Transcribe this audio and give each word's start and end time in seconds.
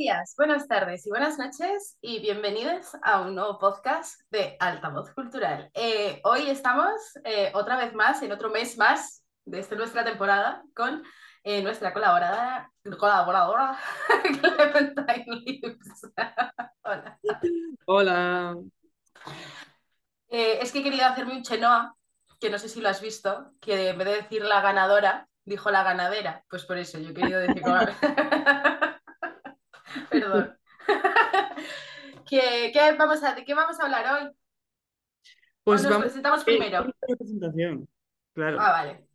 días, 0.00 0.32
buenas 0.34 0.66
tardes 0.66 1.06
y 1.06 1.10
buenas 1.10 1.38
noches 1.38 1.98
y 2.00 2.20
bienvenidos 2.20 2.96
a 3.02 3.20
un 3.20 3.34
nuevo 3.34 3.58
podcast 3.58 4.18
de 4.30 4.56
Altavoz 4.58 5.12
Cultural. 5.12 5.70
Eh, 5.74 6.22
hoy 6.24 6.48
estamos 6.48 6.90
eh, 7.22 7.52
otra 7.52 7.76
vez 7.76 7.92
más, 7.92 8.22
en 8.22 8.32
otro 8.32 8.48
mes 8.48 8.78
más 8.78 9.22
de 9.44 9.60
esta 9.60 9.74
nuestra 9.76 10.02
temporada, 10.02 10.62
con 10.74 11.02
eh, 11.44 11.60
nuestra 11.62 11.92
colaboradora, 11.92 12.72
colaboradora 12.98 13.78
Clementine 14.40 15.36
Lips. 15.44 16.06
Hola. 16.82 17.18
Hola. 17.84 18.56
es 20.30 20.72
que 20.72 20.78
he 20.78 20.82
querido 20.82 21.04
hacerme 21.04 21.36
un 21.36 21.42
chenoa, 21.42 21.94
que 22.40 22.48
no 22.48 22.58
sé 22.58 22.70
si 22.70 22.80
lo 22.80 22.88
has 22.88 23.02
visto, 23.02 23.52
que 23.60 23.90
en 23.90 23.98
vez 23.98 24.08
de 24.08 24.14
decir 24.14 24.42
la 24.46 24.62
ganadora, 24.62 25.28
dijo 25.44 25.70
la 25.70 25.82
ganadera. 25.82 26.42
Pues 26.48 26.64
por 26.64 26.78
eso 26.78 26.98
yo 26.98 27.10
he 27.10 27.14
querido 27.14 27.38
decir... 27.38 27.62
Perdón. 30.10 30.56
¿Qué, 32.28 32.72
vamos 32.98 33.22
a, 33.22 33.34
¿De 33.34 33.44
qué 33.44 33.54
vamos 33.54 33.78
a 33.80 33.84
hablar 33.84 34.22
hoy? 34.22 34.30
Pues 35.64 35.82
nos 35.82 35.98
presentamos 35.98 36.44
primero. 36.44 36.86
presentación, 37.18 37.88
claro. 38.32 38.58
Ah, 38.60 38.70
vale. 38.70 39.06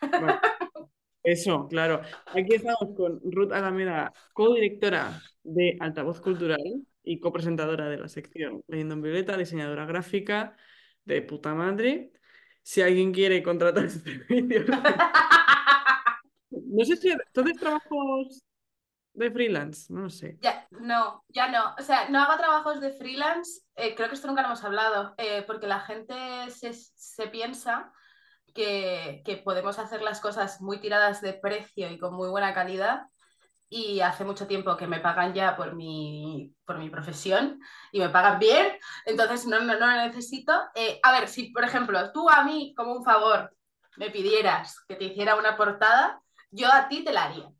Eso, 1.22 1.68
claro. 1.68 2.02
Aquí 2.26 2.54
estamos 2.54 2.96
con 2.96 3.20
Ruth 3.24 3.52
Alameda, 3.52 4.12
co-directora 4.32 5.20
de 5.44 5.76
Altavoz 5.78 6.20
Cultural 6.20 6.60
y 7.04 7.20
copresentadora 7.20 7.88
de 7.88 7.98
la 7.98 8.08
sección 8.08 8.62
Leyendo 8.66 8.94
en 8.94 9.02
Violeta, 9.02 9.36
diseñadora 9.36 9.86
gráfica 9.86 10.56
de 11.04 11.22
puta 11.22 11.54
madre. 11.54 12.12
Si 12.62 12.80
alguien 12.82 13.12
quiere 13.12 13.42
contratar 13.42 13.88
servicios. 13.90 14.66
no 16.50 16.84
sé 16.84 16.96
si. 16.96 17.10
¿Entonces 17.10 17.56
trabajos 17.58 18.42
de 19.14 19.30
freelance, 19.30 19.92
no 19.92 20.08
sé. 20.08 20.38
Ya, 20.40 20.66
no, 20.70 21.24
ya 21.28 21.48
no. 21.48 21.74
O 21.78 21.82
sea, 21.82 22.08
no 22.08 22.20
hago 22.20 22.36
trabajos 22.36 22.80
de 22.80 22.92
freelance, 22.92 23.62
eh, 23.76 23.94
creo 23.94 24.08
que 24.08 24.14
esto 24.14 24.26
nunca 24.26 24.42
lo 24.42 24.48
hemos 24.48 24.64
hablado, 24.64 25.14
eh, 25.18 25.42
porque 25.46 25.66
la 25.66 25.80
gente 25.80 26.14
se, 26.50 27.26
piensa 27.28 27.92
que, 28.54 29.22
podemos 29.44 29.78
hacer 29.78 30.02
las 30.02 30.20
cosas 30.20 30.60
muy 30.60 30.80
tiradas 30.80 31.20
de 31.20 31.34
precio 31.34 31.90
y 31.90 31.98
con 31.98 32.14
muy 32.14 32.28
buena 32.28 32.54
calidad. 32.54 33.02
Y 33.68 34.00
hace 34.00 34.24
mucho 34.24 34.46
tiempo 34.46 34.76
que 34.76 34.86
me 34.86 35.00
pagan 35.00 35.32
ya 35.32 35.56
por 35.56 35.74
mi, 35.74 36.54
por 36.66 36.78
mi 36.78 36.90
profesión 36.90 37.58
y 37.90 38.00
me 38.00 38.10
pagan 38.10 38.38
bien, 38.38 38.66
entonces 39.06 39.46
no, 39.46 39.60
no, 39.60 39.78
no 39.78 39.86
lo 39.86 39.96
necesito. 40.06 40.52
Eh, 40.74 41.00
a 41.02 41.12
ver, 41.12 41.26
si 41.26 41.50
por 41.52 41.64
ejemplo 41.64 42.12
tú 42.12 42.28
a 42.28 42.44
mí 42.44 42.74
como 42.76 42.92
un 42.92 43.02
favor 43.04 43.56
me 43.96 44.10
pidieras 44.10 44.84
que 44.86 44.96
te 44.96 45.04
hiciera 45.04 45.36
una 45.36 45.56
portada, 45.56 46.20
yo 46.50 46.70
a 46.70 46.88
ti 46.88 47.02
te 47.02 47.12
la 47.12 47.24
haría. 47.24 47.50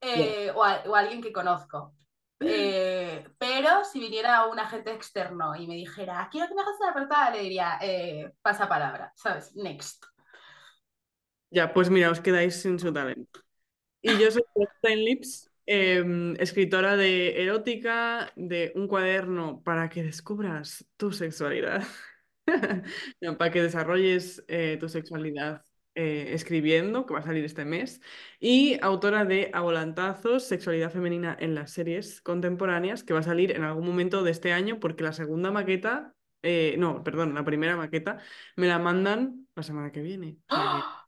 Eh, 0.00 0.50
o, 0.54 0.62
alguien 0.94 1.22
que 1.22 1.32
conozco. 1.32 1.94
Eh, 2.40 3.26
pero 3.38 3.84
si 3.84 3.98
viniera 3.98 4.46
un 4.46 4.58
agente 4.58 4.92
externo 4.92 5.56
y 5.56 5.66
me 5.66 5.74
dijera, 5.74 6.28
quiero 6.30 6.48
que 6.48 6.54
me 6.54 6.62
hagas 6.62 6.76
una 6.80 6.92
portada, 6.92 7.30
le 7.30 7.40
diría, 7.40 7.78
eh, 7.80 8.30
pasa 8.42 8.68
palabra, 8.68 9.12
¿sabes? 9.16 9.54
Next. 9.56 10.04
Ya, 11.50 11.72
pues 11.72 11.88
mira, 11.88 12.10
os 12.10 12.20
quedáis 12.20 12.60
sin 12.60 12.78
su 12.78 12.92
talento. 12.92 13.40
Y 14.02 14.18
yo 14.18 14.30
soy 14.30 14.42
Stein 14.78 15.04
Lips, 15.04 15.50
em, 15.64 16.34
escritora 16.38 16.96
de 16.96 17.42
erótica, 17.42 18.30
de 18.36 18.72
un 18.74 18.86
cuaderno 18.86 19.62
para 19.62 19.88
que 19.88 20.02
descubras 20.02 20.84
tu 20.96 21.12
sexualidad, 21.12 21.82
para 23.38 23.50
que 23.50 23.62
desarrolles 23.62 24.44
tu 24.78 24.88
sexualidad 24.88 25.64
eh, 25.96 26.34
escribiendo, 26.34 27.06
que 27.06 27.14
va 27.14 27.20
a 27.20 27.22
salir 27.22 27.42
este 27.42 27.64
mes, 27.64 28.02
y 28.38 28.78
autora 28.82 29.24
de 29.24 29.50
Avolantazos, 29.54 30.44
Sexualidad 30.44 30.90
Femenina 30.90 31.34
en 31.40 31.54
las 31.54 31.70
series 31.70 32.20
contemporáneas, 32.20 33.02
que 33.02 33.14
va 33.14 33.20
a 33.20 33.22
salir 33.22 33.52
en 33.52 33.64
algún 33.64 33.86
momento 33.86 34.22
de 34.22 34.30
este 34.30 34.52
año, 34.52 34.78
porque 34.78 35.04
la 35.04 35.14
segunda 35.14 35.50
maqueta, 35.50 36.14
eh, 36.42 36.76
no, 36.78 37.02
perdón, 37.02 37.34
la 37.34 37.44
primera 37.44 37.76
maqueta, 37.76 38.18
me 38.56 38.66
la 38.66 38.78
mandan 38.78 39.48
la 39.54 39.62
semana 39.62 39.90
que 39.90 40.02
viene. 40.02 40.36
¡Ah! 40.50 41.06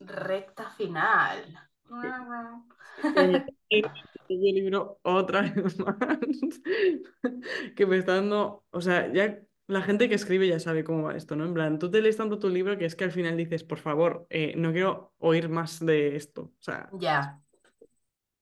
recta 0.00 0.70
final. 0.70 1.58
el 3.70 3.90
libro 4.28 4.98
otra 5.02 5.42
vez 5.42 5.78
más 5.78 5.96
que 7.76 7.86
me 7.86 7.98
está 7.98 8.16
dando, 8.16 8.64
o 8.70 8.80
sea, 8.80 9.12
ya 9.12 9.38
la 9.68 9.82
gente 9.82 10.08
que 10.08 10.14
escribe 10.14 10.48
ya 10.48 10.58
sabe 10.58 10.82
cómo 10.82 11.04
va 11.04 11.16
esto, 11.16 11.36
¿no? 11.36 11.44
En 11.44 11.52
plan, 11.52 11.78
tú 11.78 11.90
te 11.90 12.00
lees 12.00 12.16
tanto 12.16 12.38
tu 12.38 12.48
libro 12.48 12.78
que 12.78 12.86
es 12.86 12.96
que 12.96 13.04
al 13.04 13.12
final 13.12 13.36
dices, 13.36 13.64
por 13.64 13.78
favor, 13.78 14.26
eh, 14.30 14.54
no 14.56 14.72
quiero 14.72 15.12
oír 15.18 15.50
más 15.50 15.84
de 15.84 16.16
esto. 16.16 16.52
O 16.58 16.62
sea, 16.62 16.88
ya. 16.98 17.38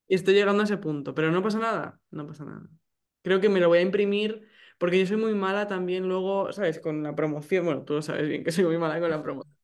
Y 0.06 0.14
estoy 0.14 0.34
llegando 0.34 0.62
a 0.62 0.64
ese 0.64 0.76
punto, 0.76 1.14
pero 1.14 1.32
no 1.32 1.42
pasa 1.42 1.58
nada, 1.58 2.00
no 2.10 2.26
pasa 2.28 2.44
nada. 2.44 2.68
Creo 3.22 3.40
que 3.40 3.48
me 3.48 3.58
lo 3.58 3.66
voy 3.68 3.78
a 3.78 3.82
imprimir 3.82 4.46
porque 4.78 5.00
yo 5.00 5.06
soy 5.06 5.16
muy 5.16 5.34
mala 5.34 5.66
también 5.66 6.06
luego, 6.06 6.52
¿sabes? 6.52 6.78
Con 6.78 7.02
la 7.02 7.16
promoción, 7.16 7.64
bueno, 7.64 7.82
tú 7.82 7.94
lo 7.94 8.02
sabes 8.02 8.28
bien 8.28 8.44
que 8.44 8.52
soy 8.52 8.64
muy 8.64 8.78
mala 8.78 9.00
con 9.00 9.10
la 9.10 9.20
promoción. 9.20 9.56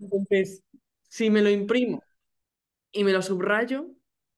Entonces, 0.00 0.62
si 1.08 1.28
me 1.28 1.42
lo 1.42 1.50
imprimo 1.50 2.04
y 2.92 3.02
me 3.02 3.12
lo 3.12 3.20
subrayo, 3.20 3.88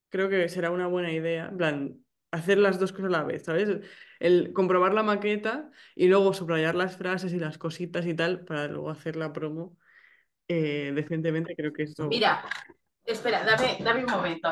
creo 0.09 0.31
que 0.31 0.49
será 0.49 0.71
una 0.71 0.87
buena 0.87 1.12
idea. 1.12 1.49
En 1.49 1.56
plan, 1.59 2.04
hacer 2.31 2.56
las 2.56 2.81
dos 2.81 2.93
cosas 2.93 3.09
a 3.09 3.19
la 3.19 3.25
vez, 3.25 3.44
¿sabes? 3.44 3.69
El 4.22 4.53
comprobar 4.53 4.94
la 4.94 5.03
maqueta 5.03 5.69
y 5.97 6.06
luego 6.06 6.33
subrayar 6.33 6.77
las 6.77 6.97
frases 6.97 7.33
y 7.33 7.41
las 7.41 7.59
cositas 7.59 8.06
y 8.06 8.15
tal 8.15 8.44
para 8.44 8.69
luego 8.69 8.88
hacer 8.88 9.16
la 9.16 9.33
promo 9.33 9.77
eh, 10.47 10.93
decentemente, 10.94 11.56
creo 11.56 11.72
que 11.72 11.83
esto... 11.83 12.06
Mira, 12.06 12.44
espera, 13.05 13.44
dame, 13.44 13.78
dame 13.83 14.05
un 14.05 14.10
momento. 14.12 14.49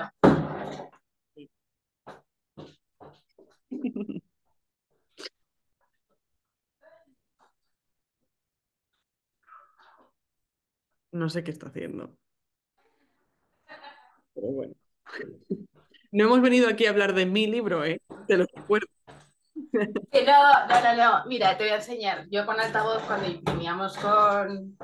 No 11.13 11.29
sé 11.29 11.43
qué 11.45 11.51
está 11.53 11.69
haciendo. 11.69 12.17
Pero 14.35 14.49
bueno. 14.49 14.75
No 16.13 16.25
hemos 16.25 16.41
venido 16.41 16.69
aquí 16.69 16.87
a 16.87 16.91
hablar 16.91 17.15
de 17.15 17.25
mi 17.25 17.47
libro, 17.47 17.85
¿eh? 17.85 18.01
Te 18.27 18.37
lo 18.37 18.45
recuerdo. 18.53 18.89
No, 19.73 20.67
no, 20.69 20.81
no, 20.83 20.97
no. 20.97 21.25
Mira, 21.27 21.57
te 21.57 21.65
voy 21.65 21.73
a 21.73 21.77
enseñar. 21.77 22.27
Yo 22.31 22.47
con 22.47 22.61
altavoz, 22.61 23.03
cuando 23.03 23.27
imprimíamos 23.29 23.97
con, 23.99 24.77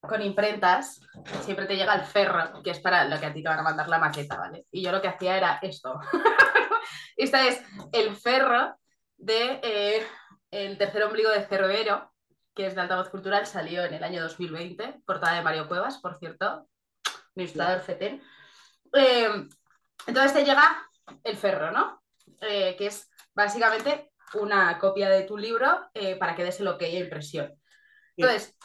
con 0.00 0.22
imprentas, 0.22 1.00
siempre 1.42 1.66
te 1.66 1.76
llega 1.76 1.94
el 1.94 2.02
ferro, 2.02 2.62
que 2.62 2.70
es 2.70 2.80
para 2.80 3.04
lo 3.04 3.18
que 3.18 3.26
a 3.26 3.32
ti 3.32 3.42
te 3.42 3.48
van 3.48 3.58
a 3.58 3.62
mandar 3.62 3.88
la 3.88 3.98
maqueta, 3.98 4.36
¿vale? 4.36 4.66
Y 4.70 4.82
yo 4.82 4.92
lo 4.92 5.00
que 5.00 5.08
hacía 5.08 5.36
era 5.36 5.58
esto. 5.62 5.98
Este 7.16 7.48
es 7.48 7.62
el 7.92 8.16
ferro 8.16 8.74
de 9.18 9.60
eh, 9.62 10.06
el 10.50 10.78
tercer 10.78 11.04
ombligo 11.04 11.30
de 11.30 11.44
Cervero, 11.44 12.10
que 12.54 12.66
es 12.66 12.74
de 12.74 12.80
altavoz 12.80 13.10
cultural, 13.10 13.46
salió 13.46 13.84
en 13.84 13.92
el 13.92 14.02
año 14.02 14.22
2020, 14.22 15.02
portada 15.04 15.36
de 15.36 15.42
Mario 15.42 15.68
Cuevas, 15.68 15.98
por 15.98 16.18
cierto, 16.18 16.66
ilustrador 17.34 17.80
FETEN. 17.82 18.22
Eh, 18.94 19.48
entonces 20.06 20.32
te 20.32 20.44
llega 20.44 20.88
el 21.22 21.36
ferro, 21.36 21.70
¿no? 21.70 22.02
Eh, 22.40 22.74
que 22.76 22.86
es 22.86 23.10
básicamente 23.34 24.09
una 24.34 24.78
copia 24.78 25.08
de 25.08 25.22
tu 25.24 25.36
libro 25.36 25.66
eh, 25.94 26.16
para 26.16 26.34
que 26.34 26.44
des 26.44 26.60
el 26.60 26.68
ok 26.68 26.82
a 26.82 26.88
impresión. 26.88 27.54
Entonces, 28.16 28.56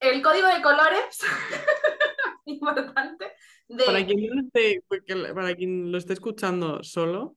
el 0.00 0.22
código 0.22 0.48
de 0.48 0.62
colores, 0.62 1.20
importante. 2.46 3.32
Para, 3.84 4.06
quien 4.06 4.30
lo 5.90 5.98
esté, 5.98 6.12
escuchando 6.12 6.82
solo, 6.84 7.36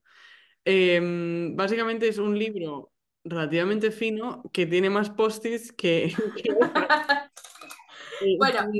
em, 0.64 1.56
básicamente 1.56 2.08
es 2.08 2.18
un 2.18 2.38
libro 2.38 2.92
relativamente 3.24 3.90
fino 3.90 4.42
que 4.52 4.66
tiene 4.66 4.90
más 4.90 5.10
post-its 5.10 5.72
que... 5.72 6.14
bueno. 8.38 8.70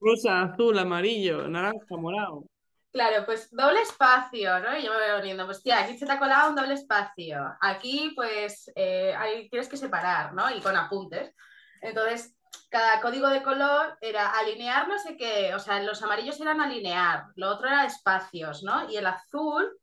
Rosa, 0.00 0.42
azul, 0.42 0.78
amarillo, 0.78 1.48
naranja, 1.48 1.96
morado. 1.96 2.44
Claro, 2.92 3.24
pues 3.24 3.48
doble 3.50 3.80
espacio, 3.80 4.60
¿no? 4.60 4.76
Y 4.76 4.82
yo 4.82 4.92
me 4.92 4.98
voy 4.98 5.16
poniendo, 5.20 5.46
pues 5.46 5.62
tía, 5.62 5.80
aquí 5.80 5.96
se 5.96 6.04
te 6.04 6.12
ha 6.12 6.18
colado 6.18 6.50
un 6.50 6.56
doble 6.56 6.74
espacio. 6.74 7.56
Aquí, 7.62 8.12
pues, 8.14 8.70
eh, 8.76 9.16
tienes 9.50 9.68
que 9.68 9.78
separar, 9.78 10.34
¿no? 10.34 10.50
Y 10.54 10.60
con 10.60 10.76
apuntes. 10.76 11.34
Entonces, 11.80 12.36
cada 12.68 13.00
código 13.00 13.28
de 13.28 13.42
color 13.42 13.96
era 14.00 14.30
alinear 14.38 14.88
no 14.88 14.98
sé 14.98 15.16
qué, 15.16 15.54
o 15.54 15.58
sea, 15.58 15.82
los 15.82 16.02
amarillos 16.02 16.40
eran 16.40 16.60
alinear, 16.60 17.26
lo 17.36 17.50
otro 17.50 17.68
era 17.68 17.86
espacios, 17.86 18.62
¿no? 18.62 18.88
Y 18.90 18.96
el 18.96 19.06
azul, 19.06 19.78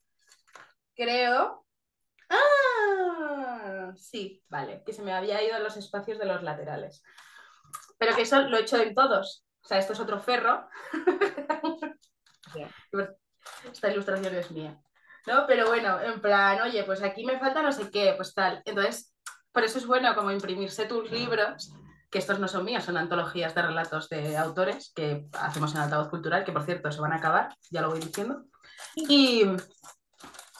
creo. 0.95 1.65
¡Ah! 2.29 3.91
Sí, 3.95 4.43
vale, 4.49 4.83
que 4.85 4.93
se 4.93 5.01
me 5.01 5.13
había 5.13 5.41
ido 5.43 5.59
los 5.59 5.77
espacios 5.77 6.19
de 6.19 6.25
los 6.25 6.43
laterales. 6.43 7.03
Pero 7.97 8.15
que 8.15 8.21
eso 8.21 8.41
lo 8.41 8.57
he 8.57 8.61
hecho 8.61 8.77
en 8.77 8.93
todos. 8.93 9.45
O 9.63 9.67
sea, 9.67 9.79
esto 9.79 9.93
es 9.93 9.99
otro 9.99 10.19
ferro. 10.19 10.67
Esta 13.71 13.91
ilustración 13.91 14.35
es 14.35 14.51
mía. 14.51 14.79
¿No? 15.27 15.45
Pero 15.47 15.67
bueno, 15.67 15.99
en 16.01 16.21
plan, 16.21 16.61
oye, 16.61 16.83
pues 16.83 17.03
aquí 17.03 17.25
me 17.25 17.39
falta 17.39 17.61
no 17.61 17.71
sé 17.71 17.91
qué, 17.91 18.13
pues 18.15 18.33
tal. 18.33 18.61
Entonces, 18.65 19.13
por 19.51 19.63
eso 19.63 19.77
es 19.77 19.85
bueno 19.85 20.15
como 20.15 20.31
imprimirse 20.31 20.85
tus 20.85 21.11
libros, 21.11 21.71
que 22.09 22.17
estos 22.19 22.39
no 22.39 22.47
son 22.47 22.65
míos, 22.65 22.83
son 22.85 22.97
antologías 22.97 23.53
de 23.53 23.61
relatos 23.61 24.09
de 24.09 24.37
autores 24.37 24.91
que 24.95 25.27
hacemos 25.33 25.73
en 25.75 25.81
Altavoz 25.81 26.09
Cultural, 26.09 26.43
que 26.43 26.51
por 26.51 26.63
cierto 26.65 26.91
se 26.91 27.01
van 27.01 27.11
a 27.13 27.17
acabar, 27.17 27.55
ya 27.69 27.81
lo 27.81 27.89
voy 27.89 27.99
diciendo. 27.99 28.45
Y, 28.95 29.43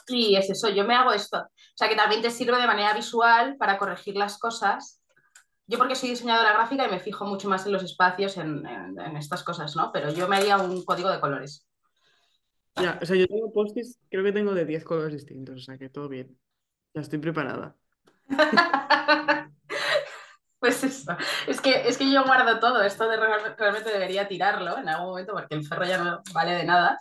Y 0.08 0.36
es 0.36 0.50
eso, 0.50 0.68
yo 0.68 0.84
me 0.84 0.94
hago 0.94 1.12
esto. 1.12 1.38
O 1.38 1.76
sea, 1.76 1.88
que 1.88 1.96
también 1.96 2.20
te 2.22 2.30
sirve 2.30 2.58
de 2.60 2.66
manera 2.66 2.92
visual 2.94 3.56
para 3.56 3.78
corregir 3.78 4.16
las 4.16 4.38
cosas. 4.38 5.00
Yo 5.66 5.78
porque 5.78 5.94
soy 5.94 6.10
diseñadora 6.10 6.52
gráfica 6.52 6.86
y 6.86 6.90
me 6.90 6.98
fijo 7.00 7.24
mucho 7.26 7.48
más 7.48 7.64
en 7.66 7.72
los 7.72 7.82
espacios, 7.84 8.36
en, 8.36 8.66
en- 8.66 8.98
en 9.00 9.16
estas 9.16 9.42
cosas, 9.44 9.76
¿no? 9.76 9.90
Pero 9.92 10.10
yo 10.10 10.26
me 10.28 10.36
haría 10.36 10.58
un 10.58 10.84
código 10.84 11.08
de 11.10 11.20
colores. 11.20 11.66
Ya, 12.76 12.98
o 13.02 13.06
sea, 13.06 13.16
yo 13.16 13.26
tengo 13.26 13.52
post-its, 13.52 13.98
creo 14.10 14.24
que 14.24 14.32
tengo 14.32 14.54
de 14.54 14.64
10 14.64 14.84
colores 14.84 15.12
distintos, 15.12 15.56
o 15.56 15.60
sea 15.60 15.76
que 15.78 15.88
todo 15.90 16.08
bien. 16.08 16.38
Ya 16.94 17.02
estoy 17.02 17.18
preparada. 17.18 17.76
Pues 20.58 20.84
eso, 20.84 21.16
es 21.46 21.58
que, 21.58 21.88
es 21.88 21.96
que 21.96 22.12
yo 22.12 22.22
guardo 22.22 22.60
todo, 22.60 22.82
esto 22.82 23.08
de 23.08 23.16
real- 23.16 23.54
realmente 23.56 23.90
debería 23.90 24.28
tirarlo 24.28 24.76
en 24.76 24.90
algún 24.90 25.06
momento 25.08 25.32
porque 25.32 25.54
el 25.54 25.64
ferro 25.66 25.86
ya 25.86 25.96
no 25.96 26.20
vale 26.34 26.50
de 26.52 26.64
nada, 26.64 26.98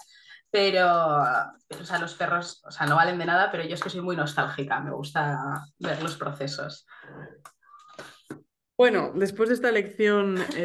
pero, 0.49 0.87
o 1.77 1.83
sea, 1.83 1.99
los 1.99 2.15
ferros, 2.15 2.63
o 2.65 2.71
sea, 2.71 2.87
no 2.87 2.95
valen 2.95 3.19
de 3.19 3.25
nada, 3.25 3.51
pero 3.51 3.65
yo 3.65 3.73
es 3.73 3.83
que 3.83 3.89
soy 3.89 3.99
muy 3.99 4.15
nostálgica, 4.15 4.79
me 4.79 4.91
gusta 4.91 5.65
ver 5.77 6.01
los 6.01 6.15
procesos. 6.15 6.87
Bueno, 8.77 9.11
después 9.13 9.49
de 9.49 9.55
esta 9.55 9.71
lección 9.73 10.37
eh, 10.55 10.63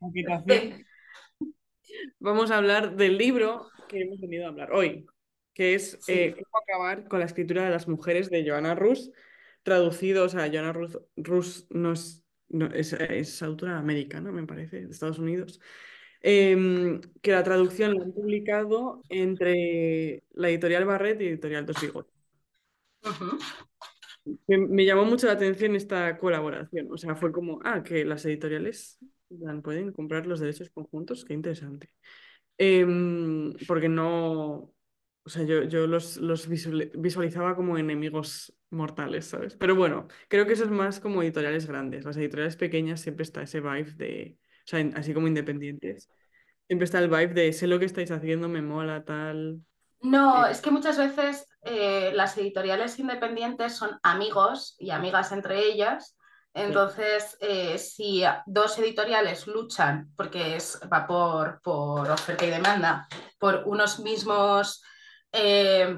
de 0.46 0.86
vamos 2.18 2.50
a 2.50 2.58
hablar 2.58 2.96
del 2.96 3.18
libro 3.18 3.68
que 3.88 4.02
hemos 4.02 4.20
venido 4.20 4.46
a 4.46 4.48
hablar 4.48 4.72
hoy, 4.72 5.06
que 5.54 5.74
es 5.74 5.98
Sí. 6.00 6.12
eh, 6.12 6.34
Cómo 6.34 6.62
acabar 6.62 7.08
con 7.08 7.20
la 7.20 7.26
escritura 7.26 7.64
de 7.64 7.70
las 7.70 7.88
mujeres 7.88 8.30
de 8.30 8.48
Joanna 8.48 8.74
Rus, 8.74 9.10
traducido, 9.62 10.24
o 10.24 10.28
sea, 10.28 10.48
Joanna 10.50 10.72
Rus, 10.72 10.98
Rus 11.16 11.66
no 11.70 11.92
es, 11.92 12.24
no, 12.48 12.66
es, 12.66 12.92
es 12.94 13.42
autora 13.42 13.78
americana, 13.78 14.32
me 14.32 14.46
parece, 14.46 14.86
de 14.86 14.90
Estados 14.92 15.18
Unidos, 15.18 15.60
em, 16.20 17.00
que 17.20 17.32
la 17.32 17.42
traducción 17.42 17.94
la 17.94 18.04
han 18.04 18.12
publicado 18.12 19.02
entre 19.08 20.22
la 20.32 20.48
editorial 20.48 20.84
Barret 20.84 21.20
y 21.20 21.26
editorial 21.28 21.66
Dos 21.66 21.80
Bigotes. 21.80 22.14
Ujú. 23.04 23.38
Me, 24.46 24.56
me 24.56 24.84
llamó 24.84 25.04
mucho 25.04 25.26
la 25.26 25.32
atención 25.32 25.74
esta 25.74 26.16
colaboración, 26.18 26.88
o 26.92 26.96
sea, 26.96 27.16
fue 27.16 27.32
como, 27.32 27.60
ah, 27.64 27.82
que 27.82 28.04
las 28.04 28.24
editoriales 28.24 28.98
pueden 29.62 29.92
comprar 29.92 30.26
los 30.26 30.40
derechos 30.40 30.70
conjuntos, 30.70 31.24
qué 31.24 31.34
interesante. 31.34 31.90
Em, 32.58 33.54
porque 33.66 33.88
no, 33.88 34.74
o 35.24 35.28
sea, 35.28 35.44
yo, 35.44 35.64
yo 35.64 35.86
los, 35.86 36.16
los 36.18 36.48
visual- 36.48 36.90
visualizaba 36.96 37.56
como 37.56 37.78
enemigos 37.78 38.54
mortales, 38.70 39.26
¿sabes? 39.26 39.56
Pero 39.56 39.76
bueno, 39.76 40.08
creo 40.28 40.46
que 40.46 40.54
eso 40.54 40.64
es 40.64 40.70
más 40.70 41.00
como 41.00 41.22
editoriales 41.22 41.66
grandes. 41.66 42.04
Las 42.04 42.16
editoriales 42.16 42.56
pequeñas 42.56 43.00
siempre 43.00 43.24
está 43.24 43.42
ese 43.42 43.60
vibe 43.60 43.92
de, 43.96 44.38
o 44.66 44.68
sea, 44.68 44.80
así 44.96 45.14
como 45.14 45.28
independientes, 45.28 46.10
siempre 46.68 46.84
está 46.84 46.98
el 47.00 47.08
vibe 47.10 47.34
de 47.34 47.52
sé 47.52 47.66
lo 47.68 47.78
que 47.78 47.86
estáis 47.86 48.10
haciendo, 48.12 48.48
me 48.48 48.62
mola, 48.62 49.04
tal. 49.04 49.62
No, 50.00 50.46
Eh, 50.46 50.46
es 50.46 50.60
que 50.60 50.70
muchas 50.70 50.98
veces 50.98 51.46
eh, 51.62 52.10
las 52.14 52.36
editoriales 52.36 52.98
independientes 52.98 53.76
son 53.76 53.98
amigos 54.02 54.74
y 54.78 54.90
amigas 54.90 55.30
entre 55.32 55.60
ellas. 55.66 56.16
Entonces, 56.54 57.36
eh, 57.40 57.78
si 57.78 58.24
dos 58.46 58.78
editoriales 58.78 59.46
luchan, 59.46 60.12
porque 60.16 60.56
es, 60.56 60.78
va 60.92 61.06
por, 61.06 61.60
oferta 62.10 62.44
y 62.44 62.50
demanda, 62.50 63.08
por 63.38 63.62
unos 63.66 64.00
mismos 64.00 64.82
eh, 65.32 65.96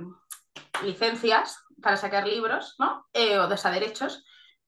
licencias 0.84 1.58
para 1.82 1.96
sacar 1.96 2.26
libros, 2.26 2.76
¿no? 2.78 3.06
Eh, 3.12 3.38
o 3.38 3.48
de 3.48 3.56
sea, 3.56 3.72
derechos, 3.72 4.24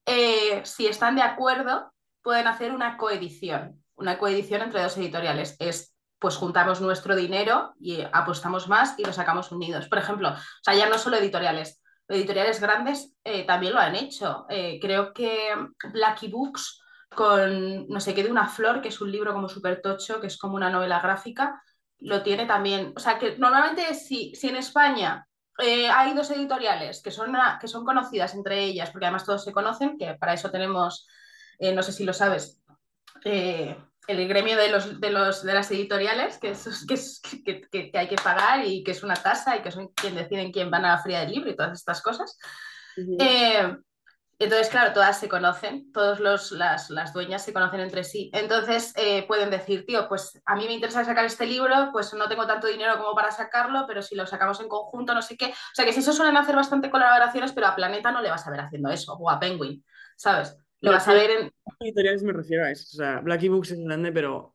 eh, 0.06 0.62
si 0.65 0.87
están 0.87 1.17
de 1.17 1.23
acuerdo, 1.23 1.93
pueden 2.23 2.47
hacer 2.47 2.73
una 2.73 2.97
coedición. 2.97 3.82
Una 3.97 4.19
coedición 4.19 4.62
entre 4.62 4.82
dos 4.82 4.97
editoriales. 4.97 5.56
Es 5.59 5.94
pues 6.19 6.37
juntamos 6.37 6.81
nuestro 6.81 7.15
dinero 7.15 7.75
y 7.79 8.00
apostamos 8.12 8.69
más 8.69 8.99
y 8.99 9.05
lo 9.05 9.12
sacamos 9.12 9.53
unidos. 9.53 9.89
Por 9.89 9.99
ejemplo, 9.99 10.31
o 10.31 10.62
sea, 10.62 10.75
ya 10.75 10.89
no 10.89 10.99
solo 10.99 11.17
editoriales, 11.17 11.82
editoriales 12.08 12.61
grandes 12.61 13.12
eh, 13.25 13.44
también 13.44 13.73
lo 13.73 13.81
han 13.81 13.97
hecho. 13.97 14.47
Eh, 14.49 14.79
creo 14.81 15.12
que 15.12 15.50
Blacky 15.93 16.29
Books 16.29 16.82
con 17.14 17.88
no 17.88 18.00
sé 18.00 18.14
qué 18.14 18.23
de 18.23 18.31
una 18.31 18.49
flor, 18.49 18.81
que 18.82 18.88
es 18.88 19.00
un 19.00 19.11
libro 19.11 19.32
como 19.32 19.49
súper 19.49 19.81
tocho, 19.81 20.20
que 20.20 20.26
es 20.26 20.37
como 20.37 20.56
una 20.56 20.70
novela 20.70 21.00
gráfica, 21.00 21.62
lo 21.99 22.23
tiene 22.23 22.47
también. 22.47 22.93
O 22.97 23.00
sea, 23.00 23.19
que 23.19 23.38
normalmente 23.38 23.94
si, 23.94 24.35
si 24.35 24.49
en 24.49 24.56
España 24.56 25.26
eh, 25.58 25.88
hay 25.88 26.14
dos 26.14 26.31
editoriales 26.31 27.03
que 27.03 27.11
son, 27.11 27.35
que 27.61 27.69
son 27.69 27.85
conocidas 27.85 28.35
entre 28.35 28.64
ellas, 28.64 28.91
porque 28.91 29.06
además 29.06 29.25
todos 29.25 29.44
se 29.44 29.53
conocen, 29.53 29.97
que 29.97 30.14
para 30.14 30.35
eso 30.35 30.50
tenemos, 30.50 31.06
no 31.58 31.82
sé 31.82 31.93
si 31.93 32.05
lo 32.05 32.12
sabes, 32.12 32.61
el 34.06 34.29
gremio 34.29 34.56
de, 34.56 34.69
los, 34.69 35.00
de, 35.00 35.11
los, 35.11 35.43
de 35.43 35.55
las 35.55 35.70
editoriales, 35.70 36.38
que, 36.38 36.50
es, 36.50 36.85
que, 36.87 36.94
es, 36.94 37.20
que, 37.44 37.61
que, 37.62 37.91
hay 37.94 38.08
que 38.08 38.17
pagar 38.17 38.64
y 38.64 38.85
que 38.85 38.93
es 38.93 39.03
una 39.03 39.17
tasa 39.17 39.56
y 39.56 39.62
que 39.62 39.70
son 39.70 39.88
quien 39.88 40.14
deciden 40.14 40.53
quién 40.53 40.70
van 40.70 40.85
a 40.85 40.97
la 40.97 41.03
feria 41.03 41.20
del 41.20 41.32
libro 41.32 41.50
y 41.50 41.56
todas 41.56 41.79
estas 41.79 42.03
cosas. 42.03 42.38
Uh 42.97 43.00
-huh. 43.00 43.17
eh, 43.20 43.76
entonces, 44.38 44.69
claro, 44.69 44.93
todas 44.93 45.19
se 45.19 45.29
conocen, 45.29 45.91
todas 45.93 46.20
las, 46.20 46.91
las, 46.91 47.12
dueñas 47.14 47.43
se 47.43 47.55
conocen 47.55 47.81
entre 47.81 48.05
sí. 48.05 48.31
Entonces 48.35 48.93
eh, 48.97 49.26
pueden 49.26 49.49
decir, 49.49 49.87
tío, 49.87 50.08
pues 50.08 50.38
a 50.44 50.55
mí 50.56 50.67
me 50.67 50.75
interesa 50.75 51.05
sacar 51.05 51.25
este 51.25 51.47
libro, 51.47 51.88
pues 51.91 52.12
no 52.12 52.29
tengo 52.29 52.47
tanto 52.47 52.67
dinero 52.67 52.99
como 52.99 53.14
para 53.14 53.31
sacarlo, 53.31 53.87
pero 53.88 54.03
si 54.03 54.14
lo 54.14 54.26
sacamos 54.26 54.61
en 54.61 54.69
conjunto, 54.69 55.14
no 55.14 55.23
sé 55.23 55.38
qué. 55.38 55.47
O 55.47 55.75
sea, 55.75 55.87
que 55.87 55.93
si 55.94 56.00
eso 56.00 56.12
suelen 56.12 56.37
hacer 56.37 56.55
bastante 56.55 56.91
colaboraciones, 56.91 57.53
pero 57.53 57.69
a 57.69 57.75
Planeta 57.75 58.12
no 58.12 58.20
le 58.20 58.29
vas 58.29 58.47
a 58.47 58.50
ver 58.50 58.61
haciendo 58.61 58.91
eso, 58.91 59.14
o 59.14 59.31
a 59.31 59.41
Penguin, 59.41 59.82
¿sabes? 60.17 60.55
Lo 60.81 60.93
vas 60.93 61.08
a 61.08 61.14
ver 61.14 61.31
en... 61.31 61.52
editoriales 61.81 62.23
me 62.23 62.32
refiero 62.32 62.64
a 62.64 62.70
eso. 62.70 62.84
O 62.93 62.96
sea, 62.96 63.20
Books 63.23 63.70
es 63.73 63.81
grande, 63.81 64.12
pero 64.12 64.52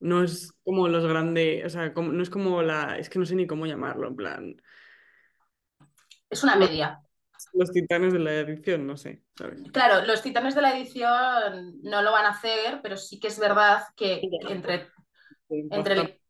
no 0.00 0.22
es 0.22 0.52
como 0.64 0.88
los 0.88 1.06
grandes, 1.06 1.64
o 1.64 1.68
sea, 1.68 1.92
como, 1.92 2.12
no 2.12 2.22
es 2.22 2.30
como 2.30 2.62
la, 2.62 2.98
es 2.98 3.10
que 3.10 3.18
no 3.18 3.26
sé 3.26 3.34
ni 3.34 3.46
cómo 3.46 3.66
llamarlo, 3.66 4.08
en 4.08 4.16
plan. 4.16 4.62
Es 6.28 6.42
una 6.42 6.56
media. 6.56 7.00
Los, 7.32 7.48
los 7.54 7.70
titanes 7.72 8.12
de 8.12 8.18
la 8.18 8.34
edición, 8.34 8.86
no 8.86 8.96
sé, 8.96 9.22
¿sabes? 9.36 9.60
Claro, 9.72 10.06
los 10.06 10.22
titanes 10.22 10.54
de 10.54 10.62
la 10.62 10.76
edición 10.76 11.80
no 11.82 12.02
lo 12.02 12.12
van 12.12 12.26
a 12.26 12.30
hacer, 12.30 12.80
pero 12.82 12.96
sí 12.96 13.18
que 13.18 13.28
es 13.28 13.38
verdad 13.38 13.82
que 13.96 14.20
entre, 14.48 14.88
entre 15.48 15.94
el, 15.94 16.20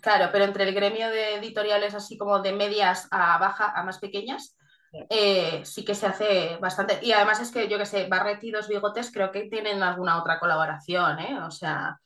Claro, 0.00 0.30
pero 0.32 0.44
entre 0.44 0.64
el 0.64 0.74
gremio 0.74 1.10
de 1.10 1.36
editoriales 1.36 1.94
así 1.94 2.16
como 2.16 2.40
de 2.40 2.52
medias 2.52 3.08
a 3.10 3.38
baja 3.38 3.70
a 3.74 3.82
más 3.82 3.98
pequeñas, 3.98 4.56
eh, 4.92 5.62
sí 5.64 5.84
que 5.84 5.94
se 5.94 6.06
hace 6.06 6.56
bastante. 6.60 6.98
Y 7.02 7.12
además 7.12 7.40
es 7.40 7.50
que, 7.50 7.68
yo 7.68 7.78
que 7.78 7.86
sé, 7.86 8.06
Barret 8.08 8.42
y 8.42 8.50
Dos 8.50 8.68
Bigotes 8.68 9.10
creo 9.12 9.30
que 9.30 9.48
tienen 9.48 9.82
alguna 9.82 10.20
otra 10.20 10.38
colaboración, 10.38 11.18
¿eh? 11.20 11.38
O 11.42 11.50
sea... 11.50 12.00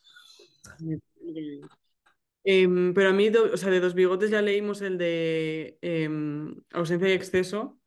Eh, 2.47 2.69
pero 2.95 3.09
a 3.09 3.13
mí, 3.13 3.29
o 3.29 3.57
sea, 3.57 3.71
de 3.71 3.81
Dos 3.81 3.95
Bigotes 3.95 4.31
ya 4.31 4.43
leímos 4.43 4.83
el 4.83 4.99
de 4.99 5.79
eh, 5.81 6.09
Ausencia 6.73 7.09
y 7.09 7.13
Exceso, 7.13 7.79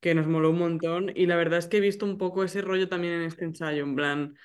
que 0.00 0.14
nos 0.14 0.26
moló 0.26 0.50
un 0.50 0.58
montón. 0.58 1.10
Y 1.14 1.26
la 1.26 1.36
verdad 1.36 1.58
es 1.58 1.66
que 1.66 1.78
he 1.78 1.80
visto 1.80 2.04
un 2.04 2.18
poco 2.18 2.44
ese 2.44 2.60
rollo 2.60 2.88
también 2.88 3.14
en 3.14 3.22
este 3.22 3.46
ensayo, 3.46 3.82
en 3.82 3.96
plan, 3.96 4.36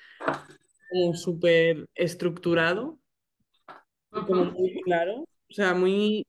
como 0.90 1.14
súper 1.14 1.86
estructurado, 1.94 2.98
como 4.10 4.46
muy 4.46 4.80
claro, 4.82 5.20
o 5.20 5.52
sea, 5.52 5.74
muy, 5.74 6.26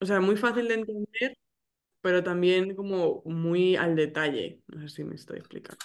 o 0.00 0.06
sea, 0.06 0.20
muy 0.20 0.36
fácil 0.36 0.66
de 0.68 0.74
entender, 0.74 1.38
pero 2.00 2.22
también 2.22 2.74
como 2.74 3.22
muy 3.24 3.76
al 3.76 3.94
detalle. 3.96 4.60
No 4.68 4.80
sé 4.82 4.88
si 4.88 5.04
me 5.04 5.16
estoy 5.16 5.38
explicando. 5.38 5.84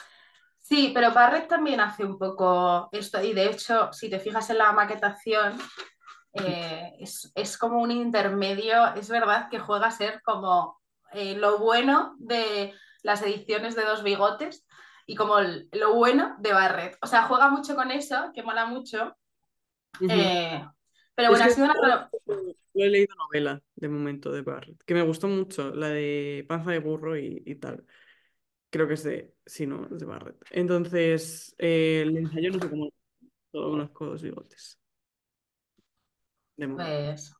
Sí, 0.59 0.91
pero 0.93 1.11
Barrett 1.11 1.47
también 1.47 1.79
hace 1.79 2.03
un 2.03 2.17
poco 2.17 2.89
esto, 2.91 3.21
y 3.21 3.33
de 3.33 3.51
hecho, 3.51 3.93
si 3.93 4.09
te 4.09 4.19
fijas 4.19 4.49
en 4.49 4.57
la 4.57 4.71
maquetación, 4.71 5.59
eh, 6.33 6.95
es, 6.99 7.31
es, 7.35 7.57
como 7.57 7.79
un 7.79 7.91
intermedio, 7.91 8.93
es 8.95 9.09
verdad 9.09 9.47
que 9.49 9.59
juega 9.59 9.87
a 9.87 9.91
ser 9.91 10.21
como 10.23 10.81
eh, 11.13 11.35
lo 11.35 11.59
bueno 11.59 12.15
de 12.17 12.73
las 13.03 13.21
ediciones 13.21 13.75
de 13.75 13.85
Dos 13.85 14.01
Bigotes 14.01 14.65
y 15.05 15.15
como 15.15 15.37
el, 15.37 15.69
lo 15.71 15.93
bueno 15.93 16.35
de 16.39 16.53
Barrett. 16.53 16.97
O 17.01 17.07
sea, 17.07 17.23
juega 17.23 17.49
mucho 17.49 17.75
con 17.75 17.91
eso, 17.91 18.31
que 18.33 18.41
mola 18.41 18.65
mucho. 18.65 19.15
Uh 20.01 20.07
-huh. 20.07 20.11
eh, 20.11 20.67
pero 21.13 21.29
bueno, 21.29 21.45
es 21.45 21.51
ha 21.51 21.55
sido 21.55 21.67
una... 21.67 22.09
Yo 22.75 22.83
he 22.83 22.89
leído 22.89 23.15
novela 23.15 23.61
de 23.75 23.87
momento 23.87 24.31
de 24.31 24.41
Barrett, 24.41 24.83
que 24.85 24.93
me 24.93 25.01
gustó 25.01 25.29
mucho, 25.29 25.73
la 25.73 25.87
de 25.87 26.45
Panza 26.47 26.71
de 26.71 26.79
Burro 26.79 27.17
y, 27.17 27.41
y 27.45 27.55
tal. 27.55 27.85
Creo 28.69 28.87
que 28.87 28.95
es 28.95 29.03
de, 29.03 29.33
sí, 29.45 29.65
no, 29.65 29.85
es 29.85 29.97
de 29.99 30.05
Barrett. 30.05 30.35
Entonces, 30.51 31.55
eh, 31.57 32.01
el 32.05 32.17
ensayo 32.17 32.51
no 32.51 32.59
sé 32.59 32.69
cómo, 32.69 32.89
solo 33.51 33.69
conozco 33.71 34.05
dos 34.07 34.21
bigotes. 34.21 34.77
Pues, 36.57 37.33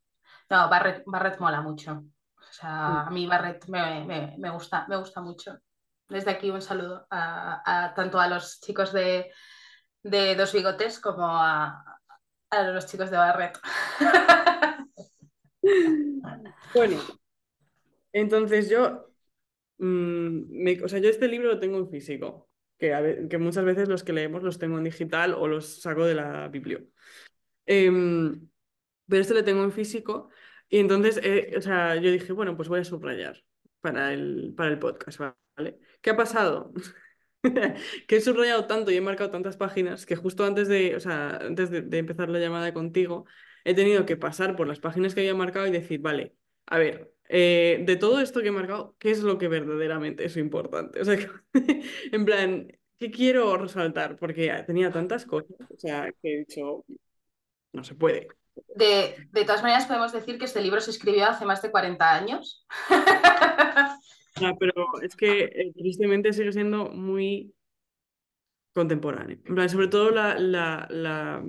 no, 0.50 0.70
Barrett, 0.70 1.04
Barrett 1.06 1.39
mola 1.39 1.62
mucho. 1.62 2.06
O 2.38 2.54
sea, 2.54 3.01
a 3.01 3.10
mí 3.10 3.27
Barrett 3.27 3.68
me, 3.68 4.06
me, 4.06 4.36
me, 4.38 4.50
gusta, 4.51 4.86
me 4.88 4.96
gusta 4.98 5.20
mucho. 5.22 5.60
Desde 6.08 6.32
aquí 6.32 6.50
un 6.50 6.62
saludo 6.62 7.08
a, 7.10 7.86
a 7.88 7.94
tanto 7.94 8.20
a 8.20 8.27
los 8.27 8.62
chicos 8.62 8.94
de, 8.94 9.32
de 10.04 10.36
Dos 10.36 10.54
Bigotes 10.54 11.00
como 11.00 11.25
a, 11.27 12.00
a 12.51 12.63
los 12.63 12.86
chicos 12.88 13.10
de 13.12 13.18
Barrett. 13.18 13.60
Bueno, 16.74 16.98
entonces 18.12 18.69
yo, 18.69 19.12
mmm, 19.77 20.41
me, 20.50 20.81
o 20.84 20.89
sea, 20.89 21.00
yo 21.00 21.10
este 21.10 21.27
libro 21.27 21.50
lo 21.50 21.60
tengo 21.60 21.77
en 21.77 21.89
físico, 21.89 22.50
que, 22.77 22.93
a 22.93 23.27
que 23.29 23.38
muchas 23.38 23.65
veces 23.65 23.89
los 23.89 24.03
que 24.03 24.13
leemos 24.13 24.43
los 24.43 24.60
tengo 24.60 24.77
en 24.77 24.86
digital 24.86 25.34
o 25.36 25.48
los 25.48 25.81
saco 25.81 26.05
de 26.05 26.15
la 26.15 26.48
biblio. 26.50 26.88
Eh, 27.65 27.91
pero 29.07 29.22
este 29.22 29.34
lo 29.34 29.43
tengo 29.43 29.63
en 29.63 29.72
físico 29.72 30.29
Y 30.69 30.79
entonces, 30.79 31.19
eh, 31.24 31.53
o 31.57 31.62
sea, 31.62 31.95
yo 31.95 32.12
dije, 32.12 32.34
bueno, 32.34 32.55
pues 32.57 32.69
voy 32.69 32.79
a 32.81 32.84
subrayar 32.84 33.43
para 33.81 34.13
el, 34.13 34.53
para 34.57 34.72
el 34.72 34.79
podcast, 34.79 35.19
¿vale? 35.57 35.79
¿Qué 36.01 36.10
ha 36.12 36.17
pasado? 36.17 36.74
que 38.07 38.15
he 38.17 38.22
subrayado 38.22 38.65
tanto 38.67 38.91
y 38.91 38.98
he 38.98 39.01
marcado 39.01 39.31
tantas 39.31 39.57
páginas 39.57 40.05
que 40.05 40.15
justo 40.15 40.45
antes 40.45 40.67
de, 40.67 40.95
o 40.95 41.00
sea, 41.00 41.38
antes 41.38 41.69
de 41.72 41.98
empezar 41.98 42.29
la 42.29 42.39
llamada 42.39 42.74
contigo, 42.74 43.25
he 43.65 43.74
tenido 43.74 44.05
que 44.05 44.15
pasar 44.15 44.55
por 44.55 44.67
las 44.67 44.79
páginas 44.79 45.13
que 45.13 45.22
había 45.22 45.36
marcado 45.36 45.67
y 45.67 45.72
decir, 45.72 46.00
vale, 46.00 46.36
a 46.67 46.77
ver, 46.77 47.13
eh, 47.27 47.84
de 47.86 47.95
todo 47.98 48.19
esto 48.22 48.41
que 48.41 48.48
he 48.48 48.51
marcado, 48.51 48.95
¿qué 49.00 49.12
es 49.12 49.22
lo 49.22 49.38
que 49.38 49.48
verdaderamente 49.50 50.24
es 50.24 50.38
importante? 50.38 51.00
O 51.01 51.05
sea, 51.05 51.17
en 52.12 52.25
plan, 52.25 52.67
¿qué 52.98 53.12
quiero 53.12 53.57
resaltar? 53.57 54.15
Porque 54.17 54.63
tenía 54.65 54.91
tantas 54.91 55.25
cosas, 55.25 55.57
o 55.69 55.77
sea, 55.77 56.10
que 56.22 56.34
he 56.34 56.38
dicho, 56.39 56.86
no 57.74 57.84
se 57.84 57.95
puede. 57.95 58.27
De, 58.75 59.27
de 59.31 59.43
todas 59.43 59.63
maneras, 59.63 59.86
podemos 59.86 60.13
decir 60.13 60.38
que 60.38 60.45
este 60.45 60.62
libro 60.62 60.79
se 60.79 60.91
escribió 60.91 61.25
hace 61.25 61.43
más 61.43 61.62
de 61.62 61.72
40 61.72 62.13
años. 62.13 62.65
Ah, 64.41 64.53
pero 64.60 64.74
es 65.01 65.15
que 65.15 65.43
eh, 65.43 65.72
tristemente 65.74 66.34
sigue 66.34 66.51
siendo 66.51 66.89
muy 66.89 67.53
contemporáneo. 68.74 69.38
En 69.45 69.55
plan, 69.55 69.69
sobre 69.69 69.88
todo 69.88 70.12
la, 70.12 70.38
la, 70.38 70.86
la, 70.89 71.41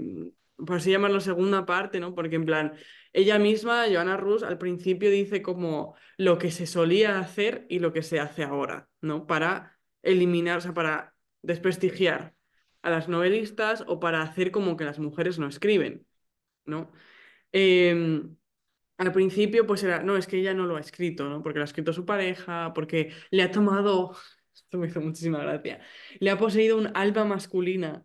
por 0.56 0.76
así 0.76 0.90
llamarlo, 0.90 1.20
segunda 1.20 1.66
parte, 1.66 2.00
¿no? 2.00 2.14
Porque 2.14 2.36
en 2.36 2.46
plan, 2.46 2.74
ella 3.12 3.38
misma, 3.38 3.86
Joanna 3.92 4.16
Rus, 4.16 4.42
al 4.42 4.58
principio 4.58 5.10
dice 5.10 5.42
como 5.42 5.96
lo 6.16 6.38
que 6.38 6.50
se 6.50 6.66
solía 6.66 7.18
hacer 7.18 7.66
y 7.68 7.78
lo 7.78 7.92
que 7.92 8.02
se 8.02 8.20
hace 8.20 8.42
ahora, 8.42 8.88
¿no? 9.00 9.26
Para 9.26 9.78
eliminar, 10.02 10.58
o 10.58 10.60
sea, 10.60 10.74
para 10.74 11.14
desprestigiar 11.42 12.34
a 12.82 12.90
las 12.90 13.08
novelistas 13.08 13.84
o 13.86 14.00
para 14.00 14.22
hacer 14.22 14.50
como 14.50 14.76
que 14.76 14.84
las 14.84 14.98
mujeres 14.98 15.38
no 15.38 15.48
escriben, 15.48 16.06
¿no? 16.64 16.92
Em, 17.52 18.36
al 18.98 19.12
principio, 19.12 19.66
pues 19.66 19.82
era, 19.82 20.02
no, 20.02 20.16
es 20.16 20.26
que 20.26 20.38
ella 20.38 20.54
no 20.54 20.66
lo 20.66 20.76
ha 20.76 20.80
escrito, 20.80 21.28
¿no? 21.28 21.42
Porque 21.42 21.58
lo 21.58 21.64
ha 21.64 21.66
escrito 21.66 21.92
su 21.92 22.06
pareja, 22.06 22.72
porque 22.74 23.12
le 23.30 23.42
ha 23.42 23.50
tomado, 23.50 24.16
esto 24.54 24.78
me 24.78 24.88
hizo 24.88 25.00
muchísima 25.00 25.38
gracia, 25.40 25.80
le 26.20 26.30
ha 26.30 26.38
poseído 26.38 26.78
un 26.78 26.90
alma 26.94 27.24
masculina 27.24 28.04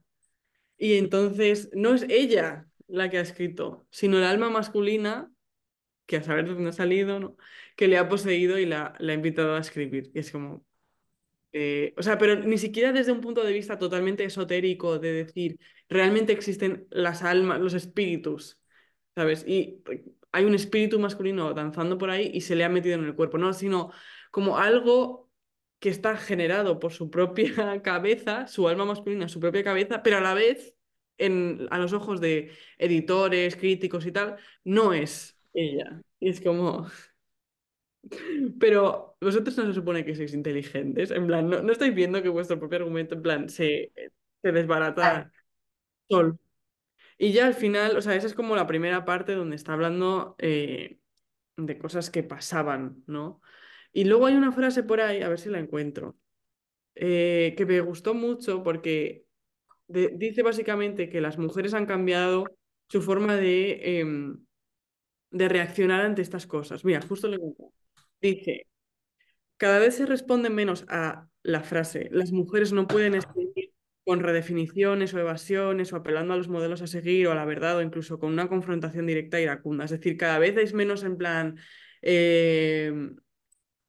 y 0.82 0.98
entonces 0.98 1.70
no 1.74 1.94
es 1.94 2.08
ella 2.10 2.68
la 2.88 3.10
que 3.12 3.20
ha 3.20 3.22
escrito, 3.22 3.88
sino 3.92 4.18
el 4.18 4.24
alma 4.24 4.50
masculina, 4.50 5.32
que 6.08 6.18
a 6.18 6.24
saber 6.24 6.48
de 6.48 6.56
dónde 6.56 6.72
ha 6.72 6.74
salido. 6.74 7.38
Que 7.78 7.88
le 7.88 8.00
ha 8.00 8.10
poseído 8.10 8.58
y 8.60 8.66
la, 8.66 8.96
la 9.00 9.14
ha 9.14 9.16
invitado 9.16 9.56
a 9.56 9.60
escribir. 9.60 10.12
Y 10.16 10.20
es 10.20 10.32
como, 10.32 10.66
eh, 11.54 11.94
o 11.98 12.04
sea, 12.04 12.18
pero 12.18 12.36
ni 12.36 12.58
siquiera 12.58 12.92
desde 12.94 13.12
un 13.12 13.22
punto 13.22 13.44
de 13.44 13.54
vista 13.54 13.78
totalmente 13.78 14.24
esotérico 14.26 15.00
de 15.00 15.14
decir, 15.14 15.60
realmente 15.88 16.34
existen 16.34 16.88
las 16.90 17.24
almas, 17.24 17.62
los 17.62 17.76
espíritus, 17.76 18.60
¿sabes? 19.16 19.46
Y 19.48 19.84
hay 20.32 20.46
un 20.46 20.56
espíritu 20.56 21.00
masculino 21.00 21.54
danzando 21.54 22.00
por 22.00 22.10
ahí 22.10 22.32
y 22.34 22.42
se 22.42 22.56
le 22.56 22.64
ha 22.64 22.70
metido 22.70 22.96
en 22.96 23.06
el 23.06 23.16
cuerpo, 23.16 23.38
no, 23.38 23.54
sino 23.54 23.92
como 24.32 24.58
algo 24.58 25.31
que 25.82 25.90
está 25.90 26.18
generado 26.18 26.80
por 26.80 26.94
su 26.94 27.12
propia 27.12 27.82
cabeza, 27.84 28.48
su 28.48 28.70
alma 28.70 28.86
masculina, 28.86 29.30
su 29.30 29.42
propia 29.42 29.66
cabeza, 29.66 30.04
pero 30.04 30.20
a 30.20 30.22
la 30.22 30.36
vez, 30.36 30.76
en, 31.20 31.68
a 31.72 31.80
los 31.80 31.94
ojos 31.94 32.22
de 32.22 32.54
editores, 32.80 33.58
críticos 33.58 34.06
y 34.08 34.14
tal, 34.14 34.38
no 34.66 34.94
es 34.94 35.40
ella. 35.54 36.02
Y 36.22 36.30
es 36.30 36.42
como... 36.42 36.88
Pero 38.60 39.18
vosotros 39.22 39.58
no 39.58 39.66
se 39.68 39.74
supone 39.74 40.06
que 40.06 40.16
sois 40.16 40.34
inteligentes, 40.34 41.12
en 41.12 41.28
plan, 41.28 41.50
no, 41.50 41.62
no 41.62 41.72
estáis 41.72 41.94
viendo 41.94 42.22
que 42.22 42.30
vuestro 42.30 42.60
propio 42.60 42.80
argumento, 42.80 43.16
en 43.16 43.22
plan, 43.22 43.50
se, 43.50 43.92
se 44.42 44.52
desbarata 44.52 45.32
solo. 46.10 46.40
Y 47.18 47.34
ya 47.34 47.48
al 47.48 47.54
final, 47.56 47.98
o 47.98 48.02
sea, 48.02 48.16
esa 48.16 48.28
es 48.28 48.34
como 48.34 48.56
la 48.56 48.68
primera 48.68 49.06
parte 49.06 49.36
donde 49.36 49.56
está 49.56 49.74
hablando 49.74 50.36
eh, 50.40 51.00
de 51.58 51.78
cosas 51.78 52.10
que 52.12 52.24
pasaban, 52.24 53.04
¿no? 53.08 53.42
Y 53.94 54.06
luego 54.06 54.26
hay 54.26 54.36
una 54.36 54.52
frase 54.52 54.84
por 54.84 55.02
ahí, 55.02 55.22
a 55.22 55.30
ver 55.30 55.40
si 55.40 55.50
la 55.50 55.60
encuentro, 55.60 56.18
eh, 56.96 57.54
que 57.58 57.66
me 57.66 57.82
gustó 57.82 58.14
mucho 58.14 58.64
porque 58.64 59.26
dice 59.88 60.42
básicamente 60.42 61.10
que 61.10 61.20
las 61.20 61.38
mujeres 61.38 61.74
han 61.74 61.86
cambiado 61.86 62.46
su 62.88 63.02
forma 63.02 63.36
de, 63.36 64.00
em, 64.00 64.46
de 65.32 65.50
reaccionar 65.50 66.02
ante 66.02 66.22
estas 66.22 66.48
cosas. 66.48 66.86
Mira, 66.86 67.02
justo 67.02 67.28
lo 67.28 67.36
encuentro. 67.36 67.74
Dice. 68.22 68.68
Cada 69.58 69.78
vez 69.78 69.96
se 69.96 70.08
responde 70.08 70.50
menos 70.50 70.86
a 70.88 71.28
la 71.44 71.62
frase, 71.62 72.10
las 72.12 72.32
mujeres 72.32 72.74
no 72.74 72.88
pueden 72.88 73.14
escribir 73.14 73.72
con 74.04 74.20
redefiniciones 74.22 75.14
o 75.14 75.20
evasiones 75.20 75.94
o 75.94 75.98
apelando 75.98 76.34
a 76.34 76.38
los 76.38 76.48
modelos 76.48 76.82
a 76.82 76.88
seguir 76.88 77.28
o 77.28 77.32
a 77.32 77.36
la 77.36 77.46
verdad 77.46 77.78
o 77.78 77.82
incluso 77.84 78.18
con 78.20 78.34
una 78.34 78.50
confrontación 78.50 79.06
directa 79.06 79.38
e 79.38 79.44
iracunda. 79.44 79.86
Es 79.86 79.92
decir, 79.92 80.18
cada 80.18 80.40
vez 80.40 80.58
es 80.58 80.74
menos 80.74 81.04
en 81.04 81.18
plan, 81.18 81.58
eh, 82.02 82.92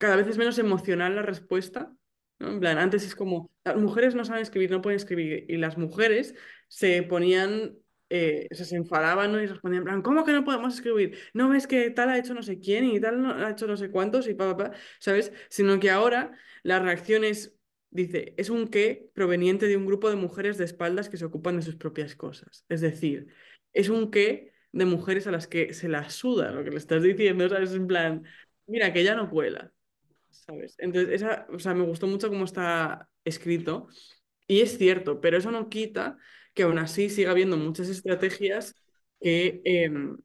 cada 0.03 0.17
vez 0.17 0.27
es 0.29 0.39
menos 0.39 0.59
emocional 0.59 1.15
la 1.17 1.23
respuesta. 1.23 1.95
En 2.41 2.59
plan, 2.61 2.79
antes 2.79 3.05
es 3.07 3.15
como, 3.15 3.51
las 3.65 3.77
mujeres 3.77 4.15
no 4.15 4.25
saben 4.25 4.43
escribir, 4.43 4.71
no 4.71 4.83
pueden 4.83 4.97
escribir, 4.97 5.47
y 5.49 5.57
las 5.59 5.79
mujeres 5.79 6.35
se 6.69 7.03
ponían, 7.05 7.77
eh, 8.11 8.49
se 8.51 8.77
enfadaban. 8.77 9.33
Y 9.41 9.47
respondían, 9.47 10.03
¿cómo 10.03 10.25
que 10.25 10.33
no 10.33 10.45
podemos 10.45 10.75
escribir? 10.75 11.17
No 11.35 11.49
ves 11.49 11.67
que 11.67 11.91
tal 11.91 12.09
ha 12.11 12.19
hecho 12.19 12.35
no 12.35 12.43
sé 12.43 12.59
quién 12.59 12.85
y 12.85 13.01
tal 13.01 13.23
no- 13.23 13.35
ha 13.35 13.51
hecho 13.51 13.67
no 13.67 13.77
sé 13.77 13.91
cuántos 13.91 14.27
y 14.29 14.35
pa", 14.35 14.73
¿sabes? 14.99 15.33
Sino 15.49 15.79
que 15.81 15.91
ahora 15.91 16.33
la 16.65 16.79
reacción 16.81 17.25
es, 17.25 17.55
dice, 17.91 18.35
es 18.37 18.51
un 18.51 18.69
qué 18.69 19.09
proveniente 19.15 19.67
de 19.69 19.77
un 19.77 19.87
grupo 19.87 20.11
de 20.11 20.17
mujeres 20.17 20.59
de 20.59 20.65
espaldas 20.65 21.09
que 21.09 21.17
se 21.17 21.25
ocupan 21.25 21.57
de 21.57 21.63
sus 21.63 21.77
propias 21.77 22.17
cosas. 22.17 22.65
Es 22.69 22.81
decir, 22.81 23.29
es 23.73 23.89
un 23.89 24.11
qué 24.11 24.53
de 24.73 24.85
mujeres 24.87 25.27
a 25.27 25.31
las 25.33 25.47
que 25.47 25.75
se 25.75 25.89
las 25.89 26.15
suda 26.15 26.51
lo 26.53 26.65
que 26.65 26.71
le 26.71 26.79
estás 26.79 27.03
diciendo, 27.03 27.49
¿sabes? 27.49 27.73
En 27.75 27.87
plan, 27.87 28.25
mira, 28.67 28.93
que 28.93 29.05
ya 29.05 29.15
no 29.15 29.31
cuela. 29.31 29.73
¿Sabes? 30.33 30.75
Entonces, 30.79 31.15
esa, 31.15 31.47
o 31.53 31.59
sea, 31.59 31.75
me 31.75 31.85
gustó 31.85 32.07
mucho 32.07 32.29
cómo 32.29 32.45
está 32.45 33.09
escrito 33.25 33.89
y 34.47 34.61
es 34.61 34.79
cierto, 34.79 35.21
pero 35.21 35.37
eso 35.39 35.51
no 35.51 35.69
quita 35.69 36.19
que 36.55 36.65
aún 36.65 36.79
así 36.79 37.09
siga 37.11 37.31
habiendo 37.33 37.57
muchas 37.57 37.89
estrategias 37.89 38.75
que, 39.21 39.61
em, 39.65 40.19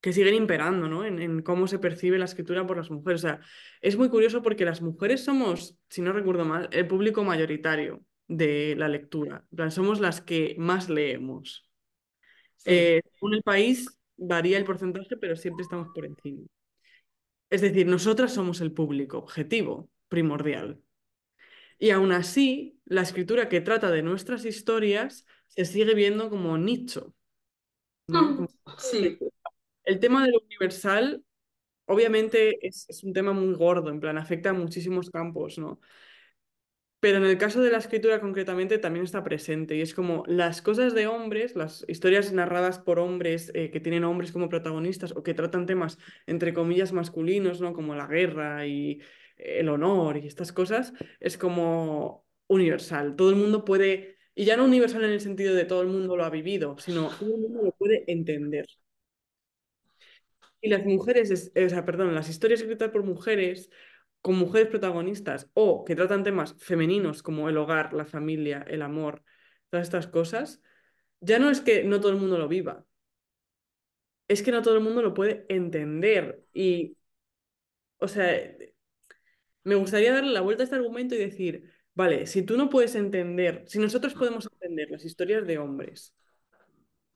que 0.00 0.12
siguen 0.12 0.34
imperando, 0.34 0.88
¿no? 0.88 1.04
En, 1.04 1.20
en 1.20 1.42
cómo 1.42 1.66
se 1.66 1.78
percibe 1.78 2.18
la 2.18 2.26
escritura 2.26 2.66
por 2.66 2.76
las 2.76 2.90
mujeres. 2.90 3.24
O 3.24 3.28
sea, 3.28 3.40
es 3.80 3.96
muy 3.96 4.08
curioso 4.08 4.42
porque 4.42 4.64
las 4.64 4.80
mujeres 4.82 5.24
somos, 5.24 5.78
si 5.88 6.02
no 6.02 6.12
recuerdo 6.12 6.44
mal, 6.44 6.68
el 6.72 6.86
público 6.86 7.24
mayoritario 7.24 8.02
de 8.28 8.74
la 8.76 8.88
lectura. 8.88 9.46
Somos 9.70 10.00
las 10.00 10.20
que 10.20 10.54
más 10.58 10.88
leemos. 10.88 11.68
Sí. 12.56 12.70
Eh, 12.72 13.02
según 13.14 13.34
el 13.34 13.42
país 13.42 13.88
varía 14.16 14.58
el 14.58 14.64
porcentaje, 14.64 15.16
pero 15.16 15.36
siempre 15.36 15.62
estamos 15.62 15.88
por 15.94 16.04
encima. 16.06 16.46
Es 17.50 17.60
decir, 17.60 17.86
nosotras 17.86 18.32
somos 18.34 18.60
el 18.60 18.72
público 18.72 19.18
objetivo 19.18 19.88
primordial. 20.08 20.80
Y 21.78 21.90
aún 21.90 22.12
así, 22.12 22.80
la 22.84 23.02
escritura 23.02 23.48
que 23.48 23.60
trata 23.60 23.90
de 23.90 24.02
nuestras 24.02 24.44
historias 24.44 25.26
se 25.48 25.64
sigue 25.64 25.94
viendo 25.94 26.30
como 26.30 26.58
nicho, 26.58 27.14
¿no? 28.08 28.36
Como- 28.36 28.48
Sí. 28.78 29.18
El 29.84 30.00
tema 30.00 30.24
de 30.24 30.32
lo 30.32 30.40
universal, 30.40 31.24
obviamente, 31.86 32.66
es, 32.66 32.86
es 32.88 33.04
un 33.04 33.12
tema 33.12 33.32
muy 33.32 33.54
gordo, 33.54 33.90
en 33.90 34.00
plan, 34.00 34.18
afecta 34.18 34.50
a 34.50 34.54
muchísimos 34.54 35.10
campos, 35.10 35.58
¿no? 35.58 35.80
Pero 37.06 37.18
en 37.18 37.24
el 37.24 37.38
caso 37.38 37.62
de 37.62 37.70
la 37.70 37.78
escritura 37.78 38.20
concretamente 38.20 38.78
también 38.78 39.04
está 39.04 39.22
presente 39.22 39.76
y 39.76 39.80
es 39.80 39.94
como 39.94 40.24
las 40.26 40.60
cosas 40.60 40.92
de 40.92 41.06
hombres, 41.06 41.54
las 41.54 41.84
historias 41.88 42.32
narradas 42.32 42.78
por 42.80 42.98
hombres 42.98 43.52
eh, 43.54 43.70
que 43.70 43.78
tienen 43.80 44.02
hombres 44.04 44.32
como 44.32 44.48
protagonistas 44.48 45.12
o 45.12 45.22
que 45.22 45.32
tratan 45.34 45.66
temas 45.66 45.98
entre 46.26 46.52
comillas 46.52 46.92
masculinos, 46.92 47.60
¿no? 47.60 47.74
Como 47.74 47.94
la 47.94 48.08
guerra 48.08 48.66
y 48.66 49.00
el 49.36 49.68
honor 49.68 50.16
y 50.16 50.26
estas 50.26 50.52
cosas, 50.52 50.92
es 51.20 51.38
como 51.38 52.26
universal. 52.48 53.14
Todo 53.16 53.30
el 53.30 53.36
mundo 53.36 53.64
puede, 53.64 54.16
y 54.34 54.44
ya 54.44 54.56
no 54.56 54.64
universal 54.64 55.04
en 55.04 55.12
el 55.12 55.20
sentido 55.20 55.54
de 55.54 55.64
todo 55.64 55.82
el 55.82 55.88
mundo 55.88 56.16
lo 56.16 56.24
ha 56.24 56.30
vivido, 56.30 56.76
sino 56.78 57.10
todo 57.20 57.34
el 57.36 57.40
mundo 57.42 57.62
lo 57.62 57.72
puede 57.72 58.02
entender. 58.10 58.66
Y 60.60 60.68
las 60.68 60.84
mujeres, 60.84 61.30
es- 61.30 61.52
o 61.56 61.68
sea, 61.68 61.84
perdón, 61.84 62.14
las 62.14 62.28
historias 62.28 62.60
escritas 62.60 62.90
por 62.90 63.04
mujeres, 63.04 63.70
con 64.26 64.34
mujeres 64.36 64.68
protagonistas, 64.68 65.48
o 65.54 65.84
que 65.84 65.94
tratan 65.94 66.24
temas 66.24 66.56
femeninos 66.58 67.22
como 67.22 67.48
el 67.48 67.56
hogar, 67.58 67.92
la 67.92 68.06
familia, 68.06 68.64
el 68.68 68.82
amor, 68.82 69.22
todas 69.70 69.86
estas 69.86 70.08
cosas, 70.08 70.60
ya 71.20 71.38
no 71.38 71.48
es 71.48 71.60
que 71.60 71.84
no 71.84 72.00
todo 72.00 72.10
el 72.10 72.18
mundo 72.18 72.36
lo 72.36 72.48
viva, 72.48 72.84
es 74.28 74.42
que 74.42 74.50
no 74.52 74.62
todo 74.62 74.74
el 74.76 74.82
mundo 74.82 75.02
lo 75.02 75.14
puede 75.14 75.46
entender. 75.48 76.44
Y, 76.52 76.96
o 77.98 78.08
sea, 78.08 78.26
me 79.64 79.74
gustaría 79.74 80.12
darle 80.12 80.32
la 80.32 80.40
vuelta 80.40 80.62
a 80.62 80.64
este 80.64 80.76
argumento 80.76 81.14
y 81.14 81.18
decir, 81.18 81.70
vale, 81.94 82.26
si 82.26 82.42
tú 82.42 82.56
no 82.56 82.70
puedes 82.70 82.94
entender, 82.94 83.64
si 83.66 83.78
nosotros 83.78 84.14
podemos 84.14 84.48
entender 84.52 84.90
las 84.90 85.04
historias 85.04 85.46
de 85.46 85.58
hombres, 85.58 86.14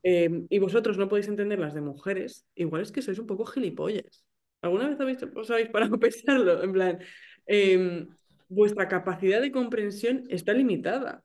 eh, 0.03 0.45
y 0.49 0.59
vosotros 0.59 0.97
no 0.97 1.09
podéis 1.09 1.27
entender 1.27 1.59
las 1.59 1.73
de 1.73 1.81
mujeres, 1.81 2.45
igual 2.55 2.81
es 2.81 2.91
que 2.91 3.01
sois 3.01 3.19
un 3.19 3.27
poco 3.27 3.45
gilipollas. 3.45 4.25
¿Alguna 4.61 4.89
vez 4.89 4.99
habéis, 4.99 5.23
os 5.23 5.51
habéis 5.51 5.69
parado 5.69 5.95
a 5.95 5.99
pensarlo? 5.99 6.63
En 6.63 6.71
plan, 6.73 6.99
eh, 7.47 8.07
vuestra 8.47 8.87
capacidad 8.87 9.41
de 9.41 9.51
comprensión 9.51 10.25
está 10.29 10.53
limitada. 10.53 11.23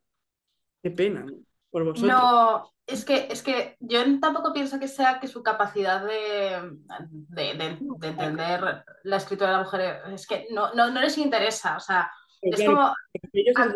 Qué 0.82 0.90
pena, 0.90 1.24
¿no? 1.24 1.38
por 1.70 1.84
vosotros. 1.84 2.12
No, 2.12 2.72
es 2.86 3.04
que, 3.04 3.28
es 3.30 3.42
que 3.42 3.76
yo 3.80 3.98
tampoco 4.20 4.52
pienso 4.52 4.78
que 4.78 4.88
sea 4.88 5.18
que 5.20 5.28
su 5.28 5.42
capacidad 5.42 6.04
de, 6.04 6.76
de, 7.10 7.54
de- 7.54 7.78
de 7.80 8.08
entender 8.08 8.84
la 9.04 9.16
escritura 9.16 9.50
de 9.50 9.56
la 9.56 9.62
mujer 9.64 10.00
es 10.12 10.26
que 10.26 10.46
no, 10.50 10.74
no, 10.74 10.90
no 10.90 11.00
les 11.00 11.16
interesa. 11.18 11.76
O 11.76 11.80
sea, 11.80 12.10
Pero 12.40 12.54
es 12.54 12.62
claro, 12.62 12.72
como. 12.72 12.94
ellos 13.32 13.54
ah, 13.56 13.66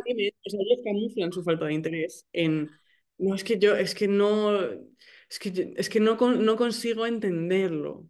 o 0.46 0.50
sea, 0.50 0.60
ellos 0.60 0.80
camuflan 0.84 1.32
su 1.32 1.42
falta 1.42 1.66
de 1.66 1.74
interés 1.74 2.26
en, 2.32 2.70
no, 3.18 3.34
es 3.34 3.44
que 3.44 3.58
yo, 3.58 3.74
es 3.76 3.94
que 3.94 4.08
no, 4.08 4.60
es 4.60 5.38
que, 5.40 5.74
es 5.76 5.88
que 5.88 6.00
no, 6.00 6.16
no 6.16 6.56
consigo 6.56 7.06
entenderlo. 7.06 8.09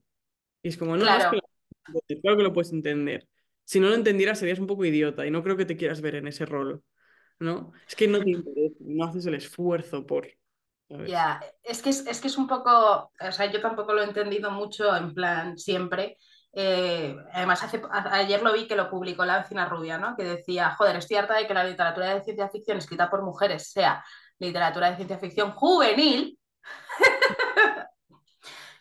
Y 0.63 0.69
es 0.69 0.77
como, 0.77 0.97
no, 0.97 1.05
es 1.05 1.11
que 1.11 1.17
claro, 1.19 1.33
lo, 1.93 2.21
claro 2.21 2.37
que 2.37 2.43
lo 2.43 2.53
puedes 2.53 2.73
entender. 2.73 3.27
Si 3.65 3.81
no 3.81 3.89
lo 3.89 3.95
entendieras 3.95 4.39
serías 4.39 4.59
un 4.59 4.67
poco 4.67 4.85
idiota 4.85 5.27
y 5.27 5.31
no 5.31 5.43
creo 5.43 5.57
que 5.57 5.65
te 5.65 5.77
quieras 5.77 6.01
ver 6.01 6.17
en 6.17 6.27
ese 6.27 6.45
rol, 6.47 6.83
¿no? 7.39 7.73
Es 7.89 7.95
que 7.95 8.09
no 8.09 8.21
te 8.23 8.31
interesa, 8.31 8.77
no 8.81 9.05
haces 9.05 9.27
el 9.27 9.35
esfuerzo 9.35 10.07
por, 10.07 10.29
ya. 11.07 11.41
Es 11.63 11.83
que 11.83 11.91
es, 11.91 12.07
es 12.07 12.21
que 12.21 12.29
es 12.29 12.37
un 12.37 12.47
poco. 12.47 13.13
O 13.21 13.33
sea, 13.33 13.51
yo 13.51 13.61
tampoco 13.61 13.93
lo 13.93 14.03
he 14.03 14.07
entendido 14.07 14.51
mucho, 14.51 14.95
en 14.97 15.15
plan, 15.15 15.57
siempre. 15.59 16.19
Eh, 16.53 17.15
además, 17.33 17.63
hace, 17.63 17.81
a- 17.91 18.15
ayer 18.17 18.43
lo 18.43 18.53
vi 18.53 18.67
que 18.67 18.75
lo 18.75 18.91
publicó 18.91 19.25
la 19.25 19.39
vecina 19.39 19.69
rubia, 19.69 19.99
¿no? 19.99 20.17
Que 20.17 20.25
decía, 20.25 20.75
joder, 20.75 20.97
estoy 20.97 21.17
harta 21.19 21.37
de 21.37 21.47
que 21.47 21.55
la 21.55 21.65
literatura 21.65 22.13
de 22.15 22.25
ciencia 22.25 22.49
ficción 22.49 22.79
escrita 22.79 23.09
por 23.09 23.23
mujeres 23.23 23.71
sea 23.71 24.05
literatura 24.39 24.91
de 24.91 24.97
ciencia 24.97 25.19
ficción 25.19 25.53
juvenil 25.53 26.37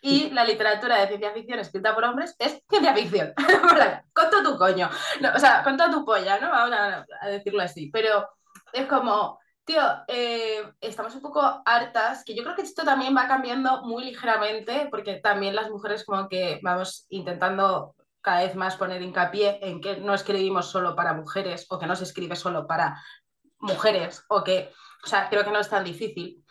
y 0.01 0.29
la 0.31 0.43
literatura 0.43 0.97
de 0.97 1.07
ciencia 1.07 1.33
ficción 1.33 1.59
escrita 1.59 1.93
por 1.93 2.03
hombres 2.03 2.35
es 2.39 2.61
ciencia 2.69 2.93
ficción. 2.93 3.33
con 4.13 4.29
todo 4.29 4.43
tu 4.43 4.57
coño. 4.57 4.89
No, 5.21 5.33
o 5.35 5.39
sea, 5.39 5.63
con 5.63 5.77
toda 5.77 5.91
tu 5.91 6.05
polla, 6.05 6.39
¿no? 6.39 6.49
Vamos 6.49 6.77
a, 6.77 7.05
a 7.21 7.27
decirlo 7.27 7.61
así. 7.61 7.89
Pero 7.91 8.27
es 8.73 8.85
como, 8.87 9.39
tío, 9.65 9.81
eh, 10.07 10.71
estamos 10.81 11.13
un 11.15 11.21
poco 11.21 11.61
hartas, 11.65 12.23
que 12.23 12.35
yo 12.35 12.43
creo 12.43 12.55
que 12.55 12.61
esto 12.61 12.83
también 12.83 13.15
va 13.15 13.27
cambiando 13.27 13.83
muy 13.83 14.05
ligeramente, 14.05 14.87
porque 14.89 15.15
también 15.15 15.55
las 15.55 15.69
mujeres 15.69 16.05
como 16.05 16.27
que 16.27 16.59
vamos 16.63 17.05
intentando 17.09 17.95
cada 18.21 18.41
vez 18.41 18.55
más 18.55 18.75
poner 18.75 19.01
hincapié 19.01 19.59
en 19.61 19.81
que 19.81 19.97
no 19.97 20.13
escribimos 20.13 20.69
solo 20.69 20.95
para 20.95 21.13
mujeres 21.13 21.65
o 21.69 21.79
que 21.79 21.87
no 21.87 21.95
se 21.95 22.03
escribe 22.03 22.35
solo 22.35 22.67
para 22.67 23.01
mujeres 23.59 24.23
o 24.27 24.43
que, 24.43 24.71
o 25.03 25.07
sea, 25.07 25.29
creo 25.29 25.43
que 25.43 25.51
no 25.51 25.59
es 25.59 25.69
tan 25.69 25.83
difícil 25.83 26.43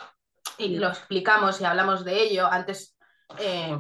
y 0.57 0.77
lo 0.77 0.89
explicamos 0.89 1.61
y 1.61 1.65
hablamos 1.65 2.05
de 2.05 2.23
ello. 2.23 2.47
Antes 2.51 2.98
eh, 3.39 3.79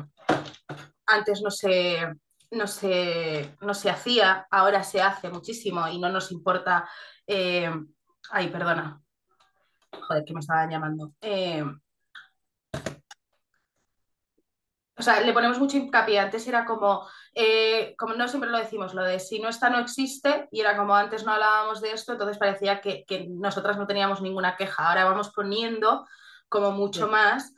antes 1.06 1.40
no 1.42 1.50
se, 1.50 2.06
no, 2.50 2.66
se, 2.66 3.56
no 3.60 3.74
se 3.74 3.90
hacía, 3.90 4.46
ahora 4.50 4.82
se 4.82 5.00
hace 5.00 5.30
muchísimo 5.30 5.88
y 5.88 5.98
no 5.98 6.08
nos 6.08 6.30
importa. 6.32 6.88
Eh, 7.26 7.70
ay, 8.30 8.48
perdona. 8.48 9.00
Joder, 9.92 10.24
que 10.24 10.34
me 10.34 10.40
estaban 10.40 10.70
llamando. 10.70 11.12
Eh, 11.20 11.64
o 14.96 15.02
sea, 15.02 15.20
le 15.20 15.32
ponemos 15.32 15.58
mucho 15.58 15.76
hincapié. 15.76 16.18
Antes 16.18 16.46
era 16.48 16.64
como, 16.64 17.06
eh, 17.34 17.94
como 17.96 18.14
no 18.14 18.26
siempre 18.26 18.50
lo 18.50 18.58
decimos, 18.58 18.94
lo 18.94 19.04
de 19.04 19.20
si 19.20 19.38
no 19.38 19.48
está, 19.48 19.70
no 19.70 19.78
existe, 19.78 20.48
y 20.50 20.60
era 20.60 20.76
como 20.76 20.94
antes 20.94 21.24
no 21.24 21.32
hablábamos 21.32 21.80
de 21.80 21.92
esto, 21.92 22.12
entonces 22.12 22.36
parecía 22.36 22.80
que, 22.80 23.04
que 23.06 23.28
nosotras 23.28 23.78
no 23.78 23.86
teníamos 23.86 24.20
ninguna 24.20 24.56
queja. 24.56 24.88
Ahora 24.88 25.04
vamos 25.04 25.30
poniendo 25.30 26.06
como 26.48 26.72
mucho 26.72 27.08
más 27.08 27.54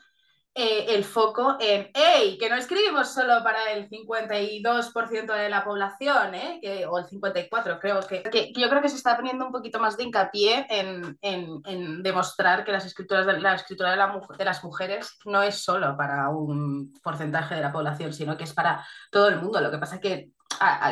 eh, 0.63 0.95
el 0.95 1.05
foco 1.05 1.57
en. 1.59 1.91
Que 2.39 2.51
no 2.51 2.57
escribimos 2.57 3.15
solo 3.15 3.43
para 3.43 3.73
el 3.73 3.89
52% 3.89 5.35
de 5.35 5.49
la 5.49 5.65
población, 5.65 6.35
¿eh? 6.35 6.85
O 6.87 6.99
el 6.99 7.07
54%, 7.07 7.79
creo 7.81 8.01
que, 8.07 8.53
yo 8.55 8.69
creo 8.69 8.83
que 8.83 8.91
se 8.91 8.97
está 8.97 9.17
poniendo 9.17 9.47
un 9.47 9.53
poquito 9.53 9.79
más 9.79 9.97
de 9.97 10.05
hincapié 10.05 10.67
en, 10.69 12.03
demostrar 12.03 12.63
que 12.63 12.73
las 12.73 12.85
escrituras 12.85 13.25
de, 13.25 13.41
la 13.41 13.55
escritura 13.55 13.93
de, 13.93 13.97
la, 13.97 14.21
de, 14.37 14.45
las 14.45 14.63
mujeres 14.63 15.17
no 15.25 15.43
es 15.43 15.65
solo 15.65 15.97
para 15.97 16.29
un 16.29 16.93
porcentaje 17.03 17.55
de 17.55 17.63
la 17.63 17.73
población, 17.73 18.13
sino 18.13 18.37
que 18.37 18.45
es 18.45 18.53
para 18.53 18.87
todo 19.11 19.29
el 19.29 19.41
mundo. 19.41 19.63
Lo 19.63 19.71
que 19.71 19.79
pasa 19.79 19.99
que, 19.99 20.33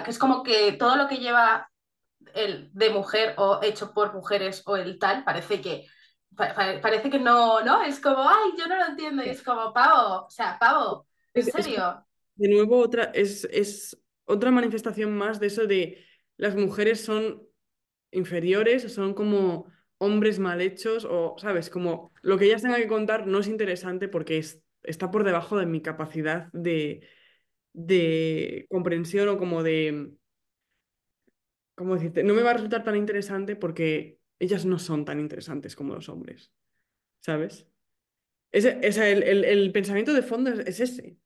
que 0.03 0.11
es 0.11 0.19
como 0.19 0.43
que 0.43 0.73
todo 0.73 0.97
lo 0.97 1.09
que 1.09 1.19
lleva 1.19 1.69
el 2.35 2.71
de 2.73 2.89
mujer 2.89 3.35
o 3.37 3.61
hecho 3.63 3.93
por 3.93 4.15
mujeres 4.15 4.63
o 4.65 4.77
el 4.77 4.99
tal, 4.99 5.25
parece 5.25 5.61
que 5.61 5.87
parece 6.39 7.11
que 7.11 7.19
no, 7.19 7.63
¿no? 7.65 7.83
Es 7.83 8.01
como, 8.01 8.23
ay, 8.29 8.53
yo 8.59 8.67
no 8.69 8.77
lo 8.77 8.87
entiendo. 8.87 9.25
Y 9.25 9.29
es 9.31 9.43
como, 9.43 9.73
pavo, 9.73 10.27
o 10.27 10.31
sea, 10.31 10.59
pavo, 10.59 11.07
¿en 11.35 11.47
Es- 11.47 11.55
es- 11.57 11.69
serio? 11.69 12.07
de 12.37 12.49
nuevo, 12.49 12.79
otra, 12.81 13.05
es, 13.15 13.45
es 13.53 13.99
otra 14.25 14.51
manifestación 14.51 15.17
más 15.17 15.41
de 15.41 15.49
eso 15.49 15.67
de 15.67 16.05
las 16.37 16.57
mujeres 16.57 17.01
son 17.05 17.43
inferiores, 18.13 18.93
son 18.95 19.15
como 19.15 19.67
hombres 19.99 20.39
mal 20.41 20.61
hechos, 20.63 21.07
o, 21.11 21.37
¿sabes? 21.39 21.71
Como 21.71 22.13
lo 22.23 22.39
que 22.39 22.47
ellas 22.47 22.63
tengan 22.63 22.81
que 22.83 22.89
contar 22.89 23.27
no 23.27 23.41
es 23.41 23.49
interesante 23.49 24.09
porque 24.09 24.39
es, 24.39 24.63
está 24.85 25.11
por 25.13 25.25
debajo 25.25 25.59
de 25.59 25.67
mi 25.67 25.83
capacidad 25.83 26.51
de, 26.55 27.07
de 27.75 28.67
comprensión 28.71 29.29
o 29.31 29.39
como 29.39 29.63
de, 29.65 30.15
¿cómo 31.75 31.95
decirte? 31.95 32.23
No 32.25 32.35
me 32.35 32.43
va 32.43 32.51
a 32.51 32.55
resultar 32.55 32.85
tan 32.85 32.97
interesante 32.97 33.57
porque 33.57 34.18
ellas 34.39 34.65
no 34.67 34.79
son 34.79 35.05
tan 35.05 35.21
interesantes 35.21 35.77
como 35.77 35.95
los 35.95 36.09
hombres, 36.09 36.53
¿sabes? 37.21 37.67
Ese, 38.53 38.79
el- 38.83 39.45
el 39.45 39.73
pensamiento 39.73 40.15
de 40.15 40.23
fondo 40.23 40.51
es, 40.51 40.61
es 40.61 40.81
ese. 40.81 41.19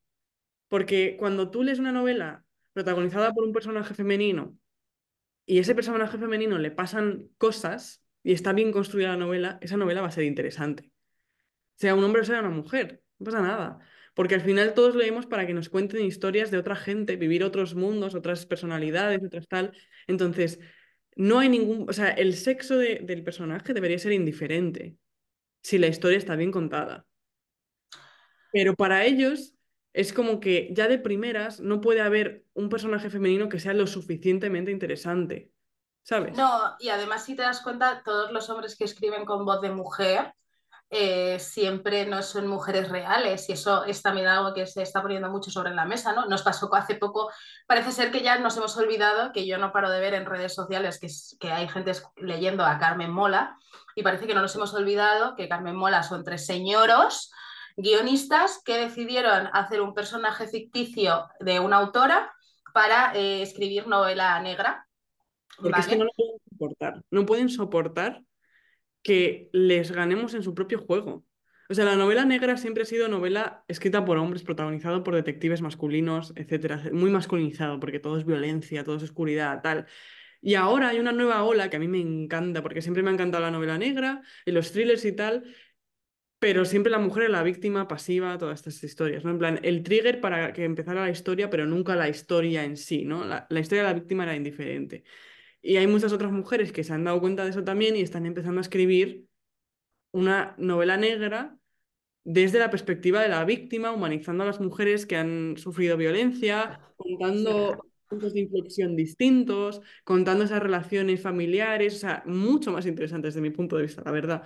Porque 0.69 1.17
cuando 1.19 1.51
tú 1.51 1.63
lees 1.65 1.79
una 1.79 1.93
novela 1.93 2.45
protagonizada 2.73 3.33
por 3.33 3.45
un 3.45 3.53
personaje 3.53 3.95
femenino 3.95 4.59
y 5.47 5.59
ese 5.59 5.75
personaje 5.75 6.19
femenino 6.19 6.59
le 6.59 6.71
pasan 6.71 7.29
cosas 7.39 8.03
y 8.23 8.33
está 8.33 8.53
bien 8.53 8.73
construida 8.73 9.09
la 9.11 9.17
novela, 9.17 9.59
esa 9.63 9.77
novela 9.77 10.01
va 10.03 10.09
a 10.09 10.13
ser 10.13 10.25
interesante. 10.25 10.91
Sea 11.77 11.95
un 11.95 12.05
hombre 12.05 12.23
o 12.23 12.25
sea 12.25 12.41
una 12.41 12.51
mujer, 12.51 13.03
no 13.19 13.25
pasa 13.27 13.43
nada. 13.43 13.79
Porque 14.15 14.35
al 14.35 14.43
final 14.43 14.75
todos 14.75 14.95
leemos 14.95 15.27
para 15.27 15.47
que 15.47 15.55
nos 15.55 15.69
cuenten 15.71 16.05
historias 16.05 16.51
de 16.51 16.59
otra 16.59 16.77
gente, 16.77 17.17
vivir 17.17 17.45
otros 17.45 17.75
mundos, 17.75 18.15
otras 18.15 18.47
personalidades, 18.47 19.23
otras 19.25 19.49
tal. 19.49 19.73
Entonces, 20.07 20.61
no 21.17 21.39
hay 21.39 21.49
ningún... 21.49 21.89
O 21.89 21.93
sea, 21.93 22.11
el 22.11 22.35
sexo 22.35 22.79
de- 22.79 23.01
del 23.03 23.25
personaje 23.25 23.75
debería 23.75 23.99
ser 23.99 24.13
indiferente 24.13 24.97
si 25.63 25.79
la 25.79 25.87
historia 25.89 26.19
está 26.19 26.37
bien 26.37 26.53
contada. 26.53 27.07
Pero 28.53 28.75
para 28.75 29.05
ellos 29.05 29.55
es 29.93 30.13
como 30.13 30.41
que 30.41 30.71
ya 30.73 30.89
de 30.89 30.99
primeras 30.99 31.61
no 31.61 31.81
puede 31.81 32.01
haber 32.01 32.45
un 32.55 32.69
personaje 32.69 33.11
femenino 33.11 33.49
que 33.49 33.61
sea 33.61 33.75
lo 33.75 33.87
suficientemente 33.87 34.71
interesante, 34.71 35.51
¿sabes? 36.03 36.37
No, 36.37 36.77
y 36.81 36.89
además, 36.89 37.25
si 37.25 37.37
te 37.37 37.43
das 37.43 37.61
cuenta, 37.61 38.03
todos 38.05 38.33
los 38.33 38.49
hombres 38.51 38.77
que 38.77 38.85
escriben 38.85 39.25
con 39.25 39.45
voz 39.45 39.61
de 39.61 39.71
mujer 39.71 40.35
eh, 40.95 41.39
siempre 41.39 42.05
no 42.05 42.21
son 42.23 42.47
mujeres 42.47 42.91
reales 42.91 43.49
y 43.49 43.53
eso 43.53 43.85
es 43.85 44.03
también 44.03 44.27
algo 44.27 44.53
que 44.53 44.67
se 44.67 44.83
está 44.83 45.01
poniendo 45.01 45.31
mucho 45.31 45.51
sobre 45.51 45.75
la 45.75 45.87
mesa, 45.87 46.13
¿no? 46.13 46.27
Nos 46.27 46.43
pasó 46.43 46.69
hace 46.75 46.97
poco, 46.97 47.31
parece 47.67 47.93
ser 47.93 48.11
que 48.11 48.21
ya 48.21 48.39
nos 48.39 48.59
hemos 48.59 48.77
olvidado, 48.77 49.33
que 49.33 49.47
yo 49.47 49.57
no 49.57 49.73
paro 49.73 49.89
de 49.89 50.01
ver 50.01 50.13
en 50.13 50.27
redes 50.27 50.55
sociales 50.55 51.01
que, 51.01 51.09
que 51.41 51.51
hay 51.51 51.67
gente 51.67 51.93
leyendo 52.17 52.63
a 52.63 52.79
Carmen 52.79 53.11
Mola 53.11 53.57
y 53.97 54.03
parece 54.03 54.27
que 54.27 54.35
no 54.35 54.43
nos 54.43 54.55
hemos 54.55 54.75
olvidado 54.75 55.35
que 55.35 55.49
Carmen 55.49 55.77
Mola 55.77 56.03
son 56.03 56.25
tres 56.25 56.45
señoros 56.45 57.33
guionistas 57.79 58.61
que 58.63 58.77
decidieron 58.77 59.49
hacer 59.55 59.81
un 59.81 59.95
personaje 59.95 60.47
ficticio 60.47 61.27
de 61.41 61.59
una 61.59 61.79
autora 61.79 62.35
para 62.75 63.15
eh, 63.15 63.41
escribir 63.41 63.87
novela 63.87 64.39
negra, 64.41 64.87
Porque 65.57 65.81
es 65.81 65.87
que 65.87 65.97
no 65.97 66.05
lo 66.05 66.13
pueden 66.13 66.39
soportar. 66.51 67.03
No 67.11 67.25
pueden 67.25 67.49
soportar 67.49 68.23
que 69.03 69.51
les 69.53 69.93
ganemos 69.93 70.35
en 70.35 70.43
su 70.43 70.55
propio 70.55 70.79
juego. 70.79 71.25
O 71.69 71.75
sea, 71.75 71.85
la 71.85 71.97
novela 71.97 72.25
negra 72.25 72.57
siempre 72.57 72.83
ha 72.83 72.87
sido 72.87 73.09
novela 73.09 73.65
escrita 73.67 74.05
por 74.05 74.19
hombres, 74.19 74.43
protagonizado 74.43 75.03
por 75.03 75.15
detectives 75.15 75.63
masculinos, 75.63 76.33
etcétera, 76.37 76.83
muy 76.93 77.11
masculinizado, 77.11 77.81
porque 77.81 77.99
todo 77.99 78.19
es 78.19 78.27
violencia, 78.27 78.85
todo 78.85 78.97
es 78.97 79.03
oscuridad, 79.03 79.63
tal. 79.63 79.87
Y 80.43 80.55
ahora 80.55 80.89
hay 80.89 80.99
una 80.99 81.13
nueva 81.13 81.45
ola 81.45 81.71
que 81.71 81.77
a 81.77 81.81
mí 81.81 81.89
me 81.89 82.01
encanta, 82.01 82.63
porque 82.63 82.83
siempre 82.83 83.03
me 83.03 83.11
ha 83.11 83.15
encantado 83.15 83.43
la 83.43 83.51
novela 83.51 83.79
negra 83.79 84.23
y 84.45 84.51
los 84.51 84.73
thrillers 84.73 85.05
y 85.05 85.13
tal, 85.13 85.45
pero 86.39 86.65
siempre 86.65 86.91
la 86.91 86.99
mujer 86.99 87.25
es 87.25 87.31
la 87.31 87.43
víctima 87.45 87.87
pasiva, 87.87 88.37
todas 88.37 88.59
estas 88.59 88.83
historias, 88.83 89.25
¿no? 89.25 89.31
En 89.31 89.39
plan, 89.39 89.61
el 89.63 89.85
trigger 89.85 90.21
para 90.21 90.53
que 90.53 90.65
empezara 90.65 91.03
la 91.03 91.11
historia, 91.11 91.49
pero 91.49 91.67
nunca 91.67 91.95
la 91.95 92.09
historia 92.09 92.65
en 92.65 92.77
sí, 92.77 93.05
¿no? 93.05 93.25
La, 93.25 93.47
la 93.49 93.61
historia 93.61 93.85
de 93.85 93.89
la 93.91 93.95
víctima 93.95 94.25
era 94.25 94.35
indiferente. 94.35 95.05
Y 95.63 95.77
hay 95.77 95.87
muchas 95.87 96.13
otras 96.13 96.33
mujeres 96.33 96.73
que 96.73 96.85
se 96.85 96.93
han 96.93 97.05
dado 97.05 97.21
cuenta 97.21 97.45
de 97.45 97.51
eso 97.51 97.65
también 97.65 97.97
y 97.97 98.01
están 98.01 98.27
empezando 98.27 98.59
a 98.59 98.63
escribir 98.63 99.27
una 100.11 100.55
novela 100.59 100.97
negra 100.97 101.57
desde 102.25 102.59
la 102.59 102.71
perspectiva 102.71 103.23
de 103.23 103.29
la 103.29 103.45
víctima, 103.45 103.93
humanizando 103.93 104.43
a 104.43 104.47
las 104.47 104.61
mujeres 104.61 105.07
que 105.07 105.17
han 105.17 105.57
sufrido 105.57 105.97
violencia, 105.97 106.81
contando 106.97 107.87
puntos 108.09 108.35
de 108.35 108.41
inflexión 108.41 108.95
distintos, 108.95 109.81
contando 110.05 110.45
esas 110.45 110.63
relaciones 110.63 111.21
familiares, 111.23 111.95
o 111.95 111.99
sea, 111.99 112.23
mucho 112.27 112.71
más 112.71 112.85
interesantes 112.87 113.35
desde 113.35 113.41
mi 113.41 113.51
punto 113.51 113.77
de 113.77 113.83
vista, 113.85 114.03
la 114.05 114.11
verdad. 114.11 114.43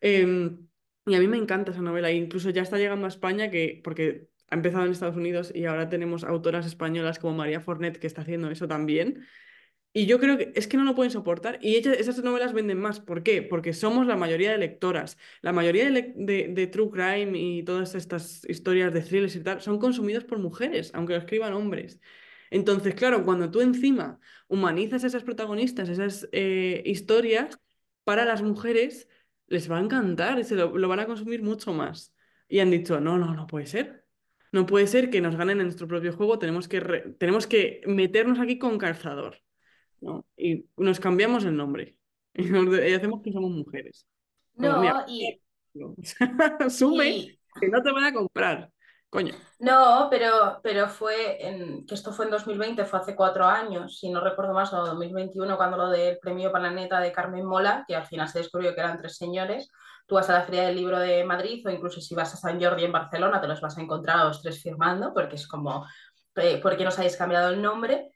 Eh, 0.00 0.50
y 1.06 1.14
a 1.14 1.20
mí 1.20 1.28
me 1.28 1.38
encanta 1.38 1.70
esa 1.72 1.82
novela, 1.82 2.10
e 2.10 2.16
incluso 2.16 2.50
ya 2.50 2.62
está 2.62 2.76
llegando 2.78 3.06
a 3.06 3.08
España, 3.08 3.50
que, 3.50 3.80
porque 3.82 4.28
ha 4.50 4.56
empezado 4.56 4.84
en 4.84 4.92
Estados 4.92 5.16
Unidos 5.16 5.52
y 5.54 5.64
ahora 5.64 5.88
tenemos 5.88 6.24
autoras 6.24 6.66
españolas 6.66 7.18
como 7.18 7.34
María 7.34 7.60
Fornet 7.60 7.98
que 7.98 8.06
está 8.06 8.22
haciendo 8.22 8.50
eso 8.50 8.68
también. 8.68 9.26
Y 9.96 10.04
yo 10.04 10.20
creo 10.20 10.36
que 10.36 10.52
es 10.54 10.68
que 10.68 10.76
no 10.76 10.84
lo 10.84 10.94
pueden 10.94 11.10
soportar. 11.10 11.58
Y 11.62 11.74
ellas, 11.76 11.96
esas 11.98 12.22
novelas 12.22 12.52
venden 12.52 12.78
más. 12.78 13.00
¿Por 13.00 13.22
qué? 13.22 13.40
Porque 13.40 13.72
somos 13.72 14.06
la 14.06 14.14
mayoría 14.14 14.50
de 14.52 14.58
lectoras. 14.58 15.16
La 15.40 15.52
mayoría 15.54 15.90
de, 15.90 16.48
de, 16.50 16.66
True 16.66 16.90
Crime 16.90 17.38
y 17.38 17.62
todas 17.62 17.94
estas 17.94 18.44
historias 18.46 18.92
de 18.92 19.00
thrillers 19.00 19.36
y 19.36 19.40
tal 19.42 19.62
son 19.62 19.78
consumidas 19.78 20.24
por 20.24 20.38
mujeres, 20.38 20.90
aunque 20.92 21.14
lo 21.14 21.20
escriban 21.20 21.54
hombres. 21.54 21.98
Entonces, 22.50 22.94
claro, 22.94 23.24
cuando 23.24 23.50
tú 23.50 23.62
encima 23.62 24.20
humanizas 24.48 25.02
a 25.04 25.06
esas 25.06 25.24
protagonistas, 25.24 25.88
esas 25.88 26.28
eh, 26.32 26.82
historias, 26.84 27.58
para 28.04 28.26
las 28.26 28.42
mujeres 28.42 29.08
les 29.46 29.70
va 29.70 29.78
a 29.78 29.80
encantar 29.80 30.38
y 30.38 30.44
se 30.44 30.56
lo, 30.56 30.76
lo 30.76 30.88
van 30.88 31.00
a 31.00 31.06
consumir 31.06 31.42
mucho 31.42 31.72
más. 31.72 32.14
Y 32.48 32.58
han 32.60 32.70
dicho, 32.70 33.00
no, 33.00 33.16
no, 33.16 33.34
no 33.34 33.46
puede 33.46 33.64
ser. 33.66 34.06
No 34.52 34.66
puede 34.66 34.88
ser 34.88 35.08
que 35.10 35.22
nos 35.22 35.36
ganen 35.36 35.60
en 35.60 35.66
nuestro 35.68 35.88
propio 35.88 36.12
juego, 36.12 36.38
tenemos 36.38 36.68
que, 36.68 36.80
tenemos 37.18 37.46
que 37.46 37.80
meternos 37.86 38.40
aquí 38.40 38.58
con 38.58 38.76
calzador. 38.78 39.45
¿No? 40.00 40.26
Y 40.36 40.66
nos 40.76 41.00
cambiamos 41.00 41.44
el 41.44 41.56
nombre. 41.56 41.96
Y, 42.38 42.50
nos 42.50 42.66
y 42.78 42.92
hacemos 42.92 43.22
que 43.22 43.32
somos 43.32 43.50
mujeres. 43.50 44.06
Como, 44.54 44.68
No, 44.68 44.80
mira, 44.82 45.06
y, 45.08 45.40
y 45.74 47.38
que 47.58 47.68
no 47.68 47.82
te 47.82 47.92
van 47.92 48.04
a 48.04 48.12
comprar. 48.12 48.70
Coño. 49.08 49.34
no, 49.60 50.08
pero, 50.10 50.60
pero 50.62 50.88
fue 50.88 51.46
en, 51.46 51.86
que 51.86 51.94
esto 51.94 52.12
fue 52.12 52.26
en 52.26 52.32
2020, 52.32 52.84
fue 52.84 52.98
hace 52.98 53.14
cuatro 53.14 53.46
años, 53.46 53.98
si 53.98 54.10
no 54.10 54.20
recuerdo 54.20 54.52
más, 54.52 54.72
o 54.74 54.84
2021, 54.84 55.56
cuando 55.56 55.76
lo 55.76 55.88
del 55.88 56.18
premio 56.18 56.52
Planeta 56.52 57.00
de 57.00 57.12
Carmen 57.12 57.46
Mola, 57.46 57.84
que 57.86 57.94
al 57.94 58.04
final 58.04 58.28
se 58.28 58.40
descubrió 58.40 58.74
que 58.74 58.80
eran 58.80 58.98
tres 58.98 59.16
señores. 59.16 59.70
Tú 60.06 60.16
vas 60.16 60.28
a 60.28 60.34
la 60.34 60.42
Feria 60.42 60.64
del 60.64 60.76
Libro 60.76 60.98
de 60.98 61.24
Madrid 61.24 61.66
o 61.66 61.70
incluso 61.70 62.00
si 62.00 62.14
vas 62.14 62.34
a 62.34 62.36
San 62.36 62.60
Jordi 62.60 62.84
en 62.84 62.92
Barcelona, 62.92 63.40
te 63.40 63.48
los 63.48 63.60
vas 63.60 63.78
a 63.78 63.80
encontrar 63.80 64.18
a 64.18 64.24
los 64.24 64.42
tres 64.42 64.60
firmando, 64.62 65.14
porque 65.14 65.36
es 65.36 65.46
como, 65.46 65.86
eh, 66.34 66.60
¿por 66.60 66.76
qué 66.76 66.84
nos 66.84 66.98
habéis 66.98 67.16
cambiado 67.16 67.50
el 67.50 67.62
nombre? 67.62 68.10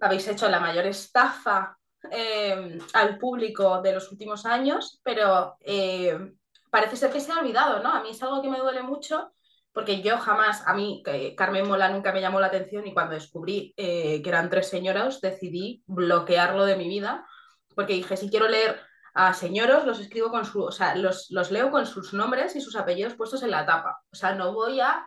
Habéis 0.00 0.28
hecho 0.28 0.48
la 0.48 0.60
mayor 0.60 0.86
estafa 0.86 1.78
eh, 2.10 2.78
al 2.92 3.18
público 3.18 3.80
de 3.82 3.94
los 3.94 4.10
últimos 4.12 4.46
años, 4.46 5.00
pero 5.02 5.56
eh, 5.60 6.18
parece 6.70 6.96
ser 6.96 7.10
que 7.10 7.20
se 7.20 7.32
ha 7.32 7.38
olvidado, 7.38 7.82
¿no? 7.82 7.90
A 7.90 8.02
mí 8.02 8.10
es 8.10 8.22
algo 8.22 8.42
que 8.42 8.50
me 8.50 8.58
duele 8.58 8.82
mucho 8.82 9.32
porque 9.72 10.02
yo 10.02 10.18
jamás, 10.18 10.66
a 10.66 10.74
mí 10.74 11.02
Carmen 11.36 11.68
Mola 11.68 11.88
nunca 11.88 12.12
me 12.12 12.20
llamó 12.20 12.40
la 12.40 12.48
atención 12.48 12.86
y 12.86 12.94
cuando 12.94 13.14
descubrí 13.14 13.74
eh, 13.76 14.20
que 14.22 14.28
eran 14.28 14.50
tres 14.50 14.68
señoras 14.68 15.20
decidí 15.20 15.84
bloquearlo 15.86 16.64
de 16.64 16.76
mi 16.76 16.88
vida 16.88 17.24
porque 17.78 17.92
dije, 17.92 18.16
si 18.16 18.28
quiero 18.28 18.48
leer 18.48 18.80
a 19.14 19.34
señoros, 19.34 19.84
los 19.84 20.00
escribo 20.00 20.30
con 20.30 20.44
su, 20.44 20.62
o 20.62 20.72
sea, 20.72 20.96
los, 20.96 21.30
los 21.30 21.52
leo 21.52 21.70
con 21.70 21.86
sus 21.86 22.12
nombres 22.12 22.56
y 22.56 22.60
sus 22.60 22.74
apellidos 22.74 23.14
puestos 23.14 23.44
en 23.44 23.52
la 23.52 23.64
tapa. 23.64 24.00
O 24.12 24.16
sea, 24.16 24.34
no 24.34 24.52
voy 24.52 24.80
a 24.80 25.06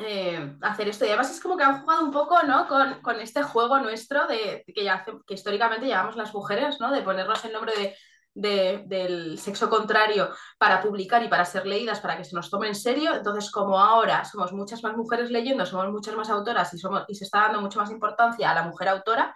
eh, 0.00 0.56
hacer 0.62 0.88
esto. 0.88 1.04
Y 1.04 1.08
además 1.08 1.30
es 1.30 1.40
como 1.40 1.56
que 1.56 1.64
han 1.64 1.80
jugado 1.82 2.04
un 2.04 2.10
poco, 2.10 2.42
¿no? 2.42 2.66
Con, 2.66 3.00
con 3.02 3.20
este 3.20 3.42
juego 3.42 3.78
nuestro 3.80 4.26
de, 4.26 4.64
que, 4.74 4.84
ya 4.84 4.94
hace- 4.94 5.12
que 5.26 5.34
históricamente 5.34 5.86
llevamos 5.86 6.16
las 6.16 6.32
mujeres, 6.34 6.80
¿no? 6.80 6.90
De 6.90 7.02
ponernos 7.02 7.44
el 7.44 7.52
nombre 7.52 7.72
de, 7.76 7.96
de- 8.34 8.82
del 8.86 9.38
sexo 9.38 9.68
contrario 9.70 10.30
para 10.58 10.80
publicar 10.82 11.22
y 11.22 11.28
para 11.28 11.44
ser 11.44 11.66
leídas, 11.66 12.00
para 12.00 12.16
que 12.16 12.24
se 12.24 12.34
nos 12.34 12.50
tome 12.50 12.68
en 12.68 12.74
serio. 12.74 13.14
Entonces, 13.14 13.50
como 13.50 13.78
ahora 13.78 14.24
somos 14.24 14.52
muchas 14.52 14.82
más 14.82 14.96
mujeres 14.96 15.30
leyendo, 15.30 15.66
somos 15.66 15.88
muchas 15.90 16.14
más 16.16 16.30
autoras 16.30 16.72
y, 16.74 16.78
somos, 16.78 17.04
y 17.08 17.14
se 17.14 17.24
está 17.24 17.40
dando 17.40 17.60
mucho 17.60 17.80
más 17.80 17.90
importancia 17.90 18.50
a 18.50 18.54
la 18.54 18.62
mujer 18.64 18.88
autora, 18.88 19.34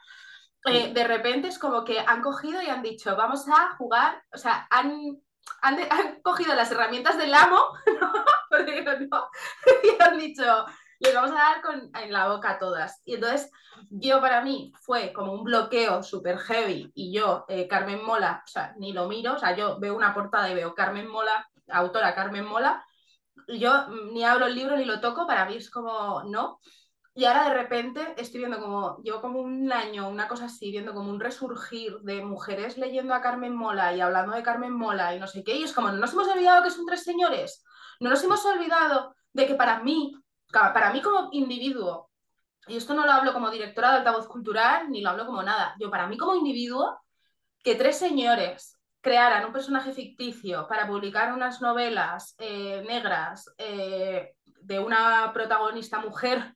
eh, 0.67 0.93
de 0.95 1.05
repente 1.05 1.49
es 1.49 1.59
como 1.59 1.85
que 1.85 1.99
han 2.01 2.23
cogido 2.23 2.63
y 2.63 2.67
han 2.69 2.83
dicho, 2.83 3.15
vamos 3.17 3.47
a 3.49 3.77
jugar, 3.77 4.23
o 4.33 4.39
sea, 4.39 4.67
han, 4.71 5.19
han, 5.63 6.21
cogido 6.23 6.55
las 6.55 6.71
herramientas 6.71 7.17
del 7.19 7.35
amo, 7.35 7.59
y 9.83 10.03
han 10.03 10.19
dicho, 10.19 10.67
les 11.01 11.15
vamos 11.15 11.33
a 11.33 11.35
dar 11.35 11.63
con, 11.63 11.91
en 11.95 12.13
la 12.13 12.29
boca 12.29 12.53
a 12.53 12.59
todas. 12.59 13.01
Y 13.05 13.15
entonces, 13.15 13.51
yo 13.91 14.21
para 14.21 14.43
mí 14.43 14.73
fue 14.81 15.13
como 15.13 15.33
un 15.33 15.45
bloqueo 15.45 16.03
súper 16.03 16.39
heavy. 16.39 16.93
Y 16.95 17.13
yo, 17.13 17.45
eh, 17.49 17.67
Carmen 17.69 18.05
Mola, 18.05 18.45
ni 18.77 18.93
lo 18.93 19.09
miro, 19.09 19.35
o 19.35 19.39
sea, 19.39 19.57
yo 19.57 19.79
veo 19.79 19.97
una 19.97 20.15
portada 20.15 20.51
y 20.51 20.55
veo 20.55 20.75
Carmen 20.75 21.09
Mola, 21.09 21.49
autora 21.69 22.15
Carmen 22.15 22.45
Mola, 22.45 22.85
yo 23.49 23.89
mm, 23.89 24.13
ni 24.13 24.25
abro 24.25 24.47
el 24.47 24.55
libro 24.55 24.77
ni 24.77 24.85
lo 24.85 25.01
toco, 25.01 25.27
para 25.27 25.45
mí 25.47 25.57
es 25.57 25.71
como, 25.71 26.23
no. 26.25 26.61
Y 27.17 27.27
ahora 27.27 27.45
de 27.45 27.55
repente 27.55 28.15
estoy 28.17 28.41
viendo 28.41 28.61
como, 28.61 29.01
llevo 29.03 29.21
como 29.21 29.39
un 29.39 29.73
año, 29.73 30.09
una 30.09 30.27
cosa 30.27 30.47
así, 30.47 30.73
viendo 30.73 30.93
como 30.93 31.11
un 31.11 31.21
resurgir 31.21 32.01
de 32.01 32.25
mujeres 32.25 32.77
leyendo 32.77 33.15
a 33.15 33.21
Carmen 33.21 33.55
Mola 33.55 33.95
y 33.95 34.01
hablando 34.01 34.35
de 34.35 34.43
Carmen 34.43 34.73
Mola 34.73 35.15
y 35.15 35.21
no 35.21 35.29
sé 35.29 35.45
qué, 35.45 35.55
y 35.55 35.63
es 35.63 35.73
como, 35.73 35.93
no 35.93 35.99
nos 35.99 36.13
hemos 36.13 36.27
olvidado 36.27 36.65
que 36.65 36.73
son 36.73 36.87
tres 36.87 37.05
señores, 37.05 37.65
no 38.01 38.11
nos 38.11 38.23
hemos 38.25 38.45
olvidado 38.45 39.15
de 39.33 39.47
que 39.47 39.55
para 39.55 39.79
mí, 39.79 40.13
para 40.51 40.93
mí 40.93 41.01
como 41.01 41.29
individuo, 41.31 42.11
y 42.67 42.77
esto 42.77 42.95
no 42.95 43.07
lo 43.07 43.13
hablo 43.13 43.33
como 43.33 43.49
directora 43.49 43.93
de 43.93 43.99
altavoz 43.99 44.27
cultural, 44.27 44.91
ni 44.91 45.01
lo 45.01 45.11
hablo 45.11 45.25
como 45.25 45.41
nada, 45.45 45.77
yo 45.79 45.91
para 45.91 46.09
mí 46.09 46.19
como 46.19 46.35
individuo, 46.35 46.99
que 47.63 47.77
tres 47.77 47.97
señores 47.97 48.81
crearan 49.01 49.45
un 49.45 49.53
personaje 49.53 49.93
ficticio 49.93 50.67
para 50.67 50.89
publicar 50.89 51.33
unas 51.33 51.61
novelas 51.61 52.35
eh, 52.39 52.83
negras 52.89 53.55
eh, 53.57 54.35
de 54.45 54.79
una 54.81 55.31
protagonista 55.33 56.01
mujer 56.01 56.55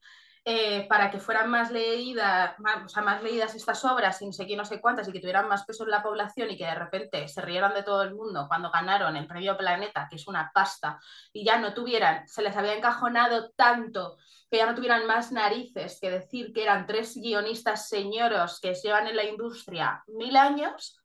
eh, 0.50 0.86
para 0.88 1.10
que 1.10 1.20
fueran 1.20 1.50
más 1.50 1.70
leídas, 1.70 2.58
más, 2.58 2.82
o 2.82 2.88
sea, 2.88 3.02
más 3.02 3.22
leídas 3.22 3.54
estas 3.54 3.84
obras 3.84 4.22
y 4.22 4.26
no 4.26 4.32
sé 4.32 4.46
qué, 4.46 4.56
no 4.56 4.64
sé 4.64 4.80
cuántas, 4.80 5.06
y 5.06 5.12
que 5.12 5.20
tuvieran 5.20 5.46
más 5.46 5.66
peso 5.66 5.84
en 5.84 5.90
la 5.90 6.02
población 6.02 6.50
y 6.50 6.56
que 6.56 6.64
de 6.64 6.74
repente 6.74 7.28
se 7.28 7.42
rieran 7.42 7.74
de 7.74 7.82
todo 7.82 8.02
el 8.02 8.14
mundo 8.14 8.46
cuando 8.48 8.70
ganaron 8.70 9.14
el 9.14 9.26
premio 9.26 9.58
Planeta, 9.58 10.06
que 10.08 10.16
es 10.16 10.26
una 10.26 10.50
pasta, 10.54 10.98
y 11.34 11.44
ya 11.44 11.58
no 11.58 11.74
tuvieran, 11.74 12.26
se 12.26 12.40
les 12.40 12.56
había 12.56 12.74
encajonado 12.74 13.50
tanto 13.56 14.16
que 14.50 14.56
ya 14.56 14.64
no 14.64 14.74
tuvieran 14.74 15.06
más 15.06 15.32
narices 15.32 15.98
que 16.00 16.10
decir 16.10 16.54
que 16.54 16.62
eran 16.62 16.86
tres 16.86 17.18
guionistas 17.18 17.86
señoros 17.86 18.58
que 18.58 18.72
llevan 18.72 19.06
en 19.06 19.16
la 19.16 19.24
industria 19.24 20.02
mil 20.06 20.34
años, 20.34 20.98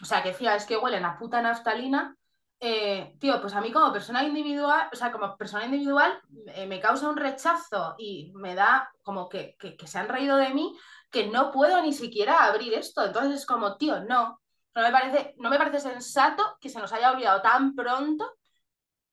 o 0.00 0.06
sea, 0.06 0.22
que 0.22 0.30
decía, 0.30 0.56
es 0.56 0.64
que 0.64 0.78
huelen 0.78 1.04
a 1.04 1.18
puta 1.18 1.42
naftalina, 1.42 2.16
eh, 2.60 3.14
tío, 3.20 3.40
pues 3.40 3.54
a 3.54 3.60
mí 3.60 3.70
como 3.72 3.92
persona 3.92 4.24
individual, 4.24 4.88
o 4.92 4.96
sea, 4.96 5.12
como 5.12 5.36
persona 5.36 5.64
individual, 5.64 6.20
eh, 6.48 6.66
me 6.66 6.80
causa 6.80 7.08
un 7.08 7.16
rechazo 7.16 7.94
y 7.98 8.32
me 8.34 8.54
da 8.54 8.90
como 9.02 9.28
que, 9.28 9.56
que, 9.58 9.86
se 9.86 9.98
han 9.98 10.08
reído 10.08 10.36
de 10.36 10.50
mí, 10.50 10.76
que 11.10 11.28
no 11.28 11.52
puedo 11.52 11.80
ni 11.82 11.92
siquiera 11.92 12.44
abrir 12.44 12.74
esto. 12.74 13.04
Entonces 13.04 13.40
es 13.40 13.46
como, 13.46 13.76
tío, 13.76 14.00
no, 14.04 14.40
no 14.74 14.82
me 14.82 14.90
parece, 14.90 15.34
no 15.38 15.50
me 15.50 15.58
parece 15.58 15.80
sensato 15.80 16.56
que 16.60 16.68
se 16.68 16.80
nos 16.80 16.92
haya 16.92 17.12
olvidado 17.12 17.42
tan 17.42 17.74
pronto 17.74 18.34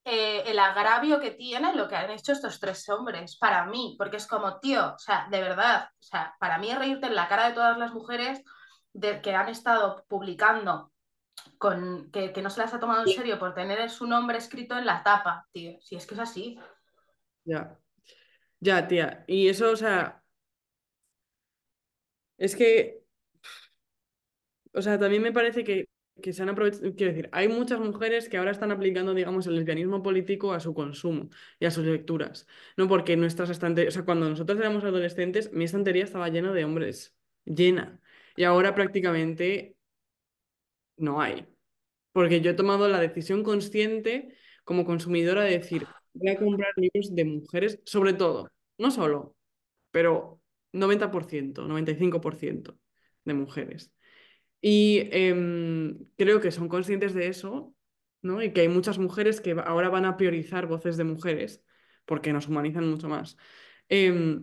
eh, 0.04 0.44
el 0.46 0.60
agravio 0.60 1.20
que 1.20 1.32
tiene 1.32 1.74
lo 1.74 1.88
que 1.88 1.96
han 1.96 2.12
hecho 2.12 2.32
estos 2.32 2.60
tres 2.60 2.88
hombres 2.90 3.38
para 3.38 3.66
mí, 3.66 3.96
porque 3.98 4.18
es 4.18 4.28
como, 4.28 4.60
tío, 4.60 4.94
o 4.94 5.00
sea, 5.00 5.28
de 5.32 5.42
verdad, 5.42 5.90
o 6.00 6.04
sea, 6.04 6.36
para 6.40 6.60
mí 6.60 6.70
es 6.70 6.78
reírte 6.78 7.08
en 7.08 7.16
la 7.16 7.28
cara 7.28 7.48
de 7.48 7.54
todas 7.54 7.78
las 7.78 7.92
mujeres 7.94 8.44
de, 8.94 9.22
que 9.22 9.34
han 9.36 9.50
estado 9.50 10.06
publicando 10.08 10.92
con, 11.58 12.12
que, 12.12 12.34
que, 12.34 12.42
no 12.42 12.50
se 12.50 12.62
las 12.62 12.74
ha 12.74 12.80
tomado 12.80 13.04
en 13.04 13.14
serio 13.14 13.40
por 13.40 13.54
tener 13.54 13.90
su 13.90 14.08
nombre 14.08 14.38
escrito 14.38 14.78
en 14.78 14.86
la 14.86 15.04
tapa, 15.04 15.48
tío. 15.52 15.80
Si 15.82 15.96
es 15.96 16.06
que 16.06 16.16
es 16.16 16.20
así. 16.20 16.60
Ya. 17.44 17.78
Ya, 18.60 18.88
tía. 18.88 19.24
Y 19.28 19.48
eso, 19.48 19.72
o 19.72 19.76
sea. 19.76 20.24
Es 22.38 22.56
que. 22.56 23.02
O 24.74 24.82
sea, 24.82 25.00
también 25.00 25.22
me 25.22 25.32
parece 25.32 25.64
que, 25.64 25.88
que 26.22 26.34
se 26.34 26.44
han 26.44 26.50
aprovechado. 26.50 26.94
Quiero 26.96 27.14
decir, 27.14 27.30
hay 27.32 27.48
muchas 27.48 27.80
mujeres 27.80 28.30
que 28.30 28.38
ahora 28.38 28.52
están 28.52 28.72
aplicando, 28.72 29.14
digamos, 29.14 29.48
el 29.48 29.56
lesbianismo 29.56 30.04
político 30.04 30.54
a 30.54 30.60
su 30.60 30.74
consumo 30.74 31.30
y 31.60 31.66
a 31.66 31.72
sus 31.72 31.86
lecturas. 31.86 32.48
No 32.78 32.88
porque 32.88 33.16
nuestras 33.16 33.50
estanterías. 33.50 33.94
O 33.94 33.96
sea, 33.96 34.06
cuando 34.06 34.30
nosotros 34.30 34.60
éramos 34.60 34.84
adolescentes, 34.84 35.52
mi 35.54 35.66
estantería 35.66 36.04
estaba 36.04 36.30
llena 36.30 36.52
de 36.54 36.66
hombres. 36.66 37.16
Llena. 37.46 38.02
Y 38.36 38.44
ahora 38.44 38.76
prácticamente 38.76 39.78
no 40.98 41.22
hay. 41.22 41.48
Porque 42.12 42.42
yo 42.42 42.52
he 42.52 42.54
tomado 42.54 42.88
la 42.88 43.00
decisión 43.00 43.44
consciente 43.44 44.36
como 44.64 44.86
consumidora 44.86 45.44
de 45.44 45.60
decir, 45.60 45.88
voy 46.14 46.30
a 46.30 46.38
comprar 46.38 46.72
libros 46.78 47.14
de 47.14 47.26
mujeres, 47.26 47.80
sobre 47.86 48.14
todo, 48.14 48.52
no 48.78 48.92
solo, 48.92 49.36
pero 49.92 50.42
90%, 50.74 51.68
95% 51.68 52.78
de 53.26 53.34
mujeres. 53.34 53.92
Y 54.62 55.10
eh, 55.12 55.96
creo 56.18 56.42
que 56.42 56.52
son 56.52 56.70
conscientes 56.70 57.14
de 57.14 57.28
eso, 57.28 57.76
¿no? 58.22 58.42
Y 58.42 58.52
que 58.54 58.62
hay 58.62 58.70
muchas 58.70 58.98
mujeres 58.98 59.42
que 59.42 59.52
ahora 59.66 59.90
van 59.90 60.06
a 60.06 60.18
priorizar 60.18 60.68
voces 60.68 60.98
de 60.98 61.04
mujeres 61.04 61.64
porque 62.06 62.34
nos 62.34 62.48
humanizan 62.48 62.90
mucho 62.90 63.10
más. 63.10 63.38
Eh, 63.90 64.40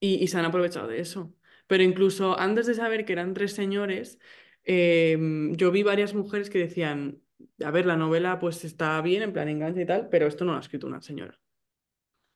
y, 0.00 0.22
y 0.22 0.28
se 0.28 0.38
han 0.38 0.44
aprovechado 0.44 0.88
de 0.88 1.00
eso. 1.00 1.34
Pero 1.66 1.82
incluso 1.82 2.38
antes 2.38 2.66
de 2.66 2.74
saber 2.74 3.04
que 3.04 3.12
eran 3.12 3.34
tres 3.34 3.52
señores, 3.52 4.18
eh, 4.64 5.16
yo 5.52 5.70
vi 5.70 5.82
varias 5.82 6.14
mujeres 6.14 6.50
que 6.50 6.58
decían, 6.58 7.22
a 7.64 7.70
ver, 7.70 7.86
la 7.86 7.96
novela 7.96 8.38
pues 8.38 8.64
está 8.64 9.00
bien, 9.00 9.22
en 9.22 9.32
plan 9.32 9.48
engancha 9.48 9.80
y 9.80 9.86
tal, 9.86 10.08
pero 10.08 10.26
esto 10.26 10.44
no 10.44 10.52
lo 10.52 10.58
ha 10.58 10.62
escrito 10.62 10.86
una 10.86 11.02
señora. 11.02 11.38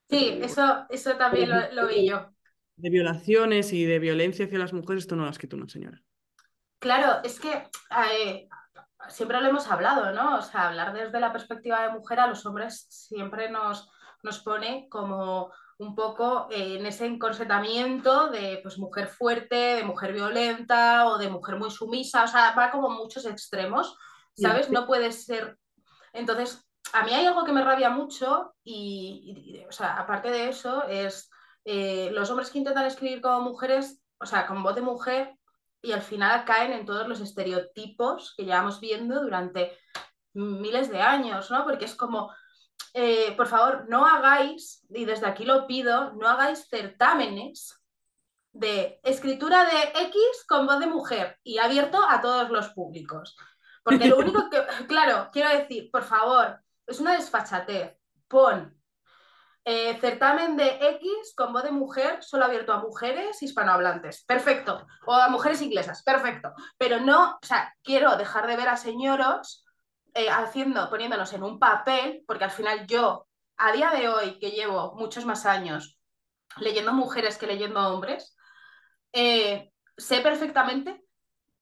Sí, 0.09 0.39
eso, 0.41 0.87
eso 0.89 1.17
también 1.17 1.49
lo, 1.49 1.73
lo, 1.73 1.89
vi 1.89 2.09
yo. 2.09 2.31
De 2.77 2.91
violaciones 2.91 3.73
y 3.73 3.85
de 3.85 3.99
violencia 3.99 4.47
hacia 4.47 4.59
las 4.59 4.73
mujeres, 4.73 5.05
esto 5.05 5.17
no 5.17 5.23
lo 5.23 5.29
ha 5.29 5.33
escrito 5.33 5.57
una 5.57 5.69
señora. 5.69 6.01
Claro, 6.79 7.23
es 7.25 7.41
que 7.41 7.69
eh, 8.15 8.49
siempre 9.09 9.41
lo 9.41 9.49
hemos 9.49 9.71
hablado, 9.71 10.12
¿no? 10.12 10.37
O 10.37 10.43
sea, 10.43 10.69
hablar 10.69 10.93
desde 10.93 11.21
la 11.21 11.33
perspectiva 11.33 11.83
de 11.83 11.93
mujer 11.93 12.21
a 12.21 12.27
los 12.27 12.45
hombres 12.47 12.87
siempre 12.89 13.51
nos, 13.51 13.91
nos 14.23 14.41
pone 14.41 14.87
como 14.89 15.53
un 15.79 15.95
poco 15.95 16.49
eh, 16.51 16.77
en 16.79 16.87
ese 16.87 17.07
encorsetamiento 17.07 18.29
de 18.31 18.61
pues, 18.62 18.79
mujer 18.79 19.09
fuerte, 19.09 19.57
de 19.57 19.85
mujer 19.85 20.12
violenta 20.12 21.07
o 21.07 21.19
de 21.19 21.29
mujer 21.29 21.57
muy 21.57 21.71
sumisa, 21.71 22.25
o 22.25 22.29
sea, 22.29 22.55
va 22.55 22.71
como 22.71 22.89
muchos 22.91 23.27
extremos, 23.27 23.97
¿sabes? 24.35 24.71
No 24.71 24.87
puede 24.87 25.12
ser... 25.12 25.59
Entonces, 26.12 26.67
a 26.93 27.05
mí 27.05 27.12
hay 27.12 27.27
algo 27.27 27.45
que 27.45 27.53
me 27.53 27.62
rabia 27.62 27.91
mucho 27.91 28.55
y, 28.65 29.62
o 29.69 29.73
sea, 29.73 29.97
aparte 29.99 30.31
de 30.31 30.49
eso, 30.49 30.85
es 30.85 31.31
eh, 31.65 32.11
los 32.12 32.31
hombres 32.31 32.51
que 32.51 32.59
intentan 32.59 32.87
escribir 32.87 33.21
como 33.21 33.41
mujeres, 33.41 34.01
o 34.19 34.25
sea, 34.25 34.47
con 34.47 34.62
voz 34.62 34.75
de 34.75 34.83
mujer, 34.83 35.35
y 35.83 35.93
al 35.93 36.03
final 36.03 36.45
caen 36.45 36.73
en 36.73 36.87
todos 36.87 37.07
los 37.07 37.21
estereotipos 37.21 38.35
que 38.37 38.45
llevamos 38.45 38.81
viendo 38.81 39.23
durante 39.23 39.77
miles 40.33 40.91
de 40.91 41.01
años, 41.03 41.51
¿no? 41.51 41.65
Porque 41.65 41.85
es 41.85 41.95
como, 41.95 42.33
eh, 42.99 43.35
por 43.37 43.47
favor, 43.47 43.85
no 43.91 44.07
hagáis, 44.07 44.83
y 44.89 45.05
desde 45.05 45.27
aquí 45.27 45.45
lo 45.45 45.67
pido, 45.67 46.15
no 46.15 46.27
hagáis 46.27 46.67
certámenes 46.71 47.79
de 48.53 48.99
escritura 49.03 49.67
de 49.67 50.01
X 50.07 50.17
con 50.49 50.65
voz 50.65 50.81
de 50.81 50.87
mujer 50.87 51.39
y 51.45 51.59
abierto 51.59 52.03
a 52.09 52.23
todos 52.23 52.49
los 52.49 52.71
públicos. 52.71 53.37
Porque 53.85 54.07
lo 54.07 54.17
único 54.17 54.49
que, 54.49 54.63
claro, 54.89 55.29
quiero 55.31 55.51
decir, 55.51 55.91
por 55.91 56.05
favor, 56.05 56.59
es 56.87 56.99
una 56.99 57.13
desfachatez. 57.13 57.99
Pon 58.29 58.75
eh, 59.63 59.99
certamen 60.01 60.57
de 60.57 60.79
X 60.81 61.35
con 61.37 61.53
voz 61.53 61.65
de 61.65 61.73
mujer, 61.73 62.23
solo 62.23 62.47
abierto 62.47 62.73
a 62.73 62.81
mujeres 62.81 63.43
hispanohablantes. 63.43 64.25
Perfecto. 64.25 64.87
O 65.05 65.13
a 65.13 65.29
mujeres 65.29 65.61
inglesas. 65.61 66.03
Perfecto. 66.03 66.55
Pero 66.79 66.99
no, 67.01 67.33
o 67.43 67.47
sea, 67.47 67.75
quiero 67.83 68.17
dejar 68.17 68.47
de 68.47 68.57
ver 68.57 68.71
a 68.71 68.79
señoros 68.79 69.66
eh, 70.17 70.31
haciendo, 70.31 70.89
poniéndonos 70.89 71.31
en 71.35 71.43
un 71.43 71.59
papel, 71.59 72.25
porque 72.27 72.45
al 72.45 72.51
final 72.51 72.87
yo, 72.87 73.29
a 73.59 73.73
día 73.73 73.91
de 73.91 74.09
hoy, 74.09 74.39
que 74.39 74.53
llevo 74.53 74.95
muchos 74.95 75.27
más 75.27 75.45
años 75.45 75.99
leyendo 76.57 76.95
mujeres 76.95 77.37
que 77.37 77.47
leyendo 77.47 77.87
hombres, 77.87 78.35
eh, 79.13 79.71
sé 79.95 80.23
perfectamente 80.23 81.05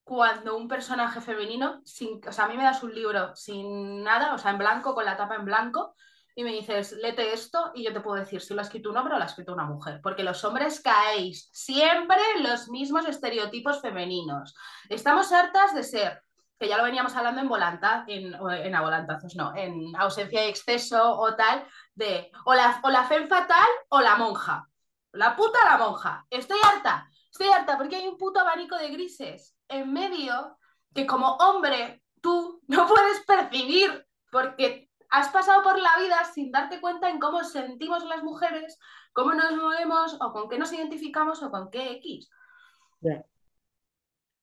cuando 0.05 0.57
un 0.57 0.69
personaje 0.69 1.21
femenino, 1.21 1.81
sin, 1.85 2.21
o 2.25 2.31
sea, 2.31 2.45
a 2.45 2.49
mí 2.49 2.57
me 2.57 2.63
das 2.63 2.85
un 2.85 2.95
libro 2.95 3.35
sin 3.35 4.05
nada, 4.05 4.35
o 4.35 4.39
sea, 4.39 4.53
en 4.53 4.59
blanco, 4.59 4.95
con 4.95 5.05
la 5.05 5.17
tapa 5.17 5.35
en 5.35 5.47
blanco, 5.47 5.97
y 6.37 6.45
me 6.45 6.53
dices, 6.53 6.93
léete 6.93 7.33
esto, 7.33 7.73
y 7.75 7.83
yo 7.83 7.93
te 7.93 8.03
puedo 8.03 8.21
decir 8.21 8.41
si 8.41 8.55
lo 8.55 8.61
ha 8.61 8.65
escrito 8.65 8.91
un 8.91 8.97
hombre 8.99 9.15
o 9.15 9.19
lo 9.19 9.25
ha 9.25 9.27
escrito 9.27 9.53
una 9.53 9.65
mujer, 9.65 9.99
porque 10.01 10.23
los 10.23 10.45
hombres 10.45 10.81
caéis 10.81 11.51
siempre 11.53 12.19
en 12.37 12.45
los 12.45 12.69
mismos 12.69 13.05
estereotipos 13.09 13.81
femeninos. 13.81 14.55
Estamos 14.89 15.33
hartas 15.33 15.75
de 15.75 15.83
ser 15.83 16.23
ya 16.65 16.77
lo 16.77 16.85
veníamos 16.85 17.15
hablando 17.17 17.41
en 17.41 17.49
volanta, 17.49 18.05
en, 18.07 18.35
en 18.35 18.75
avolantazos, 18.75 19.35
no, 19.37 19.55
en 19.55 19.95
ausencia 19.97 20.45
y 20.45 20.49
exceso 20.49 21.19
o 21.19 21.35
tal, 21.35 21.67
de 21.95 22.31
o 22.45 22.55
la, 22.55 22.81
o 22.83 22.91
la 22.91 23.05
fe 23.05 23.27
fatal 23.27 23.69
o 23.89 24.01
la 24.01 24.17
monja. 24.17 24.69
La 25.13 25.37
puta 25.37 25.59
la 25.65 25.79
monja. 25.79 26.27
Estoy 26.31 26.59
harta, 26.63 27.09
estoy 27.31 27.49
harta 27.49 27.79
porque 27.79 27.97
hay 27.97 28.07
un 28.07 28.19
puto 28.19 28.41
abanico 28.41 28.77
de 28.77 28.91
grises 28.91 29.57
en 29.69 29.93
medio 29.93 30.59
que 30.95 31.07
como 31.07 31.37
hombre 31.37 32.03
tú 32.21 32.63
no 32.67 32.87
puedes 32.89 33.21
percibir 33.27 34.07
porque 34.31 34.91
has 35.11 35.29
pasado 35.29 35.63
por 35.63 35.79
la 35.79 35.97
vida 36.01 36.25
sin 36.33 36.51
darte 36.51 36.81
cuenta 36.81 37.09
en 37.09 37.21
cómo 37.21 37.45
sentimos 37.45 38.05
las 38.05 38.23
mujeres, 38.23 38.79
cómo 39.13 39.33
nos 39.33 39.53
movemos 39.53 40.17
o 40.21 40.33
con 40.33 40.49
qué 40.49 40.59
nos 40.59 40.73
identificamos 40.73 41.43
o 41.43 41.51
con 41.51 41.71
qué 41.71 41.93
X. 41.93 42.29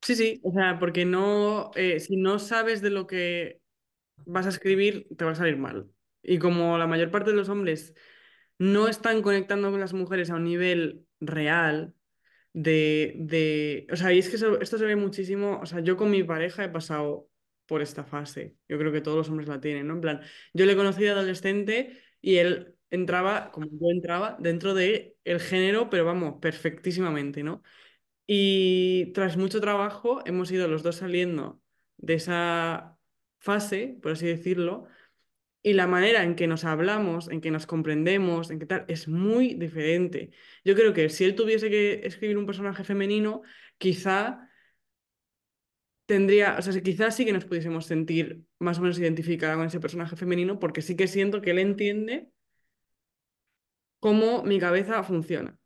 Sí, 0.01 0.15
sí, 0.15 0.41
o 0.43 0.51
sea, 0.51 0.79
porque 0.79 1.05
no, 1.05 1.71
eh, 1.75 1.99
si 1.99 2.17
no 2.17 2.39
sabes 2.39 2.81
de 2.81 2.89
lo 2.89 3.05
que 3.05 3.61
vas 4.25 4.45
a 4.47 4.49
escribir, 4.49 5.07
te 5.17 5.25
va 5.25 5.31
a 5.31 5.35
salir 5.35 5.57
mal. 5.57 5.91
Y 6.23 6.39
como 6.39 6.77
la 6.77 6.87
mayor 6.87 7.11
parte 7.11 7.31
de 7.31 7.37
los 7.37 7.49
hombres 7.49 7.95
no 8.59 8.87
están 8.89 9.21
conectando 9.23 9.71
con 9.71 9.79
las 9.81 9.93
mujeres 9.93 10.29
a 10.31 10.35
un 10.35 10.45
nivel 10.45 11.07
real 11.21 11.95
de, 12.53 13.15
de... 13.17 13.87
o 13.91 13.97
sea, 13.97 14.13
y 14.13 14.19
es 14.19 14.29
que 14.29 14.35
esto 14.37 14.77
se 14.79 14.85
ve 14.85 14.95
muchísimo, 14.97 15.59
o 15.61 15.65
sea, 15.67 15.81
yo 15.81 15.97
con 15.97 16.11
mi 16.11 16.23
pareja 16.23 16.63
he 16.65 16.69
pasado 16.69 17.29
por 17.67 17.81
esta 17.83 18.03
fase, 18.05 18.57
yo 18.69 18.77
creo 18.79 18.91
que 18.93 19.01
todos 19.01 19.17
los 19.17 19.29
hombres 19.29 19.49
la 19.49 19.61
tienen, 19.61 19.87
¿no? 19.87 19.95
En 19.95 20.01
plan, 20.01 20.21
yo 20.53 20.65
le 20.65 20.75
conocí 20.77 21.03
de 21.03 21.11
adolescente 21.11 22.01
y 22.21 22.37
él 22.37 22.75
entraba, 22.91 23.51
como 23.51 23.67
yo 23.71 23.89
entraba, 23.91 24.37
dentro 24.39 24.73
de 24.75 25.17
el 25.25 25.39
género, 25.41 25.89
pero 25.89 26.05
vamos, 26.05 26.35
perfectísimamente, 26.41 27.43
¿no? 27.43 27.63
Y 28.27 29.11
tras 29.13 29.37
mucho 29.37 29.61
trabajo 29.61 30.21
hemos 30.25 30.51
ido 30.51 30.67
los 30.67 30.83
dos 30.83 30.97
saliendo 30.97 31.61
de 31.97 32.15
esa 32.15 32.97
fase, 33.39 33.97
por 34.01 34.13
así 34.13 34.27
decirlo, 34.27 34.87
y 35.63 35.73
la 35.73 35.87
manera 35.87 36.23
en 36.23 36.35
que 36.35 36.47
nos 36.47 36.63
hablamos, 36.65 37.29
en 37.29 37.41
que 37.41 37.51
nos 37.51 37.67
comprendemos, 37.67 38.49
en 38.49 38.59
que 38.59 38.65
tal, 38.65 38.85
es 38.87 39.07
muy 39.07 39.53
diferente. 39.55 40.31
Yo 40.65 40.75
creo 40.75 40.93
que 40.93 41.09
si 41.09 41.23
él 41.23 41.35
tuviese 41.35 41.69
que 41.69 42.01
escribir 42.03 42.37
un 42.37 42.45
personaje 42.47 42.83
femenino, 42.83 43.41
quizá 43.77 44.49
tendría, 46.05 46.57
o 46.57 46.61
sea, 46.61 46.81
quizás 46.81 47.15
sí 47.15 47.25
que 47.25 47.33
nos 47.33 47.45
pudiésemos 47.45 47.85
sentir 47.85 48.43
más 48.59 48.79
o 48.79 48.81
menos 48.81 48.99
identificados 48.99 49.57
con 49.57 49.67
ese 49.67 49.79
personaje 49.79 50.15
femenino, 50.15 50.59
porque 50.59 50.81
sí 50.81 50.95
que 50.95 51.07
siento 51.07 51.41
que 51.41 51.51
él 51.51 51.59
entiende 51.59 52.29
cómo 53.99 54.43
mi 54.43 54.59
cabeza 54.59 55.03
funciona. 55.03 55.57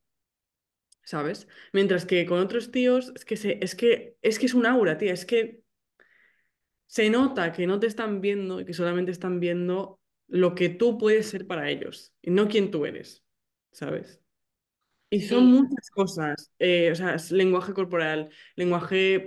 ¿Sabes? 1.05 1.47
Mientras 1.71 2.05
que 2.05 2.25
con 2.25 2.39
otros 2.39 2.71
tíos 2.71 3.13
es 3.15 3.23
que, 3.25 3.37
se, 3.37 3.59
es, 3.61 3.75
que, 3.75 4.17
es 4.21 4.39
que 4.39 4.47
es 4.47 4.53
un 4.53 4.65
aura, 4.65 4.97
tía, 4.97 5.13
es 5.13 5.25
que 5.25 5.61
se 6.87 7.09
nota 7.09 7.51
que 7.51 7.67
no 7.67 7.79
te 7.79 7.87
están 7.87 8.21
viendo 8.21 8.59
y 8.59 8.65
que 8.65 8.73
solamente 8.73 9.11
están 9.11 9.39
viendo 9.39 9.99
lo 10.27 10.55
que 10.55 10.69
tú 10.69 10.97
puedes 10.97 11.27
ser 11.27 11.47
para 11.47 11.69
ellos 11.69 12.13
y 12.21 12.31
no 12.31 12.47
quién 12.47 12.71
tú 12.71 12.85
eres, 12.85 13.23
¿sabes? 13.71 14.21
Y 15.11 15.21
son 15.21 15.45
muchas 15.45 15.89
cosas, 15.91 16.51
eh, 16.59 16.91
o 16.91 16.95
sea, 16.95 17.15
lenguaje 17.29 17.73
corporal, 17.73 18.29
lenguaje 18.55 19.19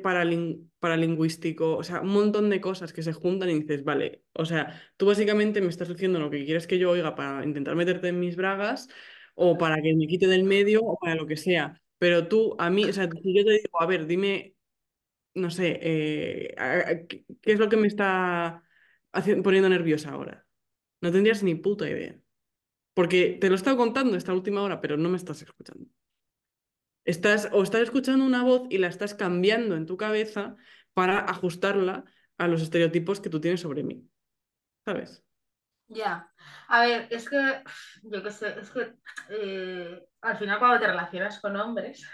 paralingüístico, 0.80 1.76
o 1.76 1.82
sea, 1.84 2.00
un 2.00 2.08
montón 2.08 2.50
de 2.50 2.60
cosas 2.60 2.92
que 2.92 3.02
se 3.02 3.12
juntan 3.12 3.48
y 3.48 3.60
dices, 3.60 3.84
vale, 3.84 4.24
o 4.32 4.44
sea, 4.44 4.82
tú 4.96 5.06
básicamente 5.06 5.60
me 5.60 5.68
estás 5.68 5.88
diciendo 5.88 6.18
lo 6.18 6.30
que 6.30 6.44
quieres 6.44 6.66
que 6.66 6.78
yo 6.78 6.90
oiga 6.90 7.14
para 7.14 7.44
intentar 7.44 7.76
meterte 7.76 8.08
en 8.08 8.20
mis 8.20 8.36
bragas, 8.36 8.88
o 9.38 9.56
para 9.58 9.76
que 9.82 9.94
me 9.94 10.06
quite 10.06 10.26
del 10.26 10.44
medio 10.44 10.80
o 10.82 10.98
para 10.98 11.14
lo 11.14 11.26
que 11.26 11.36
sea. 11.36 11.80
Pero 11.98 12.28
tú, 12.28 12.56
a 12.58 12.70
mí, 12.70 12.84
o 12.84 12.92
sea, 12.92 13.08
si 13.22 13.36
yo 13.36 13.44
te 13.44 13.52
digo, 13.52 13.80
a 13.80 13.86
ver, 13.86 14.06
dime, 14.06 14.54
no 15.34 15.50
sé, 15.50 15.78
eh, 15.82 16.54
¿qué 17.42 17.52
es 17.52 17.58
lo 17.58 17.68
que 17.68 17.76
me 17.76 17.88
está 17.88 18.62
poniendo 19.44 19.68
nerviosa 19.68 20.10
ahora? 20.10 20.46
No 21.00 21.12
tendrías 21.12 21.42
ni 21.42 21.54
puta 21.56 21.88
idea. 21.90 22.20
Porque 22.94 23.38
te 23.40 23.48
lo 23.48 23.54
he 23.54 23.58
estado 23.58 23.76
contando 23.78 24.16
esta 24.16 24.34
última 24.34 24.62
hora, 24.62 24.80
pero 24.80 24.96
no 24.96 25.08
me 25.10 25.16
estás 25.18 25.42
escuchando. 25.42 25.86
Estás, 27.04 27.48
o 27.52 27.62
estás 27.62 27.82
escuchando 27.82 28.24
una 28.24 28.42
voz 28.44 28.62
y 28.70 28.78
la 28.78 28.88
estás 28.88 29.14
cambiando 29.14 29.76
en 29.76 29.86
tu 29.86 29.96
cabeza 29.96 30.56
para 30.92 31.20
ajustarla 31.20 32.04
a 32.36 32.48
los 32.48 32.62
estereotipos 32.62 33.20
que 33.20 33.30
tú 33.30 33.40
tienes 33.40 33.60
sobre 33.60 33.82
mí. 33.82 34.08
¿Sabes? 34.84 35.24
Ya, 35.88 36.30
a 36.68 36.80
ver, 36.82 37.08
es 37.10 37.28
que, 37.28 37.62
yo 38.02 38.22
qué 38.22 38.30
sé, 38.30 38.58
es 38.60 38.70
que 38.70 38.94
eh, 39.30 40.06
al 40.20 40.36
final 40.36 40.58
cuando 40.58 40.80
te 40.80 40.86
relacionas 40.86 41.40
con 41.40 41.56
hombres, 41.56 42.06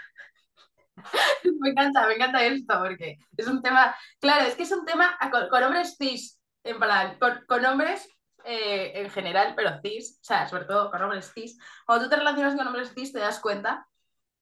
me 1.59 1.69
encanta, 1.69 2.07
me 2.07 2.15
encanta 2.15 2.43
esto, 2.43 2.79
porque 2.79 3.17
es 3.35 3.47
un 3.47 3.61
tema, 3.61 3.95
claro, 4.19 4.47
es 4.47 4.55
que 4.55 4.63
es 4.63 4.71
un 4.71 4.85
tema 4.85 5.17
con, 5.49 5.63
hombres 5.63 5.95
cis, 5.97 6.39
en 6.63 6.79
plan, 6.79 7.19
con, 7.19 7.65
hombres 7.65 8.07
eh, 8.45 8.93
en 8.95 9.09
general, 9.09 9.53
pero 9.57 9.81
cis, 9.81 10.19
o 10.21 10.23
sea, 10.23 10.47
sobre 10.47 10.65
todo 10.65 10.89
con 10.89 11.01
hombres 11.03 11.31
cis, 11.33 11.57
cuando 11.85 12.05
tú 12.05 12.09
te 12.11 12.17
relacionas 12.17 12.55
con 12.55 12.67
hombres 12.67 12.93
cis 12.93 13.11
te 13.11 13.19
das 13.19 13.41
cuenta 13.41 13.87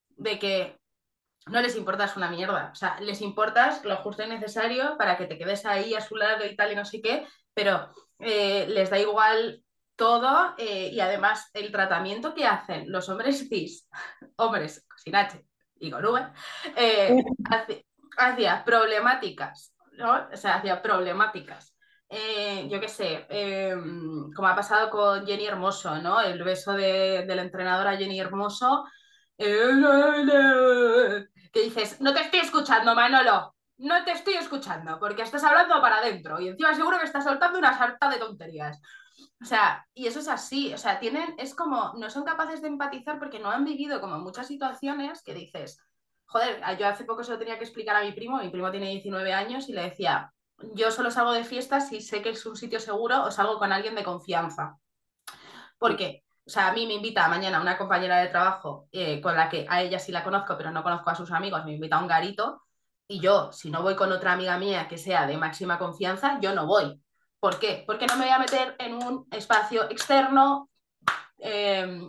de 0.09 0.37
que 0.37 0.79
no 1.47 1.61
les 1.61 1.75
importas 1.75 2.15
una 2.15 2.29
mierda, 2.29 2.69
o 2.71 2.75
sea, 2.75 2.97
les 3.01 3.21
importas 3.21 3.83
lo 3.83 3.97
justo 3.97 4.23
y 4.23 4.27
necesario 4.27 4.97
para 4.97 5.17
que 5.17 5.25
te 5.25 5.37
quedes 5.37 5.65
ahí 5.65 5.93
a 5.93 6.01
su 6.01 6.15
lado 6.15 6.45
y 6.45 6.55
tal 6.55 6.71
y 6.71 6.75
no 6.75 6.85
sé 6.85 7.01
qué, 7.01 7.27
pero 7.53 7.89
eh, 8.19 8.65
les 8.69 8.89
da 8.89 8.99
igual 8.99 9.61
todo 9.95 10.55
eh, 10.57 10.89
y 10.91 10.99
además 10.99 11.49
el 11.53 11.71
tratamiento 11.71 12.33
que 12.33 12.45
hacen 12.45 12.91
los 12.91 13.09
hombres 13.09 13.47
cis, 13.49 13.87
hombres 14.37 14.85
sin 14.97 15.15
H 15.15 15.43
y 15.79 15.91
con 15.91 16.05
V, 16.05 16.27
eh, 16.77 17.23
hacia, 18.17 18.63
problemáticas, 18.63 19.75
¿no? 19.93 20.29
O 20.31 20.37
sea, 20.37 20.55
hacia 20.55 20.81
problemáticas. 20.81 21.75
yo 22.69 22.79
qué 22.79 22.87
sé, 22.87 23.25
em, 23.29 24.31
como 24.33 24.47
ha 24.47 24.55
pasado 24.55 24.89
con 24.89 25.25
Jenny 25.25 25.45
Hermoso, 25.45 25.97
¿no? 25.97 26.21
El 26.21 26.41
beso 26.43 26.73
de, 26.73 27.25
de 27.27 27.35
la 27.35 27.41
entrenadora 27.41 27.97
Jenny 27.97 28.19
Hermoso, 28.19 28.85
que 31.53 31.61
dices, 31.61 32.01
no 32.01 32.13
te 32.13 32.21
estoy 32.21 32.39
escuchando, 32.39 32.95
Manolo, 32.95 33.55
no 33.77 34.03
te 34.03 34.11
estoy 34.11 34.33
escuchando 34.33 34.99
porque 34.99 35.21
estás 35.21 35.43
hablando 35.43 35.79
para 35.81 35.97
adentro 35.97 36.41
y 36.41 36.49
encima 36.49 36.73
seguro 36.73 36.97
que 36.97 37.05
estás 37.05 37.23
soltando 37.23 37.59
una 37.59 37.77
sarta 37.77 38.09
de 38.09 38.17
tonterías. 38.17 38.81
O 39.39 39.45
sea, 39.45 39.85
y 39.93 40.07
eso 40.07 40.19
es 40.19 40.27
así, 40.27 40.73
o 40.73 40.77
sea, 40.77 40.99
tienen, 40.99 41.35
es 41.37 41.53
como, 41.53 41.93
no 41.97 42.09
son 42.09 42.23
capaces 42.23 42.61
de 42.61 42.69
empatizar 42.69 43.19
porque 43.19 43.39
no 43.39 43.51
han 43.51 43.63
vivido 43.63 44.01
como 44.01 44.17
muchas 44.17 44.47
situaciones 44.47 45.21
que 45.21 45.35
dices, 45.35 45.79
joder, 46.25 46.59
yo 46.79 46.87
hace 46.87 47.05
poco 47.05 47.23
se 47.23 47.31
lo 47.31 47.37
tenía 47.37 47.59
que 47.59 47.65
explicar 47.65 47.95
a 47.95 48.03
mi 48.03 48.13
primo, 48.13 48.37
mi 48.37 48.49
primo 48.49 48.71
tiene 48.71 48.89
19 48.89 49.33
años 49.33 49.69
y 49.69 49.73
le 49.73 49.83
decía, 49.83 50.33
yo 50.73 50.89
solo 50.89 51.11
salgo 51.11 51.33
de 51.33 51.43
fiestas 51.43 51.89
si 51.89 52.01
sé 52.01 52.23
que 52.23 52.31
es 52.31 52.45
un 52.47 52.55
sitio 52.55 52.79
seguro 52.79 53.23
o 53.23 53.31
salgo 53.31 53.59
con 53.59 53.71
alguien 53.71 53.93
de 53.93 54.03
confianza. 54.03 54.77
¿Por 55.77 55.95
qué? 55.97 56.22
O 56.45 56.49
sea, 56.49 56.67
a 56.67 56.73
mí 56.73 56.85
me 56.85 56.93
invita 56.95 57.27
mañana 57.29 57.61
una 57.61 57.77
compañera 57.77 58.17
de 58.17 58.27
trabajo 58.27 58.87
eh, 58.91 59.21
con 59.21 59.35
la 59.35 59.49
que 59.49 59.65
a 59.69 59.81
ella 59.81 59.99
sí 59.99 60.11
la 60.11 60.23
conozco, 60.23 60.57
pero 60.57 60.71
no 60.71 60.83
conozco 60.83 61.09
a 61.09 61.15
sus 61.15 61.31
amigos, 61.31 61.63
me 61.65 61.73
invita 61.73 61.97
a 61.97 62.01
un 62.01 62.07
garito 62.07 62.63
y 63.07 63.19
yo, 63.19 63.51
si 63.51 63.69
no 63.69 63.81
voy 63.81 63.95
con 63.95 64.11
otra 64.11 64.33
amiga 64.33 64.57
mía 64.57 64.87
que 64.87 64.97
sea 64.97 65.27
de 65.27 65.37
máxima 65.37 65.77
confianza, 65.77 66.39
yo 66.41 66.53
no 66.55 66.65
voy. 66.65 67.01
¿Por 67.39 67.59
qué? 67.59 67.83
Porque 67.85 68.07
no 68.07 68.15
me 68.15 68.25
voy 68.25 68.33
a 68.33 68.39
meter 68.39 68.75
en 68.79 68.93
un 68.93 69.27
espacio 69.31 69.89
externo 69.89 70.69
eh, 71.45 71.99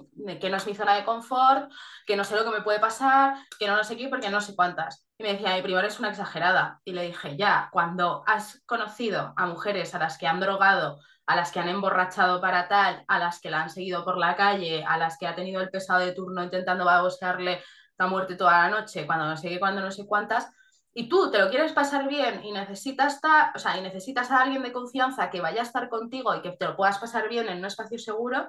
que 0.40 0.49
no 0.49 0.57
es 0.57 0.66
mi 0.66 0.75
zona 0.75 0.94
de 0.94 1.05
confort, 1.05 1.70
que 2.07 2.16
no 2.16 2.23
sé 2.23 2.37
lo 2.37 2.44
que 2.44 2.57
me 2.57 2.62
puede 2.62 2.79
pasar, 2.79 3.35
que 3.59 3.66
no 3.66 3.83
sé 3.83 3.97
qué, 3.97 4.09
porque 4.09 4.31
no 4.31 4.40
sé 4.40 4.55
cuántas. 4.55 5.07
Y 5.18 5.25
me 5.25 5.33
decía, 5.33 5.57
mi 5.57 5.62
primera 5.62 5.88
es 5.88 5.99
una 5.99 6.11
exagerada. 6.11 6.81
Y 6.85 6.92
le 6.92 7.03
dije, 7.03 7.37
ya, 7.37 7.68
cuando 7.73 8.23
has 8.27 8.62
conocido 8.64 9.35
a 9.37 9.47
mujeres 9.47 9.94
a 9.94 9.99
las 9.99 10.18
que 10.18 10.29
han 10.29 10.38
drogado, 10.38 11.01
a 11.27 11.35
las 11.35 11.51
que 11.51 11.59
han 11.59 11.68
emborrachado 11.68 12.40
para 12.40 12.68
tal, 12.68 13.05
a 13.09 13.18
las 13.18 13.40
que 13.40 13.51
la 13.51 13.62
han 13.62 13.70
seguido 13.70 14.05
por 14.05 14.18
la 14.18 14.37
calle, 14.37 14.85
a 14.87 14.97
las 14.99 15.18
que 15.18 15.27
ha 15.27 15.35
tenido 15.35 15.61
el 15.61 15.70
pesado 15.70 16.01
de 16.01 16.12
turno 16.12 16.44
intentando 16.44 16.85
babosearle 16.85 17.62
la 17.99 18.07
muerte 18.07 18.37
toda 18.37 18.68
la 18.68 18.68
noche, 18.68 19.07
cuando 19.07 19.27
no 19.27 19.37
sé 19.37 19.49
qué, 19.49 19.59
cuando 19.59 19.81
no 19.81 19.90
sé 19.90 20.07
cuántas, 20.07 20.49
y 20.92 21.09
tú 21.09 21.31
te 21.31 21.40
lo 21.40 21.51
quieres 21.51 21.73
pasar 21.73 22.07
bien 22.07 22.44
y 22.44 22.53
necesitas, 22.53 23.20
o 23.55 23.59
sea, 23.59 23.77
y 23.77 23.81
necesitas 23.81 24.31
a 24.31 24.42
alguien 24.42 24.62
de 24.62 24.73
confianza 24.73 25.29
que 25.31 25.40
vaya 25.40 25.61
a 25.61 25.64
estar 25.64 25.88
contigo 25.88 26.35
y 26.37 26.42
que 26.42 26.53
te 26.53 26.66
lo 26.66 26.77
puedas 26.77 26.99
pasar 26.99 27.29
bien 27.29 27.49
en 27.49 27.59
un 27.59 27.64
espacio 27.64 27.99
seguro, 27.99 28.49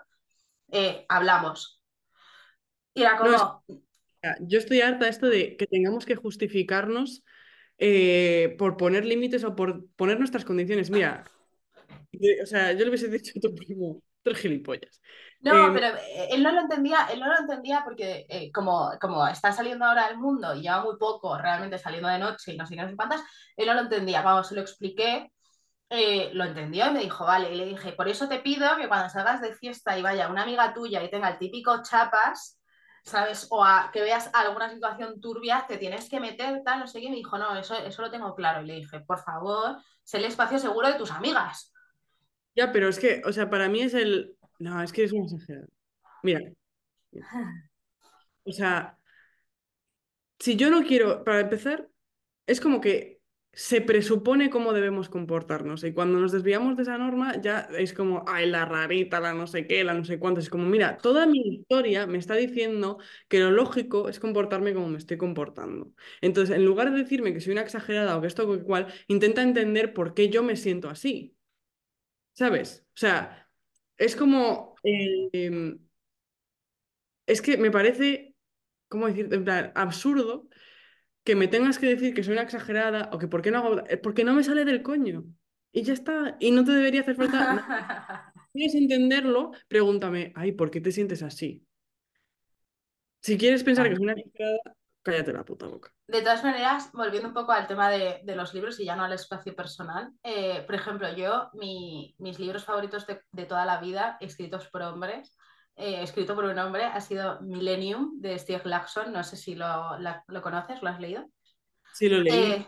eh, 0.71 1.05
hablamos. 1.09 1.81
Y 2.93 3.01
era 3.01 3.17
como... 3.17 3.63
yo 4.41 4.57
estoy 4.59 4.81
harta 4.81 5.05
de 5.05 5.11
esto 5.11 5.27
de 5.27 5.57
que 5.57 5.67
tengamos 5.67 6.05
que 6.05 6.15
justificarnos 6.15 7.23
eh, 7.77 8.55
por 8.57 8.77
poner 8.77 9.05
límites 9.05 9.43
o 9.43 9.55
por 9.55 9.87
poner 9.95 10.17
nuestras 10.19 10.45
condiciones. 10.45 10.89
Mira, 10.89 11.23
o 12.41 12.45
sea, 12.45 12.71
yo 12.71 12.79
le 12.79 12.89
hubiese 12.89 13.09
dicho 13.09 13.33
a 13.37 13.41
tu 13.41 13.53
primo, 13.53 14.01
tres 14.23 14.39
gilipollas. 14.39 15.01
No, 15.41 15.67
em, 15.67 15.73
pero 15.73 15.87
eh, 15.87 16.29
él 16.31 16.41
no 16.41 16.51
lo 16.51 16.61
entendía, 16.61 17.07
él 17.11 17.19
no 17.19 17.27
lo 17.27 17.37
entendía 17.37 17.81
porque 17.83 18.25
como, 18.53 18.91
como 18.99 19.27
está 19.27 19.51
saliendo 19.51 19.85
ahora 19.85 20.05
al 20.05 20.17
mundo 20.17 20.55
y 20.55 20.61
lleva 20.61 20.83
muy 20.83 20.97
poco 20.97 21.37
realmente 21.37 21.77
saliendo 21.77 22.07
de 22.07 22.19
noche 22.19 22.53
y 22.53 22.57
no 22.57 22.65
sé 22.65 22.75
qué, 22.75 22.81
no 22.81 22.89
sé 22.89 22.95
cuántas, 22.95 23.21
él 23.57 23.67
no 23.67 23.73
lo 23.73 23.81
entendía. 23.81 24.21
Vamos, 24.21 24.47
se 24.47 24.55
lo 24.55 24.61
expliqué 24.61 25.31
eh, 25.89 26.31
lo 26.33 26.43
entendió 26.43 26.87
y 26.87 26.93
me 26.93 26.99
dijo, 27.01 27.25
vale, 27.25 27.53
y 27.53 27.57
le 27.57 27.65
dije, 27.65 27.93
por 27.93 28.07
eso 28.07 28.27
te 28.27 28.39
pido 28.39 28.75
que 28.77 28.87
cuando 28.87 29.09
salgas 29.09 29.41
de 29.41 29.53
fiesta 29.53 29.97
y 29.97 30.01
vaya 30.01 30.29
una 30.29 30.43
amiga 30.43 30.73
tuya 30.73 31.03
y 31.03 31.09
tenga 31.09 31.29
el 31.29 31.37
típico 31.37 31.81
chapas, 31.83 32.59
¿sabes? 33.03 33.47
O 33.51 33.63
a, 33.63 33.91
que 33.93 34.01
veas 34.01 34.29
alguna 34.33 34.69
situación 34.69 35.21
turbia, 35.21 35.65
te 35.67 35.77
tienes 35.77 36.09
que 36.09 36.19
meter, 36.19 36.63
tal, 36.63 36.79
no 36.79 36.87
sé 36.87 37.01
qué, 37.01 37.09
me 37.09 37.15
dijo, 37.15 37.37
no, 37.37 37.55
eso, 37.55 37.75
eso 37.75 38.01
lo 38.01 38.09
tengo 38.09 38.33
claro. 38.35 38.63
Y 38.63 38.67
le 38.67 38.75
dije, 38.75 38.99
por 39.01 39.19
favor, 39.19 39.77
sé 40.03 40.17
el 40.17 40.25
espacio 40.25 40.57
seguro 40.57 40.87
de 40.87 40.95
tus 40.95 41.11
amigas. 41.11 41.71
Ya, 42.55 42.71
pero 42.71 42.89
es 42.89 42.97
que, 42.97 43.21
o 43.25 43.31
sea, 43.31 43.49
para 43.49 43.69
mí 43.69 43.81
es 43.81 43.93
el... 43.93 44.35
No, 44.59 44.81
es 44.81 44.91
que 44.91 45.03
es 45.03 45.11
un 45.11 45.25
exagerado. 45.25 45.67
Mira. 46.23 46.39
O 48.43 48.51
sea, 48.51 48.97
si 50.39 50.55
yo 50.55 50.69
no 50.69 50.83
quiero, 50.83 51.23
para 51.23 51.41
empezar, 51.41 51.87
es 52.47 52.61
como 52.61 52.79
que 52.79 53.14
se 53.55 53.81
presupone 53.81 54.49
cómo 54.49 54.73
debemos 54.73 55.09
comportarnos. 55.09 55.83
Y 55.85 55.93
cuando 55.93 56.19
nos 56.19 56.31
desviamos 56.33 56.75
de 56.75 56.83
esa 56.83 56.97
norma, 56.97 57.39
ya 57.41 57.69
es 57.77 57.93
como, 57.93 58.25
ay, 58.27 58.47
la 58.49 58.65
rarita, 58.65 59.19
la 59.21 59.33
no 59.33 59.47
sé 59.47 59.65
qué, 59.67 59.83
la 59.83 59.93
no 59.93 60.03
sé 60.05 60.19
cuánto. 60.19 60.41
Es 60.41 60.49
como, 60.49 60.65
mira, 60.65 60.97
toda 60.97 61.25
mi 61.25 61.39
historia 61.39 62.05
me 62.05 62.17
está 62.17 62.35
diciendo 62.35 62.97
que 63.29 63.39
lo 63.39 63.51
lógico 63.51 64.09
es 64.09 64.19
comportarme 64.19 64.73
como 64.73 64.89
me 64.89 64.97
estoy 64.97 65.17
comportando. 65.17 65.93
Entonces, 66.21 66.55
en 66.55 66.65
lugar 66.65 66.91
de 66.91 66.97
decirme 66.99 67.33
que 67.33 67.39
soy 67.41 67.53
una 67.53 67.61
exagerada 67.61 68.17
o 68.17 68.21
que 68.21 68.27
esto 68.27 68.49
o 68.49 68.63
cual, 68.63 68.87
intenta 69.07 69.41
entender 69.41 69.93
por 69.93 70.13
qué 70.13 70.29
yo 70.29 70.43
me 70.43 70.55
siento 70.57 70.89
así. 70.89 71.35
¿Sabes? 72.33 72.85
O 72.95 72.97
sea, 72.97 73.49
es 73.97 74.15
como. 74.15 74.75
Em, 74.83 75.79
es 77.25 77.41
que 77.41 77.57
me 77.57 77.71
parece, 77.71 78.35
¿cómo 78.87 79.07
decir? 79.07 79.29
En 79.33 79.43
plan, 79.43 79.71
absurdo 79.75 80.47
que 81.25 81.35
me 81.35 81.47
tengas 81.47 81.79
que 81.79 81.87
decir 81.87 82.13
que 82.13 82.23
soy 82.23 82.33
una 82.33 82.43
exagerada 82.43 83.09
o 83.11 83.17
que 83.17 83.27
por 83.27 83.41
qué 83.41 83.49
no 83.51 83.57
hago... 83.57 83.79
Eh, 83.87 83.97
porque 83.97 84.23
no 84.23 84.33
me 84.33 84.43
sale 84.43 84.63
del 84.63 84.83
coño. 84.83 85.25
Y 85.71 85.81
ya 85.81 85.93
está. 85.93 86.37
Y 86.39 86.51
no 86.51 86.63
te 86.63 86.71
debería 86.71 87.01
hacer 87.01 87.15
falta... 87.15 88.31
¿Quieres 88.53 88.75
entenderlo? 88.75 89.51
Pregúntame, 89.67 90.31
ay, 90.35 90.51
¿por 90.51 90.69
qué 90.69 90.79
te 90.79 90.91
sientes 90.91 91.23
así? 91.23 91.65
Si 93.21 93.39
quieres 93.39 93.63
pensar 93.63 93.89
que 93.89 93.95
soy 93.95 94.03
una 94.03 94.13
exagerada, 94.13 94.75
cállate 95.01 95.33
la 95.33 95.43
puta 95.43 95.65
boca. 95.65 95.91
De 96.07 96.21
todas 96.21 96.43
maneras, 96.43 96.91
volviendo 96.93 97.29
un 97.29 97.33
poco 97.33 97.53
al 97.53 97.65
tema 97.65 97.89
de, 97.89 98.21
los 98.35 98.53
libros 98.53 98.79
y 98.79 98.85
ya 98.85 98.95
no 98.95 99.03
al 99.03 99.13
espacio 99.13 99.55
personal, 99.55 100.11
eh, 100.21 100.61
por 100.67 100.75
ejemplo, 100.75 101.11
yo, 101.15 101.49
mis 101.53 102.39
libros 102.39 102.65
favoritos 102.65 103.07
de, 103.07 103.19
de 103.31 103.45
toda 103.47 103.65
la 103.65 103.81
vida, 103.81 104.17
escritos 104.21 104.67
por 104.67 104.83
hombres, 104.83 105.35
eh, 105.77 106.01
escrito 106.01 106.35
por 106.35 106.45
un 106.45 106.57
hombre, 106.57 106.85
ha 106.85 107.01
sido 107.01 107.41
Millennium 107.41 108.21
de 108.21 108.39
Steve 108.39 108.61
Laxon. 108.63 109.11
No 109.11 109.23
sé 109.23 109.35
si 109.35 109.55
lo, 109.55 109.97
lo 110.27 110.41
conoces, 110.41 110.81
¿lo 110.81 110.89
has 110.89 110.99
leído? 110.99 111.25
Sí, 111.93 112.07
lo 112.07 112.19
leí. 112.21 112.33
Eh, 112.33 112.67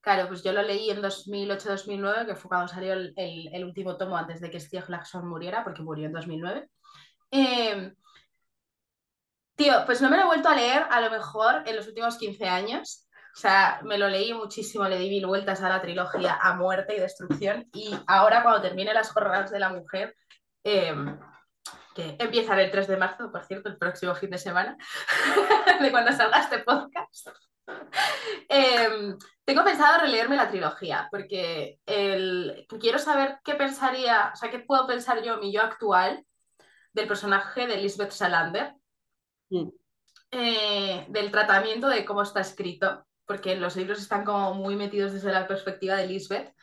claro, 0.00 0.28
pues 0.28 0.44
yo 0.44 0.52
lo 0.52 0.62
leí 0.62 0.90
en 0.90 1.02
2008-2009, 1.02 2.26
que 2.26 2.36
fue 2.36 2.48
cuando 2.48 2.68
salió 2.68 2.92
el, 2.92 3.12
el, 3.16 3.64
último 3.64 3.96
tomo 3.96 4.16
antes 4.16 4.40
de 4.40 4.50
que 4.50 4.60
Steve 4.60 4.84
Laxon 4.88 5.28
muriera, 5.28 5.64
porque 5.64 5.82
murió 5.82 6.06
en 6.06 6.12
2009. 6.12 6.68
Em, 7.32 7.94
tío, 9.56 9.74
pues 9.86 10.00
no 10.00 10.10
me 10.10 10.16
lo 10.16 10.22
he 10.22 10.26
vuelto 10.26 10.48
a 10.48 10.54
leer 10.54 10.86
a 10.88 11.00
lo 11.00 11.10
mejor 11.10 11.62
en 11.66 11.74
los 11.74 11.88
últimos 11.88 12.16
15 12.16 12.44
años. 12.44 13.08
O 13.36 13.36
sea, 13.36 13.80
me 13.82 13.98
lo 13.98 14.08
leí 14.08 14.32
muchísimo, 14.32 14.86
le 14.86 14.96
di 14.96 15.08
mil 15.08 15.26
vueltas 15.26 15.60
a 15.60 15.68
la 15.68 15.82
trilogía 15.82 16.38
a 16.40 16.54
muerte 16.54 16.94
y 16.96 17.00
destrucción. 17.00 17.68
Y 17.72 17.92
ahora, 18.06 18.44
cuando 18.44 18.62
termine 18.62 18.94
las 18.94 19.10
jornadas 19.10 19.50
de 19.50 19.58
la 19.58 19.70
mujer, 19.70 20.14
Em, 20.64 21.18
que 21.94 22.16
empieza 22.18 22.60
el 22.60 22.70
3 22.70 22.88
de 22.88 22.96
marzo, 22.96 23.30
por 23.30 23.44
cierto, 23.44 23.68
el 23.68 23.78
próximo 23.78 24.14
fin 24.14 24.30
de 24.30 24.38
semana, 24.38 24.76
de 25.80 25.90
cuando 25.90 26.12
salga 26.12 26.40
este 26.40 26.58
podcast. 26.58 27.28
Em, 28.48 29.16
tengo 29.44 29.64
pensado 29.64 30.00
releerme 30.00 30.36
la 30.36 30.48
trilogía, 30.48 31.08
porque 31.10 31.78
el, 31.86 32.66
quiero 32.80 32.98
saber 32.98 33.38
qué 33.44 33.54
pensaría, 33.54 34.32
o 34.32 34.36
sea, 34.36 34.50
qué 34.50 34.58
puedo 34.58 34.86
pensar 34.86 35.22
yo, 35.22 35.38
mi 35.38 35.52
yo 35.52 35.62
actual, 35.62 36.24
del 36.92 37.06
personaje 37.06 37.66
de 37.66 37.76
Lisbeth 37.76 38.10
Salander, 38.10 38.74
mm. 39.50 39.68
eh, 40.30 41.06
del 41.08 41.30
tratamiento 41.30 41.88
de 41.88 42.04
cómo 42.04 42.22
está 42.22 42.40
escrito, 42.40 43.06
porque 43.26 43.56
los 43.56 43.76
libros 43.76 44.00
están 44.00 44.24
como 44.24 44.54
muy 44.54 44.76
metidos 44.76 45.12
desde 45.12 45.32
la 45.32 45.46
perspectiva 45.46 45.96
de 45.96 46.06
Lisbeth. 46.06 46.54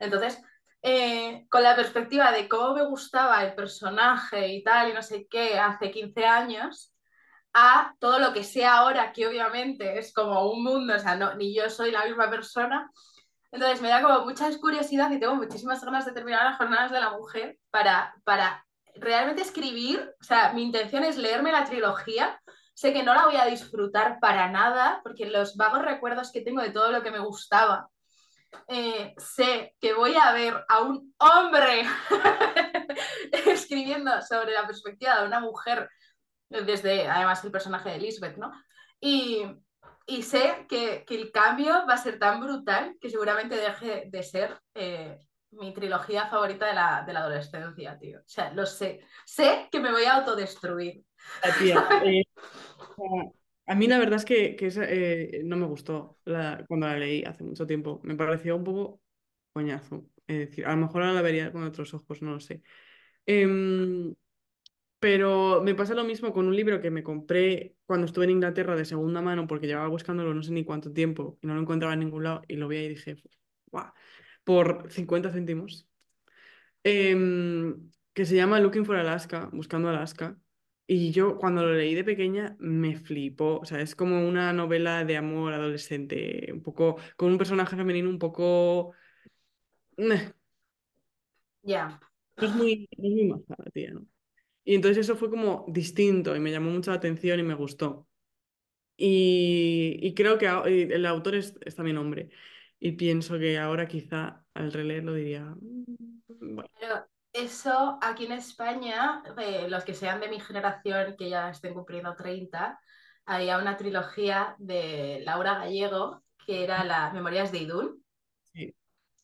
Entonces, 0.00 0.40
eh, 0.82 1.46
con 1.48 1.62
la 1.62 1.74
perspectiva 1.74 2.30
de 2.32 2.48
cómo 2.48 2.74
me 2.74 2.86
gustaba 2.86 3.42
el 3.44 3.54
personaje 3.54 4.48
y 4.48 4.62
tal, 4.62 4.90
y 4.90 4.92
no 4.92 5.02
sé 5.02 5.26
qué, 5.28 5.58
hace 5.58 5.90
15 5.90 6.24
años, 6.24 6.94
a 7.52 7.94
todo 7.98 8.18
lo 8.18 8.32
que 8.32 8.44
sé 8.44 8.64
ahora, 8.64 9.12
que 9.12 9.26
obviamente 9.26 9.98
es 9.98 10.12
como 10.12 10.50
un 10.50 10.62
mundo, 10.62 10.94
o 10.94 10.98
sea, 10.98 11.16
no, 11.16 11.34
ni 11.34 11.54
yo 11.54 11.68
soy 11.70 11.90
la 11.90 12.04
misma 12.04 12.30
persona. 12.30 12.90
Entonces 13.50 13.80
me 13.80 13.88
da 13.88 14.02
como 14.02 14.24
mucha 14.24 14.48
curiosidad 14.60 15.10
y 15.10 15.18
tengo 15.18 15.34
muchísimas 15.34 15.82
ganas 15.84 16.04
de 16.06 16.12
terminar 16.12 16.44
las 16.44 16.58
jornadas 16.58 16.92
de 16.92 17.00
la 17.00 17.10
mujer 17.10 17.58
para, 17.70 18.14
para 18.24 18.64
realmente 18.94 19.42
escribir, 19.42 20.14
o 20.20 20.24
sea, 20.24 20.52
mi 20.52 20.62
intención 20.62 21.02
es 21.04 21.16
leerme 21.16 21.52
la 21.52 21.64
trilogía. 21.64 22.40
Sé 22.74 22.92
que 22.92 23.02
no 23.02 23.14
la 23.14 23.24
voy 23.26 23.36
a 23.36 23.46
disfrutar 23.46 24.18
para 24.20 24.48
nada, 24.50 25.00
porque 25.02 25.26
los 25.26 25.56
vagos 25.56 25.82
recuerdos 25.82 26.30
que 26.30 26.42
tengo 26.42 26.62
de 26.62 26.70
todo 26.70 26.92
lo 26.92 27.02
que 27.02 27.10
me 27.10 27.18
gustaba 27.18 27.88
eh, 28.68 29.14
sé 29.18 29.74
que 29.80 29.94
voy 29.94 30.14
a 30.14 30.32
ver 30.32 30.64
a 30.68 30.82
un 30.82 31.14
hombre 31.18 31.82
escribiendo 33.46 34.10
sobre 34.22 34.52
la 34.52 34.66
perspectiva 34.66 35.20
de 35.20 35.26
una 35.26 35.40
mujer, 35.40 35.88
desde 36.48 37.08
además 37.08 37.44
el 37.44 37.50
personaje 37.50 37.90
de 37.90 37.98
Lisbeth, 37.98 38.36
¿no? 38.36 38.52
Y, 39.00 39.44
y 40.06 40.22
sé 40.22 40.66
que, 40.68 41.04
que, 41.06 41.14
el 41.14 41.30
cambio 41.30 41.86
va 41.88 41.94
a 41.94 41.98
ser 41.98 42.18
tan 42.18 42.40
brutal 42.40 42.96
que 43.00 43.10
seguramente 43.10 43.56
deje 43.56 44.04
de 44.06 44.22
ser 44.22 44.58
eh, 44.74 45.18
mi 45.50 45.72
trilogía 45.72 46.26
favorita 46.26 46.66
de 46.66 46.74
la, 46.74 47.04
de 47.06 47.12
la, 47.12 47.20
adolescencia, 47.20 47.98
tío. 47.98 48.18
O 48.20 48.28
sea, 48.28 48.52
lo 48.52 48.66
sé. 48.66 49.00
Sé 49.24 49.68
que 49.70 49.80
me 49.80 49.90
voy 49.90 50.04
a 50.04 50.16
autodestruir. 50.16 51.02
A 53.68 53.74
mí 53.74 53.86
la 53.86 53.98
verdad 53.98 54.16
es 54.16 54.24
que, 54.24 54.56
eh, 54.60 55.42
no 55.44 55.56
me 55.56 55.66
gustó 55.66 56.18
cuando 56.68 56.86
la 56.86 56.96
leí 56.98 57.22
hace 57.24 57.44
mucho 57.44 57.66
tiempo. 57.66 58.00
Me 58.02 58.14
pareció 58.16 58.56
un 58.56 58.64
poco 58.64 59.02
coñazo. 59.52 60.06
Es 60.26 60.38
decir, 60.38 60.66
a 60.66 60.70
lo 60.72 60.78
mejor 60.78 61.02
ahora 61.02 61.14
la 61.14 61.22
vería 61.22 61.52
con 61.52 61.64
otros 61.64 61.92
ojos, 61.94 62.22
no 62.22 62.32
lo 62.32 62.40
sé. 62.40 62.62
Em, 63.26 64.14
pero 65.00 65.62
me 65.62 65.74
pasa 65.74 65.94
lo 65.94 66.04
mismo 66.04 66.32
con 66.32 66.46
un 66.48 66.56
libro 66.56 66.80
que 66.82 66.90
me 66.90 67.02
compré 67.04 67.76
cuando 67.86 68.06
estuve 68.06 68.24
en 68.26 68.32
Inglaterra 68.32 68.76
de 68.76 68.84
segunda 68.86 69.22
mano 69.22 69.46
porque 69.46 69.66
llevaba 69.68 69.88
buscándolo 69.88 70.34
no 70.34 70.42
sé 70.42 70.52
ni 70.52 70.64
cuánto 70.64 70.92
tiempo 70.92 71.38
y 71.42 71.46
no 71.48 71.54
lo 71.54 71.62
encontraba 71.62 71.94
en 71.94 72.00
ningún 72.00 72.24
lado 72.24 72.42
y 72.48 72.56
lo 72.56 72.68
vi 72.68 72.78
y 72.78 72.88
dije, 72.90 73.16
¡guau! 73.72 73.92
Por 74.44 74.90
50 74.92 75.30
céntimos. 75.32 75.88
Em, 76.84 77.90
que 78.14 78.24
se 78.26 78.36
llama 78.36 78.60
Looking 78.60 78.84
for 78.86 78.96
Alaska, 78.96 79.50
Buscando 79.52 79.88
Alaska. 79.88 80.38
Y 80.90 81.12
yo 81.12 81.36
cuando 81.38 81.64
lo 81.66 81.74
leí 81.74 81.94
de 81.94 82.02
pequeña 82.04 82.56
me 82.60 82.96
flipó, 82.96 83.58
o 83.60 83.64
sea, 83.66 83.80
es 83.82 83.94
como 83.94 84.26
una 84.26 84.52
novela 84.54 85.04
de 85.04 85.18
amor 85.18 85.52
adolescente, 85.52 86.50
un 86.52 86.62
poco, 86.62 86.96
con 87.16 87.30
un 87.30 87.38
personaje 87.38 87.76
femenino 87.76 88.08
un 88.08 88.18
poco... 88.18 88.94
Ya. 91.62 92.00
es 92.36 92.54
muy, 92.54 92.88
es 92.90 92.98
muy 92.98 93.44
tía, 93.72 93.90
¿no? 93.92 94.06
Y 94.64 94.74
entonces 94.76 94.98
eso 95.06 95.16
fue 95.16 95.30
como 95.30 95.66
distinto 95.68 96.36
y 96.36 96.40
me 96.40 96.50
llamó 96.52 96.70
mucho 96.70 96.90
la 96.90 96.98
atención 96.98 97.40
y 97.40 97.42
me 97.42 97.54
gustó. 97.54 98.06
Y, 98.96 99.98
y 100.02 100.14
creo 100.14 100.38
que 100.38 100.46
el 100.46 101.06
autor 101.06 101.36
es, 101.36 101.54
es 101.64 101.76
también 101.76 101.98
hombre. 101.98 102.30
Y 102.80 102.92
pienso 102.92 103.38
que 103.38 103.58
ahora 103.58 103.88
quizá 103.88 104.44
al 104.54 104.72
releerlo 104.72 105.14
diría, 105.14 105.44
"Mm, 105.44 105.84
bueno, 106.56 106.70
Pero 106.80 107.06
eso 107.44 107.98
aquí 108.02 108.26
en 108.26 108.32
España, 108.32 109.22
eh, 109.38 109.68
los 109.68 109.84
que 109.84 109.94
sean 109.94 110.20
de 110.20 110.28
mi 110.28 110.40
generación, 110.40 111.16
que 111.16 111.30
ya 111.30 111.50
estén 111.50 111.74
cumpliendo 111.74 112.14
30, 112.14 112.78
había 113.26 113.58
una 113.58 113.76
trilogía 113.76 114.56
de 114.58 115.22
Laura 115.24 115.58
Gallego 115.58 116.22
que 116.48 116.64
era 116.64 116.82
las 116.82 117.12
Memorias 117.12 117.52
de 117.52 117.58
Idún. 117.58 118.02
sí. 118.54 118.74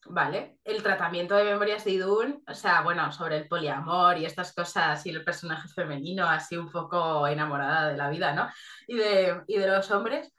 Vale, 0.07 0.59
el 0.63 0.83
tratamiento 0.83 1.35
de 1.35 1.45
Memorias 1.45 1.87
de 1.87 1.93
Idún, 1.93 2.43
o 2.47 2.53
sea, 2.53 2.83
bueno, 2.83 3.11
sobre 3.11 3.39
el 3.39 3.49
poliamor 3.49 4.19
y 4.19 4.27
estas 4.27 4.53
cosas 4.53 5.07
y 5.07 5.11
el 5.11 5.25
personaje 5.25 5.67
femenino 5.69 6.29
así 6.29 6.59
un 6.59 6.71
poco 6.71 7.27
enamorada 7.27 7.89
de 7.89 7.97
la 7.97 8.11
vida, 8.11 8.35
¿no? 8.35 8.51
Y 8.87 8.97
de, 8.99 9.43
y 9.47 9.57
de 9.57 9.67
los 9.67 9.91
hombres. 9.91 10.31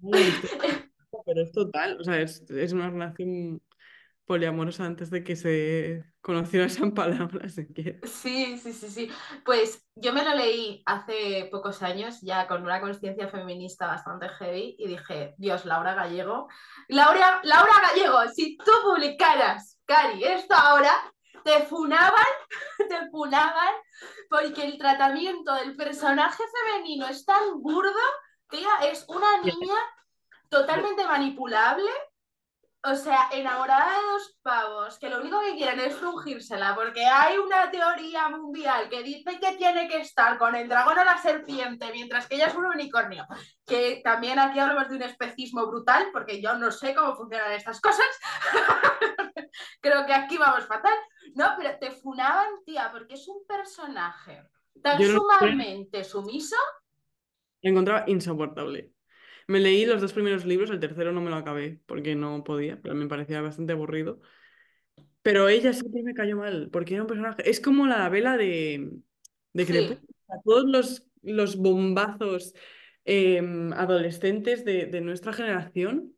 Uy, 0.00 0.18
Pero 1.24 1.42
es 1.42 1.52
total, 1.52 2.00
o 2.00 2.02
sea, 2.02 2.20
es, 2.20 2.42
es 2.50 2.72
una 2.72 2.90
relación 2.90 3.62
poliamorosa 4.24 4.84
antes 4.84 5.10
de 5.10 5.22
que 5.22 5.36
se 5.36 6.11
conociera 6.22 6.66
esa 6.66 6.88
palabra, 6.90 7.48
si 7.48 7.66
quieres. 7.66 8.10
Sí, 8.10 8.56
sí, 8.58 8.72
sí, 8.72 8.88
sí. 8.88 9.10
Pues 9.44 9.84
yo 9.96 10.12
me 10.12 10.24
lo 10.24 10.34
leí 10.34 10.82
hace 10.86 11.48
pocos 11.50 11.82
años, 11.82 12.20
ya 12.22 12.46
con 12.46 12.62
una 12.62 12.80
conciencia 12.80 13.28
feminista 13.28 13.86
bastante 13.86 14.28
heavy, 14.30 14.76
y 14.78 14.86
dije, 14.86 15.34
Dios, 15.36 15.66
Laura 15.66 15.94
Gallego. 15.94 16.48
Laura, 16.88 17.40
Laura 17.42 17.74
Gallego, 17.88 18.32
si 18.32 18.56
tú 18.56 18.70
publicaras, 18.84 19.80
Cari, 19.84 20.24
esto 20.24 20.54
ahora, 20.54 20.92
te 21.44 21.64
funaban, 21.64 22.24
te 22.88 23.10
funaban, 23.10 23.74
porque 24.30 24.64
el 24.64 24.78
tratamiento 24.78 25.52
del 25.54 25.76
personaje 25.76 26.42
femenino 26.52 27.08
es 27.08 27.24
tan 27.24 27.60
burdo, 27.60 28.00
tía, 28.48 28.70
es 28.84 29.04
una 29.08 29.38
niña 29.42 29.74
totalmente 30.48 31.04
manipulable. 31.04 31.90
O 32.84 32.96
sea, 32.96 33.28
enamorada 33.30 33.92
de 33.92 34.06
dos 34.06 34.36
pavos 34.42 34.98
que 34.98 35.08
lo 35.08 35.20
único 35.20 35.40
que 35.40 35.54
quieren 35.54 35.78
es 35.78 35.94
frungírsela 35.94 36.74
porque 36.74 37.04
hay 37.06 37.38
una 37.38 37.70
teoría 37.70 38.28
mundial 38.28 38.88
que 38.88 39.04
dice 39.04 39.38
que 39.38 39.56
tiene 39.56 39.86
que 39.86 39.98
estar 39.98 40.36
con 40.36 40.56
el 40.56 40.68
dragón 40.68 40.98
o 40.98 41.04
la 41.04 41.16
serpiente 41.16 41.92
mientras 41.92 42.26
que 42.26 42.34
ella 42.34 42.46
es 42.46 42.54
un 42.56 42.66
unicornio. 42.66 43.24
Que 43.64 44.00
también 44.02 44.40
aquí 44.40 44.58
hablamos 44.58 44.88
de 44.88 44.96
un 44.96 45.02
especismo 45.02 45.64
brutal 45.68 46.08
porque 46.12 46.42
yo 46.42 46.54
no 46.56 46.72
sé 46.72 46.92
cómo 46.92 47.14
funcionan 47.14 47.52
estas 47.52 47.80
cosas. 47.80 48.06
Creo 49.80 50.04
que 50.04 50.14
aquí 50.14 50.36
vamos 50.36 50.66
fatal. 50.66 50.94
No, 51.36 51.54
pero 51.56 51.78
te 51.78 51.92
funaban, 51.92 52.64
tía, 52.64 52.90
porque 52.90 53.14
es 53.14 53.28
un 53.28 53.46
personaje 53.46 54.42
tan 54.82 54.98
sé. 54.98 55.14
sumamente 55.14 56.02
sumiso. 56.02 56.56
Lo 57.62 57.70
encontraba 57.70 58.04
insoportable. 58.08 58.91
Me 59.48 59.60
leí 59.60 59.86
los 59.86 60.00
dos 60.00 60.12
primeros 60.12 60.44
libros, 60.46 60.70
el 60.70 60.80
tercero 60.80 61.12
no 61.12 61.20
me 61.20 61.30
lo 61.30 61.36
acabé 61.36 61.80
porque 61.86 62.14
no 62.14 62.44
podía, 62.44 62.80
pero 62.82 62.94
me 62.94 63.08
parecía 63.08 63.40
bastante 63.42 63.72
aburrido. 63.72 64.20
Pero 65.22 65.48
ella 65.48 65.72
siempre 65.72 66.02
me 66.02 66.14
cayó 66.14 66.36
mal, 66.36 66.68
porque 66.72 66.94
era 66.94 67.02
un 67.02 67.06
personaje. 67.08 67.48
Es 67.48 67.60
como 67.60 67.86
la 67.86 68.08
vela 68.08 68.36
de, 68.36 68.90
de 69.52 69.66
Sí. 69.66 69.98
Todos 70.44 70.64
los, 70.66 71.06
los 71.22 71.56
bombazos 71.56 72.54
em, 73.04 73.72
adolescentes 73.74 74.64
de, 74.64 74.86
de 74.86 75.00
nuestra 75.00 75.32
generación 75.32 76.14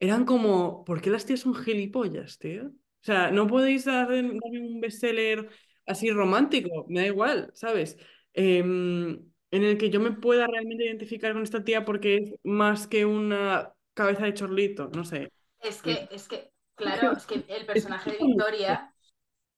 eran 0.00 0.24
como, 0.26 0.84
¿por 0.84 1.00
qué 1.02 1.10
las 1.10 1.26
tías 1.26 1.40
son 1.40 1.54
gilipollas, 1.54 2.38
tío? 2.38 2.68
O 2.68 2.72
sea, 3.06 3.30
no 3.30 3.46
podéis 3.46 3.84
dar- 3.86 4.08
darme 4.08 4.60
un 4.60 4.80
bestseller 4.80 5.48
así 5.86 6.10
romántico, 6.10 6.86
me 6.88 7.00
da 7.02 7.06
igual, 7.06 7.50
¿sabes? 7.54 7.98
Em, 8.34 9.20
en 9.50 9.64
el 9.64 9.78
que 9.78 9.90
yo 9.90 10.00
me 10.00 10.12
pueda 10.12 10.46
realmente 10.46 10.84
identificar 10.84 11.32
con 11.32 11.42
esta 11.42 11.64
tía 11.64 11.84
porque 11.84 12.16
es 12.16 12.34
más 12.44 12.86
que 12.86 13.04
una 13.04 13.72
cabeza 13.94 14.24
de 14.24 14.34
chorlito, 14.34 14.90
no 14.94 15.04
sé. 15.04 15.32
Es 15.60 15.82
que, 15.82 16.08
es 16.10 16.28
que, 16.28 16.52
claro, 16.74 17.12
es 17.16 17.26
que 17.26 17.44
el 17.48 17.66
personaje 17.66 18.12
de 18.12 18.18
Victoria, 18.18 18.92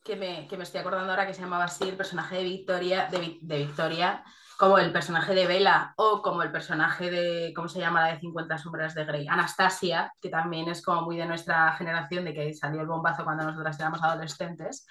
que 0.05 0.17
me, 0.17 0.47
que 0.49 0.57
me 0.57 0.63
estoy 0.63 0.81
acordando 0.81 1.11
ahora 1.11 1.27
que 1.27 1.35
se 1.35 1.43
llamaba 1.43 1.65
así, 1.65 1.89
el 1.89 1.97
personaje 1.97 2.37
de 2.37 2.45
Victoria, 2.45 3.09
de, 3.11 3.39
de 3.41 3.59
Victoria, 3.59 4.25
como 4.59 4.77
el 4.79 4.93
personaje 4.93 5.35
de 5.35 5.47
Bella 5.47 5.95
o 5.97 6.21
como 6.21 6.43
el 6.43 6.51
personaje 6.51 7.11
de, 7.11 7.53
¿cómo 7.55 7.69
se 7.69 7.79
llama 7.79 8.01
la 8.01 8.15
de 8.15 8.21
50 8.21 8.59
sombras 8.59 8.93
de 8.93 9.05
Grey? 9.05 9.29
Anastasia, 9.29 10.13
que 10.21 10.29
también 10.31 10.69
es 10.69 10.83
como 10.83 11.03
muy 11.03 11.17
de 11.17 11.27
nuestra 11.27 11.73
generación, 11.75 12.25
de 12.25 12.35
que 12.35 12.53
salió 12.55 12.81
el 12.81 12.89
bombazo 12.89 13.23
cuando 13.23 13.45
nosotras 13.45 13.79
éramos 13.79 14.03
adolescentes. 14.03 14.85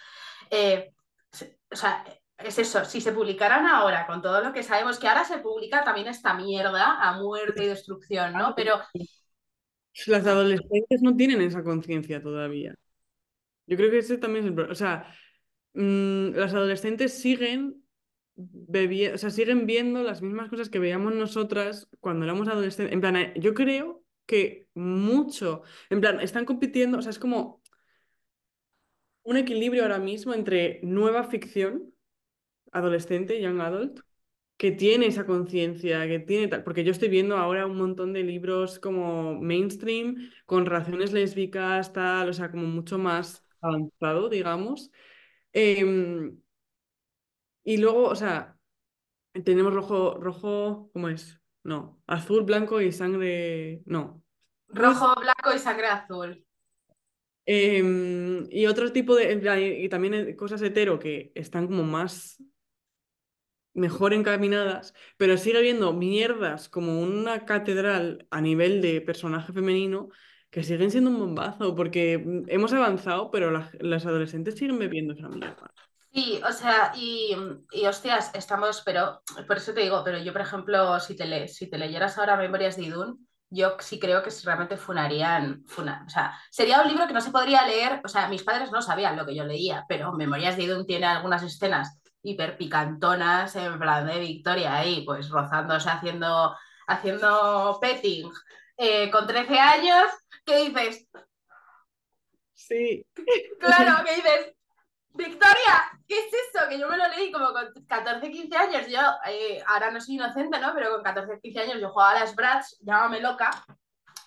Eh, 0.50 0.94
o 1.70 1.76
sea, 1.76 2.02
es 2.38 2.58
eso, 2.60 2.86
si 2.86 3.02
se 3.02 3.12
publicaran 3.14 3.66
ahora 3.66 4.06
con 4.08 4.22
todo 4.22 4.42
lo 4.44 4.54
que 4.54 4.64
sabemos, 4.64 5.00
que 5.00 5.08
ahora 5.08 5.26
se 5.26 5.40
publica 5.40 5.84
también 5.84 6.08
esta 6.08 6.34
mierda 6.36 7.02
a 7.02 7.14
muerte 7.20 7.64
y 7.64 7.68
destrucción, 7.68 8.34
¿no? 8.34 8.54
Pero 8.56 8.80
Las 10.06 10.26
adolescentes 10.28 11.02
no 11.02 11.16
tienen 11.16 11.42
esa 11.42 11.64
conciencia 11.64 12.22
todavía. 12.22 12.76
Yo 13.68 13.78
creo 13.78 13.92
que 13.92 14.00
ese 14.00 14.18
también 14.18 14.46
es 14.46 14.50
el 14.50 14.56
problema. 14.56 14.74
O 14.74 14.76
sea, 14.76 15.14
mm, 15.74 16.32
las 16.36 16.54
adolescentes 16.54 17.14
siguen 17.20 17.84
bebi- 18.38 19.14
o 19.14 19.18
sea, 19.20 19.32
siguen 19.32 19.66
viendo 19.68 20.04
las 20.04 20.22
mismas 20.22 20.50
cosas 20.50 20.70
que 20.70 20.80
veíamos 20.80 21.16
nosotras 21.16 21.90
cuando 22.02 22.26
éramos 22.26 22.48
adolescentes. 22.50 22.94
En 22.94 23.02
plan, 23.02 23.18
eh, 23.18 23.34
yo 23.38 23.54
creo 23.56 24.04
que 24.28 24.68
mucho, 24.76 25.64
en 25.90 26.02
plan, 26.02 26.22
están 26.22 26.46
compitiendo, 26.46 27.00
o 27.00 27.02
sea, 27.04 27.12
es 27.12 27.20
como 27.20 27.62
un 29.24 29.38
equilibrio 29.38 29.84
ahora 29.84 30.00
mismo 30.00 30.34
entre 30.34 30.80
nueva 30.84 31.24
ficción, 31.26 31.94
adolescente, 32.72 33.42
young 33.42 33.62
adult, 33.62 34.00
que 34.58 34.72
tiene 34.72 35.08
esa 35.08 35.26
conciencia, 35.26 36.08
que 36.08 36.20
tiene 36.20 36.48
tal, 36.48 36.64
porque 36.64 36.84
yo 36.84 36.92
estoy 36.92 37.10
viendo 37.10 37.38
ahora 37.38 37.68
un 37.68 37.78
montón 37.78 38.14
de 38.14 38.24
libros 38.24 38.80
como 38.80 39.36
mainstream, 39.40 40.32
con 40.46 40.66
relaciones 40.66 41.14
lésbicas, 41.14 41.94
tal, 41.94 42.30
o 42.30 42.34
sea, 42.34 42.52
como 42.52 42.66
mucho 42.66 42.98
más 42.98 43.44
avanzado, 43.62 44.30
digamos. 44.30 44.92
Em, 45.54 46.38
y 47.64 47.78
luego, 47.78 48.06
o 48.08 48.16
sea, 48.16 48.58
tenemos 49.44 49.74
rojo, 49.74 50.18
rojo, 50.20 50.90
¿cómo 50.94 51.10
es? 51.10 51.40
No, 51.64 52.02
azul, 52.08 52.44
blanco 52.44 52.82
y 52.82 52.92
sangre, 52.92 53.82
no. 53.86 54.24
Rojo, 54.70 55.16
blanco 55.20 55.54
y 55.56 55.60
sangre 55.60 55.88
azul. 55.88 56.46
Em, 57.46 58.48
y 58.52 58.66
otro 58.66 58.92
tipo 58.92 59.16
de, 59.16 59.80
y 59.82 59.90
también 59.90 60.14
eh, 60.14 60.36
cosas 60.36 60.62
hetero 60.62 61.00
que 61.00 61.32
están 61.34 61.68
como 61.68 61.84
más 61.84 62.44
mejor 63.78 64.14
encaminadas, 64.14 64.94
pero 65.18 65.38
sigue 65.38 65.58
habiendo 65.60 65.94
mierdas 65.94 66.70
como 66.70 67.02
una 67.02 67.46
catedral 67.46 68.28
a 68.32 68.42
nivel 68.42 68.82
de 68.82 69.02
personaje 69.02 69.54
femenino 69.54 70.10
que 70.50 70.64
siguen 70.64 70.92
siendo 70.92 71.10
un 71.12 71.20
bombazo, 71.20 71.76
porque 71.76 72.18
mm, 72.20 72.44
hemos 72.50 72.74
avanzado, 72.74 73.32
pero 73.32 73.52
la- 73.52 73.72
las 73.80 74.06
adolescentes 74.06 74.56
siguen 74.56 74.80
bebiendo 74.80 75.14
esa 75.14 75.30
mierda. 75.30 75.74
Sí, 76.14 76.42
o 76.48 76.52
sea, 76.52 76.92
y, 76.96 77.36
y, 77.72 77.86
hostias, 77.86 78.32
estamos, 78.34 78.82
pero 78.86 79.22
por 79.48 79.58
eso 79.58 79.74
te 79.74 79.82
digo, 79.82 80.04
pero 80.04 80.18
yo, 80.18 80.32
por 80.34 80.42
ejemplo, 80.42 81.00
si 81.00 81.16
te, 81.16 81.26
le, 81.26 81.48
si 81.48 81.70
te 81.70 81.78
leyeras 81.78 82.18
ahora 82.18 82.38
Memorias 82.38 82.76
de 82.78 82.84
Idún, 82.84 83.28
yo 83.50 83.76
sí 83.80 84.00
creo 84.00 84.24
que 84.24 84.32
realmente 84.44 84.78
funarían, 84.78 85.64
funa, 85.68 86.04
o 86.08 86.10
sea, 86.10 86.34
sería 86.50 86.82
un 86.82 86.88
libro 86.88 87.08
que 87.08 87.14
no 87.14 87.22
se 87.22 87.30
podría 87.32 87.66
leer, 87.68 88.02
o 88.04 88.08
sea, 88.08 88.28
mis 88.30 88.44
padres 88.44 88.72
no 88.72 88.82
sabían 88.82 89.16
lo 89.16 89.26
que 89.26 89.36
yo 89.36 89.44
leía, 89.46 89.86
pero 89.88 90.12
Memorias 90.14 90.58
de 90.58 90.64
Idún 90.64 90.86
tiene 90.88 91.06
algunas 91.06 91.44
escenas 91.44 92.00
hiper 92.28 92.58
picantonas, 92.58 93.56
en 93.56 93.80
plan 93.80 94.06
de 94.06 94.20
Victoria 94.20 94.76
ahí, 94.76 95.04
pues 95.06 95.30
rozándose, 95.30 95.90
haciendo, 95.90 96.56
haciendo 96.88 97.78
petting, 97.80 98.30
eh, 98.76 99.10
con 99.10 99.26
13 99.26 99.58
años, 99.58 100.06
¿qué 100.46 100.66
dices? 100.66 101.08
Sí. 102.54 103.06
Claro, 103.60 104.04
¿qué 104.06 104.16
dices? 104.16 104.54
Victoria, 105.14 106.02
¿qué 106.08 106.20
es 106.20 106.28
eso? 106.28 106.68
Que 106.70 106.78
yo 106.78 106.88
me 106.88 106.98
lo 106.98 107.08
leí 107.08 107.32
como 107.32 107.52
con 107.52 107.74
14, 107.88 108.30
15 108.30 108.56
años. 108.56 108.88
Yo, 108.88 109.00
eh, 109.28 109.64
ahora 109.66 109.90
no 109.90 110.00
soy 110.00 110.16
inocente, 110.16 110.60
¿no? 110.60 110.74
Pero 110.76 110.92
con 110.92 111.02
14, 111.02 111.40
15 111.42 111.60
años 111.60 111.82
yo 111.82 111.90
jugaba 111.90 112.12
a 112.12 112.20
las 112.20 112.36
Bratz, 112.36 112.78
llámame 112.82 113.20
loca. 113.20 113.50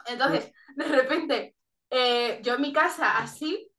Entonces, 0.06 0.52
de 0.74 0.84
repente, 0.84 1.54
eh, 1.90 2.40
yo 2.42 2.54
en 2.54 2.60
mi 2.60 2.72
casa, 2.72 3.18
así, 3.18 3.70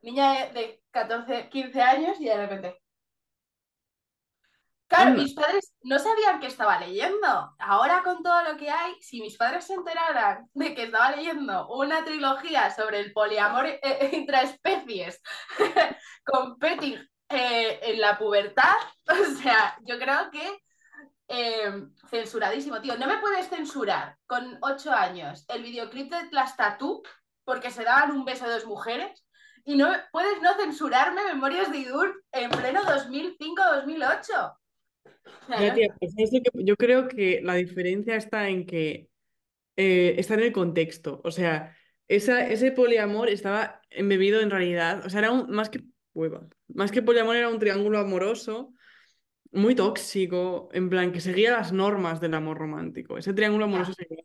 niña 0.00 0.46
de, 0.46 0.52
de 0.52 0.82
14, 0.90 1.50
15 1.50 1.82
años, 1.82 2.20
y 2.20 2.24
de 2.24 2.36
repente. 2.36 2.80
Claro, 4.88 5.10
mis 5.12 5.34
padres 5.34 5.74
no 5.82 5.98
sabían 5.98 6.40
que 6.40 6.46
estaba 6.46 6.80
leyendo. 6.80 7.54
Ahora 7.58 8.02
con 8.02 8.22
todo 8.22 8.42
lo 8.42 8.56
que 8.56 8.70
hay, 8.70 8.94
si 9.02 9.20
mis 9.20 9.36
padres 9.36 9.66
se 9.66 9.74
enteraran 9.74 10.48
de 10.54 10.74
que 10.74 10.84
estaba 10.84 11.14
leyendo 11.14 11.68
una 11.68 12.04
trilogía 12.04 12.74
sobre 12.74 13.00
el 13.00 13.12
poliamor 13.12 13.66
eh, 13.66 14.10
intraespecies 14.14 15.20
con 16.24 16.58
Petting 16.58 16.96
eh, 17.28 17.80
en 17.82 18.00
la 18.00 18.16
pubertad, 18.16 18.76
o 19.08 19.42
sea, 19.42 19.76
yo 19.84 19.98
creo 19.98 20.30
que 20.30 20.58
eh, 21.28 21.84
censuradísimo, 22.08 22.80
tío. 22.80 22.96
No 22.96 23.06
me 23.06 23.18
puedes 23.18 23.50
censurar 23.50 24.16
con 24.26 24.56
8 24.62 24.90
años 24.90 25.44
el 25.48 25.62
videoclip 25.62 26.10
de 26.10 26.30
las 26.30 26.56
Tatú 26.56 27.02
porque 27.44 27.70
se 27.70 27.84
daban 27.84 28.12
un 28.12 28.24
beso 28.24 28.46
de 28.46 28.54
dos 28.54 28.64
mujeres 28.64 29.26
y 29.64 29.76
no 29.76 29.90
puedes 30.12 30.40
no 30.40 30.54
censurarme 30.54 31.24
Memorias 31.24 31.70
de 31.70 31.78
Idur 31.78 32.24
en 32.32 32.50
pleno 32.50 32.80
2005-2008. 32.84 34.56
Pues 36.52 36.64
yo 36.64 36.76
creo 36.76 37.08
que 37.08 37.40
la 37.42 37.54
diferencia 37.54 38.16
está 38.16 38.48
en 38.48 38.66
que 38.66 39.08
eh, 39.76 40.14
está 40.18 40.34
en 40.34 40.40
el 40.40 40.52
contexto. 40.52 41.20
O 41.24 41.30
sea, 41.30 41.76
esa, 42.08 42.46
ese 42.46 42.72
poliamor 42.72 43.28
estaba 43.28 43.80
embebido 43.90 44.40
en 44.40 44.50
realidad. 44.50 45.04
O 45.06 45.10
sea, 45.10 45.20
era 45.20 45.30
un, 45.30 45.50
más 45.50 45.70
que 45.70 45.82
más 46.68 46.90
que 46.90 47.02
poliamor 47.02 47.36
era 47.36 47.48
un 47.48 47.58
triángulo 47.58 47.98
amoroso 47.98 48.72
muy 49.52 49.74
tóxico, 49.74 50.68
en 50.72 50.90
plan 50.90 51.12
que 51.12 51.20
seguía 51.20 51.52
las 51.52 51.72
normas 51.72 52.20
del 52.20 52.34
amor 52.34 52.58
romántico. 52.58 53.16
Ese 53.18 53.32
triángulo 53.32 53.64
amoroso 53.64 53.94
seguía. 53.94 54.24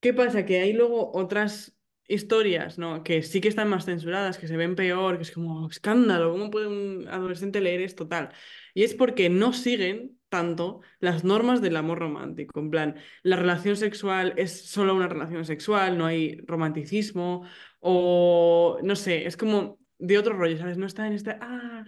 ¿Qué 0.00 0.14
pasa? 0.14 0.44
Que 0.44 0.60
hay 0.60 0.72
luego 0.72 1.12
otras 1.14 1.77
historias, 2.08 2.78
¿no? 2.78 3.04
Que 3.04 3.22
sí 3.22 3.40
que 3.40 3.48
están 3.48 3.68
más 3.68 3.84
censuradas, 3.84 4.38
que 4.38 4.48
se 4.48 4.56
ven 4.56 4.74
peor, 4.74 5.16
que 5.16 5.22
es 5.22 5.30
como 5.30 5.68
escándalo, 5.68 6.32
¿cómo 6.32 6.50
puede 6.50 6.66
un 6.66 7.06
adolescente 7.08 7.60
leer 7.60 7.82
esto 7.82 8.08
tal? 8.08 8.30
Y 8.74 8.82
es 8.82 8.94
porque 8.94 9.28
no 9.28 9.52
siguen 9.52 10.18
tanto 10.28 10.80
las 11.00 11.24
normas 11.24 11.60
del 11.62 11.76
amor 11.76 11.98
romántico. 11.98 12.60
En 12.60 12.70
plan, 12.70 12.96
la 13.22 13.36
relación 13.36 13.76
sexual 13.76 14.34
es 14.36 14.68
solo 14.68 14.94
una 14.94 15.08
relación 15.08 15.44
sexual, 15.44 15.98
no 15.98 16.06
hay 16.06 16.40
romanticismo, 16.46 17.44
o 17.80 18.78
no 18.82 18.96
sé, 18.96 19.26
es 19.26 19.36
como 19.36 19.78
de 19.98 20.18
otro 20.18 20.34
rollo, 20.34 20.56
¿sabes? 20.58 20.78
No 20.78 20.86
está 20.86 21.06
en 21.06 21.12
este, 21.14 21.36
ah, 21.40 21.84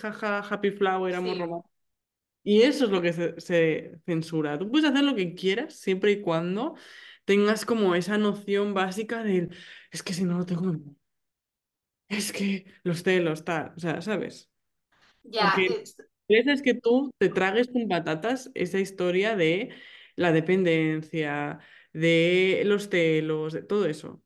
jaja, 0.00 0.40
happy 0.40 0.70
flower, 0.72 1.14
amor 1.14 1.38
romántico. 1.38 1.70
Y 2.46 2.60
eso 2.62 2.84
es 2.84 2.90
lo 2.90 3.00
que 3.00 3.14
se, 3.14 3.40
se, 3.40 3.98
censura. 4.04 4.58
Tú 4.58 4.70
puedes 4.70 4.90
hacer 4.90 5.02
lo 5.02 5.14
que 5.14 5.34
quieras 5.34 5.76
siempre 5.76 6.12
y 6.12 6.20
cuando 6.20 6.74
tengas 7.24 7.64
como 7.64 7.94
esa 7.94 8.18
noción 8.18 8.74
básica 8.74 9.22
del, 9.22 9.54
es 9.90 10.02
que 10.02 10.14
si 10.14 10.24
no 10.24 10.38
lo 10.38 10.46
tengo, 10.46 10.72
es 12.08 12.32
que 12.32 12.66
los 12.82 13.02
celos, 13.02 13.44
tal, 13.44 13.72
o 13.76 13.80
sea, 13.80 14.00
¿sabes? 14.02 14.50
Ya, 15.22 15.52
Porque 15.54 15.82
es 16.28 16.62
que 16.62 16.74
tú 16.74 17.12
te 17.18 17.28
tragues 17.28 17.68
con 17.68 17.88
patatas 17.88 18.50
esa 18.54 18.78
historia 18.80 19.36
de 19.36 19.70
la 20.16 20.32
dependencia, 20.32 21.58
de 21.92 22.62
los 22.64 22.88
celos, 22.88 23.52
de 23.52 23.62
todo 23.62 23.86
eso. 23.86 24.23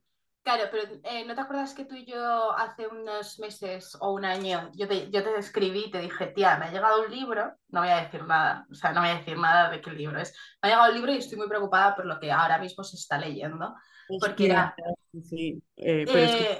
Claro, 0.48 0.70
pero 0.70 0.84
eh, 1.04 1.26
¿no 1.26 1.34
te 1.34 1.42
acuerdas 1.42 1.74
que 1.74 1.84
tú 1.84 1.94
y 1.94 2.06
yo 2.06 2.52
hace 2.56 2.86
unos 2.86 3.38
meses 3.38 3.94
o 4.00 4.14
un 4.14 4.24
año, 4.24 4.70
yo 4.74 4.88
te, 4.88 5.10
yo 5.10 5.22
te 5.22 5.36
escribí 5.36 5.84
y 5.84 5.90
te 5.90 6.00
dije, 6.00 6.28
tía, 6.28 6.56
me 6.56 6.64
ha 6.64 6.72
llegado 6.72 7.04
un 7.04 7.10
libro, 7.10 7.52
no 7.68 7.80
voy 7.80 7.90
a 7.90 8.00
decir 8.00 8.24
nada, 8.24 8.66
o 8.70 8.74
sea, 8.74 8.94
no 8.94 9.02
voy 9.02 9.10
a 9.10 9.16
decir 9.16 9.36
nada 9.36 9.68
de 9.68 9.82
qué 9.82 9.90
libro 9.90 10.18
es, 10.18 10.34
me 10.62 10.70
ha 10.70 10.72
llegado 10.72 10.88
un 10.88 10.96
libro 10.96 11.12
y 11.12 11.18
estoy 11.18 11.36
muy 11.36 11.48
preocupada 11.48 11.94
por 11.94 12.06
lo 12.06 12.18
que 12.18 12.32
ahora 12.32 12.56
mismo 12.56 12.82
se 12.82 12.96
está 12.96 13.18
leyendo, 13.18 13.74
porque 14.20 14.46
era... 14.46 14.74
Sí, 15.22 15.62
eh, 15.76 16.04
pero 16.06 16.18
es 16.18 16.36
que... 16.36 16.52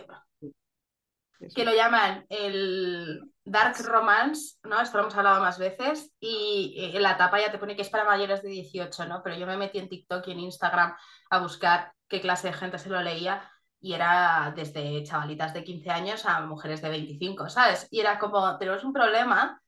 Eh, 1.41 1.51
que 1.55 1.65
lo 1.65 1.73
llaman 1.73 2.27
el 2.29 3.23
Dark 3.43 3.77
Romance, 3.87 4.59
¿no? 4.65 4.83
Esto 4.83 4.99
lo 4.99 5.05
hemos 5.05 5.17
hablado 5.17 5.41
más 5.41 5.59
veces, 5.59 6.13
y 6.21 6.93
en 6.95 7.03
la 7.03 7.17
tapa 7.17 7.41
ya 7.41 7.51
te 7.51 7.57
pone 7.57 7.75
que 7.75 7.83
es 7.83 7.89
para 7.89 8.05
mayores 8.05 8.43
de 8.43 8.51
18, 8.51 9.07
¿no? 9.07 9.23
Pero 9.23 9.37
yo 9.37 9.47
me 9.47 9.57
metí 9.57 9.79
en 9.79 9.89
TikTok 9.89 10.29
y 10.29 10.33
en 10.33 10.41
Instagram 10.41 10.95
a 11.31 11.39
buscar 11.39 11.95
qué 12.07 12.21
clase 12.21 12.49
de 12.49 12.53
gente 12.53 12.79
se 12.79 12.91
lo 12.91 13.01
leía 13.01 13.51
y 13.81 13.93
era 13.95 14.53
desde 14.57 15.03
chavalitas 15.05 15.55
de 15.55 15.65
15 15.65 15.91
años 15.91 16.27
a 16.27 16.41
mujeres 16.41 16.83
de 16.83 16.91
25, 16.91 17.49
¿sabes? 17.49 17.87
Y 17.91 18.01
era 18.01 18.19
como, 18.19 18.59
tenemos 18.59 18.85
un 18.85 18.93
problema 18.93 19.61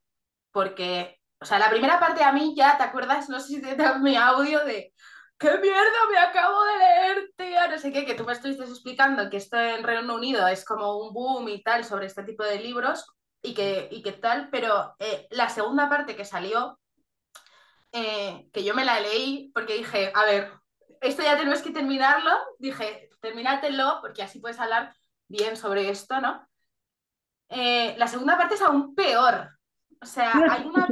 porque, 0.50 1.20
o 1.40 1.44
sea, 1.44 1.58
la 1.58 1.70
primera 1.70 2.00
parte 2.00 2.24
a 2.24 2.32
mí 2.32 2.54
ya, 2.56 2.76
¿te 2.76 2.82
acuerdas? 2.82 3.28
No 3.28 3.38
sé 3.40 3.54
si 3.54 3.62
te 3.62 3.76
da 3.76 3.98
mi 3.98 4.16
audio 4.16 4.64
de, 4.64 4.92
¡qué 5.38 5.58
mierda 5.58 6.08
me 6.10 6.18
acabo 6.18 6.62
de 6.64 6.78
leer, 6.78 7.30
tía! 7.36 7.68
No 7.68 7.78
sé 7.78 7.92
qué, 7.92 8.04
que 8.04 8.14
tú 8.14 8.24
me 8.24 8.32
estuviste 8.32 8.64
explicando 8.64 9.30
que 9.30 9.36
esto 9.36 9.58
en 9.58 9.84
Reino 9.84 10.14
Unido 10.14 10.46
es 10.48 10.64
como 10.64 10.98
un 10.98 11.12
boom 11.12 11.48
y 11.48 11.62
tal 11.62 11.84
sobre 11.84 12.06
este 12.06 12.24
tipo 12.24 12.42
de 12.44 12.60
libros 12.60 13.06
y 13.42 13.54
que, 13.54 13.88
y 13.90 14.02
que 14.02 14.12
tal, 14.12 14.50
pero 14.50 14.94
eh, 14.98 15.28
la 15.30 15.48
segunda 15.48 15.88
parte 15.88 16.16
que 16.16 16.24
salió, 16.24 16.80
eh, 17.92 18.48
que 18.52 18.64
yo 18.64 18.74
me 18.74 18.84
la 18.84 19.00
leí 19.00 19.50
porque 19.54 19.74
dije, 19.74 20.12
a 20.14 20.24
ver, 20.24 20.52
esto 21.00 21.22
ya 21.22 21.36
tenemos 21.36 21.62
que 21.62 21.70
terminarlo, 21.70 22.32
dije, 22.58 23.09
termínatelo 23.20 23.98
porque 24.00 24.22
así 24.22 24.40
puedes 24.40 24.58
hablar 24.58 24.94
bien 25.28 25.56
sobre 25.56 25.88
esto, 25.90 26.20
¿no? 26.20 26.46
Eh, 27.48 27.94
la 27.98 28.06
segunda 28.06 28.36
parte 28.36 28.54
es 28.54 28.62
aún 28.62 28.94
peor. 28.94 29.50
O 30.00 30.06
sea, 30.06 30.32
hay 30.50 30.66
una 30.66 30.88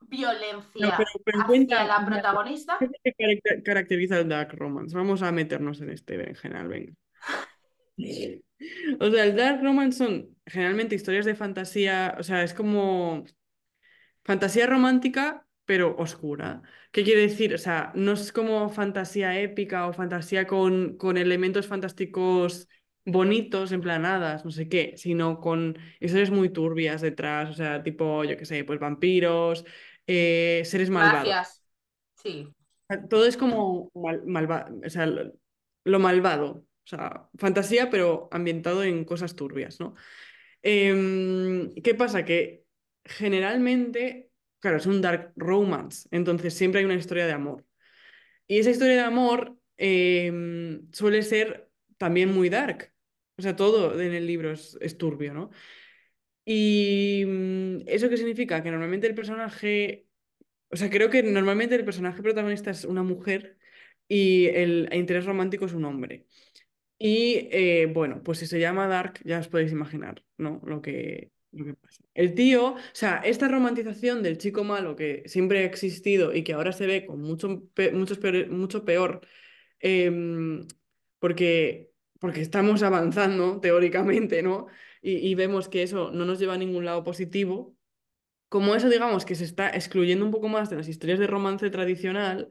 violencia 0.00 0.96
hacia 0.96 1.84
la 1.84 2.06
protagonista. 2.06 2.78
¿Qué 3.02 3.62
caracteriza 3.64 4.18
el 4.18 4.28
Dark 4.28 4.52
Romance? 4.54 4.96
Vamos 4.96 5.22
a 5.22 5.32
meternos 5.32 5.80
en 5.80 5.90
este 5.90 6.14
en 6.28 6.36
general, 6.36 6.68
venga. 6.68 6.92
O 9.00 9.10
sea, 9.10 9.24
el 9.24 9.36
Dark 9.36 9.62
Romance 9.62 9.98
son 9.98 10.36
generalmente 10.46 10.94
historias 10.94 11.26
de 11.26 11.34
fantasía, 11.34 12.16
o 12.18 12.22
sea, 12.22 12.42
es 12.42 12.54
como 12.54 13.24
fantasía 14.24 14.66
romántica, 14.66 15.46
pero 15.64 15.96
oscura. 15.98 16.62
¿Qué 16.96 17.04
quiere 17.04 17.20
decir? 17.20 17.52
O 17.52 17.58
sea, 17.58 17.92
no 17.94 18.12
es 18.12 18.32
como 18.32 18.70
fantasía 18.70 19.38
épica 19.38 19.86
o 19.86 19.92
fantasía 19.92 20.46
con, 20.46 20.96
con 20.96 21.18
elementos 21.18 21.66
fantásticos 21.66 22.70
bonitos, 23.04 23.72
emplanadas, 23.72 24.46
no 24.46 24.50
sé 24.50 24.70
qué, 24.70 24.94
sino 24.96 25.38
con 25.38 25.76
historias 26.00 26.30
muy 26.30 26.48
turbias 26.48 27.02
detrás, 27.02 27.50
o 27.50 27.52
sea, 27.52 27.82
tipo, 27.82 28.24
yo 28.24 28.38
qué 28.38 28.46
sé, 28.46 28.64
pues 28.64 28.80
vampiros, 28.80 29.66
eh, 30.06 30.62
seres 30.64 30.88
malvados. 30.88 31.62
Sí. 32.14 32.48
Todo 33.10 33.26
es 33.26 33.36
como 33.36 33.90
malvado, 34.24 34.80
o 34.82 34.88
sea, 34.88 35.04
lo, 35.04 35.98
malvado, 35.98 36.50
o 36.50 36.86
sea, 36.86 37.28
fantasía, 37.36 37.90
pero 37.90 38.30
ambientado 38.32 38.82
en 38.82 39.04
cosas 39.04 39.36
turbias, 39.36 39.80
¿no? 39.80 39.96
Em, 40.62 41.74
¿qué 41.74 41.94
pasa? 41.94 42.24
Que 42.24 42.64
generalmente 43.04 44.25
Claro, 44.60 44.78
es 44.78 44.86
un 44.86 45.00
dark 45.02 45.32
romance, 45.36 46.08
entonces 46.10 46.54
siempre 46.54 46.80
hay 46.80 46.86
una 46.86 46.94
historia 46.94 47.26
de 47.26 47.32
amor. 47.32 47.64
Y 48.46 48.58
esa 48.58 48.70
historia 48.70 48.94
de 48.96 49.00
amor 49.02 49.56
em, 49.76 50.90
suele 50.92 51.22
ser 51.22 51.70
también 51.98 52.32
muy 52.32 52.48
dark. 52.48 52.92
O 53.38 53.42
sea, 53.42 53.56
todo 53.56 54.00
en 54.00 54.14
el 54.14 54.26
libro 54.26 54.52
es, 54.52 54.98
turbio, 54.98 55.34
¿no? 55.34 55.50
Y 56.44 57.24
mm, 57.26 57.82
eso 57.86 58.08
qué 58.08 58.16
significa? 58.16 58.62
Que 58.62 58.70
normalmente 58.70 59.06
el 59.06 59.14
personaje, 59.14 60.06
o 60.70 60.76
sea, 60.76 60.90
creo 60.90 61.10
que 61.10 61.22
normalmente 61.22 61.74
el 61.74 61.84
personaje 61.84 62.22
protagonista 62.22 62.70
es 62.70 62.84
una 62.84 63.02
mujer 63.02 63.58
y 64.08 64.46
el 64.48 64.88
interés 64.92 65.26
romántico 65.26 65.66
es 65.66 65.74
un 65.74 65.84
hombre. 65.84 66.26
Y 66.98 67.48
eh, 67.52 67.86
bueno, 67.92 68.22
pues 68.22 68.38
si 68.38 68.46
se 68.46 68.60
llama 68.60 68.88
Dark, 68.88 69.20
ya 69.24 69.40
os 69.40 69.48
podéis 69.48 69.72
imaginar, 69.72 70.24
¿no? 70.38 70.60
Lo 70.64 70.82
que, 70.82 71.32
el 72.14 72.34
tío, 72.34 72.74
o 72.74 72.78
sea, 72.92 73.18
esta 73.24 73.48
romantización 73.48 74.22
del 74.22 74.38
chico 74.38 74.64
malo 74.64 74.96
que 74.96 75.22
siempre 75.26 75.60
ha 75.60 75.64
existido 75.64 76.34
y 76.34 76.44
que 76.44 76.54
ahora 76.54 76.72
se 76.72 76.86
ve 76.86 77.06
con 77.06 77.20
mucho, 77.20 77.62
peor, 77.74 78.48
mucho 78.50 78.84
peor, 78.84 79.20
em, 79.80 80.66
porque, 81.18 81.90
porque 82.20 82.40
estamos 82.42 82.82
avanzando 82.82 83.60
teóricamente, 83.60 84.42
¿no? 84.42 84.66
Y, 85.02 85.34
vemos 85.36 85.68
que 85.68 85.82
eso 85.84 86.10
no 86.10 86.24
nos 86.24 86.38
lleva 86.40 86.54
a 86.54 86.58
ningún 86.58 86.84
lado 86.84 87.04
positivo. 87.04 87.76
Como 88.48 88.74
eso, 88.74 88.88
digamos, 88.90 89.24
que 89.24 89.34
se 89.36 89.44
está 89.44 89.70
excluyendo 89.70 90.24
un 90.24 90.32
poco 90.32 90.48
más 90.48 90.70
de 90.70 90.76
las 90.76 90.88
historias 90.88 91.18
de 91.20 91.26
romance 91.28 91.70
tradicional, 91.70 92.50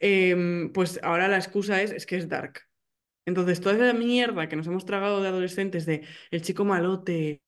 em, 0.00 0.72
pues 0.72 1.00
ahora 1.02 1.28
la 1.28 1.36
excusa 1.38 1.82
es, 1.82 1.92
es 1.92 2.06
que 2.06 2.16
es 2.16 2.28
dark. 2.28 2.68
Entonces, 3.26 3.60
toda 3.60 3.74
esa 3.74 3.92
mierda 3.98 4.48
que 4.48 4.56
nos 4.56 4.66
hemos 4.66 4.86
tragado 4.86 5.20
de 5.22 5.28
adolescentes 5.28 5.86
de 5.86 6.04
el 6.30 6.42
chico 6.42 6.64
malote, 6.64 7.42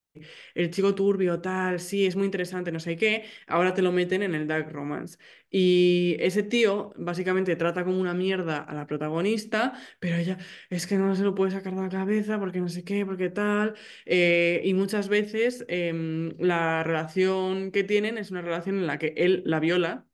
el 0.54 0.70
chico 0.70 0.94
turbio, 0.94 1.40
tal, 1.40 1.80
sí, 1.80 2.06
es 2.06 2.16
muy 2.16 2.24
interesante, 2.26 2.72
no 2.72 2.80
sé 2.80 2.96
qué, 2.96 3.24
ahora 3.46 3.74
te 3.74 3.82
lo 3.82 3.92
meten 3.92 4.22
en 4.22 4.34
el 4.34 4.46
Dark 4.46 4.70
Romance. 4.72 5.18
Y 5.50 6.16
ese 6.20 6.42
tío 6.42 6.92
básicamente 6.96 7.56
trata 7.56 7.84
como 7.84 8.00
una 8.00 8.14
mierda 8.14 8.58
a 8.58 8.74
la 8.74 8.86
protagonista, 8.86 9.74
pero 9.98 10.16
ella 10.16 10.38
es 10.70 10.86
que 10.86 10.96
no 10.96 11.14
se 11.16 11.24
lo 11.24 11.34
puede 11.34 11.52
sacar 11.52 11.74
de 11.74 11.82
la 11.82 11.88
cabeza 11.88 12.38
porque 12.38 12.60
no 12.60 12.68
sé 12.68 12.84
qué, 12.84 13.04
porque 13.04 13.30
tal. 13.30 13.74
Eh, 14.06 14.60
y 14.64 14.74
muchas 14.74 15.08
veces 15.08 15.64
em, 15.68 16.36
la 16.38 16.82
relación 16.84 17.72
que 17.72 17.84
tienen 17.84 18.18
es 18.18 18.30
una 18.30 18.42
relación 18.42 18.76
en 18.76 18.86
la 18.86 18.98
que 18.98 19.14
él 19.16 19.42
la 19.46 19.60
viola 19.60 20.06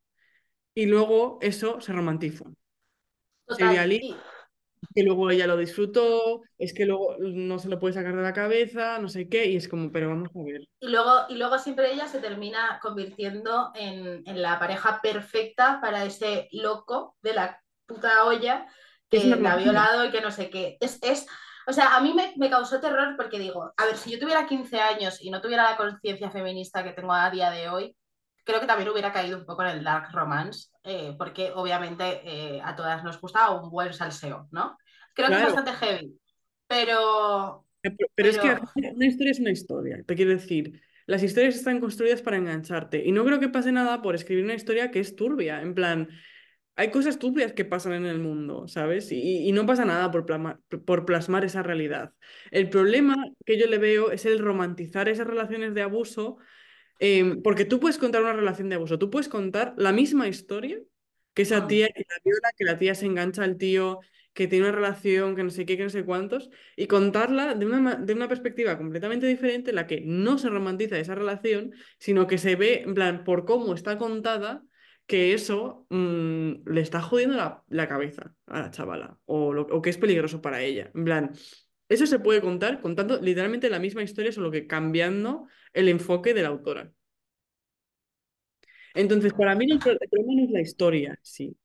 y 0.75 0.87
luego 0.87 1.39
eso 1.43 1.81
se 1.81 1.93
romantiza. 1.93 2.45
Se 3.49 3.65
que 4.95 5.03
luego 5.03 5.31
ella 5.31 5.47
lo 5.47 5.57
disfrutó, 5.57 6.43
es 6.59 6.73
que 6.73 6.87
luego 6.87 7.17
no 7.19 7.59
se 7.59 7.69
lo 7.69 7.79
puede 7.79 7.95
sacar 7.95 8.17
de 8.17 8.23
la 8.23 8.33
cabeza, 8.33 8.99
no 8.99 9.09
sé 9.09 9.29
qué, 9.29 9.47
y 9.47 9.57
es 9.57 9.69
como, 9.69 9.93
pero 9.93 10.09
vamos 10.09 10.31
a 10.35 10.45
ver. 10.45 10.63
Y 10.81 10.89
luego, 10.89 11.27
y 11.29 11.37
luego 11.37 11.59
siempre 11.59 11.93
ella 11.93 12.09
se 12.09 12.21
termina 12.21 12.79
convirtiendo 12.81 13.73
en, 13.75 14.23
la 14.41 14.59
pareja 14.59 15.01
perfecta 15.03 15.81
para 15.81 16.05
ese 16.05 16.49
loco 16.53 17.17
de 17.23 17.35
la 17.35 17.61
puta 17.87 18.25
olla 18.25 18.67
que 19.09 19.25
la 19.25 19.53
ha 19.53 19.57
violado 19.57 20.05
y 20.05 20.11
que 20.11 20.21
no 20.21 20.31
sé 20.31 20.51
qué. 20.51 20.77
Es, 20.81 20.99
es, 21.03 21.27
o 21.67 21.73
sea, 21.73 21.97
a 21.97 22.01
mí 22.01 22.13
me, 22.13 22.33
me, 22.37 22.51
causó 22.51 22.81
terror 22.81 23.15
porque 23.17 23.39
digo, 23.39 23.73
a 23.77 23.85
ver, 23.85 23.97
si 23.97 24.11
yo 24.11 24.19
tuviera 24.19 24.47
15 24.47 24.81
años 24.81 25.23
y 25.23 25.31
no 25.31 25.41
tuviera 25.41 25.71
la 25.71 25.77
conciencia 25.77 26.31
feminista 26.31 26.83
que 26.83 26.93
tengo 26.93 27.13
a 27.13 27.31
día 27.31 27.51
de 27.51 27.69
hoy, 27.69 27.97
creo 28.47 28.61
que 28.61 28.67
también 28.67 28.89
hubiera 28.89 29.13
caído 29.13 29.37
un 29.37 29.45
poco 29.45 29.63
en 29.63 29.69
el 29.69 29.85
dark 29.85 30.11
romance, 30.13 30.71
eh, 30.87 31.15
porque 31.19 31.51
obviamente 31.55 32.21
eh, 32.25 32.61
a 32.65 32.75
todas 32.77 33.05
nos 33.05 33.21
gusta 33.21 33.51
un 33.51 33.69
buen 33.71 33.93
salseo, 33.93 34.49
¿no? 34.53 34.79
Creo 35.15 35.29
que 35.29 35.35
es 35.35 35.43
bastante 35.43 35.73
heavy, 35.73 36.19
pero... 36.67 37.65
Pero, 37.83 38.29
es 38.31 38.39
que 38.39 38.49
Pero- 38.49 38.71
una 38.97 39.07
historia 39.07 39.31
es 39.33 39.41
una 39.41 39.51
historia, 39.51 40.03
te 40.07 40.15
quiero 40.15 40.31
decir. 40.33 40.81
Las 41.07 41.23
historias 41.23 41.55
están 41.55 41.79
construidas 41.79 42.21
para 42.21 42.37
engancharte. 42.37 43.05
Y 43.05 43.13
no 43.13 43.25
creo 43.25 43.39
que 43.39 43.49
pase 43.49 43.71
nada 43.71 44.03
por 44.03 44.15
escribir 44.17 44.45
una 44.45 44.55
historia 44.55 44.91
que 44.91 44.99
es 44.99 45.15
turbia. 45.15 45.63
En 45.63 45.73
plan, 45.75 46.09
hay 46.75 46.91
cosas 46.91 47.19
turbias 47.21 47.53
que 47.53 47.65
pasan 47.65 47.93
en 47.93 48.07
el 48.07 48.19
mundo, 48.19 48.67
¿sabes? 48.67 49.13
Y, 49.13 49.49
y 49.49 49.53
no 49.53 49.65
pasa 49.67 49.85
nada 49.85 50.11
por, 50.11 50.27
plama- 50.27 50.61
por 50.85 51.07
plasmar 51.07 51.45
esa 51.45 51.63
realidad. 51.63 52.13
El 52.51 52.69
problema 52.71 53.15
que 53.45 53.57
yo 53.57 53.67
le 53.69 53.79
veo 53.79 54.11
es 54.11 54.27
el 54.27 54.41
romantizar 54.41 55.09
esas 55.09 55.29
relaciones 55.29 55.75
de 55.75 55.83
abuso, 55.83 56.39
eh, 56.99 57.37
porque 57.43 57.65
tú 57.65 57.81
puedes 57.81 57.99
contar 57.99 58.23
una 58.23 58.33
relación 58.33 58.69
de 58.69 58.77
abuso, 58.77 58.99
tú 58.99 59.11
puedes 59.11 59.29
contar 59.29 59.75
la 59.77 59.93
misma 59.93 60.29
historia, 60.29 60.79
que 61.35 61.43
esa 61.43 61.67
tía 61.67 61.89
que 61.89 62.05
la 62.09 62.17
viola, 62.25 62.49
que 62.57 62.65
la 62.65 62.79
tía 62.79 62.95
se 62.95 63.07
engancha 63.07 63.45
al 63.45 63.59
tío, 63.59 64.01
que 64.33 64.47
tiene 64.49 64.67
una 64.67 64.75
relación, 64.75 65.35
que 65.35 65.43
no 65.43 65.51
sé 65.51 65.65
qué, 65.65 65.77
que 65.77 65.85
no 65.85 65.91
sé 65.91 66.05
cuántos, 66.05 66.51
y 66.77 66.87
contarla 66.87 67.55
de 67.55 67.67
una, 67.67 67.95
de 67.97 68.13
una 68.13 68.29
perspectiva 68.29 68.77
completamente 68.77 69.27
diferente, 69.27 69.71
en 69.71 69.77
la 69.77 69.87
que 69.87 70.03
no 70.05 70.39
se 70.39 70.51
romantiza 70.51 70.99
esa 70.99 71.15
relación, 71.15 71.73
sino 71.99 72.27
que 72.27 72.39
se 72.39 72.55
ve, 72.55 72.83
en 72.83 72.95
plan, 72.95 73.25
por 73.25 73.47
cómo 73.47 73.75
está 73.75 73.97
contada 73.99 74.63
que 75.07 75.33
eso 75.33 75.87
mm, 75.89 76.69
le 76.69 76.81
está 76.81 77.01
jodiendo 77.01 77.37
la, 77.37 77.65
la 77.69 77.89
cabeza 77.89 78.35
a 78.47 78.61
la 78.61 78.71
chavala 78.71 79.19
o, 79.25 79.53
lo, 79.53 79.63
o 79.63 79.81
que 79.81 79.91
es 79.91 79.99
peligroso 79.99 80.43
para 80.43 80.61
ella. 80.63 80.91
En 80.95 81.05
plan, 81.05 81.33
eso 81.89 82.07
se 82.07 82.19
puede 82.19 82.41
contar 82.41 82.81
contando 82.81 83.21
literalmente 83.21 83.71
la 83.71 83.79
misma 83.79 84.03
historia, 84.03 84.33
solo 84.33 84.51
que 84.51 84.67
cambiando 84.67 85.47
el 85.77 85.89
enfoque 85.91 86.35
de 86.35 86.43
la 86.45 86.49
autora. 86.51 86.93
Entonces, 88.95 89.33
para 89.35 89.55
mí 89.55 89.71
el, 89.71 89.81
pro- 89.81 89.93
el 89.93 90.09
problema 90.09 90.35
no 90.41 90.45
es 90.45 90.51
la 90.51 90.61
historia, 90.61 91.19
sí. 91.23 91.57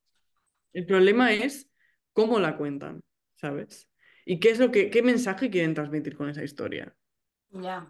El 0.74 0.86
problema 0.86 1.34
es 1.34 1.70
cómo 2.14 2.40
la 2.40 2.58
cuentan, 2.58 3.02
¿sabes? 3.36 3.90
Y 4.26 4.40
qué 4.40 4.52
es 4.52 4.60
lo 4.60 4.72
que, 4.72 4.90
qué 4.90 5.04
mensaje 5.04 5.50
quieren 5.52 5.76
transmitir 5.76 6.16
con 6.18 6.30
esa 6.30 6.44
historia. 6.46 6.96
ya. 7.52 7.88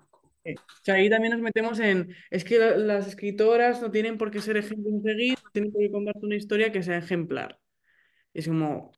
O 0.81 0.83
sea, 0.83 0.95
ahí 0.95 1.09
también 1.09 1.33
nos 1.33 1.41
metemos 1.41 1.79
en, 1.79 2.15
es 2.31 2.43
que 2.43 2.57
la- 2.57 2.75
las 2.77 3.07
escritoras 3.07 3.81
no 3.81 3.91
tienen 3.91 4.17
por 4.17 4.31
qué 4.31 4.41
ser 4.41 4.57
ejemplos 4.57 4.93
a 4.99 5.01
seguir, 5.09 5.37
tienen 5.51 5.71
por 5.71 5.81
qué 5.81 5.91
contarte 5.91 6.25
una 6.25 6.35
historia 6.35 6.71
que 6.71 6.81
sea 6.83 6.97
ejemplar. 6.97 7.59
Es 8.33 8.47
como, 8.47 8.91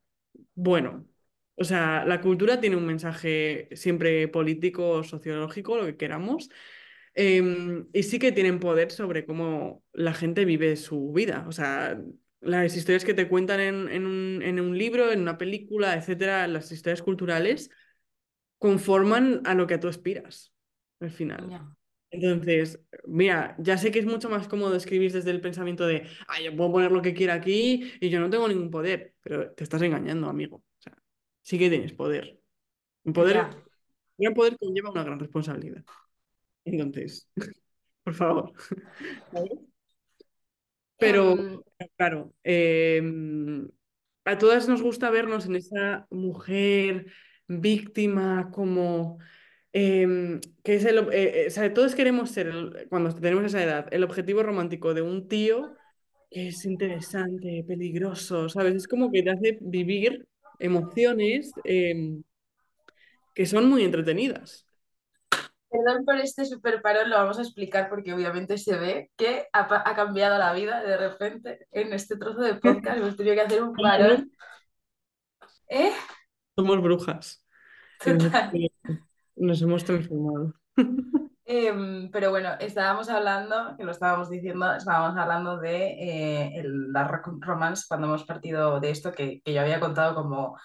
bueno, 0.55 1.07
o 1.55 1.63
sea, 1.65 2.05
la 2.05 2.21
cultura 2.21 2.61
tiene 2.61 2.78
un 2.78 2.86
mensaje 2.88 3.69
siempre 3.74 4.28
político, 4.30 5.03
sociológico, 5.03 5.78
lo 5.78 5.86
que 5.86 5.97
queramos, 5.97 6.49
em, 7.14 7.88
y 7.93 8.03
sí 8.03 8.20
que 8.20 8.32
tienen 8.32 8.59
poder 8.59 8.91
sobre 8.91 9.26
cómo 9.26 9.84
la 9.93 10.14
gente 10.14 10.45
vive 10.45 10.76
su 10.76 11.11
vida. 11.14 11.45
O 11.47 11.51
sea, 11.51 12.01
las 12.41 12.76
historias 12.76 13.05
que 13.05 13.14
te 13.14 13.28
cuentan 13.28 13.59
en, 13.59 13.89
en 13.89 14.05
un, 14.05 14.41
en 14.41 14.59
un 14.59 14.78
libro, 14.78 15.11
en 15.11 15.22
una 15.22 15.38
película, 15.38 15.95
etcétera, 15.95 16.47
las 16.47 16.72
historias 16.72 17.01
culturales 17.01 17.70
conforman 18.57 19.41
a 19.45 19.55
lo 19.55 19.68
que 19.68 19.78
tú 19.78 19.88
aspiras 19.88 20.53
al 20.99 21.11
final. 21.11 21.55
Entonces, 22.11 22.80
mira, 23.07 23.55
ya 23.59 23.78
sé 23.78 23.91
que 23.91 23.99
es 23.99 24.05
mucho 24.05 24.30
más 24.30 24.47
cómodo 24.47 24.76
escribir 24.76 25.11
desde 25.11 25.32
el 25.32 25.41
pensamiento 25.41 25.88
de, 25.88 26.07
ah, 26.28 26.39
yo 26.41 26.55
puedo 26.55 26.72
poner 26.72 26.91
lo 26.91 27.01
que 27.01 27.14
quiera 27.14 27.34
aquí 27.34 27.91
y 27.99 28.09
yo 28.09 28.20
no 28.20 28.30
tengo 28.30 28.47
ningún 28.47 28.70
poder, 28.70 29.16
pero 29.22 29.51
te 29.53 29.64
estás 29.64 29.82
engañando, 29.82 30.30
amigo. 30.30 30.57
O 30.57 30.82
sea, 30.82 30.95
sí 31.41 31.57
que 31.57 31.70
tienes 31.70 31.93
poder. 31.93 32.39
Un 33.03 33.14
poder, 33.14 33.49
un 34.18 34.34
poder 34.34 34.57
conlleva 34.59 34.91
una 34.91 35.03
gran 35.03 35.20
responsabilidad. 35.20 35.86
Entonces, 36.66 37.28
por 38.03 38.14
favor. 38.16 38.53
Pero, 40.97 41.34
Em, 41.34 41.61
claro, 41.97 42.34
em, 42.43 43.68
a 44.26 44.38
todas 44.38 44.68
nos 44.70 44.82
gusta 44.82 45.09
vernos 45.09 45.45
en 45.45 45.55
esa 45.55 46.07
mujer 46.11 47.07
víctima 47.47 48.51
como 48.51 49.20
em, 49.74 50.39
que 50.64 50.76
es 50.76 50.86
el, 50.86 50.99
eh, 51.11 51.45
eh, 51.45 51.47
o 51.47 51.51
sea, 51.51 51.74
todos 51.74 51.95
queremos 51.95 52.32
ser, 52.32 52.47
el- 52.47 52.88
cuando 52.89 53.14
tenemos 53.16 53.43
esa 53.45 53.64
edad, 53.64 53.88
el 53.91 54.03
objetivo 54.03 54.43
romántico 54.43 54.93
de 54.93 55.01
un 55.01 55.28
tío 55.28 55.76
que 56.32 56.49
es 56.49 56.66
interesante, 56.66 57.64
peligroso, 57.68 58.49
¿sabes? 58.49 58.76
Es 58.76 58.88
como 58.88 59.11
que 59.11 59.24
te 59.24 59.32
hace 59.32 59.57
vivir 59.61 60.28
emociones 60.59 61.51
em, 61.66 62.24
que 63.36 63.45
son 63.45 63.70
muy 63.70 63.84
entretenidas. 63.84 64.66
Perdón 65.74 66.05
por 66.05 66.17
este 66.17 66.45
super 66.45 66.84
parón, 66.84 67.09
lo 67.09 67.15
vamos 67.15 67.39
a 67.39 67.41
explicar 67.41 67.89
porque 67.89 68.13
obviamente 68.13 68.59
se 68.59 68.78
ve 68.78 69.09
que 69.17 69.47
ha, 69.51 69.95
cambiado 69.95 70.38
la 70.38 70.53
vida 70.53 70.84
de 70.84 70.97
repente 70.97 71.67
en 71.71 71.93
este 71.93 72.15
trozo 72.15 72.41
de 72.41 72.53
podcast. 72.53 72.99
Hemos 72.99 73.17
tenido 73.17 73.34
que 73.34 73.41
hacer 73.41 73.63
un 73.63 73.74
parón. 73.74 74.32
¿Eh? 75.67 75.91
Somos 76.55 76.80
brujas 76.80 77.43
nos, 78.05 78.24
Total. 78.24 78.51
nos 79.36 79.61
hemos 79.63 79.84
transformado. 79.84 80.53
Em, 81.45 82.11
pero 82.11 82.30
bueno, 82.30 82.51
estábamos 82.59 83.09
hablando, 83.09 83.76
que 83.76 83.84
lo 83.84 83.91
estábamos 83.91 84.30
diciendo, 84.30 84.76
estábamos 84.76 85.17
hablando 85.17 85.57
de 85.57 85.88
eh, 85.88 86.51
el 86.59 86.93
Dark 86.93 87.24
Romance 87.39 87.86
cuando 87.88 88.05
hemos 88.05 88.26
partido 88.26 88.80
de 88.80 88.91
esto, 88.91 89.11
que, 89.11 89.41
que 89.41 89.53
yo 89.53 89.61
había 89.61 89.80
contado 89.80 90.13
como 90.13 90.55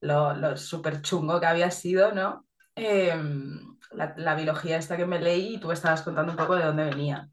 lo, 0.00 0.34
lo 0.34 0.56
súper 0.56 1.02
chungo 1.02 1.38
que 1.38 1.46
había 1.46 1.70
sido, 1.70 2.12
¿no? 2.12 2.46
Em, 2.74 3.78
la, 3.92 4.14
la 4.16 4.34
biología 4.34 4.76
esta 4.76 4.96
que 4.96 5.06
me 5.06 5.20
leí 5.20 5.54
y 5.54 5.60
tú 5.60 5.72
estabas 5.72 6.02
contando 6.02 6.32
un 6.32 6.38
poco 6.38 6.56
de 6.56 6.64
dónde 6.64 6.84
venía. 6.84 7.28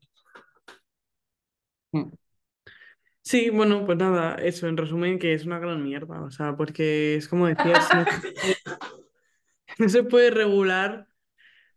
Sí, 3.22 3.50
bueno, 3.50 3.86
pues 3.86 3.98
nada, 3.98 4.36
eso, 4.36 4.68
en 4.68 4.78
resumen, 4.78 5.20
que 5.20 5.34
es 5.34 5.46
una 5.46 5.60
gran 5.60 5.84
mierda, 5.84 6.22
o 6.22 6.32
sea, 6.32 6.56
porque 6.56 7.16
es 7.16 7.28
como 7.28 7.48
decías, 7.48 7.86
no, 7.94 8.06
no 9.80 9.90
se 9.90 10.04
puede 10.04 10.32
regular 10.32 11.08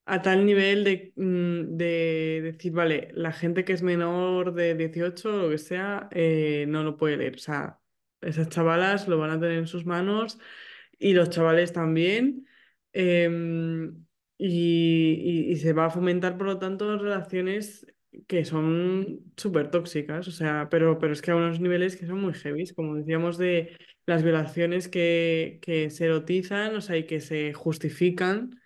a 0.07 0.23
tal 0.23 0.47
nivel 0.47 0.85
de, 0.85 1.13
mm, 1.17 1.77
de 1.77 2.41
decir, 2.45 2.73
vale, 2.73 3.11
la 3.15 3.33
gente 3.33 3.65
que 3.65 3.73
es 3.73 3.83
menor 3.83 4.55
de 4.55 4.75
18 4.75 5.35
o 5.35 5.39
lo 5.45 5.51
que 5.51 5.59
sea, 5.59 6.09
eh, 6.13 6.67
no 6.69 6.85
lo 6.85 6.97
puede 6.97 7.17
leer, 7.17 7.37
o 7.37 7.39
sea, 7.39 7.81
esas 8.21 8.49
chavalas 8.49 9.09
lo 9.09 9.19
van 9.19 9.31
a 9.31 9.41
tener 9.41 9.59
en 9.59 9.67
sus 9.67 9.87
manos 9.87 10.39
y 10.99 11.15
los 11.15 11.31
chavales 11.31 11.73
también, 11.73 12.47
em, 12.93 14.05
y, 14.41 15.49
y- 15.51 15.53
y 15.53 15.57
se 15.57 15.73
va 15.75 15.87
a 15.87 15.91
fomentar, 15.91 16.37
por 16.39 16.47
lo 16.47 16.59
tanto, 16.59 16.99
relaciones 16.99 17.87
que 18.27 18.45
son 18.45 19.33
súper 19.37 19.71
tóxicas, 19.71 20.27
o 20.29 20.31
sea, 20.33 20.69
pero, 20.71 20.99
pero 20.99 21.13
es 21.13 21.23
que 21.23 21.31
a 21.31 21.37
unos 21.37 21.61
niveles 21.61 21.97
que 21.97 22.07
son 22.07 22.21
muy 22.21 22.35
heavy, 22.35 22.67
como 22.75 22.97
decíamos 22.97 23.39
de 23.39 23.77
las 24.07 24.23
violaciones 24.25 24.89
que, 24.89 25.59
que 25.63 25.91
se 25.91 26.07
erotizan, 26.07 26.75
o 26.77 26.81
sea, 26.81 26.97
y 26.97 27.07
que 27.07 27.21
se 27.21 27.53
justifican 27.55 28.61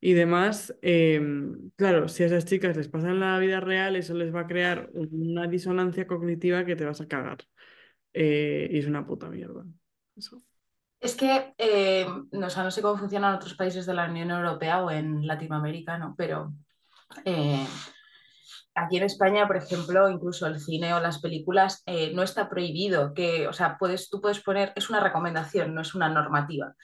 y 0.00 0.12
demás, 0.14 0.74
em, 0.82 1.70
claro, 1.76 2.08
si 2.08 2.22
a 2.22 2.26
esas 2.26 2.44
chicas 2.46 2.76
les 2.76 2.88
pasa 2.88 3.10
en 3.10 3.20
la 3.20 3.38
vida 3.38 3.60
real, 3.60 3.96
eso 3.96 4.14
les 4.14 4.34
va 4.34 4.40
a 4.42 4.46
crear 4.46 4.90
una 4.94 5.46
disonancia 5.48 6.06
cognitiva 6.06 6.64
que 6.66 6.76
te 6.76 6.84
vas 6.84 7.00
a 7.00 7.08
cagar. 7.08 7.38
Eh, 8.14 8.68
y 8.72 8.78
es 8.78 8.86
una 8.86 9.06
puta 9.06 9.30
mierda. 9.30 9.64
Eso. 10.16 10.42
Es 11.00 11.14
que, 11.14 11.54
eh, 11.58 12.06
no, 12.32 12.46
o 12.46 12.50
sea, 12.50 12.62
no 12.62 12.70
sé 12.70 12.82
cómo 12.82 12.96
funciona 12.96 13.28
en 13.28 13.34
otros 13.34 13.54
países 13.54 13.86
de 13.86 13.94
la 13.94 14.06
Unión 14.06 14.30
Europea 14.30 14.82
o 14.82 14.90
en 14.90 15.26
Latinoamérica, 15.26 15.98
¿no? 15.98 16.14
Pero 16.16 16.52
eh, 17.24 17.66
aquí 18.74 18.96
en 18.96 19.02
España, 19.02 19.46
por 19.46 19.56
ejemplo, 19.56 20.08
incluso 20.08 20.46
el 20.46 20.58
cine 20.58 20.94
o 20.94 21.00
las 21.00 21.20
películas 21.20 21.82
eh, 21.86 22.12
no 22.14 22.22
está 22.22 22.48
prohibido 22.48 23.12
que, 23.12 23.46
o 23.46 23.52
sea, 23.52 23.76
puedes, 23.78 24.08
tú 24.08 24.20
puedes 24.20 24.40
poner, 24.40 24.72
es 24.74 24.88
una 24.88 25.00
recomendación, 25.00 25.74
no 25.74 25.82
es 25.82 25.94
una 25.94 26.08
normativa. 26.08 26.74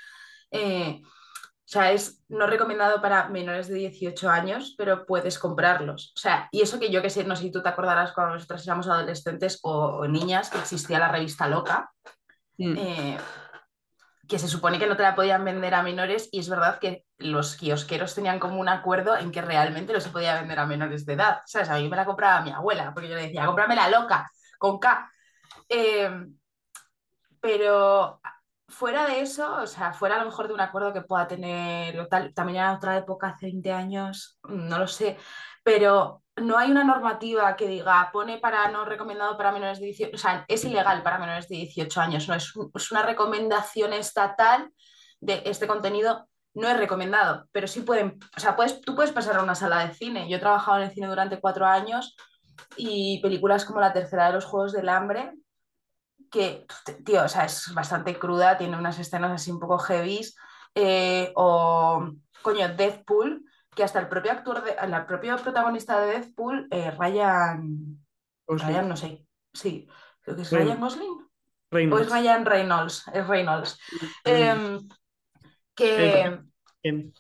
O 0.53 1.73
sea, 1.73 1.91
es 1.93 2.23
no 2.29 2.47
recomendado 2.47 3.01
para 3.01 3.31
menores 3.31 3.67
de 3.69 3.77
18 3.77 4.29
años, 4.29 4.75
pero 4.77 5.07
puedes 5.07 5.39
comprarlos. 5.39 6.13
O 6.15 6.21
sea, 6.21 6.49
y 6.53 6.61
eso 6.61 6.79
que 6.79 6.91
yo 6.91 7.01
que 7.01 7.09
sé, 7.09 7.25
no 7.25 7.35
sé 7.35 7.45
si 7.45 7.51
tú 7.51 7.63
te 7.63 7.71
acordarás 7.71 8.13
cuando 8.13 8.35
nosotros 8.35 8.67
éramos 8.67 8.89
adolescentes 8.89 9.59
o, 9.63 10.01
o 10.01 10.07
niñas, 10.07 10.51
que 10.51 10.59
existía 10.59 10.99
la 10.99 11.09
revista 11.09 11.49
Loca. 11.49 11.91
Mm. 12.59 12.77
Que 14.29 14.39
se 14.39 14.49
supone 14.49 14.79
que 14.79 14.87
no 14.87 14.97
te 14.97 15.03
la 15.03 15.15
podían 15.15 15.45
vender 15.45 15.75
a 15.75 15.83
menores 15.83 16.29
y 16.33 16.39
es 16.39 16.49
verdad 16.49 16.79
que 16.79 17.05
los 17.19 17.57
kiosqueros 17.57 18.15
tenían 18.15 18.39
como 18.39 18.61
un 18.61 18.69
acuerdo 18.69 19.17
en 19.17 19.33
que 19.33 19.43
realmente 19.43 19.93
no 19.93 20.01
se 20.01 20.11
podía 20.11 20.39
vender 20.39 20.59
a 20.59 20.67
menores 20.67 21.05
de 21.05 21.15
edad. 21.15 21.41
¿Sabes? 21.47 21.69
A 21.69 21.79
mí 21.79 21.89
me 21.89 21.97
la 21.97 22.05
compraba 22.05 22.41
mi 22.43 22.51
abuela, 22.51 22.93
porque 22.95 23.09
yo 23.09 23.17
le 23.17 23.23
decía, 23.23 23.47
cómprame 23.47 23.77
la 23.77 23.89
loca, 23.91 24.31
con 24.59 24.79
K. 24.79 25.11
Eh, 25.69 26.11
pero 27.41 28.21
fuera 28.69 29.07
de 29.07 29.21
eso, 29.21 29.63
o 29.63 29.67
sea, 29.67 29.93
fuera 29.93 30.17
a 30.17 30.19
lo 30.19 30.27
mejor 30.27 30.49
de 30.49 30.55
un 30.55 30.61
acuerdo 30.61 30.93
que 30.93 31.03
pueda 31.03 31.27
tener, 31.27 32.07
tal, 32.09 32.33
también 32.35 32.59
era 32.59 32.73
otra 32.73 32.97
época, 32.97 33.29
hace 33.29 33.47
20 33.47 33.73
años, 33.73 34.39
no 34.45 34.79
lo 34.79 34.89
sé, 34.89 35.19
pero 35.63 36.22
no 36.43 36.59
hay 36.59 36.71
una 36.71 36.85
normativa 36.85 37.57
que 37.57 37.67
diga, 37.69 38.11
pone 38.13 38.39
para 38.39 38.69
no 38.71 38.85
recomendado 38.85 39.37
para 39.37 39.53
menores 39.53 39.79
de 39.81 39.87
18, 39.87 40.15
o 40.17 40.19
sea, 40.19 40.45
es 40.49 40.65
ilegal 40.65 41.03
para 41.03 41.19
menores 41.19 41.49
de 41.49 41.57
18 41.57 42.01
años, 42.01 42.29
no 42.29 42.35
es, 42.35 42.55
un- 42.57 42.71
es 42.75 42.91
una 42.93 43.03
recomendación 43.03 43.93
estatal 43.93 44.71
de 45.21 45.43
este 45.47 45.67
contenido. 45.67 46.29
No 46.55 46.69
es 46.69 46.77
recomendado, 46.77 47.49
pero 47.51 47.67
sí 47.67 47.81
pueden, 47.81 48.19
o 48.37 48.41
sea, 48.41 48.55
puedes, 48.57 48.83
tú 48.83 48.95
puedes 48.95 49.13
pasar 49.13 49.37
a 49.37 49.43
una 49.43 49.55
sala 49.55 49.87
de 49.87 49.95
cine. 49.95 50.29
Yo 50.29 50.37
he 50.37 50.41
trabajado 50.41 50.77
en 50.79 50.85
el 50.85 50.91
cine 50.91 51.07
durante 51.07 51.41
cuatro 51.41 51.65
años 51.67 52.15
y 52.77 53.21
películas 53.23 53.65
como 53.65 53.81
La 53.81 53.95
Tercera 53.95 54.27
de 54.27 54.35
los 54.35 54.45
Juegos 54.45 54.73
del 54.73 54.91
Hambre, 54.91 55.33
que, 56.31 56.67
tío, 57.05 57.25
o 57.25 57.29
sea, 57.29 57.45
es 57.45 57.73
bastante 57.75 58.19
cruda, 58.19 58.57
tiene 58.59 58.77
unas 58.79 58.99
escenas 58.99 59.33
así 59.33 59.51
un 59.51 59.61
poco 59.61 59.79
heavy, 59.79 60.21
eh, 60.75 61.33
o 61.37 62.11
coño, 62.41 62.69
Deadpool, 62.75 63.45
que 63.75 63.85
hasta 63.85 64.01
el 64.01 64.09
propio 64.09 64.33
actor, 64.33 64.63
de, 64.63 64.73
el 64.73 65.07
propio 65.07 65.37
protagonista 65.37 66.01
de 66.01 66.13
Deadpool, 66.13 66.69
eh, 66.71 66.91
Ryan, 66.91 67.99
Gosling. 68.47 68.69
Ryan, 68.69 68.89
no 68.89 68.97
sé, 68.97 69.27
sí, 69.53 69.89
creo 70.21 70.37
que 70.37 70.43
es. 70.43 70.51
Ryan 70.51 70.81
Gosling. 70.81 71.29
O 71.91 71.99
es 71.99 72.11
Ryan 72.11 72.45
Reynolds, 72.45 73.05
es 73.15 73.27
Reynolds. 73.27 73.79
Em, 74.25 74.87
que, 75.75 76.39
Bien. 76.83 77.15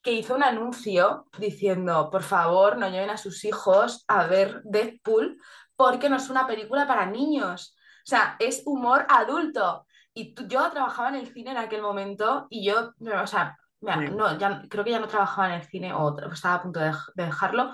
que 0.00 0.12
hizo 0.12 0.36
un 0.36 0.44
anuncio 0.44 1.26
diciendo, 1.36 2.08
por 2.08 2.22
favor, 2.22 2.78
no 2.78 2.88
lleven 2.88 3.10
a 3.10 3.16
sus 3.16 3.44
hijos 3.44 4.04
a 4.06 4.26
ver 4.26 4.62
Deadpool 4.62 5.36
porque 5.74 6.08
no 6.08 6.16
es 6.16 6.30
una 6.30 6.46
película 6.46 6.86
para 6.86 7.06
niños. 7.06 7.74
O 8.04 8.06
sea, 8.06 8.36
es 8.38 8.62
humor 8.66 9.04
adulto. 9.08 9.84
Y 10.14 10.34
yo 10.46 10.70
trabajaba 10.70 11.08
en 11.08 11.16
el 11.16 11.32
cine 11.32 11.50
en 11.50 11.56
aquel 11.56 11.82
momento 11.82 12.46
y 12.50 12.64
yo, 12.64 12.92
o 13.00 13.26
sea, 13.26 13.58
Sí. 13.82 13.88
no, 14.14 14.38
ya, 14.38 14.62
creo 14.70 14.84
que 14.84 14.90
ya 14.92 15.00
no 15.00 15.08
trabajaba 15.08 15.48
en 15.48 15.60
el 15.60 15.66
cine 15.66 15.92
o 15.92 16.14
tra- 16.14 16.32
estaba 16.32 16.54
a 16.56 16.62
punto 16.62 16.78
de 16.80 16.92
dejarlo 17.16 17.72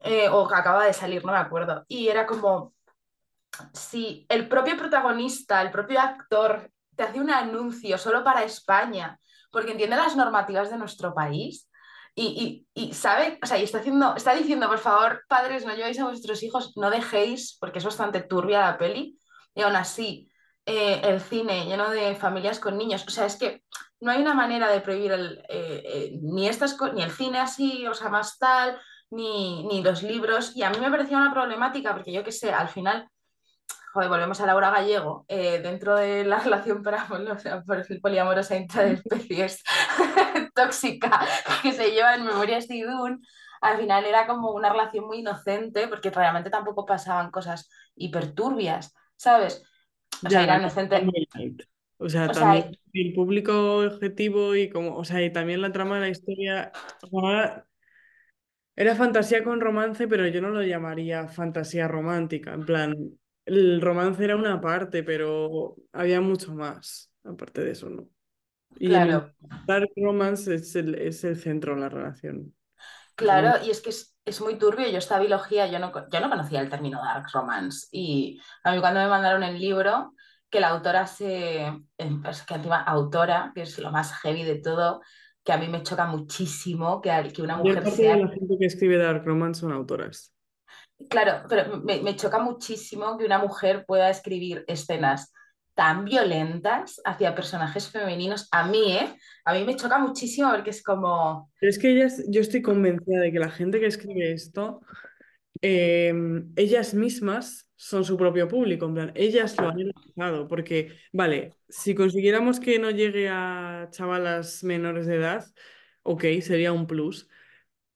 eh, 0.00 0.28
o 0.30 0.48
que 0.48 0.54
acaba 0.54 0.84
de 0.86 0.92
salir, 0.94 1.24
no 1.24 1.32
me 1.32 1.38
acuerdo. 1.38 1.84
Y 1.88 2.08
era 2.08 2.26
como, 2.26 2.74
si 3.72 4.26
el 4.28 4.48
propio 4.48 4.76
protagonista, 4.76 5.62
el 5.62 5.70
propio 5.70 6.00
actor 6.00 6.70
te 6.96 7.02
hace 7.04 7.20
un 7.20 7.30
anuncio 7.30 7.98
solo 7.98 8.24
para 8.24 8.44
España, 8.44 9.18
porque 9.50 9.72
entiende 9.72 9.96
las 9.96 10.16
normativas 10.16 10.70
de 10.70 10.78
nuestro 10.78 11.14
país 11.14 11.68
y, 12.14 12.66
y- 12.74 12.88
y 12.88 12.94
sabe, 12.94 13.38
o 13.42 13.46
sea, 13.46 13.58
y 13.58 13.64
está 13.64 13.78
haciendo, 13.78 14.14
está 14.16 14.34
diciendo, 14.34 14.68
por 14.68 14.78
favor, 14.78 15.22
padres, 15.28 15.66
no 15.66 15.74
llevéis 15.74 15.98
a 16.00 16.04
vuestros 16.06 16.42
hijos, 16.42 16.72
no 16.76 16.90
dejéis, 16.90 17.56
porque 17.60 17.78
es 17.78 17.84
bastante 17.84 18.22
turbia 18.22 18.60
la 18.60 18.78
peli, 18.78 19.18
y 19.54 19.62
aún 19.62 19.76
así, 19.76 20.30
eh, 20.66 21.00
el 21.04 21.20
cine 21.20 21.64
lleno 21.64 21.90
de 21.90 22.14
familias 22.16 22.60
con 22.60 22.76
niños, 22.76 23.04
o 23.06 23.10
sea, 23.10 23.26
es 23.26 23.36
que 23.36 23.62
no 24.00 24.10
hay 24.10 24.20
una 24.20 24.34
manera 24.34 24.68
de 24.68 24.80
prohibir 24.80 25.12
el, 25.12 25.38
eh, 25.48 25.82
eh, 25.84 26.18
ni, 26.22 26.48
estas, 26.48 26.76
ni 26.94 27.02
el 27.02 27.10
cine 27.10 27.38
así, 27.38 27.86
o 27.86 27.94
sea, 27.94 28.08
más 28.10 28.38
tal, 28.38 28.78
ni, 29.10 29.64
ni 29.66 29.82
los 29.82 30.02
libros, 30.02 30.54
y 30.56 30.62
a 30.62 30.70
mí 30.70 30.78
me 30.80 30.90
parecía 30.90 31.16
una 31.16 31.32
problemática, 31.32 31.94
porque 31.94 32.12
yo 32.12 32.24
qué 32.24 32.32
sé, 32.32 32.52
al 32.52 32.68
final 32.68 33.08
joder, 33.92 34.10
volvemos 34.10 34.38
a 34.42 34.46
Laura 34.46 34.70
Gallego, 34.70 35.24
dentro 35.28 35.96
de 35.96 36.24
la 36.24 36.38
relación 36.44 36.82
paraamorosa- 36.82 37.64
poliamorosa 38.02 38.54
entre 38.56 38.92
especies 38.92 39.62
tóxica 40.54 41.26
que 41.62 41.72
se 41.72 41.92
lleva 41.92 42.14
en 42.14 42.26
Memorias 42.26 42.68
de 42.68 42.76
Idún, 42.76 43.22
al 43.60 43.78
final 43.78 44.04
era 44.04 44.26
como 44.26 44.50
una 44.50 44.70
relación 44.70 45.06
muy 45.06 45.18
inocente, 45.20 45.88
porque 45.88 46.10
realmente 46.10 46.50
tampoco 46.50 46.84
pasaban 46.84 47.30
cosas 47.30 47.70
hiperturbias, 47.94 48.94
¿sabes? 49.16 49.62
O 50.24 50.30
sea, 50.30 50.42
Ya, 50.42 50.44
era 50.44 50.58
no, 50.58 50.58
inocente. 50.58 50.96
muy 50.98 51.28
light. 51.34 51.62
O 51.98 52.08
sea, 52.08 52.30
O 52.30 52.34
sea, 52.34 52.52
también 52.54 52.78
el 52.92 53.14
público 53.14 53.78
objetivo 53.78 54.54
y 54.56 54.68
como, 54.70 54.96
o 54.96 55.04
sea, 55.04 55.22
y 55.24 55.32
también 55.32 55.62
la 55.62 55.72
trama 55.72 55.96
de 55.96 56.00
la 56.02 56.08
historia, 56.10 56.72
sea, 57.10 57.30
era, 57.32 57.68
era 58.76 58.94
fantasía 58.94 59.42
con 59.44 59.60
romance, 59.60 60.06
pero 60.08 60.26
yo 60.28 60.40
no 60.42 60.50
lo 60.50 60.62
llamaría 60.62 61.28
fantasía 61.28 61.88
romántica. 61.88 62.52
En 62.54 62.64
plan, 62.66 62.94
el 63.46 63.80
romance 63.80 64.22
era 64.24 64.36
una 64.36 64.60
parte, 64.60 65.02
pero 65.02 65.76
había 65.92 66.20
mucho 66.20 66.54
más, 66.54 67.10
aparte 67.24 67.62
de 67.64 67.70
eso, 67.72 67.88
¿no? 67.90 68.08
Y 68.78 68.94
el 68.94 69.08
claro, 69.08 69.34
dark 69.66 69.90
romance 69.96 70.54
es 70.54 70.76
el, 70.76 70.96
es 70.96 71.24
el 71.24 71.36
centro 71.38 71.74
de 71.76 71.82
la 71.82 71.90
relación. 71.90 72.54
Claro, 73.14 73.64
y 73.64 73.70
es 73.70 73.80
que 73.80 73.90
es, 73.90 74.15
es 74.26 74.40
muy 74.40 74.58
turbio. 74.58 74.88
Yo 74.88 74.98
esta 74.98 75.18
biología, 75.18 75.66
yo 75.68 75.78
no, 75.78 75.92
yo 76.10 76.20
no 76.20 76.28
conocía 76.28 76.60
el 76.60 76.68
término 76.68 77.00
dark 77.02 77.28
romance. 77.32 77.86
Y 77.92 78.40
a 78.64 78.72
mí 78.72 78.80
cuando 78.80 79.00
me 79.00 79.08
mandaron 79.08 79.42
el 79.44 79.58
libro, 79.58 80.12
que 80.50 80.60
la 80.60 80.68
autora 80.68 81.06
se, 81.06 81.64
em, 81.96 82.22
es 82.26 82.42
que 82.42 82.54
encima 82.54 82.82
autora, 82.82 83.52
que 83.54 83.62
es 83.62 83.78
lo 83.78 83.90
más 83.90 84.12
heavy 84.20 84.42
de 84.42 84.56
todo, 84.56 85.00
que 85.44 85.52
a 85.52 85.58
mí 85.58 85.68
me 85.68 85.82
choca 85.82 86.06
muchísimo 86.06 87.00
que, 87.00 87.10
que 87.32 87.40
una 87.40 87.56
mujer 87.56 87.84
de 87.84 87.90
sea 87.92 88.16
la 88.16 88.28
gente 88.28 88.56
que 88.58 88.66
escribe 88.66 88.98
dark 88.98 89.24
romance 89.24 89.60
son 89.60 89.72
autoras. 89.72 90.34
Claro, 91.08 91.46
pero 91.48 91.78
me, 91.82 92.00
me 92.00 92.16
choca 92.16 92.40
muchísimo 92.40 93.16
que 93.16 93.24
una 93.24 93.38
mujer 93.38 93.84
pueda 93.86 94.10
escribir 94.10 94.64
escenas 94.66 95.32
tan 95.76 96.06
violentas 96.06 97.00
hacia 97.06 97.36
personajes 97.36 97.90
femeninos. 97.90 98.48
A 98.52 98.66
mí, 98.68 98.92
¿eh? 98.94 99.16
A 99.46 99.54
mí 99.54 99.64
me 99.64 99.76
choca 99.76 99.98
muchísimo 99.98 100.50
porque 100.52 100.70
es 100.70 100.82
como, 100.84 101.50
Pero 101.58 101.70
es 101.70 101.78
que 101.78 101.90
ellas, 101.90 102.22
yo 102.28 102.40
estoy 102.40 102.62
convencida 102.62 103.20
de 103.20 103.32
que 103.32 103.38
la 103.38 103.50
gente 103.50 103.80
que 103.80 103.86
escribe 103.86 104.32
esto, 104.32 104.80
eh, 105.62 106.14
ellas 106.56 106.94
mismas 106.94 107.70
son 107.76 108.04
su 108.04 108.16
propio 108.18 108.48
público, 108.48 108.86
en 108.86 108.94
plan, 108.94 109.12
ellas 109.16 109.58
lo 109.60 109.68
han 109.70 109.78
realizado, 109.78 110.48
porque, 110.48 110.92
vale, 111.12 111.58
si 111.68 111.94
consiguiéramos 111.94 112.60
que 112.60 112.78
no 112.78 112.90
llegue 112.90 113.28
a 113.30 113.88
chavalas 113.92 114.64
menores 114.64 115.06
de 115.06 115.16
edad, 115.16 115.46
ok, 116.02 116.24
sería 116.42 116.72
un 116.72 116.86
plus, 116.86 117.28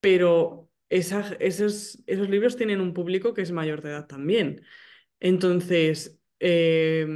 pero 0.00 0.70
esa- 0.88 1.36
esos, 1.40 2.02
esos 2.06 2.28
libros 2.30 2.56
tienen 2.56 2.80
un 2.80 2.94
público 2.94 3.34
que 3.34 3.42
es 3.42 3.52
mayor 3.52 3.82
de 3.82 3.90
edad 3.90 4.06
también. 4.06 4.62
Entonces, 5.20 6.19
eh, 6.40 7.06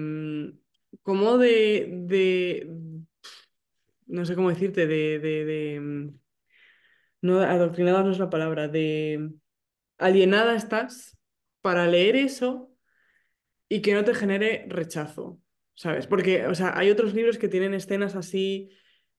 ¿cómo 1.02 1.38
de, 1.38 1.88
de, 1.90 2.68
no 4.06 4.24
sé 4.24 4.34
cómo 4.34 4.50
decirte, 4.50 4.86
de, 4.86 5.18
de, 5.18 5.44
de, 5.44 6.10
no, 7.22 7.40
adoctrinada 7.40 8.02
no 8.02 8.10
es 8.10 8.18
la 8.18 8.30
palabra, 8.30 8.68
de 8.68 9.30
alienada 9.98 10.56
estás 10.56 11.18
para 11.60 11.86
leer 11.86 12.16
eso 12.16 12.70
y 13.68 13.82
que 13.82 13.94
no 13.94 14.04
te 14.04 14.14
genere 14.14 14.66
rechazo, 14.68 15.40
¿sabes? 15.74 16.06
Porque, 16.06 16.46
o 16.46 16.54
sea, 16.54 16.78
hay 16.78 16.90
otros 16.90 17.14
libros 17.14 17.38
que 17.38 17.48
tienen 17.48 17.74
escenas 17.74 18.14
así 18.16 18.70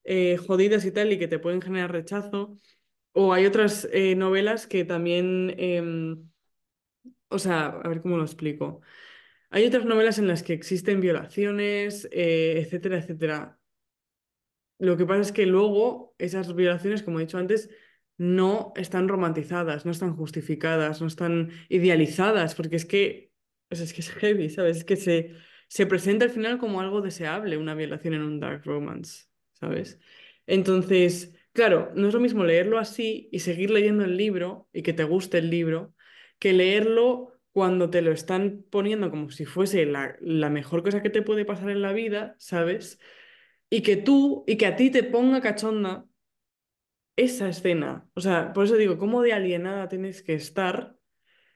eh, 0.04 0.36
jodidas 0.38 0.84
y 0.84 0.92
tal 0.92 1.12
y 1.12 1.18
que 1.18 1.28
te 1.28 1.38
pueden 1.38 1.62
generar 1.62 1.92
rechazo, 1.92 2.56
o 3.12 3.32
hay 3.32 3.46
otras 3.46 3.88
eh, 3.92 4.14
novelas 4.16 4.66
que 4.66 4.84
también, 4.84 5.54
em, 5.58 6.28
o 7.28 7.38
sea, 7.38 7.66
a 7.66 7.88
ver 7.88 8.02
cómo 8.02 8.16
lo 8.16 8.24
explico. 8.24 8.80
Hay 9.50 9.64
otras 9.66 9.84
novelas 9.84 10.18
en 10.18 10.28
las 10.28 10.42
que 10.42 10.52
existen 10.52 11.00
violaciones, 11.00 12.08
eh, 12.12 12.60
etcétera, 12.60 12.98
etcétera. 12.98 13.58
Lo 14.78 14.96
que 14.96 15.06
pasa 15.06 15.20
es 15.22 15.32
que 15.32 15.46
luego 15.46 16.14
esas 16.18 16.54
violaciones, 16.54 17.02
como 17.02 17.18
he 17.18 17.22
dicho 17.24 17.38
antes, 17.38 17.70
no 18.18 18.72
están 18.76 19.08
romantizadas, 19.08 19.84
no 19.86 19.92
están 19.92 20.16
justificadas, 20.16 21.00
no 21.00 21.06
están 21.06 21.50
idealizadas, 21.68 22.54
porque 22.54 22.76
es 22.76 22.84
que, 22.84 23.32
es 23.70 23.92
que 23.92 24.00
es 24.00 24.10
heavy, 24.10 24.50
¿sabes? 24.50 24.78
Es 24.78 24.84
que 24.84 24.96
se, 24.96 25.34
se 25.68 25.86
presenta 25.86 26.24
al 26.24 26.30
final 26.30 26.58
como 26.58 26.80
algo 26.80 27.00
deseable 27.00 27.56
una 27.56 27.74
violación 27.74 28.14
en 28.14 28.22
un 28.22 28.40
dark 28.40 28.64
romance, 28.64 29.26
¿sabes? 29.54 29.98
Entonces, 30.46 31.34
claro, 31.52 31.90
no 31.94 32.08
es 32.08 32.14
lo 32.14 32.20
mismo 32.20 32.44
leerlo 32.44 32.78
así 32.78 33.28
y 33.32 33.40
seguir 33.40 33.70
leyendo 33.70 34.04
el 34.04 34.16
libro 34.16 34.68
y 34.72 34.82
que 34.82 34.92
te 34.92 35.04
guste 35.04 35.38
el 35.38 35.50
libro, 35.50 35.94
que 36.38 36.52
leerlo 36.52 37.35
cuando 37.56 37.88
te 37.90 38.02
lo 38.02 38.12
están 38.12 38.64
poniendo 38.70 39.10
como 39.10 39.30
si 39.30 39.46
fuese 39.46 39.86
la, 39.86 40.14
la 40.20 40.50
mejor 40.50 40.82
cosa 40.82 41.02
que 41.02 41.08
te 41.10 41.22
puede 41.22 41.46
pasar 41.46 41.70
en 41.70 41.80
la 41.82 41.92
vida, 41.94 42.36
¿sabes? 42.38 43.00
y 43.70 43.82
que 43.82 43.96
tú, 43.96 44.44
y 44.46 44.56
que 44.58 44.66
a 44.66 44.76
ti 44.76 44.90
te 44.90 45.02
ponga 45.04 45.40
cachonda 45.40 46.06
esa 47.16 47.48
escena. 47.48 48.08
O 48.14 48.20
sea, 48.20 48.52
por 48.52 48.64
eso 48.64 48.76
digo, 48.76 48.98
¿cómo 48.98 49.22
de 49.22 49.32
alienada 49.32 49.88
tienes 49.88 50.22
que 50.22 50.34
estar? 50.34 50.96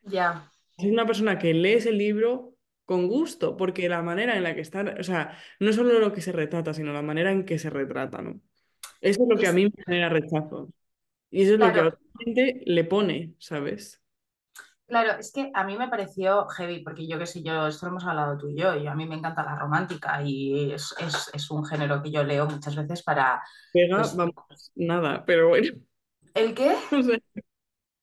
ya, 0.03 0.51
Ser 0.79 0.93
una 0.93 1.07
persona 1.07 1.39
que 1.39 1.55
lees 1.55 1.87
el 1.87 1.99
libro 1.99 2.57
con 2.85 3.07
gusto, 3.09 3.57
porque 3.57 3.89
la 3.89 4.03
manera 4.03 4.37
en 4.37 4.43
la 4.43 4.55
que 4.55 4.63
está, 4.63 4.97
o 4.99 5.03
sea, 5.05 5.39
no 5.61 5.73
solo 5.73 5.99
lo 5.99 6.13
que 6.13 6.23
se 6.23 6.33
retrata, 6.33 6.75
sino 6.75 6.93
la 6.93 7.03
manera 7.03 7.31
en 7.31 7.45
que 7.45 7.59
se 7.59 7.71
retrata, 7.71 8.23
¿no? 8.23 8.41
Eso 9.01 9.23
es 9.23 9.29
lo 9.29 9.37
que 9.39 9.47
a 9.47 9.51
es, 9.51 9.55
mí 9.55 9.65
me 9.67 9.85
genera 9.85 10.09
rechazo. 10.09 10.73
Y 11.31 11.43
eso 11.43 11.55
es 11.55 11.61
lo 11.61 11.73
que 11.73 11.81
a 11.81 11.89
otra 11.89 12.01
gente 12.19 12.63
le 12.67 12.85
pone, 12.85 13.35
¿sabes? 13.39 14.00
Claro, 14.91 15.13
es 15.19 15.33
que 15.33 15.51
a 15.55 15.65
mí 15.65 15.79
me 15.79 15.89
pareció 15.89 16.47
heavy, 16.49 16.81
porque 16.81 17.07
yo 17.07 17.19
qué 17.19 17.25
sé, 17.25 17.43
yo, 17.43 17.67
esto 17.67 17.87
lo 17.87 17.93
hemos 17.93 18.05
hablado 18.05 18.37
tú 18.37 18.51
y 18.51 18.57
yo, 18.57 18.75
y 18.75 18.87
a 18.87 18.95
mí 18.95 19.07
me 19.07 19.15
encanta 19.15 19.43
la 19.43 19.57
romántica 19.57 20.23
y 20.23 20.73
es, 20.73 20.95
es, 20.99 21.31
es 21.33 21.51
un 21.51 21.65
género 21.65 22.03
que 22.03 22.11
yo 22.11 22.23
leo 22.23 22.47
muchas 22.47 22.77
veces 22.77 23.03
para, 23.03 23.43
Pega, 23.73 23.97
pues, 23.97 24.15
vamos, 24.15 24.35
nada, 24.75 25.25
pero 25.25 25.49
bueno, 25.49 25.81
¿el 26.35 26.55
qué? 26.55 26.77
o 26.93 27.03
sea, 27.03 27.19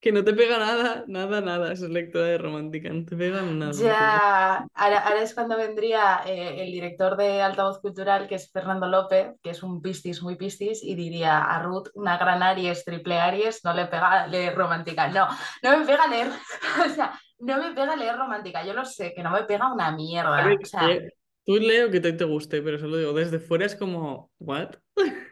que 0.08 0.14
no 0.14 0.24
te 0.24 0.34
pega 0.34 0.58
nada, 0.58 1.04
nada, 1.08 1.42
nada, 1.42 1.74
eso 1.74 1.84
es 1.84 1.92
lectura 1.92 2.24
de 2.24 2.38
romántica, 2.38 2.88
no 2.90 3.04
te 3.04 3.14
pega 3.18 3.42
nada. 3.42 3.74
Ya, 3.74 4.66
ahora, 4.74 5.00
ahora 5.00 5.22
es 5.22 5.34
cuando 5.34 5.58
vendría 5.58 6.22
eh, 6.26 6.64
el 6.64 6.72
director 6.72 7.18
de 7.18 7.42
Altavoz 7.42 7.82
Cultural, 7.82 8.26
que 8.26 8.36
es 8.36 8.50
Fernando 8.50 8.88
López, 8.88 9.34
que 9.44 9.50
es 9.50 9.64
un 9.64 9.82
pistis 9.82 10.24
muy 10.24 10.38
pistis, 10.38 10.82
y 10.82 10.96
diría 10.96 11.40
a 11.40 11.62
Ruth, 11.62 11.90
una 11.96 12.18
gran 12.18 12.42
Aries, 12.42 12.86
triple 12.86 13.20
Aries, 13.20 13.66
no 13.66 13.74
le 13.74 13.88
pega 13.88 14.28
leer 14.28 14.56
romántica. 14.56 15.10
No, 15.10 15.28
no 15.62 15.78
me 15.78 15.86
pega 15.86 16.08
leer, 16.08 16.28
o 16.86 16.90
sea, 16.90 17.20
no 17.40 17.58
me 17.58 17.74
pega 17.74 17.98
leer 17.98 18.16
romántica, 18.16 18.66
yo 18.66 18.72
lo 18.72 18.86
sé, 18.86 19.14
que 19.14 19.24
no 19.24 19.32
me 19.32 19.44
pega 19.44 19.74
una 19.74 19.92
mierda. 19.92 20.46
ver, 20.46 20.58
O 20.64 20.66
sea, 20.66 20.90
eh, 20.90 21.12
tú 21.46 21.58
leo 21.58 21.92
que 21.92 22.00
te, 22.00 22.14
te 22.14 22.24
guste, 22.24 22.62
pero 22.62 22.80
solo 22.80 22.96
digo, 22.96 23.12
desde 23.12 23.40
fuera 23.40 23.66
es 23.66 23.76
como, 23.76 24.32
¿what? 24.40 24.70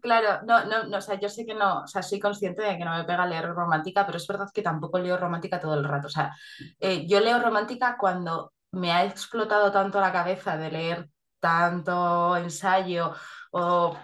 claro, 0.00 0.40
no, 0.46 0.64
no, 0.64 0.84
no, 0.84 0.98
o 0.98 1.00
sea, 1.00 1.18
yo 1.20 1.28
sé 1.28 1.44
que 1.46 1.54
no, 1.54 1.82
o 1.82 1.86
sea, 1.86 2.02
soy 2.02 2.18
consciente 2.18 2.62
de 2.62 2.76
que 2.76 2.84
no 2.84 2.96
me 2.96 3.04
pega 3.04 3.26
leer 3.26 3.48
romántica, 3.48 4.04
pero 4.06 4.18
es 4.18 4.26
verdad 4.26 4.48
que 4.52 4.62
tampoco 4.62 4.98
leo 4.98 5.16
romántica 5.16 5.60
todo 5.60 5.74
el 5.74 5.84
rato. 5.84 6.06
O 6.06 6.10
sea, 6.10 6.34
eh, 6.80 7.06
yo 7.06 7.20
leo 7.20 7.38
romántica 7.40 7.96
cuando 7.98 8.52
me 8.72 8.92
ha 8.92 9.04
explotado 9.04 9.72
tanto 9.72 10.00
la 10.00 10.12
cabeza 10.12 10.56
de 10.56 10.70
leer 10.70 11.08
tanto 11.40 12.36
ensayo 12.36 13.14
o 13.52 13.96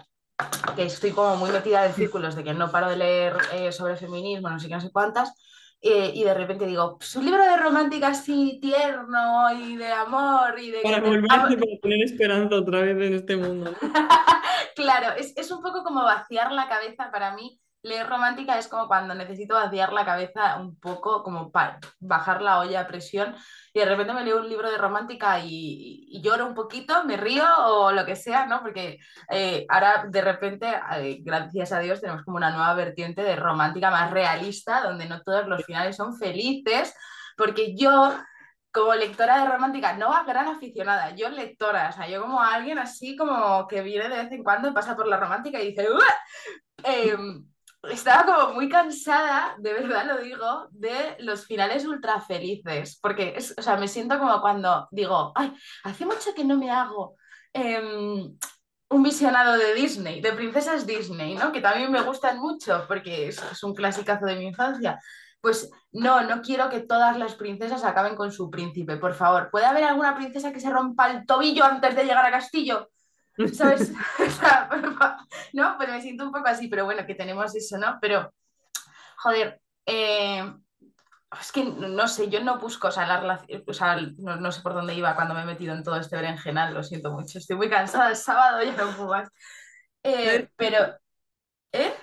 que 0.74 0.84
estoy 0.84 1.12
como 1.12 1.36
muy 1.36 1.50
metida 1.50 1.86
en 1.86 1.92
círculos 1.92 2.34
de 2.34 2.44
que 2.44 2.54
no 2.54 2.70
paro 2.70 2.88
de 2.88 2.96
leer 2.96 3.36
eh, 3.52 3.72
sobre 3.72 3.96
feminismo, 3.96 4.50
no 4.50 4.58
sé 4.58 4.68
qué, 4.68 4.74
no 4.74 4.80
sé 4.80 4.90
cuántas, 4.90 5.32
eh, 5.86 6.12
y 6.14 6.24
de 6.24 6.32
repente 6.32 6.64
digo, 6.66 6.96
pues 6.96 7.14
un 7.14 7.26
libro 7.26 7.44
de 7.44 7.58
romántica 7.58 8.08
así 8.08 8.58
tierno 8.58 9.52
y 9.52 9.76
de 9.76 9.92
amor 9.92 10.58
y 10.58 10.70
de... 10.70 10.80
Para 10.82 11.00
volver 11.00 11.30
a 11.30 11.46
tener 11.82 12.02
esperanza 12.02 12.56
otra 12.56 12.80
vez 12.80 12.96
en 12.96 13.14
este 13.14 13.36
mundo. 13.36 13.70
¿no? 13.70 13.88
Claro, 14.74 15.14
es, 15.16 15.32
es 15.36 15.50
un 15.50 15.62
poco 15.62 15.84
como 15.84 16.02
vaciar 16.02 16.52
la 16.52 16.68
cabeza 16.68 17.10
para 17.10 17.34
mí. 17.34 17.60
Leer 17.82 18.08
romántica 18.08 18.58
es 18.58 18.66
como 18.66 18.88
cuando 18.88 19.14
necesito 19.14 19.54
vaciar 19.54 19.92
la 19.92 20.06
cabeza 20.06 20.56
un 20.58 20.78
poco, 20.80 21.22
como 21.22 21.52
para 21.52 21.78
bajar 22.00 22.40
la 22.40 22.58
olla 22.60 22.80
a 22.80 22.86
presión. 22.86 23.36
Y 23.74 23.80
de 23.80 23.84
repente 23.84 24.14
me 24.14 24.24
leo 24.24 24.40
un 24.40 24.48
libro 24.48 24.70
de 24.70 24.78
romántica 24.78 25.38
y, 25.44 26.20
lloro 26.22 26.46
un 26.46 26.54
poquito, 26.54 27.04
me 27.04 27.18
río 27.18 27.44
o 27.58 27.92
lo 27.92 28.06
que 28.06 28.16
sea, 28.16 28.46
¿no? 28.46 28.62
Porque 28.62 28.98
eh, 29.30 29.66
ahora 29.68 30.06
de 30.08 30.22
repente, 30.22 30.66
eh, 30.96 31.18
gracias 31.20 31.72
a 31.72 31.80
Dios, 31.80 32.00
tenemos 32.00 32.22
como 32.24 32.38
una 32.38 32.50
nueva 32.50 32.72
vertiente 32.74 33.22
de 33.22 33.36
romántica 33.36 33.90
más 33.90 34.10
realista, 34.10 34.82
donde 34.82 35.06
no 35.06 35.20
todos 35.20 35.46
los 35.46 35.64
finales 35.64 35.96
son 35.96 36.16
felices. 36.16 36.94
Porque 37.36 37.76
yo 37.76 38.14
como 38.74 38.92
lectora 38.94 39.38
de 39.38 39.50
romántica, 39.50 39.96
no 39.96 40.12
a 40.12 40.24
gran 40.24 40.48
aficionada, 40.48 41.14
yo 41.14 41.28
lectora, 41.28 41.90
o 41.90 41.92
sea, 41.92 42.08
yo 42.08 42.20
como 42.20 42.42
alguien 42.42 42.76
así 42.78 43.16
como 43.16 43.68
que 43.68 43.82
viene 43.82 44.08
de 44.08 44.24
vez 44.24 44.32
en 44.32 44.42
cuando 44.42 44.68
y 44.68 44.72
pasa 44.72 44.96
por 44.96 45.06
la 45.06 45.16
romántica 45.16 45.60
y 45.60 45.68
dice. 45.68 45.86
Eh, 46.82 47.16
estaba 47.90 48.24
como 48.24 48.54
muy 48.54 48.68
cansada, 48.68 49.54
de 49.58 49.72
verdad 49.74 50.06
lo 50.06 50.18
digo, 50.18 50.68
de 50.72 51.16
los 51.20 51.46
finales 51.46 51.86
ultra 51.86 52.20
felices, 52.20 52.98
porque 53.00 53.34
es, 53.36 53.54
o 53.56 53.62
sea, 53.62 53.76
me 53.76 53.88
siento 53.88 54.18
como 54.18 54.40
cuando 54.40 54.88
digo, 54.90 55.32
ay, 55.36 55.54
hace 55.84 56.04
mucho 56.04 56.34
que 56.34 56.44
no 56.44 56.56
me 56.58 56.70
hago 56.70 57.16
em, 57.52 58.36
un 58.90 59.02
visionado 59.02 59.56
de 59.56 59.74
Disney, 59.74 60.20
de 60.20 60.32
princesas 60.32 60.86
Disney, 60.86 61.36
¿no? 61.36 61.52
Que 61.52 61.60
también 61.60 61.92
me 61.92 62.02
gustan 62.02 62.38
mucho 62.38 62.84
porque 62.88 63.28
es, 63.28 63.40
es 63.40 63.62
un 63.62 63.74
clasicazo 63.74 64.26
de 64.26 64.36
mi 64.36 64.46
infancia. 64.46 64.98
Pues 65.40 65.70
no, 65.94 66.22
no 66.22 66.42
quiero 66.42 66.68
que 66.68 66.80
todas 66.80 67.16
las 67.16 67.34
princesas 67.36 67.84
acaben 67.84 68.16
con 68.16 68.32
su 68.32 68.50
príncipe, 68.50 68.96
por 68.96 69.14
favor. 69.14 69.48
¿Puede 69.50 69.66
haber 69.66 69.84
alguna 69.84 70.14
princesa 70.16 70.52
que 70.52 70.60
se 70.60 70.70
rompa 70.70 71.10
el 71.10 71.24
tobillo 71.24 71.64
antes 71.64 71.94
de 71.94 72.04
llegar 72.04 72.26
a 72.26 72.32
Castillo? 72.32 72.90
¿Sabes? 73.52 73.92
No, 75.52 75.76
pues 75.76 75.88
me 75.88 76.02
siento 76.02 76.24
un 76.24 76.32
poco 76.32 76.48
así, 76.48 76.66
pero 76.68 76.84
bueno, 76.84 77.06
que 77.06 77.14
tenemos 77.14 77.54
eso, 77.54 77.78
¿no? 77.78 77.98
Pero, 78.00 78.34
joder, 79.18 79.60
eh, 79.86 80.52
es 81.40 81.52
que 81.52 81.64
no 81.64 82.08
sé, 82.08 82.28
yo 82.28 82.42
no 82.42 82.58
busco, 82.58 82.88
o 82.88 82.90
sea, 82.90 83.06
la 83.06 83.20
relación, 83.20 83.62
o 83.66 83.72
sea, 83.72 83.96
no, 84.18 84.36
no 84.36 84.50
sé 84.50 84.62
por 84.62 84.74
dónde 84.74 84.94
iba 84.94 85.14
cuando 85.14 85.34
me 85.34 85.42
he 85.42 85.46
metido 85.46 85.74
en 85.74 85.84
todo 85.84 85.96
este 85.96 86.16
berenjenal, 86.16 86.74
lo 86.74 86.82
siento 86.82 87.12
mucho, 87.12 87.38
estoy 87.38 87.56
muy 87.56 87.70
cansada, 87.70 88.10
es 88.10 88.22
sábado, 88.22 88.62
ya 88.64 88.72
no 88.72 88.96
puedo 88.96 89.10
más. 89.10 89.28
Eh, 90.02 90.48
pero, 90.56 90.96
¿eh? 91.72 91.94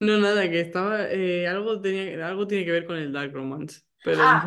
No, 0.00 0.18
nada, 0.18 0.48
que 0.50 0.60
estaba. 0.60 1.10
eh, 1.10 1.46
algo, 1.46 1.80
tenía, 1.80 2.26
algo 2.26 2.46
tiene 2.46 2.64
que 2.64 2.72
ver 2.72 2.86
con 2.86 2.96
el 2.96 3.12
Dark 3.12 3.32
Romance. 3.34 3.82
Pero 4.02 4.28
Ah, 4.28 4.46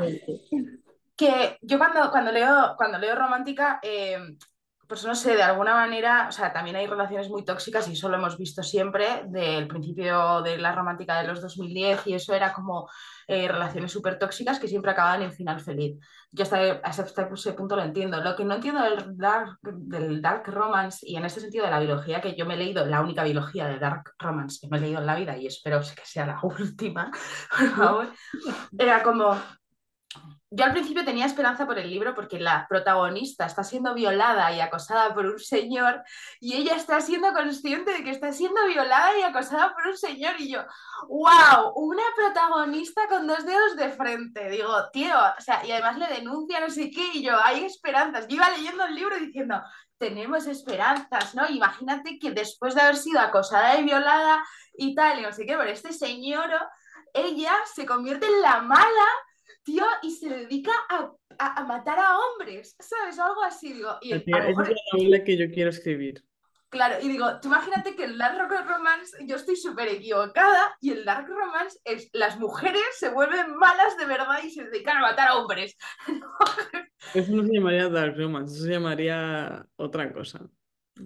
que 1.16 1.58
yo 1.62 1.78
cuando, 1.78 2.10
cuando 2.12 2.32
leo, 2.32 2.76
cuando 2.78 2.98
leo 2.98 3.16
romántica, 3.16 3.80
eh, 3.84 4.18
pues 4.94 5.06
no 5.06 5.16
sé, 5.16 5.36
de 5.36 5.42
alguna 5.42 5.74
manera, 5.74 6.28
o 6.30 6.32
sea, 6.32 6.54
también 6.54 6.76
hay 6.76 6.86
relaciones 6.86 7.28
muy 7.28 7.44
tóxicas 7.44 7.88
y 7.88 7.94
eso 7.94 8.10
lo 8.10 8.18
hemos 8.18 8.38
visto 8.38 8.62
siempre 8.62 9.24
del 9.26 9.68
principio 9.68 10.44
de 10.44 10.60
la 10.60 10.72
romántica 10.72 11.20
de 11.20 11.28
los 11.28 11.42
2010 11.42 12.06
y 12.06 12.14
eso 12.14 12.32
era 12.36 12.54
como 12.54 12.88
eh, 13.28 13.48
relaciones 13.48 13.92
súper 13.92 14.20
tóxicas 14.20 14.60
que 14.60 14.68
siempre 14.68 14.92
acababan 14.92 15.24
en 15.24 15.32
final 15.32 15.60
feliz. 15.62 15.98
Yo 16.32 16.44
hasta, 16.44 16.74
hasta 16.84 17.28
ese 17.34 17.54
punto 17.54 17.76
lo 17.76 17.82
entiendo. 17.82 18.22
Lo 18.22 18.36
que 18.36 18.46
no 18.46 18.54
entiendo 18.54 18.84
del 18.84 19.18
dark, 19.18 19.58
del 19.64 20.22
dark 20.22 20.46
romance 20.46 21.04
y 21.10 21.16
en 21.16 21.26
este 21.26 21.40
sentido 21.40 21.66
de 21.66 21.72
la 21.72 21.80
biología, 21.80 22.22
que 22.22 22.36
yo 22.36 22.46
me 22.46 22.54
he 22.54 22.58
leído, 22.58 22.86
la 22.86 23.02
única 23.02 23.24
biología 23.24 23.66
de 23.66 23.80
dark 23.80 24.14
romance 24.20 24.60
que 24.62 24.68
me 24.68 24.78
he 24.78 24.82
leído 24.82 25.00
en 25.00 25.08
la 25.08 25.16
vida 25.16 25.36
y 25.36 25.48
espero 25.48 25.80
que 25.80 26.06
sea 26.06 26.28
la 26.28 26.40
última, 26.44 27.10
por 27.50 27.70
favor, 27.72 28.14
era 28.78 29.02
como 29.02 29.36
yo 30.56 30.66
al 30.66 30.72
principio 30.72 31.04
tenía 31.04 31.26
esperanza 31.26 31.66
por 31.66 31.80
el 31.80 31.90
libro 31.90 32.14
porque 32.14 32.40
la 32.40 32.68
protagonista 32.70 33.46
está 33.46 33.64
siendo 33.64 33.96
violada 33.96 34.52
y 34.52 34.62
acosada 34.62 35.14
por 35.14 35.26
un 35.26 35.40
señor 35.40 36.04
y 36.40 36.54
ella 36.54 36.76
está 36.76 37.02
siendo 37.02 37.34
consciente 37.34 37.92
de 37.92 38.04
que 38.04 38.12
está 38.12 38.32
siendo 38.32 38.64
violada 38.68 39.18
y 39.18 39.24
acosada 39.24 39.74
por 39.74 39.88
un 39.88 39.98
señor 39.98 40.36
y 40.38 40.52
yo, 40.52 40.62
wow, 41.08 41.74
una 41.76 42.04
protagonista 42.16 43.08
con 43.10 43.26
dos 43.26 43.46
dedos 43.46 43.76
de 43.78 43.90
frente. 43.90 44.50
Digo, 44.50 44.72
tío, 44.92 45.16
o 45.16 45.42
sea, 45.42 45.66
y 45.66 45.72
además 45.72 45.98
le 45.98 46.08
denuncia 46.08 46.60
no 46.60 46.70
sé 46.70 46.92
qué 46.92 47.10
y 47.16 47.24
yo, 47.24 47.36
hay 47.44 47.66
esperanzas. 47.66 48.28
Yo 48.28 48.36
iba 48.36 48.50
leyendo 48.52 48.86
el 48.86 48.94
libro 48.94 49.18
diciendo, 49.18 49.60
tenemos 49.98 50.46
esperanzas, 50.46 51.34
¿no? 51.34 51.50
Imagínate 51.50 52.20
que 52.20 52.30
después 52.30 52.76
de 52.76 52.82
haber 52.82 52.98
sido 52.98 53.20
acosada 53.22 53.80
y 53.80 53.86
violada 53.86 54.44
y 54.78 54.94
tal, 54.94 55.20
y 55.20 55.24
no 55.24 55.32
sé 55.32 55.48
qué, 55.48 55.56
por 55.56 55.68
este 55.68 55.94
señor, 55.94 56.52
ella 57.14 57.54
se 57.74 57.86
convierte 57.86 58.28
en 58.28 58.42
la 58.42 58.62
mala 58.62 59.08
tío, 59.64 59.86
y 60.02 60.12
se 60.12 60.30
dedica 60.30 60.72
a, 60.90 61.12
a, 61.40 61.62
a, 61.62 61.66
matar 61.66 62.00
a 62.00 62.18
hombres, 62.18 62.76
¿sabes? 62.80 63.18
O 63.20 63.24
algo 63.24 63.44
así, 63.44 63.74
digo. 63.74 63.98
Y 64.02 64.12
el, 64.14 64.24
Tía, 64.24 64.38
esa 64.38 64.48
mejor... 64.48 64.70
es 64.70 64.70
la 64.70 64.98
novela 64.98 65.24
que 65.24 65.38
yo 65.38 65.52
quiero 65.52 65.70
escribir. 65.70 66.24
Claro, 66.74 66.96
y 67.00 67.08
digo, 67.08 67.40
tú 67.40 67.50
imagínate 67.50 67.96
que 67.96 68.06
el 68.06 68.18
Dark 68.18 68.50
Romance, 68.68 69.16
yo 69.28 69.36
estoy 69.36 69.56
súper 69.56 69.90
equivocada, 69.90 70.76
y 70.82 70.90
el 70.90 71.06
Dark 71.06 71.28
Romance 71.28 71.80
es 71.86 72.10
las 72.14 72.40
mujeres 72.40 72.82
se 72.98 73.10
vuelven 73.10 73.56
malas 73.58 73.96
de 73.96 74.08
verdad 74.08 74.40
y 74.44 74.50
se 74.50 74.64
dedican 74.64 74.98
a 74.98 75.02
matar 75.02 75.28
a 75.28 75.36
hombres. 75.36 75.78
Eso 77.14 77.32
no 77.34 77.44
se 77.44 77.54
llamaría 77.54 77.90
Dark 77.90 78.18
Romance, 78.18 78.56
eso 78.56 78.64
se 78.64 78.72
llamaría 78.72 79.64
otra 79.76 80.12
cosa. 80.14 80.40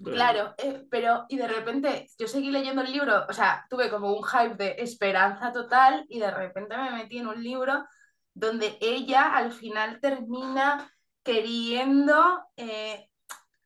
Claro, 0.04 0.54
eh, 0.58 0.86
pero 0.90 1.26
y 1.28 1.36
de 1.36 1.48
repente 1.48 2.06
yo 2.18 2.28
seguí 2.28 2.50
leyendo 2.50 2.82
el 2.82 2.92
libro, 2.92 3.26
o 3.28 3.32
sea, 3.32 3.66
tuve 3.68 3.90
como 3.90 4.12
un 4.12 4.22
hype 4.22 4.54
de 4.54 4.76
esperanza 4.78 5.52
total 5.52 6.06
y 6.08 6.20
de 6.20 6.30
repente 6.30 6.76
me 6.76 6.92
metí 6.92 7.18
en 7.18 7.26
un 7.26 7.42
libro 7.42 7.84
donde 8.38 8.78
ella 8.80 9.34
al 9.34 9.52
final 9.52 9.98
termina 10.00 10.92
queriendo 11.24 12.46
eh, 12.56 13.08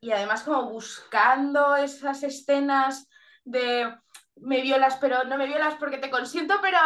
y 0.01 0.11
además 0.11 0.43
como 0.43 0.70
buscando 0.70 1.77
esas 1.77 2.23
escenas 2.23 3.07
de 3.45 3.95
me 4.37 4.62
violas, 4.62 4.97
pero 4.97 5.25
no 5.25 5.37
me 5.37 5.47
violas 5.47 5.75
porque 5.75 5.99
te 5.99 6.11
consiento, 6.11 6.55
pero 6.62 6.79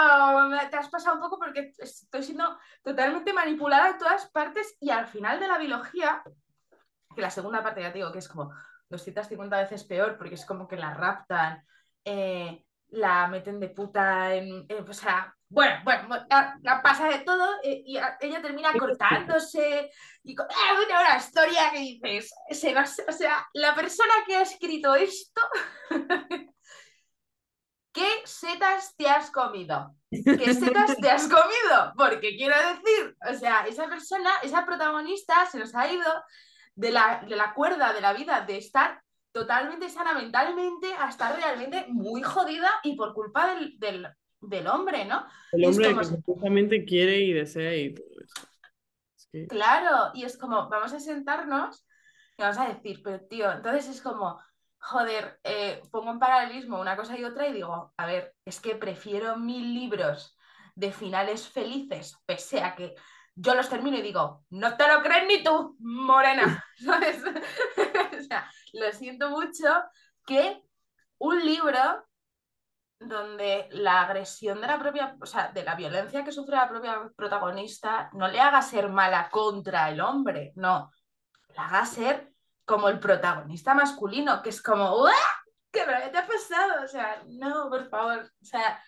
te 0.68 0.76
has 0.76 0.89
pasado 0.89 1.14
un 1.14 1.22
poco 1.22 1.39
porque 1.39 1.72
estoy 1.78 2.24
siendo 2.24 2.59
totalmente 2.82 3.32
manipulada 3.32 3.91
en 3.91 3.99
todas 3.99 4.28
partes 4.30 4.76
y 4.80 4.91
al 4.91 5.07
final 5.07 5.39
de 5.39 5.47
la 5.47 5.59
biología, 5.59 6.24
que 7.14 7.22
la 7.22 7.30
segunda 7.30 7.62
parte 7.62 7.82
ya 7.82 7.93
te 7.93 7.99
digo 7.99 8.11
que 8.11 8.18
es 8.18 8.28
como 8.28 8.53
250 8.89 9.57
veces 9.59 9.84
peor 9.84 10.18
porque 10.18 10.34
es 10.34 10.45
como 10.45 10.66
que 10.66 10.76
la 10.76 10.93
raptan, 10.93 11.64
eh, 12.05 12.64
la 12.89 13.28
meten 13.28 13.61
de 13.61 13.68
puta 13.68 14.34
en, 14.34 14.66
en 14.68 14.89
o 14.89 14.93
sea, 14.93 15.36
bueno, 15.49 15.80
bueno, 15.84 16.09
la, 16.62 16.82
pasa 16.82 17.09
de 17.09 17.20
todo 17.20 17.47
eh, 17.62 17.82
y 17.86 17.97
ella 17.97 18.42
termina 18.42 18.72
cortándose 18.78 19.90
y 20.24 20.34
con, 20.34 20.47
eh, 20.47 20.86
una, 20.86 21.01
una, 21.01 21.16
historia 21.16 21.70
que 21.70 21.78
dices, 21.78 22.34
se 22.51 22.74
va, 22.74 22.82
o 22.82 23.12
sea, 23.12 23.47
la 23.55 23.74
persona 23.74 24.12
que 24.26 24.36
ha 24.36 24.42
escrito 24.42 24.94
esto, 24.94 25.40
¿qué 27.92 28.09
setas 28.24 28.94
te 28.97 29.09
has 29.09 29.30
comido? 29.30 29.94
¿Qué 30.11 30.55
setas 30.55 30.97
te 30.97 31.11
has 31.11 31.28
comido? 31.28 31.92
Porque 31.97 32.36
quiero 32.36 32.57
decir, 32.57 33.16
o 33.30 33.34
sea, 33.34 33.66
esa 33.66 33.88
persona, 33.88 34.30
esa 34.42 34.66
protagonista 34.66 35.47
se 35.47 35.59
nos 35.59 35.74
ha 35.74 35.90
ido 35.90 36.24
de 36.74 36.90
la, 36.90 37.24
de 37.26 37.36
la 37.36 37.55
cuerda 37.55 37.92
de 37.92 38.01
la 38.01 38.12
vida, 38.12 38.40
de 38.40 38.59
estar 38.59 39.01
totalmente 39.32 39.88
sana 39.90 40.14
mentalmente 40.14 40.92
a 40.99 41.09
estar 41.09 41.36
realmente 41.36 41.86
muy 41.88 42.22
jodida 42.22 42.70
y 42.82 42.97
por 42.97 43.12
culpa 43.12 43.55
del, 43.55 43.78
del, 43.78 44.09
del 44.49 44.66
hombre, 44.66 45.05
¿no? 45.05 45.26
El 45.53 45.64
hombre 45.64 45.88
como... 45.88 46.01
que 46.01 46.07
supuestamente 46.07 46.84
quiere 46.84 47.20
y 47.20 47.32
desea 47.32 47.74
y 47.74 47.94
todo 47.94 48.07
eso. 48.22 48.47
Es 49.16 49.28
que... 49.30 49.47
Claro, 49.47 50.11
y 50.14 50.24
es 50.24 50.36
como, 50.36 50.68
vamos 50.68 50.92
a 50.92 51.01
sentarnos 51.01 51.86
y 52.38 52.42
vamos 52.42 52.59
a 52.59 52.68
decir, 52.68 53.01
pero 53.03 53.20
tío, 53.20 53.51
entonces 53.51 53.88
es 53.88 54.01
como, 54.01 54.40
joder, 54.78 55.40
eh, 55.42 55.82
pongo 55.90 56.11
en 56.11 56.18
paralelismo 56.18 56.80
una 56.80 56.97
cosa 56.97 57.18
y 57.18 57.24
otra 57.24 57.49
y 57.49 57.53
digo, 57.53 57.92
a 57.97 58.07
ver, 58.07 58.34
es 58.44 58.61
que 58.61 58.76
prefiero 58.76 59.36
mil 59.36 59.74
libros 59.74 60.36
de 60.74 60.92
finales 60.92 61.49
felices, 61.49 62.16
pese 62.26 62.62
a 62.62 62.74
que 62.74 62.94
yo 63.34 63.55
los 63.55 63.68
termino 63.68 63.99
y 63.99 64.03
digo, 64.03 64.44
no 64.51 64.76
te 64.76 64.86
lo 64.88 65.03
crees 65.03 65.26
ni 65.26 65.42
tú, 65.42 65.76
morena, 65.80 66.64
¿sabes? 66.84 67.22
o 68.18 68.22
sea, 68.22 68.51
lo 68.72 68.92
siento 68.92 69.30
mucho 69.30 69.66
que 70.26 70.62
un 71.18 71.44
libro 71.44 72.07
donde 72.99 73.68
la 73.72 74.03
agresión 74.03 74.61
de 74.61 74.66
la 74.66 74.78
propia, 74.78 75.16
o 75.20 75.26
sea, 75.26 75.53
de 75.53 75.62
la 75.62 75.74
violencia 75.74 76.24
que 76.24 76.32
sufre 76.32 76.57
la 76.57 76.68
propia 76.68 77.11
protagonista 77.14 78.11
no 78.14 78.28
le 78.28 78.40
haga 78.40 78.62
ser 78.62 78.88
mala 78.88 79.28
contra 79.30 79.90
el 79.90 80.01
hombre, 80.01 80.53
no, 80.57 80.90
la 81.55 81.66
haga 81.66 81.86
ser 81.86 82.32
como 82.64 82.88
el 82.88 82.99
protagonista 82.99 83.74
masculino, 83.74 84.42
que 84.42 84.51
es 84.51 84.62
como, 84.62 85.03
¡Uah! 85.03 85.12
¿qué 85.70 85.84
te 86.11 86.18
ha 86.18 86.26
pasado? 86.26 86.84
O 86.84 86.88
sea, 86.88 87.22
no, 87.26 87.68
por 87.68 87.88
favor, 87.88 88.30
o 88.40 88.44
sea, 88.44 88.82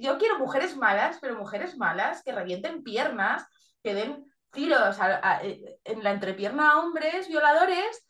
yo 0.00 0.18
quiero 0.18 0.38
mujeres 0.38 0.76
malas, 0.76 1.18
pero 1.20 1.36
mujeres 1.36 1.76
malas 1.76 2.22
que 2.22 2.32
revienten 2.32 2.82
piernas, 2.82 3.46
que 3.82 3.94
den 3.94 4.24
tiros 4.50 4.98
a, 5.00 5.40
en 5.42 6.04
la 6.04 6.10
entrepierna 6.10 6.70
a 6.70 6.78
hombres 6.78 7.28
violadores 7.28 8.04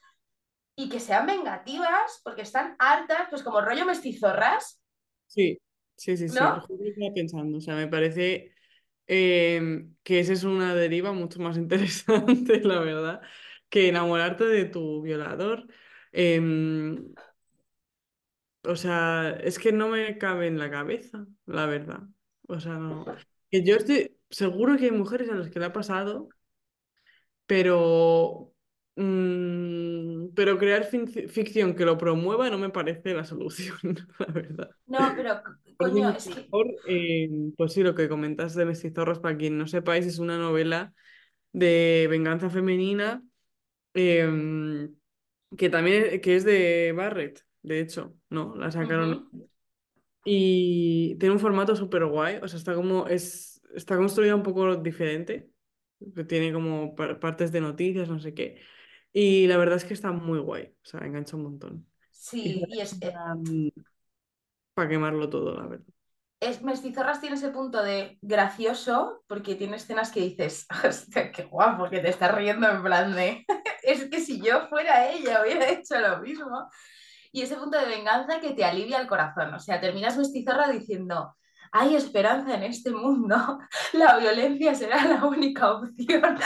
y 0.77 0.89
que 0.89 1.01
sean 1.01 1.27
vengativas 1.27 2.21
porque 2.23 2.43
están 2.43 2.77
hartas, 2.79 3.29
pues 3.31 3.43
como 3.43 3.61
rollo 3.61 3.85
mestizorras. 3.85 4.78
Sí, 5.29 5.61
sí, 5.97 6.17
sí, 6.17 6.29
sí. 6.29 6.39
¿No? 6.39 6.61
justo 6.61 6.85
estaba 6.85 7.15
pensando. 7.15 7.59
O 7.59 7.61
sea, 7.61 7.77
me 7.77 7.87
parece 7.87 8.53
em, 9.07 9.95
que 10.03 10.21
esa 10.21 10.33
es 10.33 10.45
una 10.45 10.75
deriva 10.75 11.13
mucho 11.13 11.41
más 11.41 11.57
interesante, 11.59 12.61
la 12.61 12.81
verdad, 12.81 13.21
que 13.69 13.89
enamorarte 13.89 14.45
de 14.45 14.65
tu 14.65 15.03
violador. 15.03 15.67
Em, 16.13 17.15
o 18.65 18.77
sea, 18.77 19.31
es 19.43 19.59
que 19.59 19.73
no 19.73 19.89
me 19.89 20.19
cabe 20.19 20.47
en 20.47 20.59
la 20.59 20.71
cabeza, 20.71 21.27
la 21.47 21.67
verdad. 21.67 22.01
O 22.49 22.61
sea, 22.61 22.75
no. 22.75 23.05
Que 23.51 23.65
yo 23.65 23.77
estoy 23.77 24.17
seguro 24.31 24.77
que 24.77 24.87
hay 24.87 24.91
mujeres 24.91 25.31
a 25.31 25.35
las 25.35 25.51
que 25.51 25.59
le 25.59 25.67
ha 25.67 25.73
pasado, 25.73 26.29
pero, 27.47 28.53
mm, 28.99 30.35
pero 30.35 30.59
crear 30.59 30.85
fin- 30.85 31.09
ficción 31.09 31.75
que 31.75 31.85
lo 31.85 31.99
promueva 31.99 32.51
no 32.51 32.59
me 32.59 32.71
parece 32.71 33.15
la 33.15 33.25
solución, 33.25 33.79
la 34.19 34.27
verdad. 34.27 34.71
No, 34.87 35.15
pero 35.17 35.43
coño, 35.77 36.11
es 36.17 36.29
que 36.29 36.55
eh, 36.87 37.29
pues 37.57 37.73
sí, 37.75 37.83
lo 37.83 37.95
que 37.95 38.09
comentas 38.09 38.55
de 38.55 38.65
Mestizorros, 38.65 39.19
para 39.21 39.37
quien 39.37 39.59
no 39.59 39.67
sepáis, 39.67 40.07
es 40.07 40.19
una 40.19 40.39
novela 40.39 40.95
de 41.53 42.07
venganza 42.11 42.51
femenina 42.51 43.23
em, 43.95 44.95
que 45.59 45.71
también 45.71 46.21
que 46.23 46.37
es 46.37 46.45
de 46.45 46.93
Barrett, 46.97 47.45
de 47.63 47.81
hecho, 47.81 48.17
¿no? 48.31 48.57
La 48.57 48.71
sacaron 48.73 49.27
ujú, 49.33 49.49
y 50.25 51.17
tiene 51.17 51.35
un 51.35 51.41
formato 51.41 51.75
súper 51.77 52.05
guay, 52.07 52.39
o 52.43 52.49
sea, 52.49 52.59
está 52.59 52.75
como, 52.75 53.07
es, 53.09 53.61
está 53.75 53.97
construida 53.97 54.35
un 54.35 54.43
poco 54.43 54.77
diferente, 54.77 55.51
que 56.15 56.25
tiene 56.25 56.53
como 56.53 56.95
par- 56.95 57.19
partes 57.21 57.53
de 57.53 57.61
noticias, 57.61 58.09
no 58.09 58.19
sé 58.21 58.35
qué, 58.35 58.61
y 59.21 59.49
la 59.49 59.57
verdad 59.57 59.79
es 59.79 59.85
que 59.85 59.95
está 59.95 60.13
muy 60.13 60.39
guay, 60.39 60.67
o 60.67 60.87
sea, 60.87 61.01
engancha 61.01 61.35
un 61.35 61.43
montón. 61.43 61.89
Sí, 62.13 62.63
y 62.69 62.79
es, 62.79 62.97
eh, 63.01 63.13
para 64.75 64.89
quemarlo 64.89 65.29
todo, 65.29 65.57
la 65.57 65.67
verdad. 65.67 65.87
es 66.39 66.63
Mestizorras 66.63 67.21
tiene 67.21 67.35
ese 67.35 67.49
punto 67.49 67.83
de 67.83 68.17
gracioso, 68.23 69.25
porque 69.27 69.57
tiene 69.57 69.75
escenas 69.75 70.13
que 70.13 70.21
dices, 70.21 70.69
hostia, 70.85 71.33
qué 71.33 71.47
guapo, 71.47 71.91
que 71.91 71.99
te 71.99 72.11
estás 72.11 72.33
riendo 72.33 72.69
en 72.69 72.81
plan 72.81 73.13
de, 73.13 73.45
es 73.83 74.09
que 74.09 74.21
si 74.21 74.41
yo 74.41 74.69
fuera 74.69 75.11
ella 75.11 75.43
hubiera 75.43 75.69
hecho 75.69 75.99
lo 75.99 76.21
mismo. 76.21 76.71
Y 77.33 77.43
ese 77.43 77.57
punto 77.57 77.77
de 77.77 77.87
venganza 77.87 78.39
que 78.39 78.55
te 78.55 78.65
alivia 78.65 79.01
el 79.01 79.09
corazón, 79.09 79.53
o 79.53 79.59
sea, 79.59 79.81
terminas 79.81 80.17
Mestizorra 80.17 80.69
diciendo, 80.69 81.37
hay 81.73 81.97
esperanza 81.97 82.55
en 82.55 82.63
este 82.63 82.93
mundo, 82.93 83.59
la 83.95 84.17
violencia 84.17 84.77
será 84.77 85.05
la 85.05 85.25
única 85.25 85.73
opción. 85.73 86.39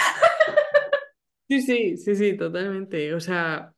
Sí, 1.53 1.61
sí, 1.63 1.97
sí, 1.99 2.15
sí, 2.17 2.37
totalmente. 2.37 3.15
O 3.15 3.21
sea, 3.21 3.75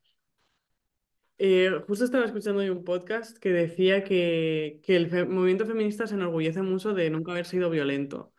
eh, 1.38 1.70
justo 1.86 2.04
estaba 2.04 2.24
escuchando 2.26 2.60
hoy 2.60 2.68
un 2.70 2.84
podcast 2.84 3.38
que 3.38 3.50
decía 3.50 4.04
que, 4.04 4.80
que 4.84 4.96
el 4.96 5.28
movimiento 5.28 5.66
feminista 5.66 6.06
se 6.06 6.14
enorgullece 6.14 6.62
mucho 6.62 6.94
de 6.94 7.10
nunca 7.10 7.32
haber 7.32 7.46
sido 7.46 7.70
violento, 7.70 8.32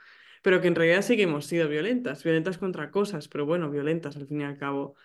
pero 0.44 0.62
que 0.62 0.68
en 0.68 0.76
realidad 0.76 1.02
sí 1.02 1.18
que 1.18 1.24
hemos 1.24 1.46
sido 1.46 1.68
violentas, 1.68 2.24
violentas 2.24 2.58
contra 2.58 2.92
cosas, 2.92 3.28
pero 3.28 3.46
bueno, 3.46 3.70
violentas 3.70 4.16
al 4.16 4.28
fin 4.28 4.42
y 4.42 4.44
al 4.46 4.58
cabo. 4.58 4.96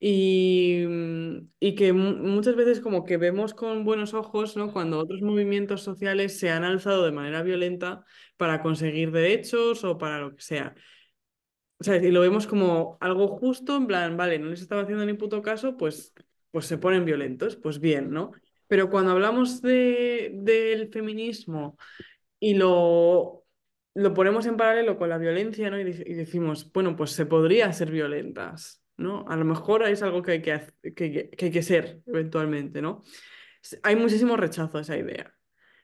Y, 0.00 0.84
mm, 0.88 1.38
y 1.60 1.74
que 1.76 1.92
mu- 1.94 2.16
muchas 2.18 2.56
veces 2.56 2.80
como 2.80 3.04
que 3.04 3.16
vemos 3.18 3.54
con 3.54 3.84
buenos 3.84 4.14
ojos, 4.14 4.56
¿no? 4.56 4.72
Cuando 4.72 4.98
otros 5.00 5.22
movimientos 5.22 5.82
sociales 5.82 6.38
se 6.38 6.50
han 6.50 6.64
alzado 6.64 7.04
de 7.06 7.12
manera 7.12 7.42
violenta 7.42 8.04
para 8.36 8.62
conseguir 8.62 9.12
derechos 9.12 9.84
o 9.84 9.98
para 9.98 10.20
lo 10.20 10.36
que 10.36 10.42
sea. 10.42 10.74
O 11.80 11.84
sea, 11.84 11.96
y 11.96 12.10
lo 12.10 12.20
vemos 12.20 12.46
como 12.46 12.98
algo 13.00 13.28
justo, 13.38 13.76
en 13.76 13.86
plan, 13.86 14.16
vale, 14.16 14.38
no 14.38 14.46
les 14.50 14.60
estaba 14.60 14.82
haciendo 14.82 15.06
ni 15.06 15.14
puto 15.14 15.42
caso, 15.42 15.76
pues, 15.78 16.12
pues 16.50 16.66
se 16.66 16.78
ponen 16.78 17.04
violentos, 17.06 17.56
pues 17.56 17.80
bien, 17.80 18.10
¿no? 18.10 18.32
Pero 18.68 18.90
cuando 18.90 19.12
hablamos 19.12 19.62
de, 19.62 20.30
del 20.34 20.90
feminismo 20.92 21.78
y 22.40 22.54
lo, 22.54 23.44
lo 23.94 24.14
ponemos 24.14 24.46
en 24.46 24.56
paralelo 24.56 24.98
con 24.98 25.08
la 25.10 25.18
violencia, 25.18 25.70
¿no? 25.70 25.78
Y, 25.80 25.82
y 25.84 26.14
decimos, 26.14 26.72
bueno, 26.72 26.96
pues 26.96 27.12
se 27.12 27.26
podría 27.26 27.72
ser 27.72 27.90
violentas, 27.90 28.82
¿no? 28.96 29.24
A 29.28 29.36
lo 29.36 29.44
mejor 29.44 29.82
es 29.84 30.02
algo 30.02 30.22
que 30.22 30.32
hay 30.32 30.42
que, 30.42 30.62
que, 30.82 30.94
que- 31.36 31.44
hay 31.46 31.50
que 31.52 31.62
ser 31.62 32.02
eventualmente, 32.06 32.82
¿no? 32.82 33.02
Hay 33.84 33.96
muchísimo 33.96 34.36
rechazo 34.36 34.78
a 34.78 34.82
esa 34.82 34.96
idea. 34.98 35.34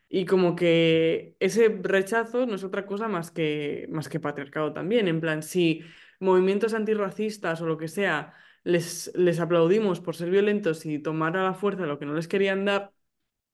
Y 0.09 0.24
como 0.24 0.54
que 0.54 1.36
ese 1.40 1.68
rechazo 1.82 2.46
no 2.46 2.54
es 2.54 2.64
otra 2.64 2.86
cosa 2.86 3.09
más 3.09 3.30
que, 3.30 3.86
más 3.90 4.09
que 4.09 4.20
patriarcado 4.20 4.72
también. 4.72 5.09
En 5.09 5.20
plan, 5.20 5.42
si 5.42 5.82
movimientos 6.20 6.74
antirracistas 6.74 7.61
o 7.61 7.66
lo 7.66 7.76
que 7.76 7.88
sea 7.88 8.32
les, 8.64 9.12
les 9.14 9.40
aplaudimos 9.40 10.00
por 10.00 10.16
ser 10.16 10.30
violentos 10.30 10.86
y 10.86 10.98
tomar 10.98 11.36
a 11.36 11.44
la 11.44 11.54
fuerza 11.54 11.86
lo 11.86 11.98
que 11.98 12.07
no 12.07 12.14
les 12.14 12.28
querían 12.28 12.64
dar, 12.64 12.92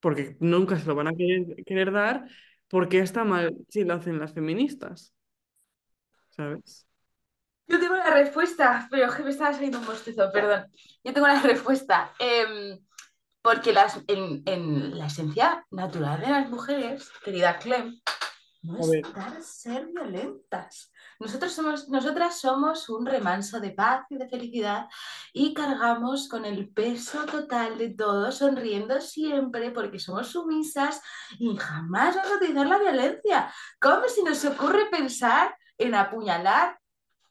porque 0.00 0.36
nunca 0.40 0.78
se 0.78 0.86
lo 0.86 0.94
van 0.94 1.08
a 1.08 1.14
querer, 1.14 1.64
querer 1.64 1.92
dar, 1.92 2.26
¿por 2.68 2.88
qué 2.88 3.00
está 3.00 3.24
mal 3.24 3.56
si 3.68 3.84
lo 3.84 3.94
hacen 3.94 4.18
las 4.18 4.32
feministas? 4.34 5.14
¿Sabes? 6.30 6.86
Yo 7.66 7.78
tengo 7.78 7.94
la 7.94 8.10
respuesta, 8.10 8.88
pero 8.90 9.12
que 9.14 9.22
me 9.22 9.30
estaba 9.30 9.52
saliendo 9.52 9.78
un 9.78 9.86
bostezo, 9.86 10.30
perdón. 10.32 10.66
Yo 11.04 11.12
tengo 11.12 11.26
la 11.26 11.40
respuesta. 11.42 12.12
Em, 12.18 12.78
porque 13.42 13.72
las, 13.72 13.98
en, 14.06 14.42
en 14.46 14.98
la 14.98 15.06
esencia 15.06 15.66
natural 15.70 16.20
de 16.20 16.28
las 16.28 16.48
mujeres, 16.48 17.10
querida 17.24 17.58
Clem, 17.58 18.00
no 18.62 18.78
es 18.78 18.90
ver, 18.90 19.12
dar 19.12 19.42
ser 19.42 19.86
violentas. 19.86 20.92
Nosotros 21.18 21.52
somos, 21.52 21.88
nosotras 21.88 22.40
somos 22.40 22.88
un 22.88 23.06
remanso 23.06 23.58
de 23.58 23.70
paz 23.70 24.06
y 24.10 24.16
de 24.16 24.28
felicidad 24.28 24.86
y 25.32 25.52
cargamos 25.52 26.28
con 26.28 26.44
el 26.44 26.72
peso 26.72 27.26
total 27.26 27.76
de 27.76 27.90
todo, 27.90 28.30
sonriendo 28.30 29.00
siempre 29.00 29.72
porque 29.72 29.98
somos 29.98 30.28
sumisas 30.28 31.00
y 31.38 31.56
jamás 31.56 32.14
vamos 32.14 32.32
a 32.32 32.36
utilizar 32.36 32.66
la 32.68 32.78
violencia. 32.78 33.52
¿Cómo 33.80 34.08
se 34.08 34.22
nos 34.22 34.44
ocurre 34.44 34.86
pensar 34.90 35.56
en 35.78 35.96
apuñalar 35.96 36.78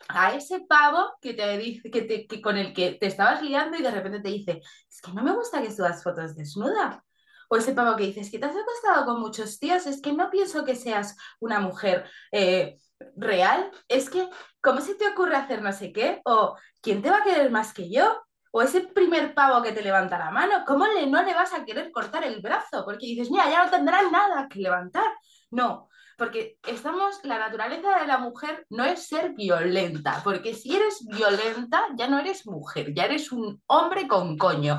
a 0.10 0.36
ese 0.36 0.62
pavo 0.62 1.14
que 1.22 1.34
te 1.34 1.58
dice 1.58 1.90
que, 1.92 2.02
te, 2.04 2.28
que 2.28 2.42
con 2.42 2.58
el 2.58 2.74
que 2.74 2.94
te 2.94 3.08
estabas 3.08 3.42
liando 3.42 3.78
y 3.78 3.82
de 3.82 3.92
repente 3.92 4.20
te 4.20 4.30
dice, 4.30 4.62
es 4.90 5.02
que 5.02 5.12
no 5.14 5.24
me 5.24 5.34
gusta 5.34 5.62
que 5.62 5.72
subas 5.72 6.04
fotos 6.04 6.36
desnuda. 6.36 7.04
O 7.50 7.58
ese 7.58 7.74
pavo 7.74 7.98
que 7.98 8.06
dices 8.06 8.32
que 8.32 8.40
te 8.40 8.46
has 8.46 8.56
acostado 8.56 9.06
con 9.06 9.20
muchos 9.20 9.60
tíos, 9.60 9.86
es 9.86 10.02
que 10.02 10.14
no 10.14 10.30
pienso 10.30 10.64
que 10.64 10.76
seas 10.76 11.18
una 11.40 11.60
mujer 11.60 12.10
eh, 12.32 12.78
real. 13.18 13.70
Es 13.90 14.10
que, 14.10 14.30
¿cómo 14.62 14.80
se 14.80 14.96
te 14.96 15.08
ocurre 15.10 15.36
hacer 15.36 15.62
no 15.62 15.74
sé 15.74 15.92
qué? 15.92 16.22
O 16.24 16.56
¿quién 16.82 17.02
te 17.02 17.10
va 17.10 17.18
a 17.18 17.24
querer 17.24 17.52
más 17.52 17.74
que 17.74 17.90
yo? 17.90 18.22
O 18.52 18.62
ese 18.62 18.82
primer 18.82 19.34
pavo 19.34 19.62
que 19.62 19.72
te 19.72 19.82
levanta 19.82 20.18
la 20.18 20.32
mano, 20.32 20.64
¿cómo 20.66 20.86
no 20.88 21.24
le 21.24 21.34
vas 21.34 21.54
a 21.54 21.66
querer 21.66 21.92
cortar 21.92 22.24
el 22.24 22.42
brazo? 22.42 22.84
Porque 22.86 23.06
dices, 23.06 23.30
mira, 23.32 23.50
ya 23.50 23.66
no 23.66 23.72
tendrá 23.72 24.02
nada 24.10 24.48
que 24.50 24.60
levantar. 24.60 25.08
No, 25.52 25.90
porque 26.18 26.58
estamos, 26.68 27.20
la 27.24 27.40
naturaleza 27.40 28.00
de 28.00 28.08
la 28.08 28.18
mujer 28.18 28.66
no 28.70 28.84
es 28.86 29.08
ser 29.08 29.34
violenta, 29.34 30.22
porque 30.24 30.54
si 30.54 30.76
eres 30.76 31.06
violenta 31.06 31.84
ya 31.96 32.08
no 32.08 32.20
eres 32.20 32.46
mujer, 32.46 32.94
ya 32.94 33.06
eres 33.06 33.32
un 33.32 33.62
hombre 33.68 34.08
con 34.08 34.38
coño. 34.38 34.78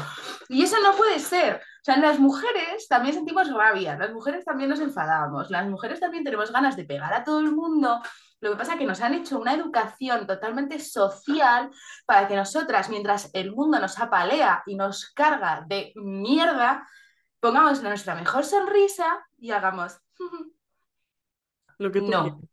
Y 0.49 0.63
eso 0.63 0.77
no 0.83 0.93
puede 0.97 1.19
ser. 1.19 1.57
O 1.57 1.85
sea, 1.85 1.97
las 1.97 2.19
mujeres 2.21 2.87
también 2.89 3.15
sentimos 3.15 3.53
rabia, 3.53 3.97
las 3.97 4.13
mujeres 4.13 4.45
también 4.45 4.71
nos 4.71 4.81
enfadamos, 4.81 5.51
las 5.51 5.67
mujeres 5.69 5.99
también 5.99 6.23
tenemos 6.23 6.53
ganas 6.53 6.77
de 6.77 6.85
pegar 6.85 7.13
a 7.13 7.25
todo 7.25 7.41
el 7.41 7.53
mundo. 7.53 8.01
Lo 8.41 8.51
que 8.51 8.57
pasa 8.57 8.73
es 8.73 8.79
que 8.79 8.87
nos 8.87 9.01
han 9.01 9.15
hecho 9.15 9.39
una 9.39 9.55
educación 9.55 10.27
totalmente 10.27 10.79
social 10.81 11.71
para 12.07 12.29
que 12.29 12.37
nosotras, 12.37 12.89
mientras 12.91 13.31
el 13.35 13.53
mundo 13.53 13.79
nos 13.79 13.99
apalea 13.99 14.63
y 14.67 14.75
nos 14.75 15.11
carga 15.13 15.65
de 15.67 15.93
mierda, 15.95 16.87
pongamos 17.41 17.83
nuestra 17.83 18.15
mejor 18.15 18.45
sonrisa 18.45 19.27
y 19.39 19.51
hagamos... 19.51 19.99
lo 21.79 21.93
que 21.93 22.03
tú 22.03 22.17
quieras. 22.19 22.39
No, 22.39 22.49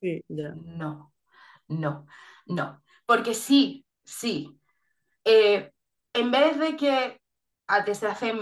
Sí, 0.00 0.24
ya. 0.28 0.58
no, 0.64 1.12
no, 1.68 2.06
no. 2.46 2.82
Porque 3.06 3.34
sí, 3.34 3.86
sí. 4.04 4.60
eh, 5.24 5.72
en 6.14 6.30
vez 6.32 6.58
de 6.58 6.76
que 6.76 7.20
a- 7.68 7.82
desde 7.82 8.08
hace 8.08 8.34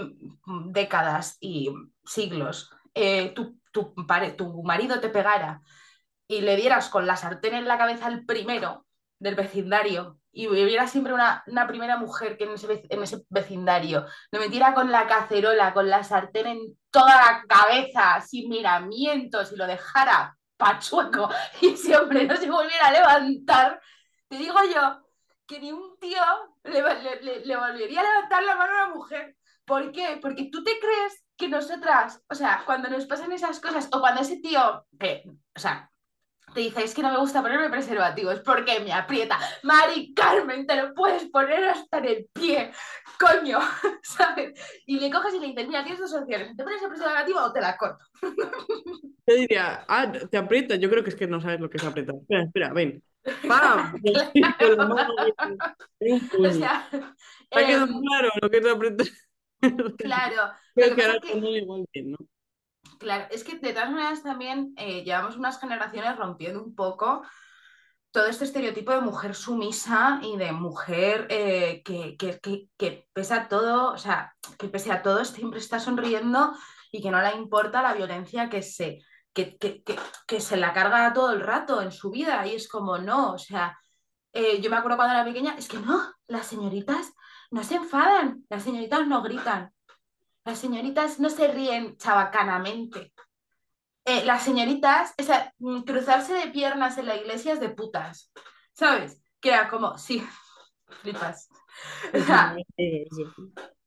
décadas 0.67 1.37
y 1.41 1.69
siglos 2.05 2.71
eh, 2.95 3.33
tu, 3.35 3.59
tu 3.71 3.93
pare- 4.07 4.33
tu 4.33 4.63
marido 4.63 4.99
te 5.01 5.09
pegara 5.09 5.61
y 6.27 6.41
le 6.41 6.55
dieras 6.57 6.89
con 6.89 7.07
la 7.07 7.15
sartén 7.17 7.55
en 7.55 7.67
la 7.67 7.77
cabeza 7.77 8.07
al 8.07 8.25
primero 8.25 8.85
del 9.19 9.35
vecindario 9.35 10.18
y 10.31 10.47
hubiera 10.47 10.87
siempre 10.87 11.13
una, 11.13 11.43
una 11.47 11.67
primera 11.67 11.97
mujer 11.97 12.37
que 12.37 12.45
en 12.45 12.51
ese, 13.01 13.25
vecindario 13.29 14.05
le 14.31 14.39
metiera 14.39 14.73
con 14.73 14.91
la 14.91 15.07
cacerola, 15.07 15.73
con 15.73 15.89
la 15.89 16.03
sartén 16.03 16.47
en 16.47 16.59
toda 16.91 17.15
la 17.15 17.43
cabeza, 17.47 18.21
sin 18.21 18.49
miramientos 18.49 19.51
y 19.51 19.55
lo 19.55 19.67
dejara 19.67 20.35
pachueco 20.57 21.29
y 21.61 21.69
ese 21.69 21.95
hombre 21.97 22.25
no 22.25 22.35
se 22.37 22.49
volviera 22.49 22.87
a 22.87 22.91
levantar, 22.91 23.81
te 24.27 24.37
digo 24.37 24.57
yo 24.73 25.01
que 25.47 25.59
ni 25.59 25.71
un 25.71 25.97
tío 25.99 26.21
le, 26.63 26.81
le- 26.81 27.21
le- 27.21 27.45
le 27.45 27.57
volvería 27.57 28.01
a 28.01 28.03
levantar 28.03 28.43
la 28.43 28.55
mano 28.55 28.71
a 28.73 28.85
una 28.85 28.95
mujer. 28.95 29.35
¿Por 29.65 29.91
qué? 29.91 30.19
Porque 30.21 30.49
tú 30.51 30.63
te 30.63 30.79
crees 30.79 31.23
que 31.37 31.47
nosotras, 31.47 32.21
o 32.29 32.35
sea, 32.35 32.63
cuando 32.65 32.89
nos 32.89 33.05
pasan 33.05 33.31
esas 33.31 33.59
cosas, 33.59 33.87
o 33.93 33.99
cuando 33.99 34.21
ese 34.21 34.37
tío, 34.41 34.85
que, 34.99 35.23
o 35.55 35.59
sea, 35.59 35.88
te 36.53 36.61
dice, 36.61 36.83
es 36.83 36.93
que 36.93 37.01
no 37.01 37.11
me 37.11 37.19
gusta 37.19 37.41
ponerme 37.41 37.69
preservativos 37.69 38.39
porque 38.41 38.79
me 38.79 38.93
aprieta. 38.93 39.37
Mari 39.63 40.13
Carmen, 40.13 40.65
te 40.67 40.75
lo 40.75 40.93
puedes 40.93 41.25
poner 41.29 41.63
hasta 41.65 41.97
en 41.99 42.05
el 42.05 42.27
pie, 42.33 42.71
coño, 43.19 43.59
¿sabes? 44.03 44.59
Y 44.85 44.99
le 44.99 45.09
coges 45.11 45.33
y 45.35 45.39
le 45.39 45.47
dices, 45.47 45.67
mira, 45.67 45.83
tienes 45.83 46.01
dos 46.01 46.13
opciones, 46.13 46.55
¿te 46.55 46.63
pones 46.63 46.81
el 46.81 46.89
preservativo 46.89 47.39
o 47.39 47.51
te 47.53 47.61
la 47.61 47.77
corto? 47.77 48.03
Yo 49.27 49.35
diría, 49.35 49.85
ah, 49.87 50.11
te 50.11 50.37
aprieta, 50.37 50.75
yo 50.75 50.89
creo 50.89 51.03
que 51.03 51.11
es 51.11 51.15
que 51.15 51.27
no 51.27 51.39
sabes 51.39 51.59
lo 51.59 51.69
que 51.69 51.77
es 51.77 51.83
apretar. 51.83 52.15
Espera, 52.15 52.43
espera, 52.43 52.73
ven. 52.73 53.03
¡Pam! 53.47 53.93
Un 55.99 56.45
O 56.45 56.51
sea, 56.51 56.87
¿Te 56.89 57.59
ha 57.59 57.67
quedado 57.67 57.85
em, 57.85 58.01
claro 58.01 58.29
lo 58.41 58.49
que 58.49 58.57
es 58.57 58.65
apretar? 58.65 59.07
claro, 59.97 60.51
Creo 60.73 60.95
que 60.95 61.03
ahora 61.03 61.19
es 61.21 61.31
que- 61.31 61.37
igual 61.37 61.85
bien, 61.93 62.11
¿no? 62.11 62.17
Claro, 62.99 63.27
es 63.31 63.43
que 63.43 63.57
de 63.57 63.73
todas 63.73 63.89
maneras 63.89 64.23
también 64.23 64.73
eh, 64.77 65.03
llevamos 65.03 65.37
unas 65.37 65.59
generaciones 65.59 66.17
rompiendo 66.17 66.61
un 66.61 66.75
poco 66.75 67.23
todo 68.11 68.25
este 68.25 68.43
estereotipo 68.45 68.91
de 68.91 69.01
mujer 69.01 69.35
sumisa 69.35 70.19
y 70.21 70.35
de 70.37 70.51
mujer 70.51 71.27
eh, 71.29 71.81
que, 71.83 72.17
que, 72.17 72.39
que, 72.77 73.07
pese 73.13 73.33
a 73.33 73.47
todo, 73.47 73.93
o 73.93 73.97
sea, 73.97 74.35
que 74.57 74.67
pese 74.67 74.91
a 74.91 75.01
todo 75.01 75.23
siempre 75.23 75.59
está 75.59 75.79
sonriendo 75.79 76.53
y 76.91 77.01
que 77.01 77.11
no 77.11 77.21
le 77.21 77.35
importa 77.35 77.81
la 77.81 77.93
violencia 77.93 78.49
que 78.49 78.61
se, 78.63 78.99
que 79.33 80.41
se 80.41 80.57
la 80.57 80.73
carga 80.73 81.13
todo 81.13 81.31
el 81.31 81.41
rato 81.41 81.81
en 81.81 81.91
su 81.91 82.09
vida. 82.11 82.45
Y 82.47 82.55
es 82.55 82.67
como, 82.67 82.97
no, 82.97 83.33
o 83.33 83.37
sea, 83.37 83.77
eh, 84.33 84.61
yo 84.61 84.69
me 84.69 84.77
acuerdo 84.77 84.97
cuando 84.97 85.15
era 85.15 85.25
pequeña, 85.25 85.55
es 85.57 85.67
que 85.67 85.79
no, 85.79 86.13
las 86.27 86.47
señoritas 86.47 87.13
no 87.51 87.63
se 87.63 87.75
enfadan, 87.75 88.45
las 88.49 88.63
señoritas 88.63 89.07
no 89.07 89.21
gritan, 89.21 89.71
las 90.45 90.59
señoritas 90.59 91.19
no 91.19 91.29
se 91.29 91.47
ríen 91.47 91.97
chabacanamente. 91.97 93.13
Eh, 94.05 94.25
las 94.25 94.43
señoritas, 94.43 95.13
o 95.19 95.23
sea, 95.23 95.53
mm, 95.59 95.81
cruzarse 95.81 96.33
de 96.33 96.47
piernas 96.47 96.97
en 96.97 97.05
la 97.05 97.15
iglesia 97.15 97.53
es 97.53 97.59
de 97.59 97.69
putas, 97.69 98.31
¿sabes? 98.73 99.21
Que 99.39 99.49
era 99.49 99.69
como, 99.69 99.97
sí, 99.97 100.25
flipas. 101.01 101.49
O 102.13 102.19
sea, 102.19 102.55
eh, 102.77 103.05
yo 103.11 103.29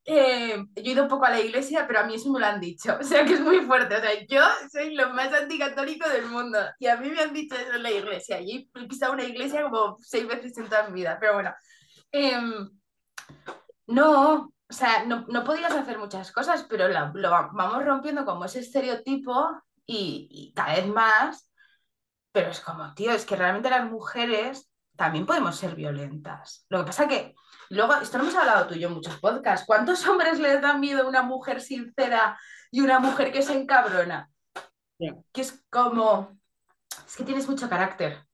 he 0.04 0.90
ido 0.90 1.04
un 1.04 1.08
poco 1.08 1.24
a 1.24 1.30
la 1.30 1.40
iglesia, 1.40 1.86
pero 1.86 2.00
a 2.00 2.04
mí 2.04 2.14
eso 2.14 2.30
me 2.30 2.40
lo 2.40 2.46
han 2.46 2.60
dicho. 2.60 2.96
O 3.00 3.04
sea, 3.04 3.24
que 3.24 3.34
es 3.34 3.40
muy 3.40 3.60
fuerte. 3.60 3.96
O 3.96 4.00
sea, 4.00 4.12
yo 4.26 4.42
soy 4.70 4.94
lo 4.94 5.10
más 5.10 5.32
anticatólico 5.32 6.08
del 6.08 6.26
mundo 6.26 6.58
y 6.78 6.86
a 6.86 6.96
mí 6.96 7.10
me 7.10 7.20
han 7.20 7.32
dicho 7.32 7.54
eso 7.54 7.74
en 7.74 7.82
la 7.82 7.90
iglesia. 7.90 8.40
Y 8.40 8.70
he 8.74 8.86
pisado 8.86 9.12
una 9.12 9.24
iglesia 9.24 9.62
como 9.62 9.96
seis 10.00 10.26
veces 10.26 10.56
en 10.58 10.68
toda 10.68 10.88
mi 10.88 11.00
vida, 11.00 11.18
pero 11.20 11.34
bueno. 11.34 11.52
Em, 12.10 12.70
no, 13.86 14.52
o 14.72 14.74
sea, 14.74 15.04
no, 15.04 15.26
no 15.28 15.44
podías 15.44 15.72
hacer 15.72 15.98
muchas 15.98 16.32
cosas, 16.32 16.64
pero 16.68 16.88
la- 16.88 17.12
lo 17.14 17.30
va- 17.30 17.50
vamos 17.52 17.84
rompiendo 17.84 18.24
como 18.24 18.46
ese 18.46 18.60
estereotipo 18.60 19.50
y, 19.86 20.28
y 20.30 20.52
cada 20.54 20.74
vez 20.76 20.86
más. 20.88 21.50
Pero 22.32 22.50
es 22.50 22.60
como, 22.60 22.94
tío, 22.94 23.12
es 23.12 23.26
que 23.26 23.36
realmente 23.36 23.68
las 23.68 23.90
mujeres 23.90 24.70
también 24.96 25.26
podemos 25.26 25.56
ser 25.56 25.74
violentas. 25.74 26.64
Lo 26.70 26.78
que 26.78 26.86
pasa 26.86 27.06
que, 27.06 27.34
luego, 27.68 27.94
esto 27.96 28.16
lo 28.16 28.24
hemos 28.24 28.34
hablado 28.36 28.66
tú 28.66 28.74
y 28.74 28.80
yo 28.80 28.88
en 28.88 28.94
muchos 28.94 29.18
podcasts, 29.20 29.66
¿cuántos 29.66 30.06
hombres 30.08 30.40
les 30.40 30.62
dan 30.62 30.80
miedo 30.80 31.02
a 31.02 31.08
una 31.08 31.22
mujer 31.22 31.60
sincera 31.60 32.38
y 32.70 32.80
una 32.80 32.98
mujer 32.98 33.30
que 33.30 33.42
se 33.42 33.52
encabrona? 33.52 34.30
Que 35.32 35.40
es 35.42 35.62
como, 35.68 36.38
es 37.06 37.16
que 37.16 37.24
tienes 37.24 37.46
mucho 37.48 37.68
carácter. 37.68 38.24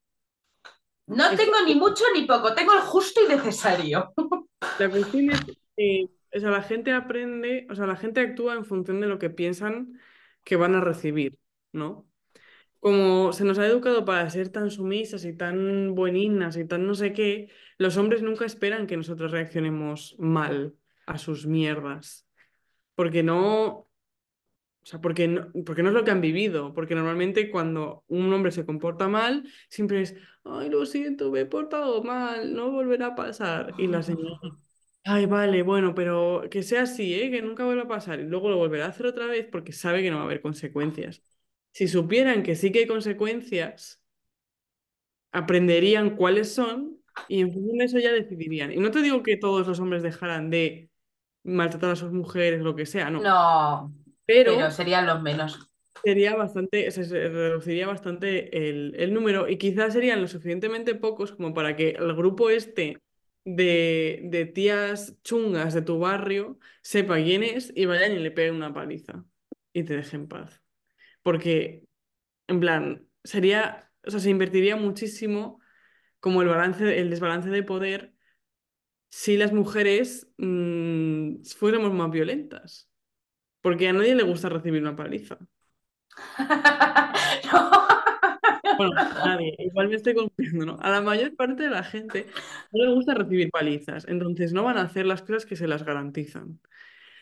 No 1.08 1.30
Es- 1.30 1.36
tengo 1.36 1.60
ni 1.66 1.74
mucho 1.74 2.04
ni 2.14 2.24
poco, 2.26 2.54
tengo 2.54 2.72
el 2.74 2.80
justo 2.80 3.20
y 3.24 3.28
necesario. 3.28 4.12
La 4.78 4.88
cuestión 4.90 5.30
es, 5.30 5.40
eh, 5.76 6.08
o 6.34 6.40
sea, 6.40 6.50
la 6.50 6.62
gente 6.62 6.92
aprende, 6.92 7.66
o 7.70 7.74
sea, 7.74 7.86
la 7.86 7.96
gente 7.96 8.20
actúa 8.20 8.54
en 8.54 8.64
función 8.64 9.00
de 9.00 9.06
lo 9.06 9.18
que 9.18 9.30
piensan 9.30 10.00
que 10.44 10.56
van 10.56 10.74
a 10.74 10.80
recibir, 10.80 11.38
¿no? 11.72 12.08
Como 12.80 13.32
se 13.32 13.44
nos 13.44 13.58
ha 13.58 13.66
educado 13.66 14.04
para 14.04 14.28
ser 14.30 14.50
tan 14.50 14.70
sumisas 14.70 15.24
y 15.24 15.34
tan 15.36 15.94
bueninas 15.94 16.56
y 16.56 16.64
tan 16.66 16.86
no 16.86 16.94
sé 16.94 17.12
qué, 17.12 17.50
los 17.78 17.96
hombres 17.96 18.22
nunca 18.22 18.44
esperan 18.46 18.86
que 18.86 18.96
nosotros 18.96 19.32
reaccionemos 19.32 20.16
mal 20.18 20.76
a 21.06 21.18
sus 21.18 21.46
mierdas. 21.46 22.28
Porque 22.94 23.22
no, 23.22 23.66
o 23.68 23.88
sea, 24.82 25.00
porque 25.00 25.28
no, 25.28 25.52
porque 25.66 25.82
no 25.82 25.88
es 25.90 25.94
lo 25.94 26.04
que 26.04 26.10
han 26.10 26.20
vivido. 26.20 26.72
Porque 26.74 26.94
normalmente 26.94 27.50
cuando 27.50 28.04
un 28.08 28.32
hombre 28.32 28.52
se 28.52 28.64
comporta 28.66 29.08
mal, 29.08 29.44
siempre 29.68 30.02
es, 30.02 30.16
ay, 30.44 30.70
lo 30.70 30.86
siento, 30.86 31.30
me 31.30 31.40
he 31.40 31.46
portado 31.46 32.02
mal, 32.02 32.54
no 32.54 32.70
volverá 32.70 33.08
a 33.08 33.14
pasar. 33.14 33.74
Y 33.78 33.88
la 33.88 34.02
señora, 34.02 34.58
ay, 35.08 35.26
vale, 35.26 35.62
bueno, 35.62 35.94
pero 35.94 36.42
que 36.50 36.62
sea 36.62 36.82
así, 36.82 37.14
¿eh? 37.14 37.30
Que 37.30 37.42
nunca 37.42 37.64
vuelva 37.64 37.84
a 37.84 37.88
pasar. 37.88 38.20
Y 38.20 38.24
luego 38.24 38.48
lo 38.50 38.56
volverá 38.58 38.86
a 38.86 38.88
hacer 38.88 39.06
otra 39.06 39.26
vez 39.26 39.46
porque 39.50 39.72
sabe 39.72 40.02
que 40.02 40.10
no 40.10 40.16
va 40.16 40.22
a 40.22 40.24
haber 40.26 40.42
consecuencias. 40.42 41.22
Si 41.72 41.88
supieran 41.88 42.42
que 42.42 42.56
sí 42.56 42.72
que 42.72 42.80
hay 42.80 42.86
consecuencias, 42.86 44.02
aprenderían 45.32 46.16
cuáles 46.16 46.54
son 46.54 46.98
y 47.28 47.40
en 47.40 47.52
función 47.52 47.78
de 47.78 47.84
eso 47.84 47.98
ya 47.98 48.12
decidirían. 48.12 48.72
Y 48.72 48.76
no 48.78 48.90
te 48.90 49.02
digo 49.02 49.22
que 49.22 49.36
todos 49.36 49.66
los 49.66 49.80
hombres 49.80 50.02
dejaran 50.02 50.50
de 50.50 50.90
maltratar 51.44 51.92
a 51.92 51.96
sus 51.96 52.12
mujeres, 52.12 52.60
lo 52.62 52.76
que 52.76 52.86
sea, 52.86 53.10
no. 53.10 53.24
No, 53.24 53.92
Pero 54.42 54.52
pero 54.52 54.70
serían 54.70 55.06
los 55.06 55.20
menos. 55.22 55.70
sería 56.04 56.34
bastante, 56.36 56.90
se 56.90 57.02
reduciría 57.28 57.86
bastante 57.86 58.68
el, 58.68 58.94
el 58.98 59.12
número 59.14 59.48
y 59.48 59.58
quizás 59.58 59.92
serían 59.92 60.20
lo 60.22 60.28
suficientemente 60.28 60.94
pocos 60.94 61.32
como 61.32 61.54
para 61.54 61.76
que 61.76 61.90
el 61.90 62.14
grupo 62.14 62.50
este 62.50 62.98
de, 63.56 64.20
de 64.24 64.46
tías 64.46 65.16
chungas 65.22 65.74
de 65.74 65.82
tu 65.82 65.98
barrio 65.98 66.58
sepa 66.82 67.16
quién 67.16 67.42
es 67.42 67.72
y 67.74 67.86
vayan 67.86 68.12
y 68.12 68.18
le 68.18 68.30
peguen 68.30 68.56
una 68.56 68.74
paliza 68.74 69.24
y 69.72 69.84
te 69.84 69.96
dejen 69.96 70.22
en 70.22 70.28
paz. 70.28 70.62
Porque, 71.22 71.84
en 72.48 72.60
plan, 72.60 73.06
sería, 73.24 73.90
o 74.06 74.10
sea, 74.10 74.20
se 74.20 74.30
invertiría 74.30 74.76
muchísimo 74.76 75.60
como 76.20 76.42
el 76.42 76.48
balance, 76.48 76.98
el 76.98 77.10
desbalance 77.10 77.50
de 77.50 77.62
poder 77.62 78.14
si 79.10 79.36
las 79.36 79.52
mujeres 79.52 80.28
mm, 80.38 81.42
fuéramos 81.44 81.92
más 81.94 82.10
violentas. 82.10 82.90
Porque 83.60 83.88
a 83.88 83.92
nadie 83.92 84.14
le 84.14 84.22
gusta 84.24 84.48
recibir 84.48 84.82
una 84.82 84.96
paliza. 84.96 85.38
Bueno, 88.78 88.94
nadie, 89.24 89.54
igual 89.58 89.88
me 89.88 89.96
estoy 89.96 90.14
confundiendo, 90.14 90.64
¿no? 90.66 90.78
A 90.80 90.90
la 90.90 91.00
mayor 91.00 91.34
parte 91.34 91.64
de 91.64 91.70
la 91.70 91.82
gente 91.82 92.26
no 92.72 92.84
le 92.84 92.94
gusta 92.94 93.14
recibir 93.14 93.50
palizas, 93.50 94.06
entonces 94.08 94.52
no 94.52 94.62
van 94.62 94.78
a 94.78 94.82
hacer 94.82 95.04
las 95.04 95.22
cosas 95.22 95.46
que 95.46 95.56
se 95.56 95.66
las 95.66 95.84
garantizan. 95.84 96.60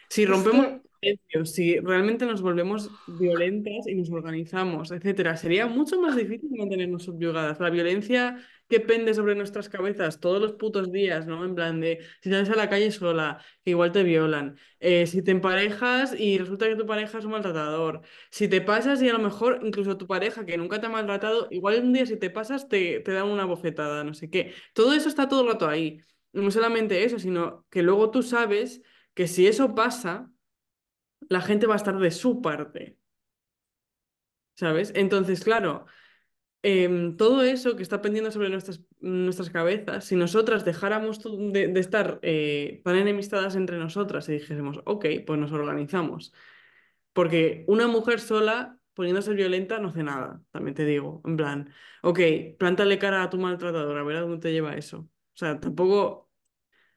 Si 0.08 0.22
Es 0.22 0.28
rompemos 0.28 0.66
que- 0.66 0.80
silencios, 1.00 1.52
si 1.52 1.78
realmente 1.80 2.26
nos 2.26 2.42
volvemos 2.42 2.90
violentas 3.06 3.86
y 3.86 3.94
nos 3.94 4.10
organizamos, 4.10 4.90
etcétera, 4.90 5.36
sería 5.36 5.66
mucho 5.66 6.00
más 6.00 6.16
difícil 6.16 6.50
mantenernos 6.56 7.04
subyugadas. 7.04 7.60
La 7.60 7.70
violencia 7.70 8.36
que 8.68 8.80
pende 8.80 9.14
sobre 9.14 9.34
nuestras 9.36 9.68
cabezas 9.68 10.18
todos 10.20 10.40
los 10.40 10.52
putos 10.54 10.90
días, 10.90 11.26
¿no? 11.26 11.44
En 11.44 11.54
plan 11.54 11.80
de 11.80 12.00
si 12.20 12.30
sales 12.30 12.50
a 12.50 12.56
la 12.56 12.68
calle 12.68 12.90
sola, 12.90 13.38
que 13.64 13.70
igual 13.70 13.92
te 13.92 14.02
violan. 14.02 14.58
Eh, 14.80 15.06
si 15.06 15.22
te 15.22 15.30
emparejas 15.30 16.18
y 16.18 16.38
resulta 16.38 16.66
que 16.68 16.76
tu 16.76 16.86
pareja 16.86 17.18
es 17.18 17.24
un 17.24 17.32
maltratador. 17.32 18.02
Si 18.30 18.48
te 18.48 18.60
pasas 18.60 19.00
y 19.02 19.08
a 19.08 19.12
lo 19.12 19.18
mejor 19.20 19.60
incluso 19.64 19.96
tu 19.96 20.06
pareja 20.06 20.44
que 20.46 20.56
nunca 20.56 20.80
te 20.80 20.86
ha 20.86 20.90
maltratado, 20.90 21.48
igual 21.50 21.80
un 21.82 21.92
día 21.92 22.06
si 22.06 22.16
te 22.16 22.30
pasas 22.30 22.68
te, 22.68 23.00
te 23.00 23.12
dan 23.12 23.28
una 23.28 23.44
bofetada, 23.44 24.02
no 24.04 24.14
sé 24.14 24.30
qué. 24.30 24.52
Todo 24.74 24.92
eso 24.94 25.08
está 25.08 25.28
todo 25.28 25.42
el 25.42 25.48
rato 25.52 25.68
ahí. 25.68 26.00
No 26.32 26.50
solamente 26.50 27.04
eso, 27.04 27.18
sino 27.18 27.66
que 27.70 27.82
luego 27.82 28.10
tú 28.10 28.22
sabes 28.22 28.82
que 29.16 29.26
si 29.26 29.46
eso 29.46 29.74
pasa, 29.74 30.30
la 31.30 31.40
gente 31.40 31.66
va 31.66 31.74
a 31.74 31.78
estar 31.78 31.98
de 31.98 32.10
su 32.10 32.42
parte. 32.42 32.98
¿Sabes? 34.54 34.92
Entonces, 34.94 35.42
claro, 35.42 35.86
em, 36.62 37.16
todo 37.16 37.42
eso 37.42 37.76
que 37.76 37.82
está 37.82 38.02
pendiendo 38.02 38.30
sobre 38.30 38.50
nuestras, 38.50 38.82
nuestras 39.00 39.50
cabezas, 39.50 40.04
si 40.04 40.16
nosotras 40.16 40.66
dejáramos 40.66 41.20
de, 41.52 41.72
estar 41.80 42.18
eh, 42.22 42.82
tan 42.84 42.96
enemistadas 42.96 43.56
entre 43.56 43.78
nosotras 43.78 44.28
y 44.28 44.34
dijésemos, 44.34 44.80
ok, 44.84 45.06
pues 45.26 45.40
nos 45.40 45.52
organizamos. 45.52 46.34
Porque 47.14 47.64
una 47.68 47.86
mujer 47.88 48.20
sola, 48.20 48.78
poniéndose 48.94 49.32
violenta, 49.34 49.78
no 49.78 49.88
hace 49.88 50.02
nada, 50.02 50.42
también 50.50 50.74
te 50.74 50.84
digo. 50.84 51.22
En 51.24 51.36
plan, 51.38 51.72
ok, 52.02 52.20
plántale 52.58 52.98
cara 52.98 53.22
a 53.22 53.30
tu 53.30 53.38
maltratador, 53.38 53.96
a 53.98 54.04
ver 54.04 54.16
a 54.18 54.20
dónde 54.22 54.38
te 54.38 54.52
lleva 54.52 54.76
eso. 54.76 54.98
O 55.00 55.38
sea, 55.38 55.58
tampoco, 55.60 56.25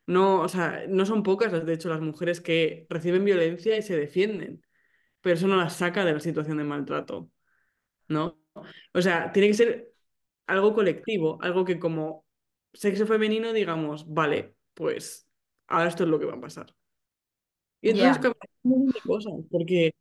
no, 0.09 0.41
o 0.41 0.47
sea, 0.47 0.85
no 0.89 1.05
son 1.05 1.21
pocas, 1.21 1.51
de 1.65 1.73
hecho, 1.73 1.87
las 1.87 2.01
mujeres 2.01 2.41
que 2.41 2.87
reciben 2.89 3.23
violencia 3.23 3.77
y 3.77 3.83
se 3.83 3.95
defienden, 3.95 4.65
pero 5.21 5.35
eso 5.35 5.47
no 5.47 5.55
las 5.55 5.75
saca 5.75 6.03
de 6.03 6.13
la 6.13 6.19
situación 6.19 6.57
de 6.57 6.63
maltrato, 6.63 7.29
¿no? 8.07 8.41
O 8.91 9.01
sea, 9.03 9.31
tiene 9.31 9.49
que 9.49 9.53
ser 9.53 9.93
algo 10.47 10.73
colectivo, 10.73 11.37
algo 11.43 11.63
que 11.63 11.77
como 11.77 12.25
sexo 12.73 13.05
femenino 13.05 13.53
digamos, 13.53 14.11
vale, 14.11 14.55
pues 14.73 15.29
ahora 15.67 15.89
esto 15.89 16.05
es 16.05 16.09
lo 16.09 16.17
que 16.17 16.25
va 16.25 16.33
a 16.33 16.41
pasar. 16.41 16.75
Y 17.79 17.91
entonces 17.91 18.33
de 18.63 19.01
cosas, 19.05 19.33
porque, 19.51 19.93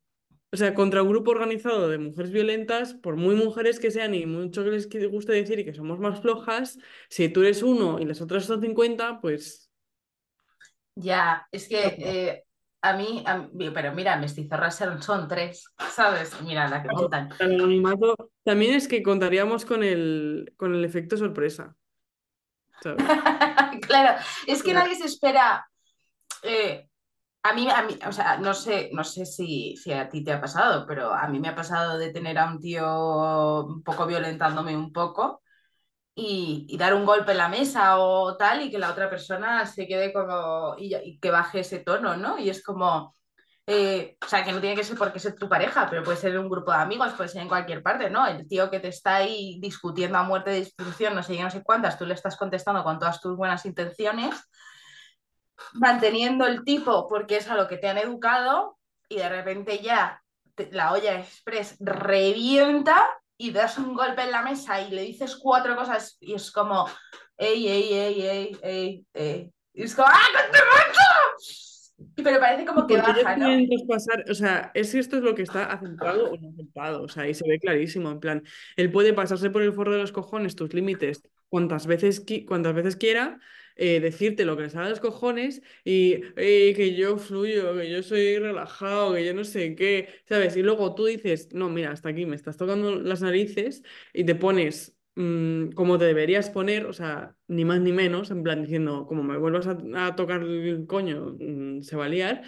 o 0.50 0.56
sea, 0.56 0.72
contra 0.72 1.02
un 1.02 1.10
grupo 1.10 1.32
organizado 1.32 1.86
de 1.86 1.98
mujeres 1.98 2.32
violentas, 2.32 2.94
por 2.94 3.16
muy 3.16 3.34
mujeres 3.34 3.78
que 3.78 3.90
sean 3.90 4.14
y 4.14 4.24
mucho 4.24 4.64
que 4.64 4.70
les 4.70 5.10
guste 5.10 5.32
decir 5.32 5.66
que 5.66 5.74
somos 5.74 5.98
más 5.98 6.22
flojas, 6.22 6.78
si 7.10 7.28
tú 7.28 7.42
eres 7.42 7.62
uno 7.62 8.00
y 8.00 8.06
las 8.06 8.22
otras 8.22 8.46
son 8.46 8.62
50, 8.62 9.20
pues 9.20 9.67
Ya, 11.00 11.46
es 11.52 11.68
que 11.68 11.78
eh, 12.00 12.44
a 12.82 12.92
mí, 12.96 13.22
a 13.26 13.38
mí- 13.38 13.70
pero 13.72 13.92
mira, 13.94 14.16
mestizorras 14.16 14.76
son, 14.76 15.00
son 15.02 15.28
tres, 15.28 15.64
¿sabes? 15.92 16.40
Mira 16.42 16.68
la 16.68 16.82
que 16.82 16.88
montan. 16.90 17.28
También 18.44 18.74
es 18.74 18.88
que 18.88 19.02
contaríamos 19.02 19.64
con 19.64 19.84
el, 19.84 20.54
con 20.56 20.74
el 20.74 20.84
efecto 20.84 21.16
sorpresa, 21.16 21.76
¿sabes? 22.82 23.04
Claro, 23.86 24.18
es 24.46 24.62
que 24.62 24.72
nadie 24.74 24.96
se 24.96 25.06
espera. 25.06 25.68
eh, 26.42 26.88
a 27.44 27.54
mí, 27.54 27.68
a 27.70 27.82
mí, 27.84 27.98
o 28.06 28.12
sea, 28.12 28.38
no 28.38 28.54
sé, 28.54 28.90
no 28.92 29.04
sé 29.04 29.26
si, 29.26 29.76
si 29.76 29.92
a 29.92 30.08
ti 30.08 30.24
te 30.24 30.32
ha 30.32 30.40
pasado, 30.40 30.86
pero 30.86 31.12
a 31.14 31.28
mí 31.28 31.40
me 31.40 31.48
ha 31.48 31.54
pasado 31.56 31.98
de 31.98 32.12
tener 32.12 32.38
a 32.38 32.46
un 32.50 32.60
tío 32.60 33.64
un 33.66 33.82
poco 33.82 34.06
violentándome 34.06 34.76
un 34.76 34.92
poco 34.92 35.42
y, 36.20 36.76
dar 36.76 36.94
un 36.94 37.04
golpe 37.04 37.32
en 37.32 37.38
la 37.38 37.48
mesa 37.48 37.98
o 37.98 38.36
tal, 38.36 38.62
y 38.62 38.70
que 38.70 38.78
la 38.78 38.90
otra 38.90 39.08
persona 39.08 39.64
se 39.66 39.86
quede 39.86 40.12
como. 40.12 40.74
y, 40.78 41.18
que 41.20 41.30
baje 41.30 41.60
ese 41.60 41.78
tono, 41.80 42.16
¿no? 42.16 42.38
Y 42.38 42.50
es 42.50 42.62
como. 42.62 43.14
eh, 43.66 44.16
o 44.24 44.28
sea, 44.28 44.44
que 44.44 44.52
no 44.52 44.60
tiene 44.60 44.76
que 44.76 44.84
ser 44.84 44.96
porque 44.98 45.20
ser 45.20 45.36
tu 45.36 45.48
pareja, 45.48 45.86
pero 45.88 46.02
puede 46.02 46.16
ser 46.16 46.38
un 46.38 46.48
grupo 46.48 46.72
de 46.72 46.78
amigos, 46.78 47.12
puede 47.14 47.28
ser 47.28 47.42
en 47.42 47.48
cualquier 47.48 47.82
parte, 47.82 48.10
¿no? 48.10 48.26
El 48.26 48.48
tío 48.48 48.70
que 48.70 48.80
te 48.80 48.88
está 48.88 49.16
ahí 49.16 49.58
discutiendo 49.60 50.18
a 50.18 50.22
muerte 50.24 50.50
de 50.50 50.60
discusión, 50.60 51.14
no 51.14 51.22
sé 51.22 51.36
qué, 51.36 51.42
no 51.42 51.50
sé 51.50 51.62
cuántas, 51.62 51.98
tú 51.98 52.06
le 52.06 52.14
estás 52.14 52.36
contestando 52.36 52.82
con 52.84 52.98
todas 52.98 53.20
tus 53.20 53.36
buenas 53.36 53.64
intenciones, 53.66 54.34
manteniendo 55.74 56.46
el 56.46 56.64
tipo 56.64 57.06
porque 57.08 57.36
es 57.38 57.48
a 57.48 57.56
lo 57.56 57.68
que 57.68 57.78
te 57.78 57.88
han 57.88 57.98
educado 57.98 58.78
y 59.08 59.16
de 59.16 59.28
repente 59.28 59.80
ya 59.80 60.22
la 60.72 60.92
olla 60.92 61.20
express 61.20 61.76
revienta 61.80 63.08
y 63.38 63.52
das 63.52 63.78
un 63.78 63.94
golpe 63.94 64.22
en 64.22 64.32
la 64.32 64.42
mesa 64.42 64.80
y 64.82 64.90
le 64.90 65.02
dices 65.02 65.36
cuatro 65.36 65.76
cosas 65.76 66.16
y 66.20 66.34
es 66.34 66.50
como, 66.50 66.86
ey, 67.36 67.68
ey, 67.68 67.94
ey, 67.94 68.22
ey, 68.22 68.58
ey, 68.62 69.06
ey. 69.14 69.52
Y 69.72 69.82
es 69.84 69.94
como, 69.94 70.08
¡ah, 70.08 70.18
Pero 72.16 72.40
parece 72.40 72.66
como 72.66 72.84
que 72.86 72.96
baja, 72.96 73.36
¿no? 73.36 73.46
traspasar, 73.68 74.24
o 74.28 74.34
sea, 74.34 74.72
es 74.74 74.90
si 74.90 74.98
esto 74.98 75.18
es 75.18 75.22
lo 75.22 75.36
que 75.36 75.42
está 75.42 75.64
aceptado 75.66 76.32
o 76.32 76.36
no 76.36 76.48
aceptado, 76.50 77.02
o 77.02 77.08
sea, 77.08 77.28
y 77.28 77.34
se 77.34 77.48
ve 77.48 77.60
clarísimo, 77.60 78.10
en 78.10 78.18
plan, 78.18 78.42
él 78.76 78.90
puede 78.90 79.12
pasarse 79.12 79.50
por 79.50 79.62
el 79.62 79.72
forro 79.72 79.92
de 79.92 80.00
los 80.00 80.12
cojones 80.12 80.56
tus 80.56 80.74
límites 80.74 81.22
cuantas 81.48 81.86
veces, 81.86 82.24
cuantas 82.46 82.74
veces 82.74 82.96
quiera, 82.96 83.38
eh, 83.78 84.00
decirte 84.00 84.44
lo 84.44 84.56
que 84.56 84.64
le 84.64 84.70
sale 84.70 84.86
a 84.88 84.90
los 84.90 85.00
cojones 85.00 85.62
y 85.84 86.20
que 86.36 86.94
yo 86.96 87.16
fluyo, 87.18 87.76
que 87.76 87.90
yo 87.90 88.02
soy 88.02 88.38
relajado, 88.38 89.14
que 89.14 89.24
yo 89.24 89.34
no 89.34 89.44
sé 89.44 89.74
qué, 89.74 90.08
¿sabes? 90.28 90.56
Y 90.56 90.62
luego 90.62 90.94
tú 90.94 91.06
dices, 91.06 91.48
no, 91.54 91.68
mira, 91.70 91.92
hasta 91.92 92.10
aquí 92.10 92.26
me 92.26 92.36
estás 92.36 92.56
tocando 92.56 92.96
las 93.00 93.22
narices 93.22 93.82
y 94.12 94.24
te 94.24 94.34
pones 94.34 94.96
mm, 95.14 95.70
como 95.72 95.98
te 95.98 96.04
deberías 96.06 96.50
poner, 96.50 96.86
o 96.86 96.92
sea, 96.92 97.36
ni 97.48 97.64
más 97.64 97.80
ni 97.80 97.92
menos, 97.92 98.30
en 98.30 98.42
plan 98.42 98.62
diciendo, 98.62 99.06
como 99.06 99.22
me 99.22 99.38
vuelvas 99.38 99.66
a, 99.66 99.78
a 100.06 100.16
tocar 100.16 100.42
el 100.42 100.86
coño, 100.86 101.36
mm, 101.38 101.82
se 101.82 101.96
va 101.96 102.06
a 102.06 102.08
liar. 102.08 102.42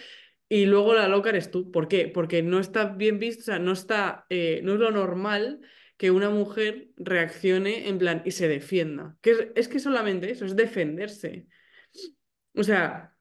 Y 0.48 0.66
luego 0.66 0.94
la 0.94 1.08
loca 1.08 1.30
eres 1.30 1.50
tú. 1.50 1.70
¿Por 1.70 1.86
qué? 1.88 2.08
Porque 2.08 2.42
no 2.42 2.58
está 2.58 2.86
bien 2.86 3.18
visto, 3.18 3.42
o 3.42 3.44
sea, 3.44 3.58
no 3.58 3.72
está, 3.72 4.26
eh, 4.30 4.60
no 4.64 4.74
es 4.74 4.80
lo 4.80 4.90
normal 4.90 5.60
que 6.00 6.10
una 6.10 6.30
mujer 6.30 6.88
reaccione 6.96 7.86
en 7.90 7.98
plan 7.98 8.22
y 8.24 8.30
se 8.30 8.48
defienda. 8.48 9.18
Que 9.20 9.52
es, 9.54 9.68
que 9.68 9.78
solamente 9.78 10.30
eso, 10.30 10.46
es 10.46 10.56
defenderse. 10.56 11.46
O 12.56 12.62
sea, 12.64 13.14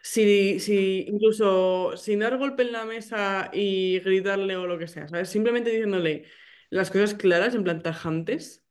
si, 0.00 0.58
si 0.60 1.04
incluso 1.08 1.96
sin 1.96 2.20
dar 2.20 2.36
golpe 2.38 2.64
en 2.64 2.72
la 2.72 2.84
mesa 2.84 3.50
y 3.52 4.00
gritarle 4.00 4.56
o 4.56 4.66
lo 4.66 4.78
que 4.78 4.88
sea, 4.88 5.06
¿sabes? 5.08 5.28
Simplemente 5.28 5.70
diciéndole 5.70 6.24
las 6.70 6.90
cosas 6.90 7.14
claras, 7.14 7.54
en 7.54 7.64
plan 7.64 7.82
tajantes 7.82 8.64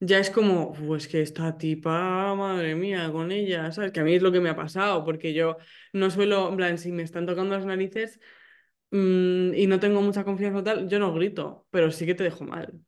ya 0.00 0.18
es 0.18 0.30
como, 0.30 0.72
pues 0.74 1.08
que 1.08 1.22
esta 1.22 1.58
tipa, 1.58 2.34
madre 2.36 2.76
mía, 2.76 3.10
con 3.12 3.32
ella, 3.32 3.72
¿sabes? 3.72 3.92
Que 3.92 4.00
a 4.00 4.04
mí 4.04 4.14
es 4.14 4.22
lo 4.22 4.32
que 4.32 4.40
me 4.40 4.50
ha 4.50 4.56
pasado, 4.56 5.04
porque 5.04 5.34
yo 5.34 5.56
no 5.92 6.10
suelo, 6.10 6.48
en 6.50 6.56
plan, 6.56 6.78
si 6.78 6.92
me 6.92 7.02
están 7.02 7.26
tocando 7.26 7.56
las 7.56 7.66
narices 7.66 8.20
mm, 8.96 9.54
y 9.54 9.66
no 9.66 9.80
tengo 9.80 10.02
mucha 10.02 10.24
confianza 10.24 10.62
tal, 10.64 10.88
yo 10.88 10.98
no 10.98 11.12
grito, 11.14 11.66
pero 11.70 11.90
sí 11.90 12.06
que 12.06 12.14
te 12.14 12.24
dejo 12.24 12.44
mal. 12.44 12.80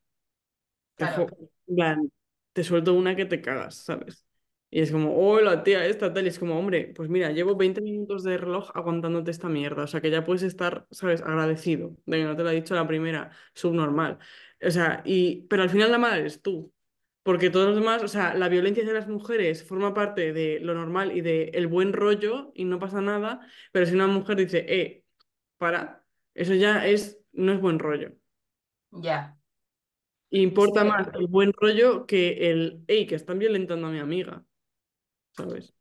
Te 0.96 1.04
Claro, 1.04 1.26
dejo, 1.26 1.36
en 1.68 1.76
plan, 1.76 2.12
te 2.52 2.64
suelto 2.64 2.94
una 2.94 3.14
que 3.16 3.24
te 3.24 3.40
cagas, 3.40 3.76
¿sabes? 3.76 4.24
Y 4.70 4.80
es 4.80 4.90
como, 4.92 5.16
oh, 5.16 5.40
la 5.40 5.62
tía 5.62 5.86
esta 5.86 6.12
tal, 6.12 6.26
y 6.26 6.28
es 6.28 6.38
como, 6.38 6.58
hombre, 6.58 6.92
pues 6.94 7.08
mira, 7.08 7.30
llevo 7.32 7.56
20 7.56 7.80
minutos 7.80 8.22
de 8.24 8.36
reloj 8.36 8.70
aguantándote 8.74 9.30
esta 9.30 9.48
mierda, 9.48 9.84
o 9.84 9.86
sea 9.86 10.00
que 10.02 10.10
ya 10.10 10.24
puedes 10.24 10.42
estar, 10.42 10.86
¿sabes? 10.90 11.22
Agradecido 11.22 11.96
de 12.04 12.18
que 12.18 12.24
no 12.24 12.36
te 12.36 12.42
lo 12.42 12.50
ha 12.50 12.52
dicho 12.52 12.74
la 12.74 12.86
primera, 12.86 13.30
subnormal. 13.54 14.18
O 14.62 14.70
sea, 14.70 15.02
y, 15.06 15.46
pero 15.48 15.62
al 15.62 15.70
final 15.70 15.90
la 15.90 15.98
mala 15.98 16.18
eres 16.18 16.42
tú. 16.42 16.72
Porque 17.22 17.50
todos 17.50 17.66
los 17.68 17.76
demás, 17.76 18.02
o 18.02 18.08
sea, 18.08 18.34
la 18.34 18.48
violencia 18.48 18.82
hacia 18.82 18.94
las 18.94 19.08
mujeres 19.08 19.62
forma 19.64 19.92
parte 19.94 20.32
de 20.32 20.60
lo 20.60 20.72
normal 20.74 21.14
y 21.16 21.20
de 21.20 21.50
el 21.54 21.66
buen 21.66 21.92
rollo 21.92 22.52
y 22.54 22.64
no 22.64 22.78
pasa 22.78 23.00
nada, 23.02 23.40
pero 23.72 23.84
si 23.86 23.94
una 23.94 24.06
mujer 24.06 24.36
dice, 24.38 24.64
eh, 24.68 25.04
para, 25.58 26.04
eso 26.34 26.54
ya 26.54 26.86
es, 26.86 27.20
no 27.32 27.52
es 27.52 27.60
buen 27.60 27.78
rollo. 27.78 28.12
ya. 28.90 29.34
Importa 30.30 30.84
más 30.84 31.08
el 31.14 31.26
buen 31.26 31.52
rollo 31.54 32.06
que 32.06 32.50
el, 32.50 32.84
hey, 32.86 33.06
que 33.06 33.14
están 33.14 33.38
violentando 33.38 33.86
a 33.86 33.90
mi 33.90 33.98
amiga, 33.98 34.44
¿sabes? 35.34 35.74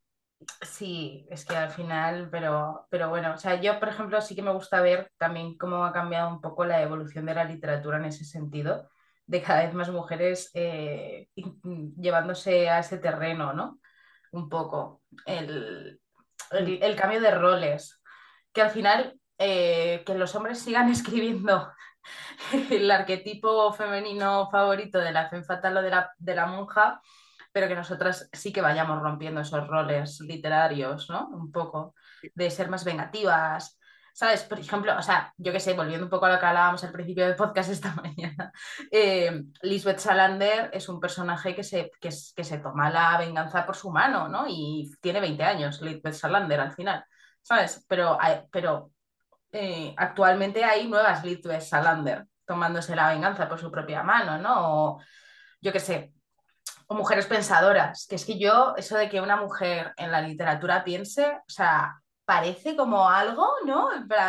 Sí, 0.62 1.26
es 1.30 1.44
que 1.44 1.56
al 1.56 1.70
final, 1.70 2.28
pero, 2.30 2.86
pero 2.90 3.10
bueno, 3.10 3.34
o 3.34 3.36
sea, 3.36 3.60
yo 3.60 3.78
por 3.80 3.88
ejemplo 3.88 4.20
sí 4.20 4.34
que 4.34 4.42
me 4.42 4.52
gusta 4.52 4.80
ver 4.80 5.10
también 5.18 5.58
cómo 5.58 5.84
ha 5.84 5.92
cambiado 5.92 6.30
un 6.30 6.40
poco 6.40 6.64
la 6.64 6.80
evolución 6.80 7.26
de 7.26 7.34
la 7.34 7.44
literatura 7.44 7.98
en 7.98 8.06
ese 8.06 8.24
sentido, 8.24 8.88
de 9.26 9.42
cada 9.42 9.64
vez 9.64 9.74
más 9.74 9.90
mujeres 9.90 10.50
eh, 10.54 11.28
llevándose 12.00 12.70
a 12.70 12.78
ese 12.78 12.98
terreno, 12.98 13.52
¿no? 13.52 13.80
Un 14.32 14.48
poco, 14.48 15.02
el, 15.26 16.00
el, 16.52 16.82
el 16.82 16.96
cambio 16.96 17.20
de 17.20 17.32
roles, 17.32 18.00
que 18.52 18.62
al 18.62 18.70
final 18.70 19.17
eh, 19.38 20.02
que 20.04 20.14
los 20.14 20.34
hombres 20.34 20.60
sigan 20.60 20.90
escribiendo 20.90 21.72
el 22.70 22.90
arquetipo 22.90 23.72
femenino 23.72 24.48
favorito 24.50 24.98
de 24.98 25.12
la 25.12 25.28
femme 25.28 25.44
fatale 25.44 25.80
o 25.80 25.82
de 25.82 25.90
la, 25.90 26.10
de 26.18 26.34
la 26.34 26.46
monja 26.46 27.00
pero 27.52 27.68
que 27.68 27.74
nosotras 27.74 28.28
sí 28.32 28.52
que 28.52 28.60
vayamos 28.60 29.02
rompiendo 29.02 29.40
esos 29.40 29.66
roles 29.66 30.20
literarios, 30.20 31.08
¿no? 31.10 31.28
Un 31.28 31.50
poco, 31.50 31.94
de 32.34 32.50
ser 32.50 32.68
más 32.68 32.84
vengativas, 32.84 33.78
¿sabes? 34.12 34.42
Por 34.44 34.60
ejemplo, 34.60 34.96
o 34.96 35.02
sea, 35.02 35.32
yo 35.36 35.52
qué 35.52 35.60
sé, 35.60 35.74
volviendo 35.74 36.06
un 36.06 36.10
poco 36.10 36.26
a 36.26 36.32
lo 36.32 36.38
que 36.38 36.46
hablábamos 36.46 36.84
al 36.84 36.92
principio 36.92 37.26
del 37.26 37.36
podcast 37.36 37.70
esta 37.70 37.94
mañana, 38.02 38.52
eh, 38.90 39.42
Lisbeth 39.62 39.98
Salander 39.98 40.70
es 40.72 40.88
un 40.88 41.00
personaje 41.00 41.54
que 41.54 41.64
se, 41.64 41.90
que, 42.00 42.10
que 42.10 42.44
se 42.44 42.58
toma 42.58 42.90
la 42.90 43.18
venganza 43.18 43.64
por 43.66 43.76
su 43.76 43.90
mano, 43.90 44.28
¿no? 44.28 44.46
Y 44.48 44.90
tiene 45.00 45.20
20 45.20 45.42
años, 45.42 45.80
Lisbeth 45.82 46.14
Salander 46.14 46.60
al 46.60 46.72
final, 46.72 47.04
¿sabes? 47.42 47.84
Pero, 47.88 48.18
pero 48.50 48.92
eh, 49.52 49.94
actualmente 49.96 50.64
hay 50.64 50.88
nuevas 50.88 51.24
Lisbeth 51.24 51.62
Salander 51.62 52.26
tomándose 52.44 52.96
la 52.96 53.10
venganza 53.10 53.48
por 53.48 53.58
su 53.58 53.70
propia 53.70 54.02
mano, 54.02 54.38
¿no? 54.38 54.54
O, 54.58 55.00
yo 55.60 55.72
qué 55.72 55.80
sé, 55.80 56.12
o 56.86 56.94
mujeres 56.94 57.26
pensadoras, 57.26 58.06
que 58.08 58.16
es 58.16 58.24
que 58.24 58.38
yo, 58.38 58.74
eso 58.76 58.96
de 58.96 59.08
que 59.08 59.20
una 59.20 59.36
mujer 59.36 59.92
en 59.96 60.10
la 60.10 60.22
literatura 60.22 60.82
piense, 60.82 61.26
o 61.26 61.50
sea, 61.50 62.00
parece 62.28 62.76
como 62.76 63.08
algo, 63.08 63.48
¿no? 63.64 63.88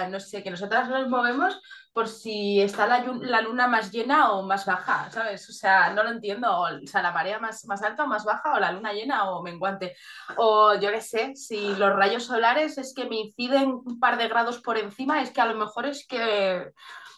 No 0.10 0.20
sé, 0.22 0.42
que 0.42 0.50
nosotras 0.50 0.88
nos 0.88 1.10
movemos 1.10 1.62
por 1.92 2.08
si 2.08 2.62
está 2.62 2.88
la, 2.88 3.04
la 3.04 3.42
luna 3.42 3.68
más 3.68 3.92
llena 3.92 4.32
o 4.32 4.42
más 4.42 4.66
baja, 4.66 5.12
¿sabes? 5.12 5.50
O 5.50 5.52
sea, 5.52 5.90
no 5.90 6.04
lo 6.04 6.12
entiendo, 6.12 6.62
o, 6.62 6.68
sea, 6.88 7.02
la 7.02 7.12
marea 7.12 7.40
más, 7.40 7.66
más 7.66 7.84
alta 7.84 8.06
o 8.06 8.08
más 8.08 8.24
baja, 8.24 8.54
o 8.54 8.60
la 8.60 8.72
luna 8.72 8.94
llena 8.94 9.30
o 9.30 9.44
menguante, 9.44 9.98
o 10.38 10.76
yo 10.76 10.92
qué 10.92 11.02
sé, 11.02 11.36
si 11.36 11.76
los 11.76 11.94
rayos 11.94 12.24
solares 12.24 12.78
es 12.78 12.94
que 12.94 13.04
me 13.04 13.18
inciden 13.18 13.74
un 13.74 14.00
par 14.00 14.18
de 14.18 14.30
grados 14.30 14.62
por 14.62 14.78
encima, 14.78 15.22
es 15.22 15.32
que 15.32 15.42
a 15.42 15.48
lo 15.48 15.56
mejor 15.56 15.86
es 15.86 16.08
que... 16.08 16.72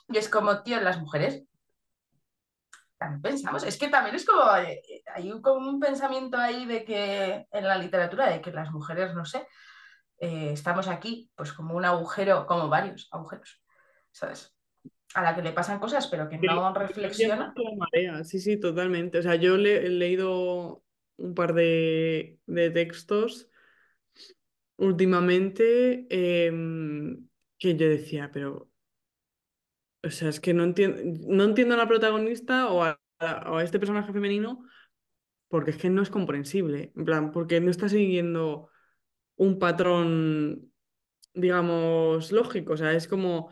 Es 0.07 0.29
como, 0.29 0.63
tío, 0.63 0.81
las 0.81 0.99
mujeres 0.99 1.43
también 2.97 3.21
pensamos, 3.21 3.63
es 3.63 3.77
que 3.77 3.87
también 3.87 4.15
es 4.15 4.25
como, 4.25 4.41
eh, 4.57 4.81
hay 5.13 5.31
un, 5.31 5.43
como 5.43 5.69
un 5.69 5.79
pensamiento 5.79 6.37
ahí 6.37 6.65
de 6.65 6.83
que 6.83 7.45
en 7.51 7.67
la 7.67 7.77
literatura, 7.77 8.31
de 8.31 8.41
que 8.41 8.51
las 8.51 8.71
mujeres, 8.71 9.13
no 9.13 9.25
sé, 9.25 9.47
eh, 10.22 10.52
estamos 10.53 10.88
aquí, 10.89 11.31
pues 11.35 11.53
como 11.53 11.76
un 11.76 11.85
agujero, 11.85 12.48
como 12.48 12.69
varios 12.69 13.10
agujeros, 13.11 13.61
¿sabes? 14.11 14.56
A 15.15 15.23
la 15.23 15.35
que 15.35 15.43
le 15.43 15.53
pasan 15.53 15.80
cosas, 15.80 16.07
pero 16.07 16.30
que 16.30 16.38
no 16.38 16.73
reflexiona. 16.73 17.53
marea, 17.77 18.23
sí, 18.23 18.39
sí, 18.39 18.60
totalmente. 18.60 19.19
O 19.19 19.23
sea, 19.23 19.35
yo 19.35 19.57
le- 19.57 19.85
he 19.85 19.89
leído 19.89 20.84
un 21.18 21.35
par 21.35 21.53
de, 21.53 22.39
de 22.48 22.72
textos 22.72 23.49
últimamente 24.77 26.07
em, 26.10 27.27
que 27.60 27.76
yo 27.77 27.88
decía, 27.89 28.31
pero, 28.34 28.69
o 30.03 30.10
sea, 30.11 30.30
es 30.30 30.39
que 30.39 30.53
no 30.53 30.64
entiendo, 30.64 31.02
no 31.27 31.43
entiendo 31.43 31.76
a 31.76 31.77
la 31.77 31.88
protagonista 31.88 32.69
o 32.72 32.84
a, 32.84 32.99
a 33.19 33.64
este 33.64 33.80
personaje 33.80 34.14
femenino 34.14 34.65
porque 35.49 35.72
es 35.72 35.77
que 35.77 35.91
no 35.91 36.03
es 36.03 36.11
comprensible, 36.11 36.93
en 36.98 37.06
plan, 37.06 37.31
porque 37.34 37.61
no 37.61 37.72
está 37.72 37.89
siguiendo 37.89 38.70
un 39.41 39.59
patrón, 39.59 40.72
digamos, 41.35 42.31
lógico, 42.31 42.73
o 42.73 42.77
sea, 42.77 42.93
es 42.93 43.07
como... 43.07 43.49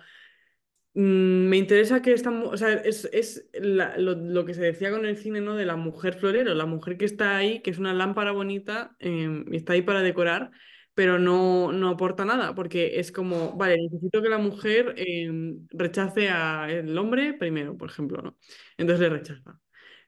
Mm, 0.93 1.47
Me 1.49 1.57
interesa 1.57 2.01
que 2.01 2.13
esta, 2.13 2.31
o 2.31 2.57
sea, 2.57 2.73
es, 2.73 3.05
es 3.13 3.49
lo, 3.61 4.15
lo 4.15 4.45
que 4.45 4.53
se 4.53 4.61
decía 4.61 4.91
con 4.91 5.05
el 5.05 5.17
cine, 5.17 5.41
¿no? 5.41 5.55
De 5.55 5.65
la 5.65 5.75
mujer 5.75 6.15
florero, 6.15 6.53
la 6.55 6.65
mujer 6.65 6.97
que 6.97 7.05
está 7.05 7.37
ahí, 7.37 7.61
que 7.61 7.71
es 7.71 7.77
una 7.79 7.93
lámpara 7.93 8.31
bonita, 8.31 8.95
em, 8.99 9.45
está 9.53 9.73
ahí 9.73 9.81
para 9.83 10.01
decorar, 10.01 10.51
pero 10.95 11.19
no, 11.19 11.71
no 11.71 11.89
aporta 11.89 12.25
nada, 12.25 12.55
porque 12.55 12.99
es 12.99 13.11
como, 13.11 13.55
vale, 13.55 13.77
necesito 13.77 14.21
que 14.21 14.29
la 14.29 14.37
mujer 14.39 14.93
eh, 14.97 15.29
rechace 15.69 16.29
al 16.29 16.97
hombre 16.97 17.33
primero, 17.35 17.77
por 17.77 17.89
ejemplo, 17.89 18.21
¿no? 18.21 18.37
Entonces 18.77 19.01
le 19.01 19.09
rechaza. 19.17 19.59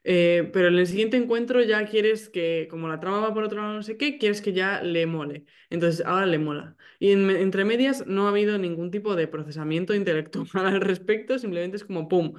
Eh, 0.04 0.50
pero 0.52 0.68
en 0.68 0.74
el 0.78 0.86
siguiente 0.86 1.16
encuentro 1.16 1.62
ya 1.62 1.86
quieres 1.86 2.28
que, 2.28 2.66
como 2.70 2.88
la 2.88 2.98
trama 3.00 3.20
va 3.20 3.34
por 3.34 3.44
otro 3.44 3.60
lado, 3.62 3.74
no 3.74 3.82
sé 3.82 3.96
qué, 3.96 4.18
quieres 4.18 4.42
que 4.42 4.52
ya 4.52 4.82
le 4.82 5.06
mole. 5.06 5.44
Entonces 5.70 6.04
ahora 6.04 6.26
le 6.26 6.38
mola. 6.38 6.76
Y 6.98 7.12
en- 7.12 7.30
entre 7.30 7.64
medias 7.64 8.06
no 8.06 8.26
ha 8.26 8.30
habido 8.30 8.58
ningún 8.58 8.90
tipo 8.90 9.14
de 9.16 9.28
procesamiento 9.28 9.94
intelectual 9.94 10.66
al 10.66 10.80
respecto, 10.80 11.38
simplemente 11.38 11.76
es 11.76 11.84
como, 11.84 12.08
¡pum! 12.08 12.34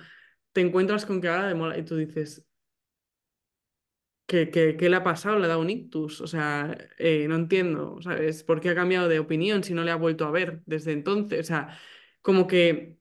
Te 0.54 0.62
encuentras 0.62 1.06
con 1.06 1.22
que 1.22 1.30
ahora 1.30 1.50
le 1.50 1.56
mola 1.56 1.78
y 1.78 1.84
tú 1.86 1.96
dices, 1.98 2.46
¿qué, 4.26 4.50
qué, 4.50 4.78
qué 4.78 4.90
le 4.90 4.96
ha 4.98 5.04
pasado? 5.04 5.40
¿Le 5.40 5.46
ha 5.46 5.48
dado 5.50 5.62
un 5.62 5.70
ictus? 5.70 6.22
O 6.22 6.28
sea, 6.28 6.78
eh, 6.98 7.28
no 7.28 7.36
entiendo, 7.36 8.00
¿sabes? 8.02 8.44
¿Por 8.44 8.62
qué 8.62 8.70
ha 8.70 8.76
cambiado 8.76 9.08
de 9.08 9.20
opinión 9.20 9.64
si 9.64 9.74
no 9.74 9.84
le 9.84 9.92
ha 9.92 9.96
vuelto 9.96 10.26
a 10.26 10.32
ver 10.32 10.62
desde 10.66 10.92
entonces? 10.94 11.40
O 11.42 11.44
sea, 11.44 11.78
como 12.22 12.48
que 12.48 12.98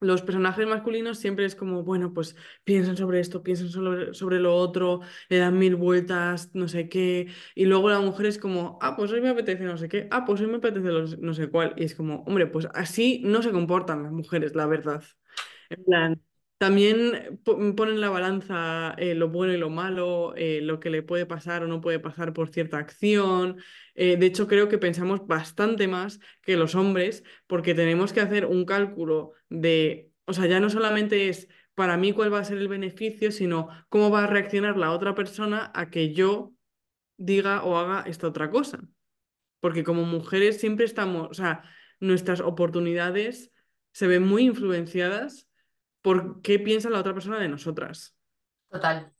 los 0.00 0.22
personajes 0.22 0.66
masculinos 0.66 1.18
siempre 1.18 1.44
es 1.44 1.54
como, 1.54 1.82
bueno, 1.84 2.12
pues 2.14 2.36
piensan 2.64 2.96
sobre 2.96 3.20
esto, 3.20 3.42
piensan 3.42 3.68
sobre, 3.68 4.14
sobre 4.14 4.40
lo 4.40 4.56
otro, 4.56 5.00
le 5.28 5.38
dan 5.38 5.58
mil 5.58 5.76
vueltas, 5.76 6.50
no 6.54 6.68
sé 6.68 6.88
qué, 6.88 7.28
y 7.54 7.66
luego 7.66 7.90
la 7.90 8.00
mujer 8.00 8.26
es 8.26 8.38
como, 8.38 8.78
ah, 8.82 8.96
pues 8.96 9.12
hoy 9.12 9.20
me 9.20 9.28
apetece 9.30 9.64
no 9.64 9.76
sé 9.76 9.88
qué, 9.88 10.08
ah, 10.10 10.24
pues 10.24 10.40
hoy 10.40 10.46
me 10.46 10.56
apetece 10.56 10.88
no 11.18 11.34
sé 11.34 11.48
cuál, 11.50 11.74
y 11.76 11.84
es 11.84 11.94
como, 11.94 12.22
hombre, 12.24 12.46
pues 12.46 12.66
así 12.74 13.20
no 13.24 13.42
se 13.42 13.52
comportan 13.52 14.02
las 14.02 14.12
mujeres, 14.12 14.54
la 14.54 14.66
verdad. 14.66 15.02
En 15.70 15.84
plan, 15.84 16.22
también 16.60 17.40
po- 17.44 17.56
ponen 17.74 17.94
en 17.96 18.00
la 18.02 18.10
balanza 18.10 18.94
eh, 18.98 19.14
lo 19.14 19.30
bueno 19.30 19.54
y 19.54 19.56
lo 19.58 19.70
malo, 19.70 20.34
eh, 20.36 20.60
lo 20.62 20.78
que 20.80 20.90
le 20.90 21.02
puede 21.02 21.26
pasar 21.26 21.62
o 21.64 21.66
no 21.68 21.80
puede 21.80 22.00
pasar 22.00 22.34
por 22.34 22.50
cierta 22.50 22.78
acción. 22.78 23.58
Eh, 23.94 24.16
de 24.18 24.26
hecho, 24.26 24.46
creo 24.46 24.68
que 24.68 24.78
pensamos 24.78 25.26
bastante 25.26 25.88
más 25.88 26.20
que 26.42 26.56
los 26.56 26.74
hombres 26.74 27.24
porque 27.46 27.74
tenemos 27.74 28.12
que 28.12 28.20
hacer 28.20 28.44
un 28.46 28.66
cálculo 28.66 29.32
de, 29.48 30.10
o 30.26 30.34
sea, 30.34 30.46
ya 30.46 30.60
no 30.60 30.68
solamente 30.70 31.28
es 31.30 31.48
para 31.74 31.96
mí 31.96 32.12
cuál 32.12 32.32
va 32.34 32.40
a 32.40 32.44
ser 32.44 32.58
el 32.58 32.68
beneficio, 32.68 33.32
sino 33.32 33.68
cómo 33.88 34.10
va 34.10 34.24
a 34.24 34.26
reaccionar 34.26 34.76
la 34.76 34.92
otra 34.92 35.14
persona 35.14 35.70
a 35.74 35.90
que 35.90 36.12
yo 36.12 36.52
diga 37.18 37.64
o 37.64 37.78
haga 37.78 38.04
esta 38.08 38.28
otra 38.28 38.50
cosa. 38.50 38.80
Porque 39.60 39.84
como 39.84 40.04
mujeres 40.04 40.60
siempre 40.60 40.84
estamos, 40.86 41.28
o 41.30 41.34
sea, 41.34 41.62
nuestras 42.00 42.40
oportunidades 42.40 43.52
se 43.92 44.06
ven 44.06 44.22
muy 44.26 44.44
influenciadas 44.46 45.48
por 46.02 46.42
qué 46.42 46.58
piensa 46.58 46.90
la 46.90 47.00
otra 47.00 47.14
persona 47.14 47.38
de 47.38 47.48
nosotras. 47.48 48.16
Total. 48.70 49.12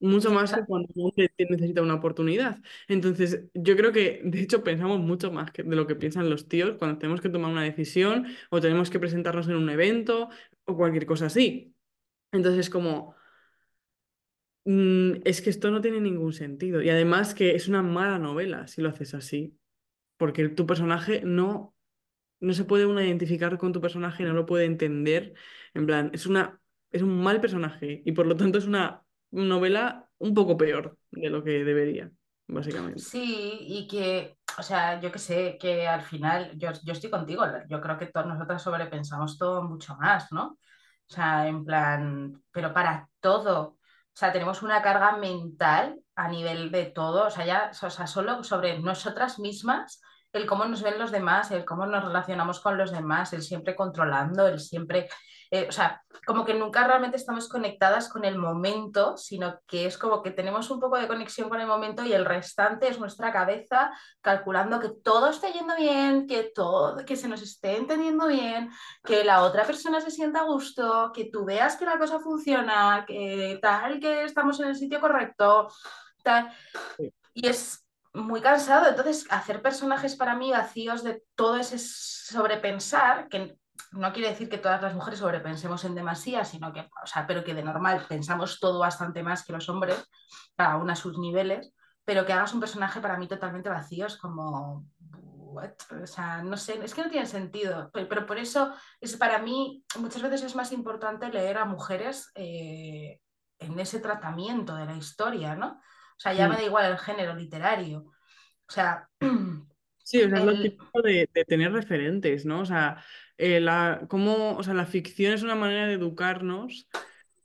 Mucho 0.00 0.30
más 0.30 0.52
que 0.52 0.64
cuando 0.64 0.88
un 0.94 1.06
hombre 1.06 1.28
te- 1.36 1.46
necesita 1.50 1.82
una 1.82 1.94
oportunidad. 1.94 2.58
Entonces, 2.86 3.46
yo 3.52 3.76
creo 3.76 3.90
que, 3.92 4.20
de 4.24 4.40
hecho, 4.42 4.62
pensamos 4.62 5.00
mucho 5.00 5.32
más 5.32 5.50
que 5.50 5.64
de 5.64 5.74
lo 5.74 5.88
que 5.88 5.96
piensan 5.96 6.30
los 6.30 6.46
tíos 6.48 6.76
cuando 6.78 6.98
tenemos 6.98 7.20
que 7.20 7.28
tomar 7.30 7.50
una 7.50 7.64
decisión 7.64 8.26
o 8.50 8.60
tenemos 8.60 8.90
que 8.90 9.00
presentarnos 9.00 9.48
en 9.48 9.56
un 9.56 9.68
evento 9.70 10.28
o 10.66 10.76
cualquier 10.76 11.04
cosa 11.04 11.26
así. 11.26 11.74
Entonces, 12.32 12.70
como, 12.70 13.16
mm, 14.64 15.20
es 15.24 15.40
que 15.42 15.50
esto 15.50 15.70
no 15.70 15.80
tiene 15.80 16.00
ningún 16.00 16.32
sentido. 16.32 16.82
Y 16.82 16.90
además 16.90 17.34
que 17.34 17.54
es 17.54 17.68
una 17.68 17.82
mala 17.82 18.18
novela 18.18 18.66
si 18.66 18.82
lo 18.82 18.88
haces 18.88 19.14
así, 19.14 19.58
porque 20.18 20.50
tu 20.50 20.66
personaje 20.66 21.22
no 21.24 21.76
no 22.40 22.52
se 22.52 22.64
puede 22.64 22.86
uno 22.86 23.02
identificar 23.02 23.58
con 23.58 23.72
tu 23.72 23.80
personaje, 23.80 24.24
no 24.24 24.32
lo 24.32 24.46
puede 24.46 24.64
entender. 24.64 25.34
En 25.74 25.86
plan, 25.86 26.10
es 26.12 26.26
una, 26.26 26.60
es 26.90 27.02
un 27.02 27.20
mal 27.22 27.40
personaje 27.40 28.02
y 28.04 28.12
por 28.12 28.26
lo 28.26 28.36
tanto 28.36 28.58
es 28.58 28.66
una 28.66 29.02
novela 29.30 30.08
un 30.18 30.34
poco 30.34 30.56
peor 30.56 30.98
de 31.10 31.30
lo 31.30 31.42
que 31.44 31.64
debería, 31.64 32.10
básicamente. 32.46 33.00
sí, 33.02 33.58
y 33.60 33.86
que, 33.88 34.38
o 34.58 34.62
sea, 34.62 35.00
yo 35.00 35.12
que 35.12 35.18
sé, 35.18 35.58
que 35.60 35.86
al 35.86 36.02
final, 36.02 36.52
yo, 36.58 36.70
yo 36.84 36.92
estoy 36.92 37.10
contigo, 37.10 37.44
yo 37.68 37.80
creo 37.80 37.98
que 37.98 38.06
todas 38.06 38.28
nosotras 38.28 38.62
sobrepensamos 38.62 39.38
todo 39.38 39.62
mucho 39.62 39.96
más, 39.96 40.32
¿no? 40.32 40.58
O 41.10 41.14
sea, 41.14 41.46
en 41.48 41.64
plan, 41.64 42.42
pero 42.50 42.72
para 42.74 43.08
todo. 43.20 43.60
O 43.70 44.20
sea, 44.20 44.32
tenemos 44.32 44.62
una 44.62 44.82
carga 44.82 45.16
mental 45.16 46.00
a 46.16 46.28
nivel 46.28 46.70
de 46.70 46.86
todo, 46.86 47.26
o 47.26 47.30
sea, 47.30 47.46
ya, 47.46 47.70
o 47.82 47.90
sea, 47.90 48.06
solo 48.06 48.42
sobre 48.44 48.78
nosotras 48.80 49.38
mismas, 49.38 50.00
el 50.32 50.46
cómo 50.46 50.64
nos 50.66 50.82
ven 50.82 50.98
los 50.98 51.10
demás, 51.10 51.50
el 51.50 51.64
cómo 51.64 51.86
nos 51.86 52.04
relacionamos 52.04 52.60
con 52.60 52.76
los 52.76 52.92
demás, 52.92 53.32
el 53.32 53.42
siempre 53.42 53.74
controlando, 53.74 54.46
el 54.46 54.60
siempre, 54.60 55.08
eh, 55.50 55.66
o 55.68 55.72
sea, 55.72 56.02
como 56.26 56.44
que 56.44 56.52
nunca 56.52 56.86
realmente 56.86 57.16
estamos 57.16 57.48
conectadas 57.48 58.08
con 58.10 58.24
el 58.24 58.36
momento, 58.36 59.16
sino 59.16 59.60
que 59.66 59.86
es 59.86 59.96
como 59.96 60.22
que 60.22 60.30
tenemos 60.30 60.70
un 60.70 60.80
poco 60.80 60.98
de 60.98 61.08
conexión 61.08 61.48
con 61.48 61.60
el 61.60 61.66
momento 61.66 62.04
y 62.04 62.12
el 62.12 62.26
restante 62.26 62.88
es 62.88 62.98
nuestra 62.98 63.32
cabeza 63.32 63.90
calculando 64.20 64.80
que 64.80 64.90
todo 65.02 65.30
esté 65.30 65.52
yendo 65.52 65.74
bien, 65.76 66.26
que 66.26 66.52
todo, 66.54 67.04
que 67.06 67.16
se 67.16 67.28
nos 67.28 67.40
esté 67.40 67.78
entendiendo 67.78 68.26
bien, 68.26 68.70
que 69.04 69.24
la 69.24 69.42
otra 69.42 69.64
persona 69.64 70.00
se 70.00 70.10
sienta 70.10 70.40
a 70.40 70.44
gusto, 70.44 71.10
que 71.14 71.30
tú 71.32 71.46
veas 71.46 71.76
que 71.76 71.86
la 71.86 71.98
cosa 71.98 72.20
funciona, 72.20 73.04
que 73.06 73.58
tal, 73.62 73.98
que 73.98 74.24
estamos 74.24 74.60
en 74.60 74.68
el 74.68 74.76
sitio 74.76 75.00
correcto, 75.00 75.68
tal. 76.22 76.52
Sí. 76.98 77.14
Y 77.32 77.46
es 77.46 77.87
muy 78.18 78.40
cansado. 78.40 78.88
Entonces, 78.88 79.26
hacer 79.30 79.62
personajes 79.62 80.16
para 80.16 80.36
mí 80.36 80.50
vacíos 80.50 81.02
de 81.02 81.22
todo 81.34 81.56
ese 81.56 81.78
sobrepensar, 81.78 83.28
que 83.28 83.56
no 83.92 84.12
quiere 84.12 84.30
decir 84.30 84.48
que 84.48 84.58
todas 84.58 84.82
las 84.82 84.94
mujeres 84.94 85.20
sobrepensemos 85.20 85.84
en 85.84 85.94
demasía, 85.94 86.44
sino 86.44 86.72
que, 86.72 86.80
o 86.80 87.06
sea, 87.06 87.26
pero 87.26 87.44
que 87.44 87.54
de 87.54 87.62
normal 87.62 88.04
pensamos 88.08 88.60
todo 88.60 88.80
bastante 88.80 89.22
más 89.22 89.44
que 89.44 89.52
los 89.52 89.68
hombres, 89.68 90.04
cada 90.56 90.76
uno 90.76 90.92
a 90.92 90.96
sus 90.96 91.18
niveles, 91.18 91.72
pero 92.04 92.26
que 92.26 92.32
hagas 92.32 92.52
un 92.54 92.60
personaje 92.60 93.00
para 93.00 93.18
mí 93.18 93.28
totalmente 93.28 93.68
vacío 93.68 94.06
es 94.06 94.16
como, 94.16 94.86
what? 95.10 95.72
O 96.02 96.06
sea, 96.06 96.42
no 96.42 96.56
sé, 96.56 96.80
es 96.82 96.94
que 96.94 97.02
no 97.02 97.10
tiene 97.10 97.26
sentido, 97.26 97.90
pero, 97.92 98.08
pero 98.08 98.26
por 98.26 98.38
eso 98.38 98.74
es 99.00 99.16
para 99.16 99.38
mí 99.38 99.84
muchas 99.98 100.22
veces 100.22 100.42
es 100.42 100.56
más 100.56 100.72
importante 100.72 101.30
leer 101.30 101.58
a 101.58 101.64
mujeres 101.64 102.30
eh, 102.34 103.20
en 103.58 103.78
ese 103.78 104.00
tratamiento 104.00 104.74
de 104.74 104.86
la 104.86 104.96
historia, 104.96 105.54
¿no? 105.54 105.80
O 106.18 106.20
sea, 106.20 106.32
ya 106.34 106.48
me 106.48 106.54
Mm. 106.54 106.58
da 106.58 106.64
igual 106.64 106.92
el 106.92 106.98
género 106.98 107.34
literario. 107.34 108.00
O 108.68 108.72
sea, 108.72 109.08
Sí, 110.02 110.22
o 110.22 110.28
sea, 110.30 110.38
es 110.38 110.44
lo 110.44 110.56
el... 110.56 110.58
típico 110.58 111.02
de, 111.02 111.28
de 111.34 111.44
tener 111.44 111.70
referentes, 111.72 112.46
¿no? 112.46 112.60
O 112.60 112.64
sea, 112.64 113.04
eh, 113.36 113.60
la, 113.60 114.06
cómo, 114.08 114.56
o 114.56 114.62
sea, 114.62 114.72
la 114.72 114.86
ficción 114.86 115.34
es 115.34 115.42
una 115.42 115.54
manera 115.54 115.86
de 115.86 115.92
educarnos 115.94 116.88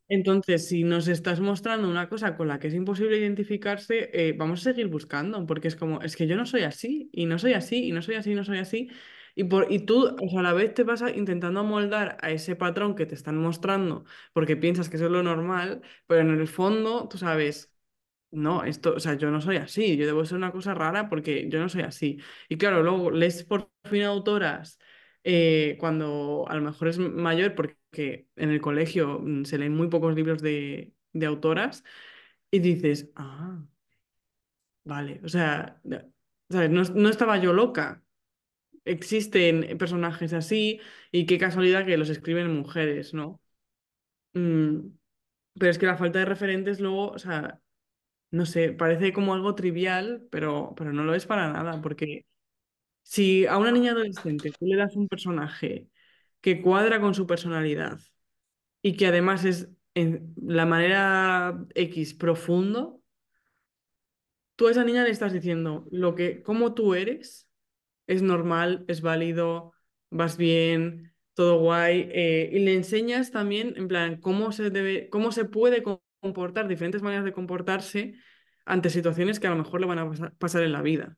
Entonces, 0.10 0.68
si 0.70 0.84
nos 0.86 1.08
estás 1.10 1.40
mostrando 1.42 1.90
una 1.90 2.10
cosa 2.10 2.38
con 2.38 2.48
la 2.50 2.60
que 2.60 2.68
es 2.70 2.76
imposible 2.76 3.18
identificarse, 3.20 4.12
eh, 4.14 4.34
vamos 4.38 4.62
a 4.62 4.66
seguir 4.66 4.88
buscando, 4.88 5.46
porque 5.48 5.70
es 5.70 5.76
como, 5.78 6.02
es 6.02 6.16
que 6.18 6.28
yo 6.28 6.38
no 6.38 6.46
soy 6.48 6.64
así, 6.64 7.10
y 7.14 7.26
no 7.28 7.40
soy 7.40 7.54
así, 7.54 7.88
y 7.90 7.94
no 7.94 8.02
soy 8.04 8.16
así, 8.16 8.32
y 8.34 8.36
no 8.36 8.46
soy 8.46 8.60
así, 8.60 8.90
y, 9.36 9.46
por, 9.46 9.72
y 9.72 9.80
tú, 9.86 10.08
o 10.22 10.30
sea, 10.30 10.40
a 10.42 10.44
la 10.44 10.54
vez 10.54 10.74
te 10.74 10.84
vas 10.84 11.02
a- 11.02 11.12
intentando 11.12 11.60
amoldar 11.62 12.18
a 12.22 12.32
ese 12.32 12.56
patrón 12.56 12.96
que 12.96 13.06
te 13.06 13.16
están 13.16 13.38
mostrando, 13.38 14.06
porque 14.34 14.58
piensas 14.58 14.90
que 14.90 14.98
eso 14.98 15.06
es 15.06 15.12
lo 15.12 15.24
normal, 15.24 15.82
pero 16.08 16.22
en 16.22 16.32
el 16.40 16.48
fondo 16.48 17.08
tú 17.10 17.18
sabes, 17.18 17.73
no, 18.34 18.64
esto, 18.64 18.96
o 18.96 19.00
sea, 19.00 19.16
yo 19.16 19.30
no 19.32 19.42
soy 19.42 19.58
así, 19.58 19.98
yo 19.98 20.06
debo 20.06 20.26
ser 20.26 20.38
una 20.38 20.52
cosa 20.52 20.74
rara 20.74 21.10
porque 21.10 21.50
yo 21.50 21.60
no 21.60 21.70
soy 21.70 21.84
así. 21.84 22.20
Y 22.50 22.58
claro, 22.58 22.84
luego 22.84 23.12
lees 23.12 23.44
por 23.44 23.72
fin 23.86 24.04
autoras 24.04 24.80
eh, 25.24 25.78
cuando 25.80 26.46
a 26.48 26.56
lo 26.56 26.62
mejor 26.62 26.88
es 26.90 26.98
mayor, 27.00 27.56
porque 27.56 28.28
en 28.36 28.50
el 28.50 28.62
colegio 28.62 29.20
mm, 29.22 29.46
se 29.46 29.58
leen 29.58 29.76
muy 29.76 29.88
pocos 29.90 30.16
libros 30.16 30.42
de, 30.42 30.94
de 31.14 31.26
autoras, 31.26 31.84
y 32.52 32.60
dices, 32.60 33.12
ah, 33.16 33.64
vale, 34.84 35.22
o 35.24 35.30
sea, 35.30 35.82
¿sabes? 36.50 36.70
No, 36.70 36.84
no 36.84 37.10
estaba 37.10 37.38
yo 37.38 37.54
loca. 37.54 38.04
Existen 38.86 39.78
personajes 39.78 40.34
así, 40.34 40.82
y 41.12 41.26
qué 41.26 41.38
casualidad 41.40 41.86
que 41.86 41.98
los 41.98 42.10
escriben 42.10 42.54
mujeres, 42.56 43.14
¿no? 43.14 43.42
Mm, 44.34 44.90
pero 45.60 45.72
es 45.72 45.80
que 45.80 45.86
la 45.88 45.98
falta 45.98 46.20
de 46.20 46.26
referentes 46.26 46.80
luego, 46.80 47.10
o 47.12 47.20
sea, 47.20 47.62
no 48.34 48.48
sé, 48.48 48.72
parece 48.74 49.14
como 49.14 49.34
algo 49.36 49.56
trivial, 49.56 50.28
pero, 50.32 50.74
pero 50.78 50.94
no 50.94 51.04
lo 51.06 51.16
es 51.16 51.28
para 51.28 51.54
nada, 51.54 51.82
porque 51.82 52.26
si 53.04 53.46
a 53.48 53.58
una 53.58 53.72
niña 53.72 53.92
adolescente 53.94 54.52
tú 54.52 54.66
le 54.68 54.78
das 54.78 54.96
un 54.96 55.08
personaje 55.10 55.90
que 56.42 56.62
cuadra 56.62 57.02
con 57.02 57.16
su 57.16 57.28
personalidad 57.28 58.00
y 58.82 58.98
que 58.98 59.08
además 59.08 59.46
es 59.46 59.70
en 59.96 60.34
la 60.38 60.66
manera 60.66 61.66
X 61.76 62.14
profundo, 62.16 63.02
tú 64.56 64.68
a 64.68 64.72
esa 64.72 64.84
niña 64.84 65.04
le 65.04 65.10
estás 65.12 65.34
diciendo 65.34 65.88
lo 65.92 66.16
que, 66.16 66.42
cómo 66.44 66.74
tú 66.74 66.94
eres, 66.96 67.50
es 68.08 68.22
normal, 68.22 68.86
es 68.88 69.02
válido, 69.02 69.74
vas 70.10 70.38
bien, 70.38 71.14
todo 71.34 71.60
guay, 71.60 72.10
eh, 72.14 72.50
y 72.54 72.60
le 72.60 72.76
enseñas 72.76 73.32
también, 73.32 73.74
en 73.78 73.88
plan, 73.88 74.20
cómo 74.22 74.52
se 74.52 74.70
debe, 74.70 75.10
cómo 75.10 75.32
se 75.32 75.46
puede 75.46 75.84
comportar, 76.24 76.68
diferentes 76.70 77.04
maneras 77.04 77.26
de 77.26 77.34
comportarse 77.34 78.16
ante 78.66 78.90
situaciones 78.90 79.40
que 79.40 79.48
a 79.48 79.52
lo 79.52 79.58
mejor 79.58 79.82
le 79.82 79.88
van 79.88 80.00
a 80.00 80.10
pasa- 80.10 80.34
pasar 80.40 80.64
en 80.64 80.74
la 80.74 80.82
vida, 80.84 81.18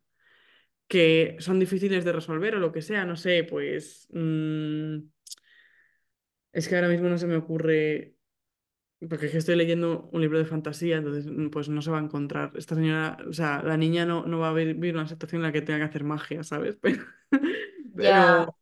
que 0.89 1.37
son 1.39 1.59
difíciles 1.59 2.05
de 2.05 2.13
resolver 2.13 2.55
o 2.55 2.59
lo 2.59 2.71
que 2.73 2.81
sea, 2.83 3.05
no 3.05 3.17
sé, 3.17 3.43
pues 3.45 4.07
mm, 4.13 4.99
es 6.53 6.67
que 6.67 6.75
ahora 6.75 6.87
mismo 6.89 7.09
no 7.09 7.17
se 7.17 7.27
me 7.27 7.35
ocurre 7.35 8.15
porque 9.09 9.27
es 9.27 9.33
que 9.33 9.39
estoy 9.39 9.55
leyendo 9.57 10.09
un 10.13 10.21
libro 10.21 10.39
de 10.39 10.45
fantasía, 10.45 10.97
entonces 10.97 11.27
mm, 11.27 11.49
pues 11.51 11.69
no 11.69 11.81
se 11.83 11.91
va 11.91 11.99
a 11.99 12.03
encontrar. 12.03 12.51
Esta 12.55 12.75
señora, 12.75 13.17
o 13.29 13.33
sea, 13.33 13.63
la 13.63 13.77
niña 13.77 14.05
no, 14.05 14.25
no 14.27 14.39
va 14.39 14.49
a 14.49 14.53
vivir 14.53 14.95
una 14.95 15.07
situación 15.07 15.41
en 15.41 15.43
la 15.47 15.53
que 15.53 15.61
tenga 15.63 15.79
que 15.79 15.85
hacer 15.85 16.03
magia, 16.05 16.43
¿sabes? 16.43 16.77
Pero, 17.95 18.55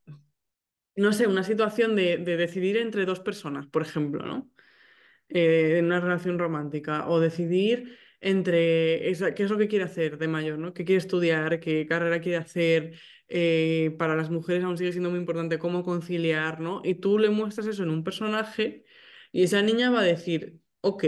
no 0.95 1.13
sé, 1.13 1.27
una 1.27 1.43
situación 1.43 1.95
de, 1.95 2.17
de 2.17 2.37
decidir 2.37 2.77
entre 2.77 3.05
dos 3.05 3.19
personas, 3.19 3.67
por 3.67 3.81
ejemplo, 3.81 4.25
¿no? 4.25 4.49
Eh, 5.29 5.77
en 5.79 5.85
una 5.85 5.99
relación 5.99 6.39
romántica 6.39 7.07
o 7.09 7.19
decidir 7.19 7.97
entre 8.21 9.09
esa- 9.09 9.33
qué 9.33 9.43
es 9.43 9.49
lo 9.51 9.57
que 9.57 9.67
quiere 9.67 9.85
hacer 9.85 10.17
de 10.17 10.27
mayor, 10.27 10.57
¿no? 10.59 10.73
¿Qué 10.73 10.85
quiere 10.85 10.99
estudiar? 10.99 11.59
¿Qué 11.59 11.85
carrera 11.85 12.21
quiere 12.21 12.37
hacer? 12.37 12.99
Eh, 13.27 13.95
para 13.97 14.15
las 14.15 14.29
mujeres 14.29 14.63
aún 14.63 14.77
sigue 14.77 14.91
siendo 14.91 15.09
muy 15.09 15.19
importante 15.19 15.59
cómo 15.59 15.83
conciliar, 15.83 16.59
¿no? 16.59 16.81
Y 16.83 16.95
tú 16.95 17.19
le 17.19 17.29
muestras 17.29 17.67
eso 17.67 17.83
en 17.83 17.89
un 17.89 18.03
personaje 18.03 18.85
y 19.31 19.43
esa 19.43 19.61
niña 19.61 19.89
va 19.89 20.01
a 20.01 20.03
decir, 20.03 20.59
ok, 20.81 21.03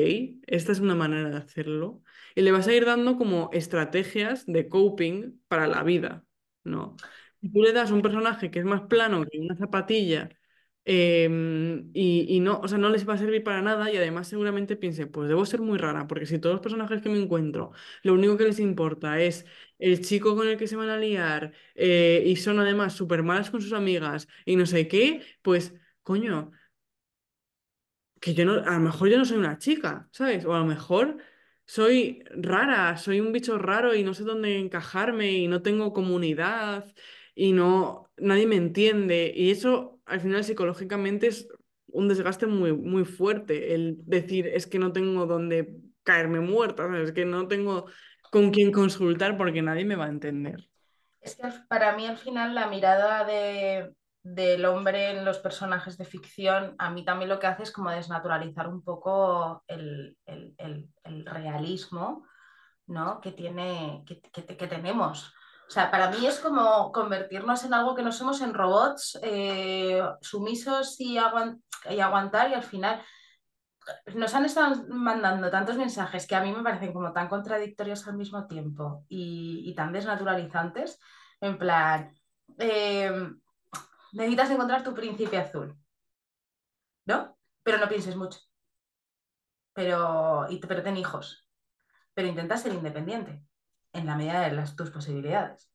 esta 0.47 0.71
es 0.71 0.79
una 0.79 0.95
manera 0.95 1.29
de 1.29 1.37
hacerlo. 1.37 2.03
Y 2.35 2.41
le 2.41 2.51
vas 2.51 2.67
a 2.67 2.73
ir 2.73 2.85
dando 2.85 3.17
como 3.17 3.49
estrategias 3.53 4.45
de 4.45 4.67
coping 4.69 5.41
para 5.47 5.67
la 5.67 5.83
vida, 5.83 6.25
¿no? 6.63 7.01
Si 7.41 7.49
tú 7.51 7.61
le 7.61 7.73
das 7.73 7.91
un 7.91 8.01
personaje 8.01 8.51
que 8.51 8.59
es 8.59 8.65
más 8.65 8.81
plano 8.83 9.25
que 9.25 9.39
una 9.39 9.55
zapatilla 9.55 10.29
Em, 10.87 11.89
y, 11.93 12.39
no, 12.41 12.59
o 12.61 12.67
sea, 12.67 12.77
no 12.77 12.89
les 12.89 13.07
va 13.09 13.15
a 13.15 13.17
servir 13.17 13.43
para 13.43 13.61
nada 13.61 13.91
y 13.91 13.97
además 13.97 14.27
seguramente 14.27 14.75
piense, 14.75 15.07
pues 15.07 15.27
debo 15.27 15.43
ser 15.45 15.61
muy 15.61 15.77
rara, 15.79 16.05
porque 16.07 16.27
si 16.27 16.37
todos 16.39 16.53
los 16.55 16.61
personajes 16.61 17.01
que 17.01 17.09
me 17.09 17.19
encuentro, 17.19 17.71
lo 18.03 18.13
único 18.13 18.37
que 18.37 18.43
les 18.45 18.59
importa 18.59 19.19
es 19.19 19.45
el 19.79 20.01
chico 20.05 20.35
con 20.35 20.47
el 20.47 20.57
que 20.57 20.67
se 20.67 20.75
van 20.75 20.89
a 20.89 20.97
liar 20.97 21.53
eh, 21.75 22.23
y 22.25 22.35
son 22.35 22.59
además 22.59 22.93
súper 22.93 23.23
malas 23.23 23.49
con 23.49 23.61
sus 23.61 23.73
amigas 23.73 24.27
y 24.45 24.55
no 24.55 24.65
sé 24.67 24.87
qué, 24.87 25.21
pues 25.41 25.73
coño, 26.03 26.51
que 28.19 28.33
yo 28.33 28.45
no, 28.45 28.53
a 28.53 28.71
lo 28.73 28.79
mejor 28.79 29.09
yo 29.09 29.17
no 29.17 29.25
soy 29.25 29.37
una 29.37 29.57
chica, 29.57 30.07
¿sabes? 30.11 30.45
O 30.45 30.53
a 30.55 30.59
lo 30.59 30.65
mejor 30.65 31.17
soy 31.65 32.23
rara, 32.31 32.97
soy 32.97 33.19
un 33.19 33.31
bicho 33.31 33.57
raro 33.57 33.93
y 33.95 34.03
no 34.03 34.13
sé 34.13 34.23
dónde 34.23 34.57
encajarme 34.59 35.31
y 35.33 35.47
no 35.47 35.61
tengo 35.61 35.93
comunidad 35.93 36.93
y 37.35 37.51
no, 37.53 38.11
nadie 38.17 38.47
me 38.47 38.55
entiende. 38.55 39.31
Y 39.35 39.51
eso 39.51 39.94
al 40.05 40.21
final 40.21 40.43
psicológicamente 40.43 41.27
es 41.27 41.47
un 41.87 42.07
desgaste 42.07 42.47
muy, 42.47 42.73
muy 42.73 43.05
fuerte, 43.05 43.73
el 43.73 43.97
decir 44.05 44.47
es 44.47 44.67
que 44.67 44.79
no 44.79 44.91
tengo 44.91 45.25
dónde 45.25 45.75
caerme 46.03 46.39
muerta. 46.39 46.87
Es 47.01 47.11
que 47.11 47.25
no 47.25 47.47
tengo 47.47 47.85
con 48.31 48.51
quién 48.51 48.71
consultar 48.71 49.37
porque 49.37 49.61
nadie 49.61 49.85
me 49.85 49.95
va 49.95 50.05
a 50.05 50.09
entender. 50.09 50.69
es 51.21 51.35
que 51.35 51.47
para 51.67 51.95
mí 51.95 52.05
al 52.05 52.17
final 52.17 52.53
la 52.53 52.67
mirada 52.67 53.23
de, 53.23 53.93
del 54.23 54.65
hombre 54.65 55.11
en 55.11 55.25
los 55.25 55.39
personajes 55.39 55.97
de 55.97 56.05
ficción, 56.05 56.75
a 56.77 56.89
mí 56.91 57.03
también 57.05 57.29
lo 57.29 57.39
que 57.39 57.47
hace 57.47 57.63
es 57.63 57.71
como 57.71 57.89
desnaturalizar 57.91 58.67
un 58.67 58.83
poco 58.83 59.63
el, 59.67 60.17
el- 60.25 60.53
el- 60.57 61.25
realismo, 61.25 62.25
¿no? 62.87 63.21
que 63.21 63.31
tiene, 63.31 64.03
que- 64.05 64.21
que 64.21 64.67
tenemos. 64.67 65.33
O 65.67 65.71
sea, 65.71 65.89
para 65.89 66.11
mí 66.11 66.25
es 66.25 66.39
como 66.39 66.91
convertirnos 66.91 67.63
en 67.63 67.73
algo 67.73 67.95
que 67.95 68.03
no 68.03 68.11
somos, 68.11 68.41
en 68.41 68.53
robots 68.53 69.19
eh, 69.23 70.01
sumisos 70.21 70.99
y, 70.99 71.17
aguan- 71.17 71.63
y 71.89 71.99
aguantar 71.99 72.51
y 72.51 72.53
al 72.53 72.63
final 72.63 73.01
nos 74.15 74.33
han 74.33 74.45
estado 74.45 74.85
mandando 74.89 75.49
tantos 75.51 75.77
mensajes 75.77 76.25
que 76.27 76.35
a 76.35 76.41
mí 76.41 76.51
me 76.51 76.63
parecen 76.63 76.93
como 76.93 77.13
tan 77.13 77.27
contradictorios 77.27 78.07
al 78.07 78.17
mismo 78.17 78.47
tiempo 78.47 79.05
y, 79.07 79.73
tan 79.75 79.91
desnaturalizantes, 79.91 80.99
en 81.41 81.57
plan, 81.57 82.11
eh, 82.59 83.11
necesitas 84.13 84.49
encontrar 84.51 84.83
tu 84.83 84.93
príncipe 84.93 85.37
azul, 85.37 85.77
¿no? 87.05 87.37
Pero 87.63 87.77
no 87.79 87.87
pienses 87.89 88.15
mucho, 88.15 88.39
pero, 89.73 90.47
pero 90.67 90.83
ten 90.83 90.97
hijos, 90.97 91.47
pero 92.13 92.27
intenta 92.29 92.57
ser 92.57 92.73
independiente 92.73 93.44
en 93.95 94.05
la 94.05 94.15
medida 94.15 94.41
de 94.41 94.51
las, 94.51 94.75
tus 94.75 94.91
posibilidades, 94.91 95.71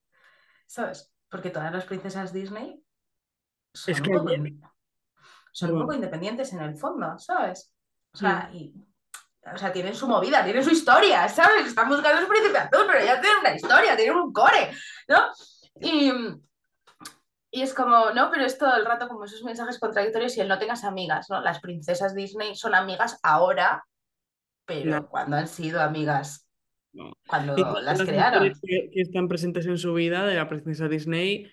¿sabes? 0.66 1.12
Porque 1.28 1.50
todas 1.50 1.72
las 1.72 1.84
princesas 1.84 2.32
Disney 2.32 2.82
Es 3.72 3.82
son 3.82 4.12
un 5.70 5.78
poco, 5.78 5.88
un 5.88 5.94
independientes 5.94 6.52
en 6.52 6.60
el 6.60 6.76
fondo, 6.76 7.18
¿sabes? 7.18 7.74
O 8.12 8.18
sea, 8.18 8.50
y 8.52 8.74
o 9.52 9.56
sea, 9.56 9.72
tienen 9.72 9.94
su 9.94 10.06
movida, 10.06 10.44
tienen 10.44 10.62
su 10.62 10.70
historia, 10.70 11.28
¿sabes? 11.28 11.66
Están 11.66 11.88
buscando 11.88 12.20
su 12.20 12.28
príncipe 12.28 12.58
azul, 12.58 12.86
pero 12.86 13.04
ya 13.04 13.20
tienen 13.20 13.38
una 13.40 13.54
historia, 13.54 13.96
tienen 13.96 14.16
un 14.16 14.32
core, 14.32 14.70
¿no? 15.08 15.30
Y, 15.80 16.12
y 17.50 17.62
es 17.62 17.72
como, 17.72 18.10
no, 18.10 18.30
pero 18.30 18.44
es 18.44 18.58
todo 18.58 18.76
el 18.76 18.84
rato 18.84 19.08
como 19.08 19.24
esos 19.24 19.42
mensajes 19.42 19.78
contradictorios 19.78 20.36
y 20.36 20.40
el 20.40 20.48
no 20.48 20.58
tengas 20.58 20.84
amigas, 20.84 21.30
¿no? 21.30 21.40
Las 21.40 21.60
princesas 21.60 22.14
Disney 22.14 22.54
son 22.54 22.74
amigas 22.74 23.18
ahora, 23.22 23.76
no, 23.76 23.82
pero 24.66 25.08
cuando 25.08 25.36
han 25.36 25.48
sido 25.48 25.80
amigas, 25.80 26.46
no. 26.92 27.12
Cuando 27.26 27.80
las 27.80 28.02
crearon. 28.02 28.52
que, 28.62 28.90
que 28.92 29.00
están 29.00 29.28
presentes 29.28 29.66
en 29.66 29.78
su 29.78 29.94
vida 29.94 30.26
de 30.26 30.36
la 30.36 30.48
princesa 30.48 30.88
Disney 30.88 31.50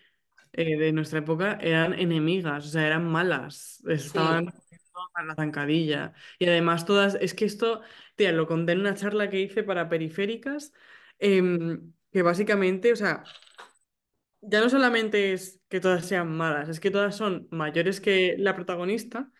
eh, 0.53 0.77
de 0.77 0.91
nuestra 0.91 1.19
época 1.19 1.57
eran 1.61 1.93
enemigas, 1.93 2.65
o 2.65 2.69
sea, 2.69 2.87
eran 2.87 3.07
malas, 3.07 3.83
estaban 3.87 4.47
Sí, 4.47 4.77
a 5.13 5.23
la 5.23 5.35
zancadilla. 5.35 6.13
Y 6.39 6.47
además 6.47 6.85
todas, 6.85 7.15
es 7.21 7.33
que 7.33 7.45
esto, 7.45 7.81
tía, 8.15 8.31
lo 8.31 8.47
conté 8.47 8.71
en 8.73 8.79
una 8.79 8.95
charla 8.95 9.29
que 9.29 9.41
hice 9.41 9.63
para 9.63 9.89
periféricas, 9.89 10.73
em, 11.19 11.93
que 12.11 12.21
básicamente, 12.21 12.91
o 12.91 12.95
sea, 12.95 13.23
ya 14.41 14.61
no 14.61 14.69
solamente 14.69 15.33
es 15.33 15.61
que 15.69 15.79
todas 15.79 16.05
sean 16.05 16.35
malas, 16.35 16.69
es 16.69 16.79
que 16.79 16.91
todas 16.91 17.15
son 17.15 17.47
mayores 17.51 17.99
que 18.01 18.35
la 18.37 18.55
protagonista. 18.55 19.31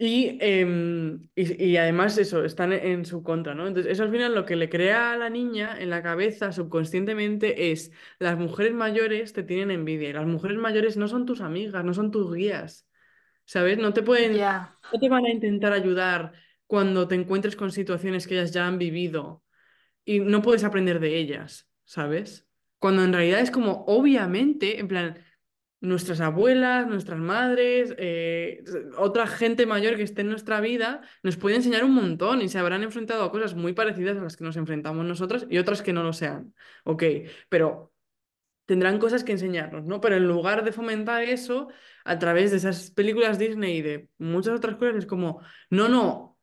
Y, 0.00 0.38
em, 0.40 1.28
y, 1.34 1.64
y 1.64 1.76
además 1.76 2.16
eso, 2.18 2.44
están 2.44 2.72
en 2.72 3.04
su 3.04 3.24
contra, 3.24 3.54
¿no? 3.54 3.66
Entonces, 3.66 3.90
eso 3.92 4.04
al 4.04 4.12
final 4.12 4.32
lo 4.32 4.44
que 4.44 4.54
le 4.54 4.68
crea 4.68 5.12
a 5.12 5.16
la 5.16 5.28
niña 5.28 5.76
en 5.78 5.90
la 5.90 6.02
cabeza 6.04 6.52
subconscientemente 6.52 7.72
es, 7.72 7.90
las 8.20 8.38
mujeres 8.38 8.74
mayores 8.74 9.32
te 9.32 9.42
tienen 9.42 9.72
envidia 9.72 10.10
y 10.10 10.12
las 10.12 10.26
mujeres 10.26 10.56
mayores 10.58 10.96
no 10.96 11.08
son 11.08 11.26
tus 11.26 11.40
amigas, 11.40 11.84
no 11.84 11.94
son 11.94 12.12
tus 12.12 12.32
guías, 12.32 12.86
¿sabes? 13.44 13.78
No 13.78 13.92
te 13.92 14.02
pueden, 14.02 14.54
no 14.92 15.00
te 15.00 15.08
van 15.08 15.24
a 15.26 15.30
intentar 15.30 15.72
ayudar 15.72 16.32
cuando 16.66 17.08
te 17.08 17.16
encuentres 17.16 17.56
con 17.56 17.72
situaciones 17.72 18.28
que 18.28 18.34
ellas 18.34 18.52
ya 18.52 18.66
han 18.68 18.78
vivido 18.78 19.42
y 20.04 20.20
no 20.20 20.42
puedes 20.42 20.64
aprender 20.64 21.00
de 21.00 21.18
ellas, 21.18 21.68
¿sabes? 21.84 22.46
Cuando 22.78 23.02
en 23.04 23.12
realidad 23.12 23.40
es 23.40 23.50
como, 23.50 23.84
obviamente, 23.86 24.78
en 24.78 24.88
plan 24.88 25.18
nuestras 25.80 26.20
abuelas, 26.20 26.88
nuestras 26.88 27.18
madres, 27.18 27.94
eh, 27.98 28.64
otra 28.96 29.26
gente 29.26 29.66
mayor 29.66 29.96
que 29.96 30.02
esté 30.02 30.22
en 30.22 30.30
nuestra 30.30 30.60
vida, 30.60 31.02
nos 31.22 31.36
puede 31.36 31.56
enseñar 31.56 31.84
un 31.84 31.94
montón 31.94 32.42
y 32.42 32.48
se 32.48 32.58
habrán 32.58 32.82
enfrentado 32.82 33.22
a 33.22 33.30
cosas 33.30 33.54
muy 33.54 33.72
parecidas 33.72 34.16
a 34.16 34.22
las 34.22 34.36
que 34.36 34.44
nos 34.44 34.56
enfrentamos 34.56 35.04
nosotras 35.06 35.46
y 35.48 35.58
otras 35.58 35.82
que 35.82 35.92
no 35.92 36.02
lo 36.02 36.12
sean. 36.12 36.54
Ok, 36.84 37.04
pero 37.48 37.92
tendrán 38.66 38.98
cosas 38.98 39.24
que 39.24 39.32
enseñarnos, 39.32 39.84
¿no? 39.84 40.00
Pero 40.00 40.16
en 40.16 40.26
lugar 40.26 40.64
de 40.64 40.72
fomentar 40.72 41.22
eso 41.22 41.68
a 42.04 42.18
través 42.18 42.50
de 42.50 42.58
esas 42.58 42.90
películas 42.90 43.38
Disney 43.38 43.78
y 43.78 43.82
de 43.82 44.08
muchas 44.18 44.54
otras 44.54 44.76
cosas, 44.76 44.96
es 44.96 45.06
como, 45.06 45.40
no, 45.70 45.88
no, 45.88 46.38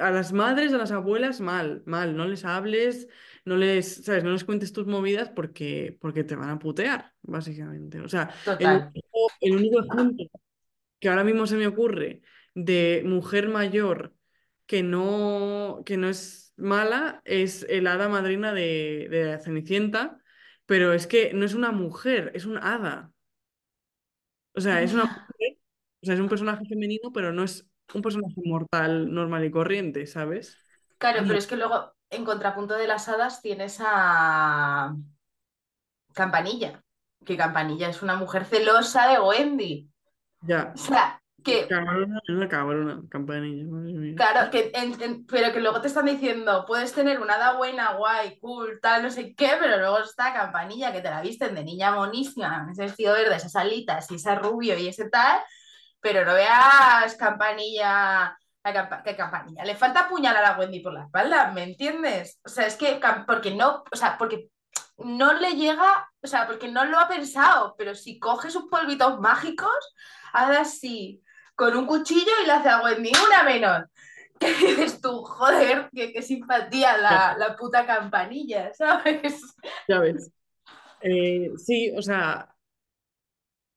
a 0.00 0.10
las 0.10 0.32
madres, 0.32 0.72
a 0.72 0.78
las 0.78 0.92
abuelas, 0.92 1.40
mal, 1.40 1.82
mal, 1.84 2.16
no 2.16 2.26
les 2.26 2.44
hables, 2.44 3.08
no 3.48 3.56
les, 3.56 4.04
¿sabes? 4.04 4.22
No 4.22 4.30
les 4.30 4.44
cuentes 4.44 4.72
tus 4.72 4.86
movidas 4.86 5.30
porque, 5.30 5.96
porque 6.00 6.24
te 6.24 6.36
van 6.36 6.50
a 6.50 6.58
putear, 6.58 7.12
básicamente. 7.22 8.00
O 8.00 8.08
sea, 8.08 8.30
el 8.58 8.68
único, 8.70 9.32
el 9.40 9.56
único 9.56 9.80
que 11.00 11.08
ahora 11.08 11.24
mismo 11.24 11.46
se 11.46 11.56
me 11.56 11.66
ocurre 11.66 12.22
de 12.54 13.02
mujer 13.04 13.48
mayor 13.48 14.14
que 14.66 14.82
no, 14.82 15.82
que 15.86 15.96
no 15.96 16.08
es 16.08 16.52
mala 16.56 17.22
es 17.24 17.64
el 17.68 17.86
hada 17.86 18.08
madrina 18.08 18.52
de, 18.52 19.08
de 19.10 19.24
la 19.24 19.38
Cenicienta, 19.38 20.22
pero 20.66 20.92
es 20.92 21.06
que 21.06 21.32
no 21.32 21.46
es 21.46 21.54
una 21.54 21.72
mujer, 21.72 22.32
es 22.34 22.44
un 22.44 22.58
hada. 22.58 23.12
O 24.54 24.60
sea, 24.60 24.82
es 24.82 24.92
una 24.92 25.04
mujer, 25.04 25.58
o 26.02 26.06
sea, 26.06 26.14
es 26.14 26.20
un 26.20 26.28
personaje 26.28 26.64
femenino, 26.66 27.12
pero 27.12 27.32
no 27.32 27.44
es 27.44 27.66
un 27.94 28.02
personaje 28.02 28.34
mortal, 28.44 29.12
normal 29.12 29.44
y 29.44 29.50
corriente, 29.50 30.06
¿sabes? 30.06 30.58
Claro, 30.98 31.22
pero 31.26 31.38
es 31.38 31.46
que 31.46 31.56
luego, 31.56 31.94
en 32.10 32.24
contrapunto 32.24 32.74
de 32.74 32.86
las 32.86 33.08
hadas, 33.08 33.42
tienes 33.42 33.78
a 33.80 34.94
Campanilla, 36.14 36.82
que 37.24 37.36
Campanilla 37.36 37.88
es 37.88 38.02
una 38.02 38.16
mujer 38.16 38.44
celosa 38.44 39.08
de 39.08 39.20
Wendy. 39.20 39.88
O 40.42 40.46
ya, 40.48 40.72
sea, 40.78 41.20
que 41.44 41.68
cabrona, 41.68 42.20
una 42.28 42.48
cabrona, 42.48 43.02
campanilla. 43.10 44.16
Claro, 44.16 44.50
que 44.50 44.70
en- 44.74 45.00
en- 45.00 45.26
pero 45.26 45.52
que 45.52 45.60
luego 45.60 45.80
te 45.80 45.86
están 45.88 46.06
diciendo, 46.06 46.64
puedes 46.66 46.92
tener 46.92 47.20
una 47.20 47.34
hada 47.34 47.56
buena, 47.56 47.92
guay, 47.94 48.38
cool, 48.40 48.80
tal, 48.82 49.02
no 49.04 49.10
sé 49.10 49.34
qué, 49.34 49.52
pero 49.60 49.78
luego 49.78 49.98
está 50.00 50.32
Campanilla, 50.32 50.92
que 50.92 51.00
te 51.00 51.10
la 51.10 51.20
visten 51.20 51.54
de 51.54 51.62
niña 51.64 51.92
monísima, 51.92 52.66
ese 52.72 52.82
vestido 52.82 53.14
verde, 53.14 53.36
esas 53.36 53.54
alitas 53.56 54.10
y 54.10 54.16
ese 54.16 54.34
rubio 54.34 54.76
y 54.78 54.88
ese 54.88 55.08
tal, 55.08 55.40
pero 56.00 56.24
no 56.24 56.34
veas 56.34 57.14
Campanilla, 57.16 58.36
a 58.68 58.74
Campa- 58.74 59.02
que 59.02 59.16
Campanilla, 59.16 59.64
le 59.64 59.74
falta 59.74 60.00
apuñalar 60.00 60.44
a 60.44 60.58
Wendy 60.58 60.80
por 60.80 60.92
la 60.92 61.04
espalda, 61.04 61.52
¿me 61.52 61.64
entiendes? 61.64 62.40
O 62.44 62.48
sea, 62.48 62.66
es 62.66 62.76
que, 62.76 63.00
porque 63.26 63.54
no, 63.54 63.84
o 63.90 63.96
sea, 63.96 64.16
porque 64.18 64.50
no 64.98 65.32
le 65.34 65.52
llega, 65.52 66.10
o 66.22 66.26
sea, 66.26 66.46
porque 66.46 66.68
no 66.68 66.84
lo 66.84 66.98
ha 66.98 67.08
pensado, 67.08 67.74
pero 67.78 67.94
si 67.94 68.18
coge 68.18 68.50
sus 68.50 68.64
polvitos 68.64 69.20
mágicos, 69.20 69.94
hace 70.32 70.56
así, 70.56 71.22
con 71.54 71.76
un 71.76 71.86
cuchillo 71.86 72.32
y 72.42 72.46
le 72.46 72.52
hace 72.52 72.68
a 72.68 72.82
Wendy 72.82 73.12
una 73.26 73.42
menos. 73.42 73.84
que 74.38 74.54
dices 74.54 75.00
tú, 75.00 75.24
joder, 75.24 75.90
qué, 75.92 76.12
qué 76.12 76.22
simpatía 76.22 76.96
la, 76.96 77.36
la, 77.36 77.56
puta 77.56 77.84
campanilla, 77.84 78.72
¿sabes? 78.78 79.42
Ya 79.88 79.98
ves. 79.98 80.30
Eh, 81.00 81.50
sí, 81.56 81.92
o 81.96 82.02
sea, 82.02 82.54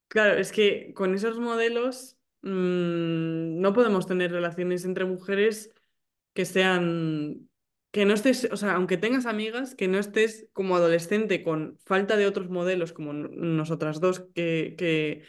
claro, 0.08 0.40
es 0.40 0.52
que 0.52 0.94
con 0.94 1.16
esos 1.16 1.40
modelos 1.40 2.18
mmm, 2.42 3.60
no 3.60 3.74
podemos 3.74 4.08
tener 4.08 4.32
relaciones 4.32 4.86
entre 4.86 5.06
mujeres 5.06 5.72
que 6.34 6.46
sean, 6.46 7.50
que 7.92 8.06
no 8.06 8.14
estés, 8.14 8.50
o 8.52 8.58
sea, 8.58 8.74
aunque 8.76 8.98
tengas 8.98 9.26
amigas, 9.26 9.76
que 9.76 9.88
no 9.88 9.98
estés 10.00 10.48
como 10.54 10.76
adolescente 10.76 11.44
con 11.44 11.78
falta 11.86 12.18
de 12.18 12.28
otros 12.28 12.50
modelos 12.50 12.94
como 12.94 13.14
nosotras 13.14 14.00
dos 14.00 14.22
que, 14.34 14.76
que 14.78 15.24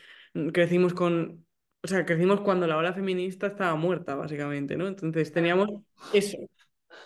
crecimos 0.52 0.94
con, 0.94 1.46
o 1.82 1.88
sea, 1.88 2.06
crecimos 2.06 2.40
cuando 2.40 2.66
la 2.66 2.76
ola 2.76 2.92
feminista 2.92 3.46
estaba 3.46 3.74
muerta, 3.74 4.14
básicamente, 4.14 4.76
¿no? 4.76 4.86
Entonces 4.86 5.32
teníamos 5.32 5.68
eso. 6.12 6.38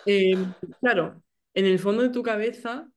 Eh, 0.05 0.35
claro, 0.79 1.23
en 1.53 1.65
el 1.65 1.79
fondo 1.79 2.03
de 2.03 2.09
tu 2.09 2.23
cabeza 2.23 2.87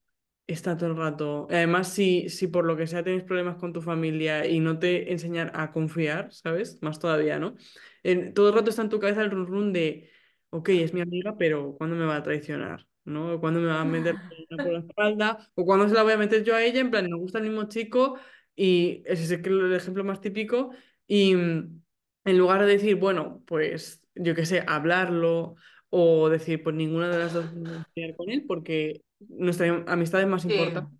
está 0.53 0.77
todo 0.77 0.91
el 0.91 0.97
rato. 0.97 1.47
Además, 1.51 1.93
si, 1.93 2.29
si 2.29 2.47
por 2.49 2.65
lo 2.65 2.77
que 2.77 2.87
sea 2.87 3.03
tienes 3.03 3.25
problemas 3.25 3.57
con 3.57 3.73
tu 3.73 3.83
familia 3.83 4.47
y 4.47 4.61
no 4.61 4.79
te 4.79 5.13
enseñan 5.13 5.51
a 5.55 5.73
confiar, 5.73 6.33
¿sabes? 6.33 6.83
Más 6.83 6.99
todavía, 6.99 7.39
¿no? 7.39 7.55
En, 8.03 8.35
todo 8.35 8.49
el 8.49 8.55
rato 8.55 8.71
está 8.71 8.83
en 8.83 8.89
tu 8.89 9.01
cabeza 9.01 9.23
el 9.23 9.31
run 9.31 9.47
run 9.47 9.73
de 9.73 10.11
ok, 10.51 10.69
es 10.71 10.95
mi 10.95 11.01
amiga, 11.01 11.37
pero 11.39 11.75
¿cuándo 11.77 11.97
me 11.97 12.07
va 12.07 12.17
a 12.17 12.23
traicionar? 12.23 12.87
¿no? 13.05 13.41
¿Cuándo 13.41 13.61
me 13.61 13.69
va 13.69 13.81
a 13.81 13.85
meter 13.85 14.17
por 14.49 14.73
la 14.73 14.79
espalda? 14.81 15.51
¿O 15.55 15.65
cuándo 15.65 15.89
se 15.89 15.95
la 15.95 16.03
voy 16.03 16.13
a 16.13 16.19
meter 16.19 16.45
yo 16.45 16.55
a 16.55 16.63
ella? 16.63 16.81
En 16.81 16.91
plan, 16.91 17.09
nos 17.09 17.21
gusta 17.21 17.39
el 17.39 17.45
mismo 17.45 17.69
chico 17.69 18.19
y 18.55 19.03
ese 19.07 19.25
es 19.25 19.31
el 19.31 19.75
ejemplo 19.75 20.05
más 20.05 20.21
típico. 20.21 20.71
Y 21.07 21.35
mm, 21.35 21.83
en 22.25 22.39
lugar 22.39 22.61
de 22.61 22.67
decir, 22.67 22.97
bueno, 22.97 23.43
pues 23.47 24.03
yo 24.15 24.35
qué 24.35 24.45
sé, 24.47 24.65
hablarlo 24.67 25.57
o 25.89 26.29
decir, 26.29 26.63
pues 26.63 26.77
ninguna 26.77 27.09
de 27.09 27.19
las 27.19 27.33
dos 27.33 27.47
a 27.47 28.17
con 28.17 28.31
él 28.31 28.45
porque 28.47 29.03
nuestra 29.29 29.85
amistad 29.87 30.21
es 30.23 30.27
más 30.29 30.45
importante. 30.45 30.91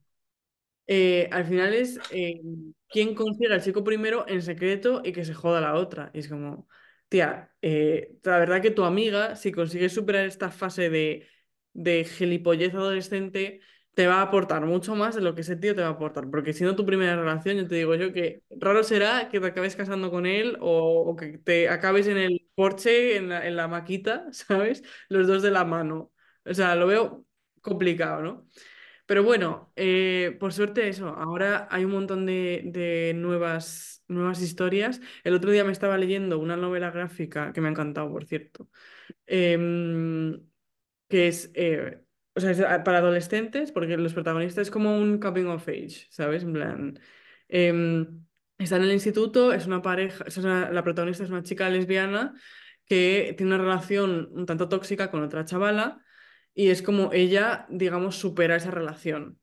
Eh, 0.87 1.29
al 1.33 1.45
final 1.45 1.73
es 1.75 2.03
eh, 2.11 2.41
quién 2.89 3.15
consigue 3.15 3.53
al 3.53 3.63
chico 3.63 3.85
primero 3.85 4.25
en 4.29 4.43
secreto 4.43 5.03
y 5.05 5.13
que 5.13 5.25
se 5.25 5.35
joda 5.35 5.61
la 5.61 5.75
otra. 5.75 6.11
Y 6.15 6.19
es 6.21 6.29
como, 6.29 6.69
tía, 7.09 7.55
eh, 7.63 8.17
la 8.25 8.39
verdad 8.39 8.61
que 8.63 8.71
tu 8.73 8.85
amiga, 8.85 9.37
si 9.37 9.53
consigues 9.53 9.93
superar 9.95 10.25
esta 10.27 10.51
fase 10.51 10.91
de, 10.91 11.29
de 11.73 12.05
gilipollez 12.05 12.75
adolescente, 12.75 13.61
te 13.95 14.07
va 14.07 14.17
a 14.17 14.23
aportar 14.23 14.65
mucho 14.67 14.95
más 14.97 15.15
de 15.15 15.21
lo 15.21 15.35
que 15.35 15.43
ese 15.43 15.57
tío 15.57 15.75
te 15.75 15.83
va 15.83 15.89
a 15.89 15.91
aportar. 15.93 16.29
Porque 16.31 16.53
siendo 16.53 16.75
tu 16.77 16.85
primera 16.87 17.17
relación, 17.17 17.57
yo 17.57 17.69
te 17.69 17.77
digo 17.77 17.95
yo 17.95 18.13
que 18.13 18.43
raro 18.51 18.83
será 18.83 19.29
que 19.29 19.39
te 19.41 19.47
acabes 19.47 19.77
casando 19.77 20.11
con 20.11 20.27
él 20.27 20.57
o, 20.61 21.03
o 21.07 21.17
que 21.17 21.39
te 21.39 21.69
acabes 21.69 22.07
en 22.09 22.17
el 22.17 22.49
Porsche, 22.57 23.17
en 23.17 23.29
la, 23.29 23.47
en 23.47 23.57
la 23.57 23.69
maquita, 23.69 24.27
¿sabes? 24.33 24.83
Los 25.09 25.27
dos 25.29 25.43
de 25.43 25.51
la 25.53 25.65
mano. 25.65 26.13
O 26.45 26.55
sea, 26.55 26.75
lo 26.75 26.87
veo 26.89 27.27
complicado, 27.61 28.23
¿no? 28.23 28.49
Pero 29.11 29.25
bueno, 29.25 29.73
eh, 29.75 30.37
por 30.39 30.53
suerte 30.53 30.89
eso, 30.89 31.09
ahora 31.09 31.67
hay 31.73 31.85
un 31.85 31.91
montón 31.91 32.27
de, 32.27 32.63
de, 32.67 33.13
nuevas, 33.17 34.05
nuevas 34.07 34.41
historias. 34.41 35.01
El 35.25 35.35
otro 35.35 35.51
día 35.51 35.65
me 35.65 35.73
estaba 35.73 35.99
leyendo 35.99 36.39
una 36.39 36.57
novela 36.57 36.93
gráfica 36.93 37.53
que 37.53 37.61
me 37.61 37.67
ha 37.67 37.71
encantado, 37.73 38.09
por 38.13 38.25
cierto, 38.25 38.71
em, 39.27 40.41
que 41.09 41.29
es, 41.29 41.51
eh, 41.55 42.03
o 42.35 42.41
sea, 42.41 42.85
para 42.85 42.99
adolescentes, 42.99 43.73
porque 43.73 43.97
los 43.97 44.15
protagonistas 44.15 44.69
es 44.69 44.71
como 44.71 44.97
un 44.97 45.19
coming 45.19 45.47
of 45.47 45.69
age, 45.69 46.07
¿sabes? 46.11 46.45
En 46.45 46.53
plan, 46.53 47.01
em, 47.49 48.25
está 48.59 48.77
en 48.77 48.83
el 48.85 48.93
instituto, 48.93 49.53
es 49.53 49.67
una 49.67 49.83
pareja, 49.83 50.25
es 50.27 50.37
la 50.39 50.85
protagonista 50.85 51.25
es 51.25 51.31
una 51.31 51.43
chica 51.43 51.69
lesbiana 51.69 52.35
que 52.87 53.35
tiene 53.37 53.55
una 53.55 53.65
relación 53.65 54.29
un 54.33 54.47
tanto 54.47 54.69
tóxica 54.69 55.11
con 55.11 55.23
otra 55.25 55.45
chavala 55.45 56.05
y 56.55 56.71
es 56.71 56.83
como 56.83 57.13
ella, 57.13 57.67
digamos, 57.71 58.17
supera 58.17 58.57
esa 58.57 58.71
relación. 58.71 59.39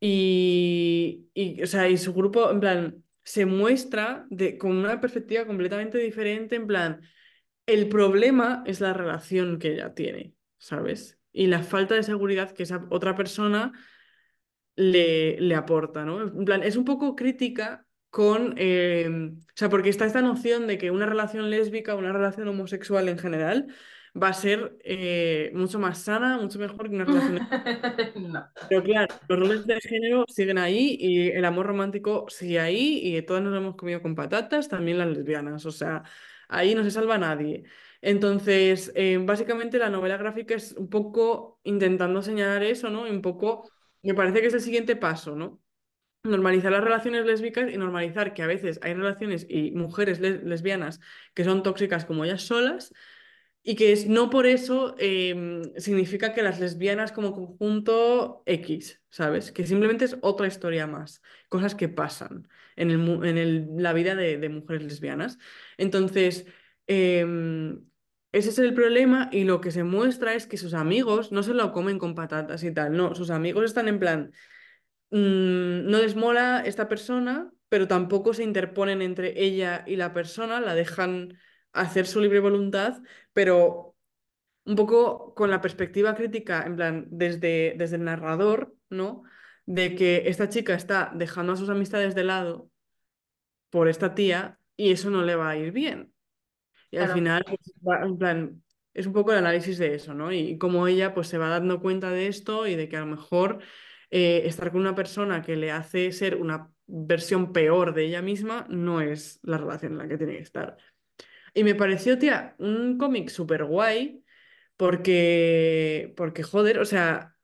Y, 0.00 1.28
y, 1.34 1.62
o 1.62 1.66
sea, 1.66 1.88
y 1.88 1.96
su 1.96 2.12
grupo, 2.12 2.50
en 2.50 2.60
plan, 2.60 3.04
se 3.24 3.46
muestra 3.46 4.26
de, 4.30 4.58
con 4.58 4.72
una 4.72 5.00
perspectiva 5.00 5.46
completamente 5.46 5.98
diferente, 5.98 6.56
en 6.56 6.66
plan, 6.66 7.00
el 7.66 7.88
problema 7.88 8.64
es 8.66 8.80
la 8.80 8.92
relación 8.92 9.58
que 9.58 9.74
ella 9.74 9.94
tiene, 9.94 10.34
¿sabes? 10.58 11.18
Y 11.32 11.46
la 11.46 11.62
falta 11.62 11.94
de 11.94 12.02
seguridad 12.02 12.50
que 12.52 12.64
esa 12.64 12.86
otra 12.90 13.14
persona 13.14 13.72
le, 14.74 15.40
le 15.40 15.54
aporta, 15.54 16.04
¿no? 16.04 16.22
En 16.22 16.44
plan, 16.44 16.62
es 16.62 16.76
un 16.76 16.84
poco 16.84 17.14
crítica 17.14 17.86
con, 18.10 18.54
eh, 18.58 19.08
o 19.08 19.52
sea, 19.54 19.70
porque 19.70 19.88
está 19.88 20.04
esta 20.04 20.20
noción 20.20 20.66
de 20.66 20.78
que 20.78 20.90
una 20.90 21.06
relación 21.06 21.48
lésbica, 21.48 21.94
una 21.94 22.12
relación 22.12 22.48
homosexual 22.48 23.08
en 23.08 23.18
general, 23.18 23.68
va 24.20 24.28
a 24.28 24.32
ser 24.32 24.76
eh, 24.84 25.50
mucho 25.54 25.78
más 25.78 25.98
sana, 26.02 26.38
mucho 26.38 26.58
mejor 26.58 26.88
que 26.88 26.94
una 26.94 27.04
relación. 27.04 27.48
no. 28.32 28.46
Pero 28.68 28.82
claro, 28.82 29.14
los 29.28 29.38
roles 29.38 29.66
de 29.66 29.80
género 29.80 30.24
siguen 30.28 30.58
ahí 30.58 30.96
y 31.00 31.30
el 31.30 31.44
amor 31.44 31.66
romántico 31.66 32.26
sigue 32.28 32.60
ahí 32.60 33.00
y 33.02 33.22
todas 33.22 33.42
nos 33.42 33.52
lo 33.52 33.58
hemos 33.58 33.76
comido 33.76 34.02
con 34.02 34.14
patatas, 34.14 34.68
también 34.68 34.98
las 34.98 35.08
lesbianas, 35.08 35.64
o 35.64 35.70
sea, 35.72 36.02
ahí 36.48 36.74
no 36.74 36.84
se 36.84 36.90
salva 36.90 37.18
nadie. 37.18 37.64
Entonces, 38.02 38.92
eh, 38.94 39.18
básicamente 39.22 39.78
la 39.78 39.88
novela 39.88 40.16
gráfica 40.16 40.54
es 40.54 40.72
un 40.72 40.90
poco 40.90 41.60
intentando 41.62 42.20
señalar 42.20 42.62
eso, 42.64 42.90
¿no? 42.90 43.06
Y 43.06 43.10
un 43.10 43.22
poco, 43.22 43.70
me 44.02 44.14
parece 44.14 44.40
que 44.40 44.48
es 44.48 44.54
el 44.54 44.60
siguiente 44.60 44.96
paso, 44.96 45.36
¿no? 45.36 45.62
normalizar 46.24 46.70
las 46.70 46.84
relaciones 46.84 47.24
lésbicas 47.26 47.72
y 47.72 47.76
normalizar 47.76 48.32
que 48.32 48.42
a 48.42 48.46
veces 48.46 48.78
hay 48.82 48.94
relaciones 48.94 49.44
y 49.48 49.72
mujeres 49.72 50.20
lesbianas 50.20 51.00
que 51.34 51.44
son 51.44 51.62
tóxicas 51.64 52.04
como 52.04 52.24
ellas 52.24 52.42
solas 52.42 52.92
y 53.62 53.76
que 53.76 53.92
es, 53.92 54.08
no 54.08 54.30
por 54.30 54.46
eso 54.46 54.96
em, 54.98 55.62
significa 55.76 56.34
que 56.34 56.42
las 56.42 56.58
lesbianas 56.60 57.12
como 57.12 57.32
conjunto 57.32 58.42
X, 58.46 59.00
¿sabes? 59.10 59.52
Que 59.52 59.66
simplemente 59.66 60.04
es 60.04 60.16
otra 60.22 60.46
historia 60.48 60.86
más, 60.86 61.22
cosas 61.48 61.74
que 61.74 61.88
pasan 61.88 62.48
en, 62.76 62.90
el, 62.90 63.00
en 63.24 63.38
el, 63.38 63.68
la 63.76 63.92
vida 63.92 64.14
de, 64.14 64.38
de, 64.38 64.48
mujeres 64.48 64.82
lesbianas. 64.84 65.38
Entonces, 65.76 66.46
eh, 66.86 67.24
ese 68.32 68.48
es 68.48 68.58
el 68.58 68.72
problema 68.74 69.28
y 69.30 69.44
lo 69.44 69.60
que 69.60 69.70
se 69.70 69.84
muestra 69.84 70.34
es 70.34 70.46
que 70.46 70.56
sus 70.56 70.72
amigos 70.72 71.32
no 71.32 71.42
se 71.42 71.52
lo 71.52 71.70
comen 71.72 71.98
con 71.98 72.14
patatas 72.14 72.64
y 72.64 72.72
tal, 72.72 72.96
no, 72.96 73.14
sus 73.14 73.30
amigos 73.30 73.64
están 73.64 73.88
en 73.88 73.98
plan, 73.98 74.32
mmm, 75.10 75.84
no 75.90 75.98
les 75.98 76.16
mola 76.16 76.62
esta 76.64 76.88
persona, 76.88 77.52
pero 77.68 77.88
tampoco 77.88 78.34
se 78.34 78.44
interponen 78.44 79.02
entre 79.02 79.42
ella 79.42 79.84
y 79.86 79.96
la 79.96 80.14
persona, 80.14 80.60
la 80.60 80.74
dejan 80.74 81.38
hacer 81.72 82.06
su 82.06 82.20
libre 82.20 82.40
voluntad, 82.40 83.02
pero 83.32 83.96
un 84.64 84.76
poco 84.76 85.34
con 85.34 85.50
la 85.50 85.60
perspectiva 85.60 86.14
crítica, 86.14 86.64
en 86.64 86.76
plan, 86.76 87.06
desde, 87.10 87.74
desde 87.76 87.96
el 87.96 88.04
narrador, 88.04 88.74
¿no? 88.90 89.22
De 89.66 89.94
que 89.94 90.24
esta 90.26 90.48
chica 90.48 90.74
está 90.74 91.12
dejando 91.14 91.52
a 91.52 91.56
sus 91.56 91.68
amistades 91.68 92.14
de 92.14 92.24
lado 92.24 92.70
por 93.70 93.88
esta 93.88 94.14
tía 94.14 94.58
y 94.76 94.92
eso 94.92 95.10
no 95.10 95.22
le 95.22 95.34
va 95.34 95.50
a 95.50 95.56
ir 95.56 95.72
bien. 95.72 96.12
Y 96.90 96.98
al 96.98 97.12
final, 97.12 97.44
pues, 97.46 98.02
en 98.02 98.18
plan, 98.18 98.62
es 98.92 99.06
un 99.06 99.12
poco 99.12 99.32
el 99.32 99.38
análisis 99.38 99.78
de 99.78 99.94
eso, 99.94 100.14
¿no? 100.14 100.32
Y 100.32 100.58
cómo 100.58 100.86
ella 100.86 101.14
pues 101.14 101.28
se 101.28 101.38
va 101.38 101.48
dando 101.48 101.80
cuenta 101.80 102.10
de 102.10 102.26
esto 102.26 102.66
y 102.66 102.76
de 102.76 102.88
que 102.88 102.96
a 102.96 103.00
lo 103.00 103.06
mejor 103.06 103.60
eh, 104.10 104.42
estar 104.44 104.70
con 104.70 104.82
una 104.82 104.94
persona 104.94 105.42
que 105.42 105.56
le 105.56 105.72
hace 105.72 106.12
ser 106.12 106.36
una 106.36 106.70
versión 106.86 107.52
peor 107.52 107.94
de 107.94 108.04
ella 108.04 108.20
misma 108.20 108.66
no 108.68 109.00
es 109.00 109.40
la 109.42 109.56
relación 109.56 109.92
en 109.92 109.98
la 109.98 110.08
que 110.08 110.18
tiene 110.18 110.34
que 110.36 110.42
estar. 110.42 110.76
Y 111.54 111.64
me 111.64 111.74
pareció, 111.74 112.18
tía, 112.18 112.54
un 112.58 112.98
cómic 112.98 113.28
súper 113.28 113.64
guay 113.64 114.24
porque, 114.76 116.14
porque, 116.16 116.42
joder, 116.42 116.78
o 116.78 116.84
sea, 116.84 117.36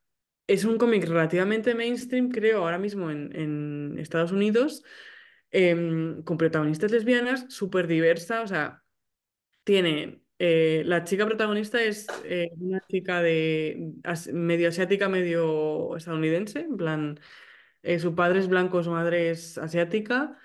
es 0.47 0.65
un 0.65 0.79
cómic 0.79 1.05
relativamente 1.07 1.75
mainstream, 1.75 2.31
creo, 2.31 2.61
ahora 2.65 2.79
mismo 2.79 3.11
en, 3.11 3.35
en 3.37 3.99
Estados 3.99 4.33
Unidos, 4.33 4.83
eh, 5.51 5.75
con 6.25 6.39
protagonistas 6.39 6.91
lesbianas, 6.93 7.47
súper 7.51 7.87
diversa, 7.87 8.43
o 8.43 8.47
sea, 8.47 8.83
tiene, 9.65 10.23
eh, 10.39 10.83
la 10.87 11.05
chica 11.05 11.27
protagonista 11.27 11.83
es 11.83 12.07
eh, 12.25 12.51
una 12.59 12.81
chica 12.89 13.23
de 13.23 13.93
medio 14.33 14.69
asiática, 14.69 15.09
medio 15.09 15.97
estadounidense, 15.97 16.61
en 16.61 16.77
plan, 16.77 17.21
eh, 17.83 17.99
su 17.99 18.15
padre 18.15 18.41
es 18.41 18.49
blanco, 18.49 18.83
su 18.83 18.91
madre 18.91 19.31
es 19.31 19.59
asiática. 19.59 20.39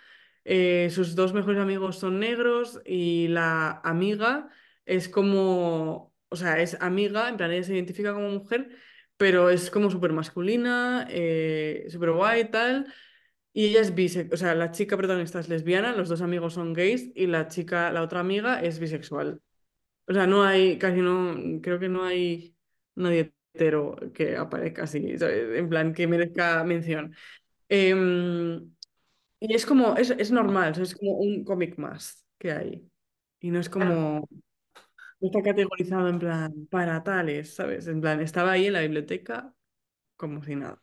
Eh, 0.45 0.89
sus 0.91 1.15
dos 1.15 1.33
mejores 1.33 1.59
amigos 1.61 1.97
son 1.99 2.19
negros 2.19 2.81
y 2.85 3.27
la 3.29 3.81
amiga 3.83 4.49
es 4.85 5.07
como, 5.09 6.13
o 6.29 6.35
sea, 6.35 6.59
es 6.61 6.77
amiga, 6.81 7.29
en 7.29 7.37
plan 7.37 7.51
ella 7.51 7.63
se 7.63 7.73
identifica 7.75 8.13
como 8.13 8.29
mujer, 8.29 8.69
pero 9.17 9.49
es 9.49 9.69
como 9.71 9.89
súper 9.89 10.11
masculina, 10.13 11.07
eh, 11.09 11.85
súper 11.89 12.11
guay 12.11 12.41
y 12.41 12.45
tal. 12.51 12.93
Y 13.53 13.67
ella 13.67 13.81
es 13.81 13.93
bisexual, 13.95 14.33
o 14.33 14.37
sea, 14.37 14.55
la 14.55 14.71
chica 14.71 14.97
protagonista 14.97 15.39
es 15.39 15.47
lesbiana, 15.49 15.93
los 15.95 16.09
dos 16.09 16.21
amigos 16.21 16.53
son 16.53 16.73
gays 16.73 17.11
y 17.15 17.27
la 17.27 17.47
chica, 17.47 17.91
la 17.91 18.01
otra 18.01 18.19
amiga, 18.19 18.61
es 18.63 18.79
bisexual. 18.79 19.41
O 20.07 20.13
sea, 20.13 20.27
no 20.27 20.43
hay, 20.43 20.77
casi 20.79 21.01
no, 21.01 21.61
creo 21.61 21.79
que 21.79 21.89
no 21.89 22.03
hay 22.05 22.55
nadie 22.95 23.33
hetero 23.53 23.95
que 24.13 24.35
aparezca 24.37 24.83
así, 24.83 25.15
en 25.21 25.69
plan, 25.69 25.93
que 25.93 26.07
merezca 26.07 26.63
mención. 26.63 27.15
Eh, 27.69 27.93
y 29.43 29.53
es 29.53 29.65
como, 29.65 29.97
es, 29.97 30.09
es 30.11 30.31
normal, 30.31 30.73
es 30.81 30.95
como 30.95 31.17
un 31.17 31.43
cómic 31.43 31.77
más 31.77 32.25
que 32.37 32.51
hay. 32.53 32.89
Y 33.41 33.51
no 33.51 33.59
es 33.59 33.69
como, 33.69 33.85
no 35.19 35.27
está 35.27 35.41
categorizado 35.41 36.07
en 36.07 36.17
plan 36.17 36.67
para 36.69 37.03
tales, 37.03 37.53
¿sabes? 37.53 37.87
En 37.87 37.99
plan, 37.99 38.21
estaba 38.21 38.53
ahí 38.53 38.67
en 38.67 38.73
la 38.73 38.81
biblioteca 38.81 39.53
como 40.15 40.41
si 40.43 40.55
nada. 40.55 40.81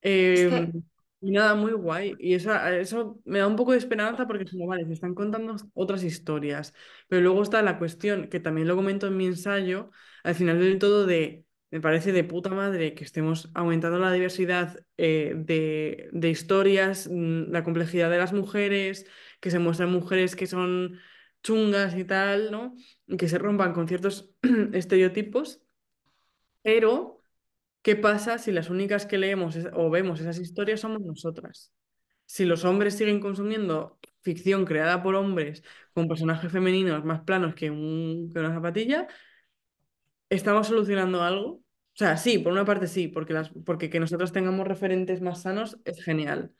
Es 0.00 0.40
Em, 0.40 0.72
que, 0.72 0.78
y 1.20 1.30
nada, 1.30 1.54
muy 1.54 1.72
guay. 1.72 2.14
Y 2.18 2.32
eso, 2.32 2.54
eso 2.54 3.20
me 3.26 3.40
da 3.40 3.46
un 3.46 3.56
poco 3.56 3.72
de 3.72 3.78
esperanza 3.78 4.26
porque 4.26 4.46
como, 4.46 4.66
vale, 4.66 4.86
se 4.86 4.94
están 4.94 5.14
contando 5.14 5.54
otras 5.74 6.04
historias. 6.04 6.72
Pero 7.08 7.20
luego 7.20 7.42
está 7.42 7.60
la 7.60 7.78
cuestión, 7.78 8.28
que 8.28 8.40
también 8.40 8.66
lo 8.66 8.76
comento 8.76 9.06
en 9.08 9.16
mi 9.18 9.26
ensayo, 9.26 9.90
al 10.22 10.34
final 10.34 10.58
del 10.58 10.78
todo 10.78 11.04
de, 11.04 11.44
me 11.74 11.80
parece 11.80 12.12
de 12.12 12.24
puta 12.24 12.50
madre 12.50 12.94
que 12.94 13.04
estemos 13.04 13.50
aumentando 13.54 13.98
la 13.98 14.12
diversidad 14.12 14.78
eh, 14.96 15.34
de, 15.36 16.08
de 16.12 16.30
historias, 16.30 17.08
mm, 17.10 17.50
la 17.50 17.64
complejidad 17.64 18.10
de 18.10 18.18
las 18.18 18.32
mujeres, 18.32 19.06
que 19.40 19.50
se 19.50 19.58
muestran 19.58 19.90
mujeres 19.90 20.36
que 20.36 20.46
son 20.46 21.00
chungas 21.42 21.96
y 21.96 22.04
tal, 22.04 22.52
¿no? 22.52 22.76
Y 23.08 23.16
que 23.16 23.28
se 23.28 23.38
rompan 23.38 23.72
con 23.74 23.88
ciertos 23.88 24.30
estereotipos. 24.72 25.62
Pero 26.62 27.20
¿Qué 27.82 27.96
pasa 27.96 28.38
si 28.38 28.52
las 28.52 28.70
únicas 28.70 29.06
que 29.06 29.18
leemos 29.18 29.56
o 29.74 29.90
vemos 29.90 30.20
esas 30.20 30.38
historias 30.40 30.80
somos 30.80 31.00
nosotras? 31.02 31.72
Si 32.26 32.44
los 32.44 32.64
hombres 32.66 32.96
siguen 32.96 33.20
consumiendo 33.20 33.98
ficción 34.22 34.66
creada 34.66 35.02
por 35.02 35.16
hombres 35.16 35.64
con 35.94 36.08
personajes 36.08 36.52
femeninos 36.52 37.04
más 37.04 37.22
planos 37.22 37.54
que, 37.56 37.70
un, 37.70 38.30
que 38.32 38.40
una 38.40 38.54
zapatilla, 38.54 39.08
¿estamos 40.28 40.66
solucionando 40.68 41.22
algo? 41.22 41.63
O 41.94 41.96
sea, 41.96 42.16
sí, 42.16 42.38
por 42.38 42.52
una 42.52 42.64
parte 42.64 42.88
sí, 42.88 43.06
porque, 43.08 43.32
las, 43.32 43.50
porque 43.64 43.88
que 43.90 44.00
nosotros 44.00 44.32
tengamos 44.32 44.66
referentes 44.66 45.20
más 45.20 45.42
sanos 45.42 45.78
es 45.84 46.02
genial, 46.02 46.52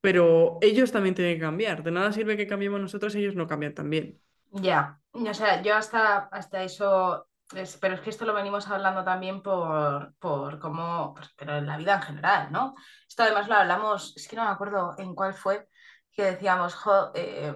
pero 0.00 0.58
ellos 0.62 0.92
también 0.92 1.14
tienen 1.16 1.36
que 1.36 1.40
cambiar. 1.42 1.82
De 1.84 1.92
nada 1.92 2.12
sirve 2.12 2.36
que 2.36 2.46
cambiemos 2.48 2.80
nosotros, 2.80 3.14
ellos 3.16 3.36
no 3.36 3.46
cambian 3.48 3.74
también. 3.74 4.20
ya, 4.52 5.00
o 5.12 5.34
sea, 5.34 5.62
yo 5.62 5.74
hasta, 5.76 6.18
hasta 6.30 6.62
eso, 6.62 7.28
es- 7.54 7.76
pero 7.78 7.94
es 7.94 8.00
que 8.00 8.10
esto 8.10 8.24
lo 8.24 8.34
venimos 8.34 8.68
hablando 8.68 9.04
también 9.04 9.42
por, 9.42 10.14
por 10.18 10.58
cómo, 10.58 11.14
pues, 11.14 11.30
pero 11.36 11.56
en 11.58 11.66
la 11.66 11.76
vida 11.76 11.94
en 11.96 12.02
general, 12.02 12.52
¿no? 12.52 12.74
Esto 13.08 13.22
además 13.22 13.48
lo 13.48 13.54
hablamos, 13.56 14.14
es 14.16 14.28
que 14.28 14.36
no 14.36 14.44
me 14.44 14.50
acuerdo 14.50 14.94
en 14.98 15.14
cuál 15.14 15.34
fue, 15.34 15.68
que 16.12 16.24
decíamos, 16.24 16.74
jo, 16.74 17.12
eh, 17.14 17.52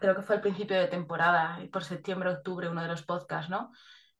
creo 0.00 0.14
que 0.16 0.22
fue 0.22 0.36
al 0.36 0.42
principio 0.42 0.76
de 0.78 0.88
temporada, 0.88 1.58
por 1.72 1.84
septiembre, 1.84 2.30
octubre, 2.30 2.68
uno 2.68 2.82
de 2.82 2.88
los 2.88 3.02
podcasts, 3.02 3.50
¿no? 3.50 3.72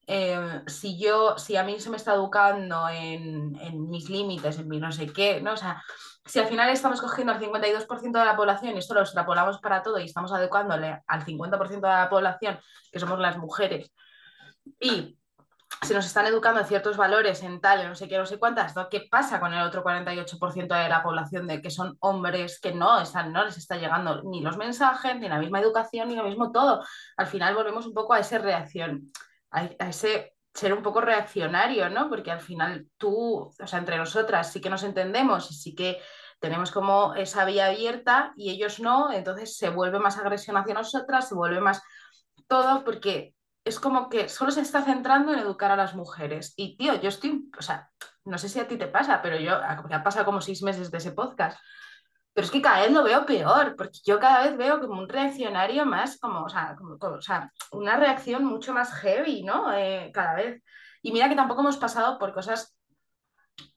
Eh, 0.06 0.62
si 0.66 0.98
yo, 0.98 1.36
si 1.38 1.56
a 1.56 1.64
mí 1.64 1.80
se 1.80 1.90
me 1.90 1.96
está 1.96 2.14
educando 2.14 2.88
en, 2.88 3.56
en 3.60 3.88
mis 3.88 4.08
límites, 4.10 4.58
en 4.58 4.68
mi 4.68 4.78
no 4.78 4.92
sé 4.92 5.06
qué, 5.12 5.40
¿no? 5.40 5.52
O 5.52 5.56
sea, 5.56 5.82
si 6.26 6.38
al 6.38 6.46
final 6.46 6.70
estamos 6.70 7.00
cogiendo 7.00 7.32
al 7.32 7.40
52% 7.40 8.18
de 8.18 8.24
la 8.24 8.36
población 8.36 8.74
y 8.74 8.78
esto 8.78 8.94
lo 8.94 9.00
extrapolamos 9.00 9.58
para 9.60 9.82
todo 9.82 9.98
y 9.98 10.04
estamos 10.04 10.32
adecuándole 10.32 11.02
al 11.06 11.24
50% 11.24 11.68
de 11.68 11.80
la 11.80 12.08
población, 12.08 12.58
que 12.90 13.00
somos 13.00 13.18
las 13.18 13.36
mujeres, 13.38 13.92
y 14.80 15.18
se 15.82 15.94
nos 15.94 16.06
están 16.06 16.26
educando 16.26 16.60
en 16.60 16.66
ciertos 16.66 16.96
valores 16.96 17.42
en 17.42 17.60
tal, 17.60 17.86
no 17.86 17.94
sé 17.94 18.08
qué, 18.08 18.16
no 18.16 18.24
sé 18.24 18.38
cuántas, 18.38 18.74
¿no? 18.74 18.88
¿qué 18.88 19.06
pasa 19.10 19.40
con 19.40 19.52
el 19.52 19.60
otro 19.60 19.84
48% 19.84 20.82
de 20.82 20.88
la 20.88 21.02
población 21.02 21.46
de 21.46 21.60
que 21.60 21.70
son 21.70 21.96
hombres 22.00 22.58
que 22.60 22.72
no, 22.72 23.00
están, 23.00 23.32
no 23.32 23.44
les 23.44 23.58
está 23.58 23.76
llegando 23.76 24.22
ni 24.22 24.40
los 24.40 24.56
mensajes, 24.56 25.18
ni 25.18 25.28
la 25.28 25.38
misma 25.38 25.60
educación, 25.60 26.08
ni 26.08 26.16
lo 26.16 26.24
mismo 26.24 26.52
todo? 26.52 26.82
Al 27.16 27.26
final 27.26 27.54
volvemos 27.54 27.86
un 27.86 27.92
poco 27.92 28.14
a 28.14 28.20
esa 28.20 28.38
reacción 28.38 29.12
a, 29.54 29.70
a 29.78 29.88
ese 29.88 30.34
ser 30.52 30.72
un 30.72 30.82
poco 30.82 31.00
reaccionario, 31.00 31.88
¿no? 31.90 32.08
Porque 32.08 32.30
al 32.30 32.40
final 32.40 32.86
tú, 32.96 33.52
o 33.60 33.66
sea, 33.66 33.78
entre 33.78 33.96
nosotras 33.96 34.52
sí 34.52 34.60
que 34.60 34.70
nos 34.70 34.84
entendemos 34.84 35.50
y 35.50 35.54
sí 35.54 35.74
que 35.74 36.00
tenemos 36.38 36.70
como 36.70 37.14
esa 37.14 37.44
vía 37.44 37.66
abierta 37.66 38.32
y 38.36 38.50
ellos 38.50 38.78
no, 38.78 39.12
entonces 39.12 39.56
se 39.56 39.70
vuelve 39.70 39.98
más 39.98 40.18
agresión 40.18 40.56
hacia 40.56 40.74
nosotras, 40.74 41.28
se 41.28 41.34
vuelve 41.34 41.60
más 41.60 41.82
todo 42.46 42.84
porque 42.84 43.34
es 43.64 43.80
como 43.80 44.08
que 44.10 44.28
solo 44.28 44.50
se 44.50 44.60
está 44.60 44.82
centrando 44.82 45.32
en 45.32 45.38
educar 45.38 45.70
a 45.70 45.76
las 45.76 45.94
mujeres. 45.94 46.52
Y 46.56 46.76
tío, 46.76 47.00
yo 47.00 47.08
estoy, 47.08 47.48
o 47.58 47.62
sea, 47.62 47.90
no 48.24 48.38
sé 48.38 48.48
si 48.48 48.60
a 48.60 48.68
ti 48.68 48.76
te 48.76 48.88
pasa, 48.88 49.22
pero 49.22 49.36
yo, 49.38 49.58
ya 49.88 49.96
ha 49.96 50.04
pasado 50.04 50.26
como 50.26 50.40
seis 50.40 50.62
meses 50.62 50.90
de 50.90 50.98
ese 50.98 51.12
podcast, 51.12 51.58
pero 52.34 52.46
es 52.46 52.50
que 52.50 52.60
cada 52.60 52.82
vez 52.82 52.90
lo 52.90 53.04
veo 53.04 53.24
peor, 53.24 53.76
porque 53.76 54.00
yo 54.04 54.18
cada 54.18 54.42
vez 54.44 54.56
veo 54.56 54.80
como 54.80 55.00
un 55.00 55.08
reaccionario 55.08 55.86
más, 55.86 56.18
como, 56.18 56.42
o 56.44 56.48
sea, 56.48 56.74
como, 56.76 56.96
o 57.00 57.22
sea 57.22 57.50
una 57.70 57.96
reacción 57.96 58.44
mucho 58.44 58.74
más 58.74 58.92
heavy, 58.94 59.44
¿no? 59.44 59.72
Eh, 59.72 60.10
cada 60.12 60.34
vez. 60.34 60.62
Y 61.00 61.12
mira 61.12 61.28
que 61.28 61.36
tampoco 61.36 61.60
hemos 61.60 61.76
pasado 61.76 62.18
por 62.18 62.34
cosas, 62.34 62.76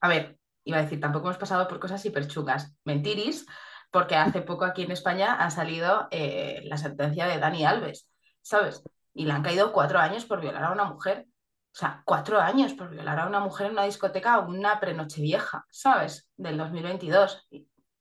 a 0.00 0.08
ver, 0.08 0.38
iba 0.64 0.78
a 0.78 0.82
decir, 0.82 1.00
tampoco 1.00 1.28
hemos 1.28 1.38
pasado 1.38 1.68
por 1.68 1.78
cosas 1.78 2.04
hiperchugas, 2.04 2.74
mentiris, 2.84 3.46
porque 3.92 4.16
hace 4.16 4.42
poco 4.42 4.64
aquí 4.64 4.82
en 4.82 4.90
España 4.90 5.34
ha 5.34 5.50
salido 5.50 6.08
eh, 6.10 6.62
la 6.64 6.76
sentencia 6.76 7.26
de 7.26 7.38
Dani 7.38 7.64
Alves, 7.64 8.10
¿sabes? 8.42 8.82
Y 9.14 9.24
le 9.24 9.32
han 9.32 9.42
caído 9.42 9.72
cuatro 9.72 10.00
años 10.00 10.24
por 10.26 10.40
violar 10.40 10.64
a 10.64 10.72
una 10.72 10.84
mujer. 10.84 11.26
O 11.72 11.76
sea, 11.78 12.02
cuatro 12.04 12.40
años 12.40 12.74
por 12.74 12.90
violar 12.90 13.20
a 13.20 13.26
una 13.26 13.40
mujer 13.40 13.66
en 13.66 13.72
una 13.74 13.84
discoteca, 13.84 14.40
una 14.40 14.80
prenoche 14.80 15.22
vieja, 15.22 15.64
¿sabes? 15.70 16.28
Del 16.36 16.58
2022. 16.58 17.46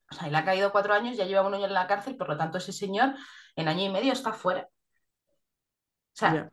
O 0.09 0.15
sea, 0.15 0.29
le 0.29 0.37
ha 0.37 0.45
caído 0.45 0.71
cuatro 0.71 0.93
años, 0.93 1.17
ya 1.17 1.25
lleva 1.25 1.45
un 1.45 1.53
año 1.53 1.65
en 1.65 1.73
la 1.73 1.87
cárcel, 1.87 2.15
por 2.15 2.29
lo 2.29 2.37
tanto 2.37 2.57
ese 2.57 2.71
señor 2.71 3.13
en 3.55 3.67
año 3.67 3.83
y 3.83 3.89
medio 3.89 4.13
está 4.13 4.33
fuera. 4.33 4.61
O 4.61 6.19
sea, 6.19 6.49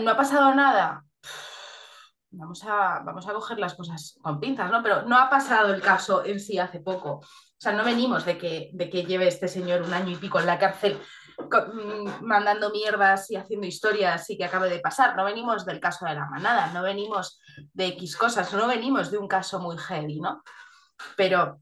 no 0.00 0.10
ha 0.10 0.16
pasado 0.16 0.54
nada. 0.54 1.04
Vamos 2.30 2.64
a, 2.64 3.00
vamos 3.04 3.28
a 3.28 3.34
coger 3.34 3.58
las 3.58 3.74
cosas 3.74 4.18
con 4.22 4.40
pinzas, 4.40 4.70
¿no? 4.70 4.82
Pero 4.82 5.02
no 5.02 5.18
ha 5.18 5.28
pasado 5.28 5.74
el 5.74 5.82
caso 5.82 6.24
en 6.24 6.40
sí 6.40 6.58
hace 6.58 6.80
poco. 6.80 7.16
O 7.16 7.24
sea, 7.58 7.72
no 7.72 7.84
venimos 7.84 8.24
de 8.24 8.38
que, 8.38 8.70
de 8.72 8.88
que 8.88 9.04
lleve 9.04 9.28
este 9.28 9.48
señor 9.48 9.82
un 9.82 9.92
año 9.92 10.12
y 10.12 10.16
pico 10.16 10.40
en 10.40 10.46
la 10.46 10.58
cárcel 10.58 10.98
con, 11.50 11.76
mm, 11.76 12.24
mandando 12.24 12.70
mierdas 12.70 13.30
y 13.30 13.36
haciendo 13.36 13.66
historias 13.66 14.28
y 14.30 14.38
que 14.38 14.44
acabe 14.44 14.70
de 14.70 14.80
pasar. 14.80 15.14
No 15.14 15.24
venimos 15.24 15.66
del 15.66 15.78
caso 15.78 16.06
de 16.06 16.14
la 16.14 16.26
manada, 16.26 16.72
no 16.72 16.82
venimos 16.82 17.38
de 17.74 17.88
X 17.88 18.16
cosas, 18.16 18.52
no 18.54 18.66
venimos 18.66 19.10
de 19.10 19.18
un 19.18 19.28
caso 19.28 19.60
muy 19.60 19.76
heavy, 19.76 20.20
¿no? 20.20 20.42
Pero 21.16 21.60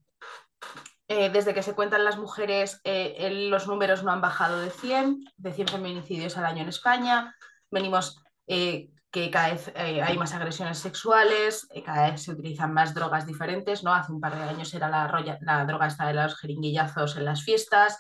eh, 1.13 1.29
desde 1.29 1.53
que 1.53 1.65
se 1.65 1.75
cuentan 1.75 2.05
las 2.05 2.19
mujeres, 2.19 2.81
eh, 2.85 3.49
los 3.51 3.67
números 3.67 4.05
no 4.05 4.13
han 4.13 4.21
bajado 4.21 4.61
de 4.61 4.71
100, 4.71 5.25
de 5.37 5.53
100 5.53 5.67
feminicidios 5.67 6.39
al 6.39 6.45
año 6.45 6.63
en 6.63 6.69
España. 6.69 7.35
Venimos 7.69 8.23
eh, 8.47 8.91
que 9.11 9.29
cada 9.29 9.51
vez 9.51 9.73
hay 9.75 10.17
más 10.17 10.33
agresiones 10.35 10.79
sexuales, 10.79 11.67
cada 11.85 12.13
vez 12.13 12.23
se 12.23 12.31
utilizan 12.31 12.73
más 12.73 12.95
drogas 12.95 13.27
diferentes, 13.27 13.83
¿no? 13.83 13.93
Hace 13.93 14.13
un 14.13 14.21
par 14.21 14.37
de 14.37 14.45
años 14.45 14.73
era 14.73 14.89
la, 14.89 15.65
droga 15.65 15.89
esta 15.89 16.07
de 16.07 16.15
los 16.15 16.39
jeringuillazos 16.39 17.17
en 17.17 17.25
las 17.25 17.43
fiestas, 17.43 17.99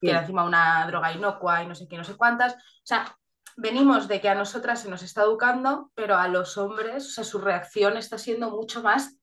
que 0.00 0.10
era 0.10 0.22
encima 0.22 0.42
una 0.42 0.84
droga 0.88 1.12
inocua 1.12 1.62
y 1.62 1.68
no 1.68 1.76
sé 1.76 1.86
qué, 1.86 1.96
no 1.96 2.02
sé 2.02 2.16
cuántas. 2.16 2.54
O 2.54 2.82
sea, 2.82 3.16
venimos 3.56 4.08
de 4.08 4.20
que 4.20 4.30
a 4.30 4.34
nosotras 4.34 4.82
se 4.82 4.90
nos 4.90 5.04
está 5.04 5.22
educando, 5.22 5.92
pero 5.94 6.16
a 6.16 6.26
los 6.26 6.58
hombres, 6.58 7.06
o 7.06 7.10
sea, 7.10 7.22
su 7.22 7.38
reacción 7.38 7.96
está 7.96 8.18
siendo 8.18 8.50
mucho 8.50 8.82
más 8.82 9.16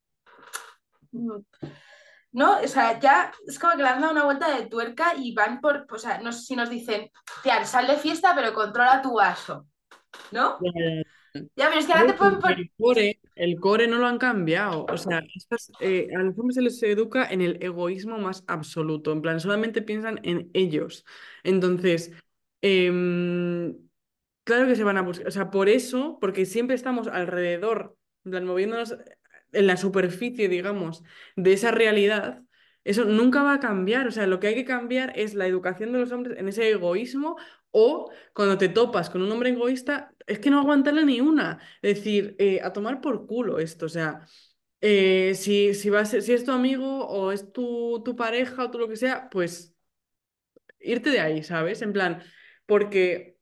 mm, 1.12 1.41
¿no? 2.36 2.60
O 2.60 2.68
sea, 2.68 2.99
ya 2.99 3.32
es 3.48 3.57
como 3.57 3.78
que 3.78 3.82
le 3.82 3.88
han 3.88 4.02
dado 4.02 4.12
una 4.12 4.26
vuelta 4.26 4.53
de 4.53 4.66
tuerca 4.68 5.14
y 5.18 5.34
van 5.34 5.62
por, 5.62 5.88
o 5.90 5.98
sea, 5.98 6.20
no 6.20 6.34
sé 6.34 6.41
si 6.41 6.56
nos 6.57 6.70
dicen, 6.70 7.10
tía, 7.41 7.64
sal 7.64 7.88
de 7.88 7.95
fiesta, 7.95 8.34
pero 8.36 8.53
controla 8.53 9.02
tu 9.02 9.14
vaso, 9.14 9.68
¿no? 10.34 10.60
Ya, 11.56 11.70
pero 11.70 11.80
es 11.80 11.86
que 11.86 11.94
ahora 11.94 12.07
te 12.07 12.14
pueden 12.14 12.40
poner... 12.40 12.60
El 12.60 12.72
core, 12.78 13.20
el 13.36 13.60
core 13.60 13.88
no 13.88 13.98
lo 13.99 14.07
han 14.07 14.18
cambiado. 14.18 14.86
O 14.90 14.98
sea, 14.98 15.24
estas, 15.34 15.72
eh, 15.80 16.10
a 16.14 16.24
los 16.24 16.38
hombres 16.38 16.56
se 16.56 16.62
les 16.62 16.84
educa 16.84 17.26
en 17.26 17.41
el 17.41 17.57
egoísmo 17.64 18.18
más 18.18 18.44
absoluto. 18.48 19.14
En 19.14 19.22
plan, 19.22 19.40
solamente 19.40 19.82
piensan 19.82 20.20
en 20.24 20.49
ellos. 20.53 21.06
Entonces, 21.44 22.12
em, 22.62 23.78
claro 24.44 24.68
que 24.68 24.76
se 24.76 24.84
van 24.84 24.98
a 24.98 25.02
buscar. 25.02 25.28
O 25.28 25.32
sea, 25.32 25.52
por 25.52 25.70
eso, 25.70 26.18
porque 26.20 26.45
siempre 26.45 26.76
estamos 26.76 27.07
alrededor, 27.07 27.98
en 28.26 28.32
plan, 28.32 28.45
moviéndonos 28.45 28.95
en 29.56 29.68
la 29.68 29.77
superficie, 29.77 30.49
digamos, 30.49 31.03
de 31.36 31.53
esa 31.53 31.72
realidad. 31.72 32.44
Eso 32.84 33.06
nunca 33.06 33.44
va 33.44 33.56
a 33.56 33.60
cambiar. 33.60 34.07
O 34.07 34.11
sea, 34.11 34.27
lo 34.27 34.40
que 34.40 34.48
hay 34.48 34.56
que 34.56 34.65
cambiar 34.65 35.14
es 35.15 35.34
la 35.34 35.48
educación 35.48 35.91
de 35.91 35.99
los 35.99 36.11
hombres 36.11 36.38
en 36.40 36.48
ese 36.48 36.69
egoísmo 36.69 37.38
o 37.72 38.11
cuando 38.34 38.57
te 38.57 38.69
topas 38.69 39.10
con 39.10 39.22
un 39.22 39.32
hombre 39.32 39.49
egoísta, 39.49 40.14
es 40.27 40.40
que 40.40 40.49
no 40.49 40.60
aguantarle 40.60 41.06
ni 41.06 41.19
una. 41.22 41.60
Es 41.82 41.98
decir, 41.98 42.36
eh, 42.40 42.61
a 42.64 42.72
tomar 42.73 43.02
por 43.02 43.27
culo 43.27 43.60
esto. 43.60 43.88
O 43.88 43.90
sea, 43.90 44.26
eh, 44.82 45.34
si, 45.36 45.73
si, 45.73 45.90
va 45.90 46.06
si 46.06 46.18
es 46.34 46.45
tu 46.45 46.52
amigo 46.52 47.07
o 47.07 47.32
es 47.32 47.52
tu, 47.52 48.02
tu 48.06 48.15
pareja 48.15 48.65
o 48.65 48.72
tú 48.72 48.80
lo 48.80 48.88
que 48.88 48.95
sea, 48.98 49.30
pues 49.30 49.76
irte 50.80 51.10
de 51.10 51.19
ahí, 51.19 51.44
¿sabes? 51.44 51.82
En 51.82 51.94
plan, 51.94 52.23
porque 52.65 53.35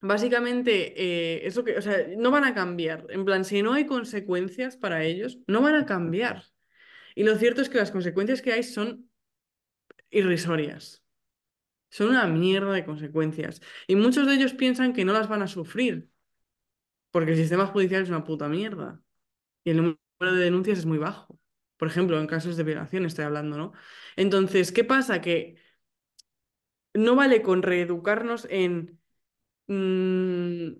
básicamente 0.00 0.94
eh, 0.96 1.46
eso 1.46 1.64
que, 1.64 1.76
o 1.78 1.82
sea, 1.82 2.06
no 2.16 2.30
van 2.30 2.44
a 2.44 2.54
cambiar. 2.54 3.06
En 3.10 3.24
plan, 3.24 3.44
si 3.44 3.62
no 3.62 3.72
hay 3.72 3.86
consecuencias 3.86 4.76
para 4.76 5.04
ellos, 5.04 5.38
no 5.46 5.62
van 5.62 5.74
a 5.76 5.86
cambiar. 5.86 6.44
Y 7.14 7.24
lo 7.24 7.36
cierto 7.36 7.60
es 7.62 7.68
que 7.68 7.78
las 7.78 7.90
consecuencias 7.90 8.42
que 8.42 8.52
hay 8.52 8.62
son 8.62 9.10
irrisorias. 10.10 11.04
Son 11.90 12.08
una 12.08 12.26
mierda 12.26 12.72
de 12.72 12.84
consecuencias. 12.84 13.60
Y 13.86 13.96
muchos 13.96 14.26
de 14.26 14.34
ellos 14.34 14.54
piensan 14.54 14.92
que 14.92 15.04
no 15.04 15.12
las 15.12 15.28
van 15.28 15.42
a 15.42 15.48
sufrir, 15.48 16.08
porque 17.10 17.32
el 17.32 17.36
sistema 17.36 17.66
judicial 17.66 18.02
es 18.02 18.08
una 18.08 18.24
puta 18.24 18.48
mierda. 18.48 19.02
Y 19.64 19.70
el 19.70 19.76
número 19.78 19.98
de 20.20 20.44
denuncias 20.44 20.78
es 20.78 20.86
muy 20.86 20.98
bajo. 20.98 21.38
Por 21.76 21.88
ejemplo, 21.88 22.20
en 22.20 22.26
casos 22.26 22.56
de 22.56 22.64
violación 22.64 23.06
estoy 23.06 23.24
hablando, 23.24 23.56
¿no? 23.56 23.72
Entonces, 24.16 24.72
¿qué 24.72 24.84
pasa? 24.84 25.20
Que 25.20 25.56
no 26.94 27.16
vale 27.16 27.42
con 27.42 27.62
reeducarnos 27.62 28.46
en... 28.50 28.99
mm, 29.70 30.72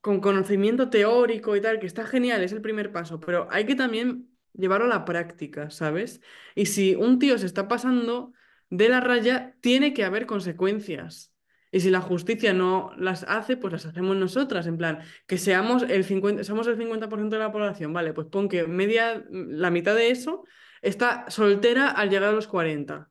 con 0.00 0.20
conocimiento 0.20 0.90
teórico 0.90 1.56
y 1.56 1.60
tal, 1.60 1.78
que 1.80 1.86
está 1.86 2.04
genial, 2.06 2.42
es 2.44 2.52
el 2.52 2.60
primer 2.60 2.92
paso, 2.92 3.18
pero 3.20 3.48
hay 3.50 3.64
que 3.64 3.74
también 3.74 4.28
llevarlo 4.52 4.86
a 4.86 4.88
la 4.90 5.04
práctica, 5.04 5.70
¿sabes? 5.70 6.20
Y 6.54 6.66
si 6.66 6.94
un 6.94 7.18
tío 7.18 7.38
se 7.38 7.46
está 7.46 7.68
pasando 7.68 8.32
de 8.70 8.88
la 8.88 9.00
raya, 9.00 9.56
tiene 9.60 9.94
que 9.94 10.04
haber 10.04 10.26
consecuencias. 10.26 11.32
Y 11.72 11.80
si 11.80 11.90
la 11.90 12.00
justicia 12.00 12.52
no 12.52 12.92
las 12.96 13.24
hace, 13.24 13.56
pues 13.56 13.72
las 13.72 13.86
hacemos 13.86 14.16
nosotras, 14.16 14.66
en 14.66 14.76
plan, 14.76 15.00
que 15.26 15.38
seamos 15.38 15.82
el 15.82 16.04
50, 16.04 16.44
somos 16.44 16.66
el 16.68 16.76
50% 16.76 17.30
de 17.30 17.38
la 17.38 17.50
población, 17.50 17.92
vale, 17.92 18.12
pues 18.12 18.28
pon 18.28 18.48
que 18.48 18.66
media, 18.66 19.24
la 19.30 19.70
mitad 19.70 19.94
de 19.96 20.10
eso 20.10 20.44
está 20.82 21.24
soltera 21.30 21.88
al 21.90 22.10
llegar 22.10 22.28
a 22.28 22.32
los 22.32 22.46
40. 22.46 23.10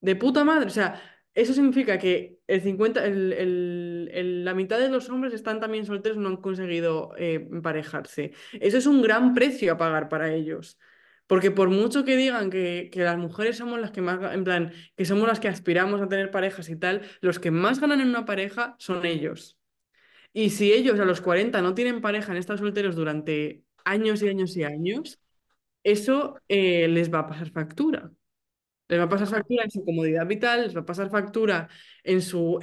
De 0.00 0.16
puta 0.16 0.42
madre, 0.42 0.66
o 0.66 0.70
sea, 0.70 1.00
eso 1.34 1.54
significa 1.54 1.98
que 1.98 2.38
el 2.46 2.60
50, 2.62 3.04
el- 3.06 3.32
el- 3.32 4.10
el- 4.12 4.44
la 4.44 4.54
mitad 4.54 4.78
de 4.78 4.88
los 4.90 5.08
hombres 5.10 5.32
están 5.34 5.60
también 5.60 5.86
solteros, 5.86 6.18
no 6.18 6.28
han 6.28 6.36
conseguido 6.36 7.12
eh, 7.16 7.48
emparejarse. 7.50 8.32
Eso 8.52 8.78
es 8.78 8.86
un 8.86 9.02
gran 9.02 9.34
precio 9.34 9.72
a 9.72 9.78
pagar 9.78 10.08
para 10.08 10.32
ellos. 10.34 10.78
Porque 11.26 11.50
por 11.50 11.70
mucho 11.70 12.04
que 12.04 12.16
digan 12.16 12.50
que, 12.50 12.90
que 12.92 13.00
las 13.02 13.16
mujeres 13.18 13.56
somos 13.56 13.80
las 13.80 13.90
que 13.92 14.02
más, 14.02 14.34
en 14.34 14.44
plan, 14.44 14.72
que 14.96 15.04
somos 15.06 15.26
las 15.26 15.40
que 15.40 15.48
aspiramos 15.48 16.00
a 16.02 16.08
tener 16.08 16.30
parejas 16.30 16.68
y 16.68 16.76
tal, 16.76 17.02
los 17.20 17.38
que 17.38 17.50
más 17.50 17.80
ganan 17.80 18.00
en 18.00 18.08
una 18.08 18.24
pareja 18.26 18.76
son 18.78 19.06
ellos. 19.06 19.58
Y 20.32 20.50
si 20.50 20.72
ellos 20.72 20.98
a 21.00 21.04
los 21.04 21.20
40 21.20 21.62
no 21.62 21.74
tienen 21.74 22.00
pareja, 22.00 22.32
han 22.32 22.38
estado 22.38 22.58
solteros 22.58 22.96
durante 22.96 23.64
años 23.84 24.22
y 24.22 24.28
años 24.28 24.56
y 24.56 24.64
años, 24.64 25.20
eso 25.84 26.36
eh, 26.48 26.88
les 26.88 27.12
va 27.12 27.20
a 27.20 27.26
pasar 27.28 27.50
factura. 27.50 28.12
Les 28.92 29.00
va 29.00 29.04
a 29.06 29.08
pasar 29.12 29.28
factura 29.28 29.64
en 29.64 29.70
su 29.70 29.84
comodidad 29.84 30.26
vital, 30.26 30.62
les 30.66 30.76
va 30.76 30.82
a 30.82 30.86
pasar 30.92 31.10
factura 31.10 31.68
en 32.04 32.22
su 32.22 32.58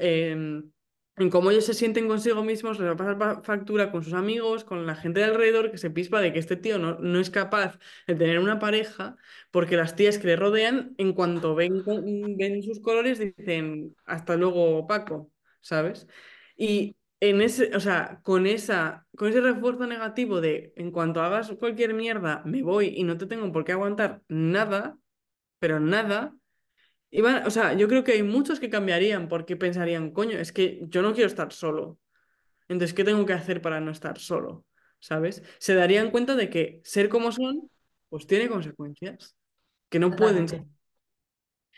en 1.18 1.30
cómo 1.30 1.52
ellos 1.52 1.66
se 1.66 1.74
sienten 1.74 2.08
consigo 2.08 2.44
mismos, 2.44 2.80
les 2.80 2.88
va 2.88 2.94
a 2.94 2.96
pasar 2.98 3.18
pa- 3.18 3.42
factura 3.44 3.92
con 3.92 4.04
sus 4.04 4.14
amigos, 4.14 4.64
con 4.64 4.86
la 4.86 4.96
gente 4.96 5.20
de 5.20 5.26
alrededor 5.26 5.70
que 5.72 5.78
se 5.78 5.90
pispa 5.92 6.22
de 6.22 6.32
que 6.32 6.40
este 6.40 6.56
tío 6.56 6.80
no, 6.80 6.98
no 7.00 7.20
es 7.20 7.30
capaz 7.30 7.78
de 8.08 8.16
tener 8.16 8.40
una 8.40 8.58
pareja, 8.60 9.18
porque 9.52 9.76
las 9.76 9.96
tías 9.98 10.18
que 10.18 10.28
le 10.28 10.36
rodean, 10.38 10.94
en 10.98 11.12
cuanto 11.14 11.56
ven, 11.56 11.84
ven 12.38 12.64
sus 12.64 12.80
colores, 12.80 13.20
dicen 13.20 13.96
hasta 14.06 14.36
luego, 14.38 14.88
Paco, 14.88 15.30
¿sabes? 15.62 16.08
Y 16.56 16.96
en 17.20 17.42
ese, 17.42 17.76
o 17.76 17.80
sea, 17.82 18.22
con 18.24 18.48
esa, 18.48 19.06
con 19.18 19.28
ese 19.30 19.42
refuerzo 19.42 19.88
negativo 19.88 20.40
de 20.42 20.72
en 20.78 20.92
cuanto 20.92 21.22
hagas 21.22 21.52
cualquier 21.60 21.94
mierda, 21.94 22.42
me 22.46 22.62
voy 22.64 22.94
y 22.96 23.04
no 23.04 23.18
te 23.18 23.26
tengo 23.28 23.52
por 23.52 23.66
qué 23.66 23.74
aguantar 23.74 24.22
nada 24.30 24.98
pero 25.60 25.80
nada. 25.80 26.36
Iban, 27.11 27.45
o 27.48 27.52
sea, 27.52 27.73
yo 27.73 27.88
creo 27.88 28.03
que 28.03 28.14
hay 28.14 28.23
muchos 28.23 28.60
que 28.60 28.69
cambiarían 28.69 29.27
porque 29.30 29.56
pensarían, 29.57 30.11
coño, 30.11 30.38
es 30.40 30.52
que 30.52 30.81
yo 30.90 31.02
no 31.02 31.14
quiero 31.14 31.27
estar 31.27 31.52
solo. 31.53 31.99
Entonces, 32.68 32.95
¿qué 32.95 33.03
tengo 33.03 33.26
que 33.26 33.34
hacer 33.34 33.61
para 33.61 33.80
no 33.81 33.91
estar 33.91 34.19
solo? 34.19 34.65
¿Sabes? 34.99 35.44
Se 35.60 35.76
darían 35.76 36.11
cuenta 36.11 36.36
de 36.36 36.49
que 36.49 36.81
ser 36.84 37.10
como 37.10 37.31
son, 37.31 37.69
pues 38.10 38.27
tiene 38.27 38.49
consecuencias, 38.49 39.36
que 39.90 39.99
no 39.99 40.15
pueden 40.15 40.48
ser. 40.48 40.65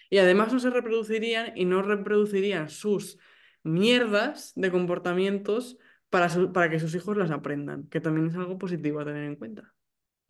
Y 0.10 0.18
además 0.18 0.52
no 0.54 0.60
se 0.60 0.70
reproducirían 0.70 1.54
y 1.58 1.66
no 1.66 1.82
reproducirían 1.82 2.70
sus 2.70 3.18
mierdas 3.64 4.52
de 4.56 4.72
comportamientos 4.72 5.78
para, 6.10 6.30
su- 6.30 6.52
para 6.52 6.70
que 6.70 6.80
sus 6.80 6.94
hijos 6.96 7.16
las 7.18 7.32
aprendan, 7.32 7.88
que 7.88 8.02
también 8.02 8.28
es 8.28 8.36
algo 8.36 8.58
positivo 8.58 9.00
a 9.00 9.06
tener 9.06 9.24
en 9.24 9.36
cuenta. 9.36 9.74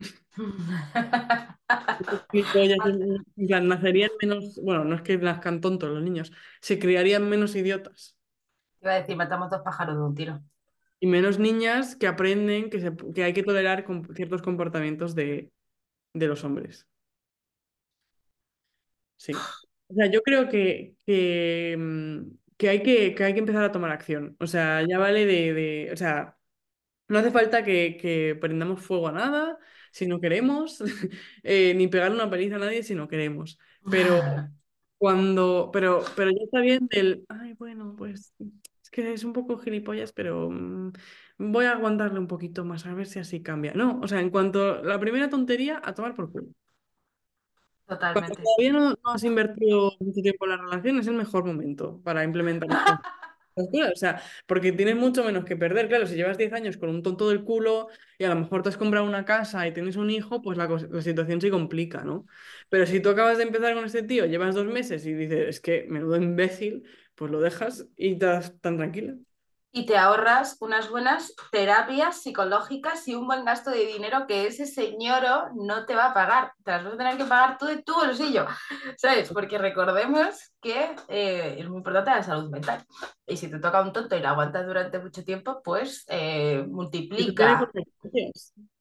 en 0.00 0.02
en 0.02 0.18
plan, 0.18 0.20
nacerían 3.62 4.10
menos, 4.20 4.58
bueno, 4.62 4.84
no 4.84 4.94
es 4.96 5.02
que 5.02 5.18
nazcan 5.18 5.60
tontos 5.60 5.90
los 5.90 6.02
niños, 6.02 6.32
se 6.60 6.78
criarían 6.78 7.28
menos 7.28 7.54
idiotas 7.56 8.16
Iba 8.82 8.92
a 8.92 8.96
decir, 9.00 9.16
matamos 9.16 9.48
dos 9.50 9.62
pájaros 9.62 9.96
de 9.96 10.02
un 10.04 10.14
tiro. 10.14 10.42
y 11.00 11.06
menos 11.06 11.38
niñas 11.38 11.96
que 11.96 12.06
aprenden 12.06 12.70
que, 12.70 12.80
se- 12.80 12.96
que 13.14 13.24
hay 13.24 13.32
que 13.34 13.42
tolerar 13.42 13.84
com- 13.84 14.04
ciertos 14.14 14.42
comportamientos 14.42 15.14
de, 15.14 15.52
de 16.14 16.26
los 16.28 16.44
hombres. 16.44 16.88
Sí. 19.16 19.48
O 19.88 19.94
sea, 19.94 20.06
yo 20.10 20.22
creo 20.22 20.48
que, 20.48 20.96
que, 21.06 21.76
mm, 21.78 22.20
que 22.56 22.68
hay 22.68 22.82
que, 22.82 23.14
que 23.14 23.24
hay 23.24 23.32
que 23.34 23.40
empezar 23.40 23.64
a 23.64 23.72
tomar 23.72 23.90
acción. 23.90 24.36
O 24.40 24.46
sea, 24.46 24.82
ya 24.88 24.98
vale 24.98 25.26
de, 25.26 25.52
de- 25.54 25.90
o 25.92 25.96
sea, 25.96 26.38
no 27.08 27.18
hace 27.20 27.30
falta 27.32 27.64
que, 27.64 27.98
que 27.98 28.36
prendamos 28.40 28.80
fuego 28.82 29.08
a 29.08 29.12
nada 29.12 29.58
si 29.92 30.06
no 30.06 30.20
queremos, 30.20 30.82
eh, 31.44 31.74
ni 31.74 31.86
pegar 31.86 32.10
una 32.10 32.28
paliza 32.28 32.56
a 32.56 32.58
nadie 32.58 32.82
si 32.82 32.94
no 32.94 33.06
queremos. 33.06 33.58
Pero 33.88 34.20
Cuando, 34.98 35.70
pero, 35.72 36.02
pero 36.16 36.30
ya 36.30 36.44
está 36.44 36.60
bien 36.60 36.86
del, 36.88 37.24
ay, 37.28 37.54
bueno, 37.54 37.94
pues 37.96 38.34
es 38.82 38.90
que 38.90 39.12
es 39.12 39.24
un 39.24 39.32
poco 39.32 39.58
gilipollas, 39.58 40.12
pero 40.12 40.48
mm, 40.50 40.92
voy 41.38 41.64
a 41.66 41.72
aguantarle 41.72 42.18
un 42.18 42.28
poquito 42.28 42.64
más 42.64 42.86
a 42.86 42.94
ver 42.94 43.06
si 43.06 43.18
así 43.18 43.42
cambia. 43.42 43.74
No, 43.74 44.00
o 44.00 44.08
sea, 44.08 44.20
en 44.20 44.30
cuanto 44.30 44.78
a 44.78 44.82
la 44.82 45.00
primera 45.00 45.28
tontería, 45.28 45.80
a 45.84 45.92
tomar 45.92 46.14
por 46.14 46.30
culo. 46.30 46.46
Cuando 47.86 47.98
Totalmente. 47.98 48.42
todavía 48.42 48.72
no, 48.72 48.90
no 48.90 49.12
has 49.12 49.24
invertido 49.24 49.92
mucho 49.98 50.22
tiempo 50.22 50.44
en 50.44 50.50
la 50.50 50.56
relación, 50.56 50.98
es 50.98 51.06
el 51.08 51.14
mejor 51.14 51.44
momento 51.44 52.00
para 52.02 52.24
implementar 52.24 52.68
O 53.54 53.96
sea, 53.96 54.22
porque 54.46 54.72
tienes 54.72 54.96
mucho 54.96 55.24
menos 55.24 55.44
que 55.44 55.56
perder. 55.56 55.88
Claro, 55.88 56.06
si 56.06 56.14
llevas 56.16 56.38
10 56.38 56.52
años 56.52 56.76
con 56.76 56.88
un 56.90 57.02
tonto 57.02 57.28
del 57.28 57.44
culo 57.44 57.88
y 58.18 58.24
a 58.24 58.28
lo 58.30 58.36
mejor 58.36 58.62
te 58.62 58.70
has 58.70 58.76
comprado 58.78 59.06
una 59.06 59.24
casa 59.24 59.66
y 59.66 59.72
tienes 59.74 59.96
un 59.96 60.10
hijo, 60.10 60.40
pues 60.42 60.56
la, 60.58 60.66
la 60.68 61.02
situación 61.02 61.40
se 61.40 61.50
complica, 61.50 62.02
¿no? 62.04 62.26
Pero 62.68 62.86
si 62.86 63.00
tú 63.00 63.10
acabas 63.10 63.36
de 63.38 63.44
empezar 63.44 63.74
con 63.74 63.84
este 63.84 64.02
tío, 64.02 64.26
llevas 64.26 64.54
dos 64.54 64.66
meses 64.66 65.04
y 65.06 65.12
dices, 65.14 65.48
es 65.48 65.60
que 65.60 65.86
menudo 65.88 66.16
imbécil, 66.16 66.84
pues 67.14 67.30
lo 67.30 67.40
dejas 67.40 67.86
y 67.96 68.12
estás 68.14 68.58
tan 68.60 68.76
tranquila. 68.78 69.14
Y 69.72 69.86
te 69.86 69.96
ahorras 69.96 70.56
unas 70.60 70.90
buenas 70.90 71.34
terapias 71.50 72.22
psicológicas 72.22 73.08
y 73.08 73.14
un 73.14 73.26
buen 73.26 73.44
gasto 73.44 73.70
de 73.70 73.86
dinero 73.86 74.26
que 74.26 74.46
ese 74.46 74.66
señor 74.66 75.24
no 75.56 75.86
te 75.86 75.94
va 75.94 76.06
a 76.10 76.14
pagar. 76.14 76.52
Te 76.64 76.72
las 76.72 76.84
vas 76.84 76.94
a 76.94 76.96
tener 76.98 77.16
que 77.16 77.24
pagar 77.24 77.56
tú 77.58 77.66
de 77.66 77.82
tu 77.82 77.94
bolsillo, 77.94 78.46
¿sabes? 78.98 79.30
Porque 79.32 79.58
recordemos 79.58 80.52
que 80.60 80.94
eh, 81.08 81.56
es 81.58 81.68
muy 81.68 81.78
importante 81.78 82.10
la 82.10 82.22
salud 82.22 82.50
mental. 82.50 82.84
Y 83.26 83.36
si 83.36 83.48
te 83.48 83.58
toca 83.58 83.80
un 83.82 83.92
tonto 83.92 84.14
y 84.16 84.20
lo 84.20 84.28
aguantas 84.28 84.66
durante 84.66 84.98
mucho 84.98 85.24
tiempo, 85.24 85.62
pues 85.64 86.04
eh, 86.08 86.64
multiplica. 86.68 87.66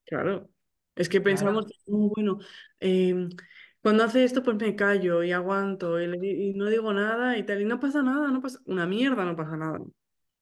Claro. 0.05 0.49
Es 0.95 1.07
que 1.07 1.21
pensamos, 1.21 1.65
Claro. 1.65 1.77
"Oh, 1.87 2.09
bueno, 2.13 2.39
em, 2.79 3.29
cuando 3.81 4.03
hace 4.03 4.23
esto, 4.23 4.43
pues 4.43 4.57
me 4.57 4.75
callo 4.75 5.23
y 5.23 5.31
aguanto 5.31 5.99
y, 6.01 6.05
y 6.51 6.53
no 6.53 6.65
digo 6.67 6.93
nada 6.93 7.37
y 7.37 7.43
tal. 7.45 7.61
Y 7.61 7.65
no 7.65 7.79
pasa 7.79 8.01
nada, 8.03 8.27
no 8.29 8.41
pasa 8.41 8.59
una 8.65 8.85
mierda, 8.85 9.23
no 9.25 9.35
pasa 9.35 9.55
nada. 9.57 9.79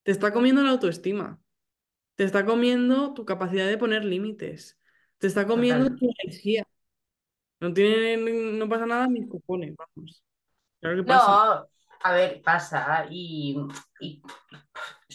Te 0.03 0.11
está 0.11 0.31
comiendo 0.33 0.63
la 0.63 0.71
autoestima. 0.71 1.39
Te 2.15 2.23
está 2.23 2.45
comiendo 2.45 3.13
tu 3.13 3.25
capacidad 3.25 3.67
de 3.67 3.77
poner 3.77 4.03
límites. 4.03 4.77
Te 5.17 5.27
está 5.27 5.45
comiendo 5.45 5.85
Total. 5.85 5.99
tu 5.99 6.09
energía. 6.19 6.65
No 7.59 7.73
tiene, 7.73 8.17
no 8.57 8.69
pasa 8.69 8.85
nada, 8.85 9.07
mis 9.07 9.27
cojones, 9.27 9.75
vamos. 9.75 10.23
Claro 10.79 10.95
que 10.97 11.03
pasa. 11.03 11.25
No, 11.25 11.67
a 12.03 12.13
ver, 12.13 12.41
pasa. 12.41 13.05
Y, 13.09 13.57
y 13.99 14.21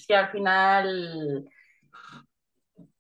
que 0.07 0.15
al 0.15 0.31
final 0.31 1.45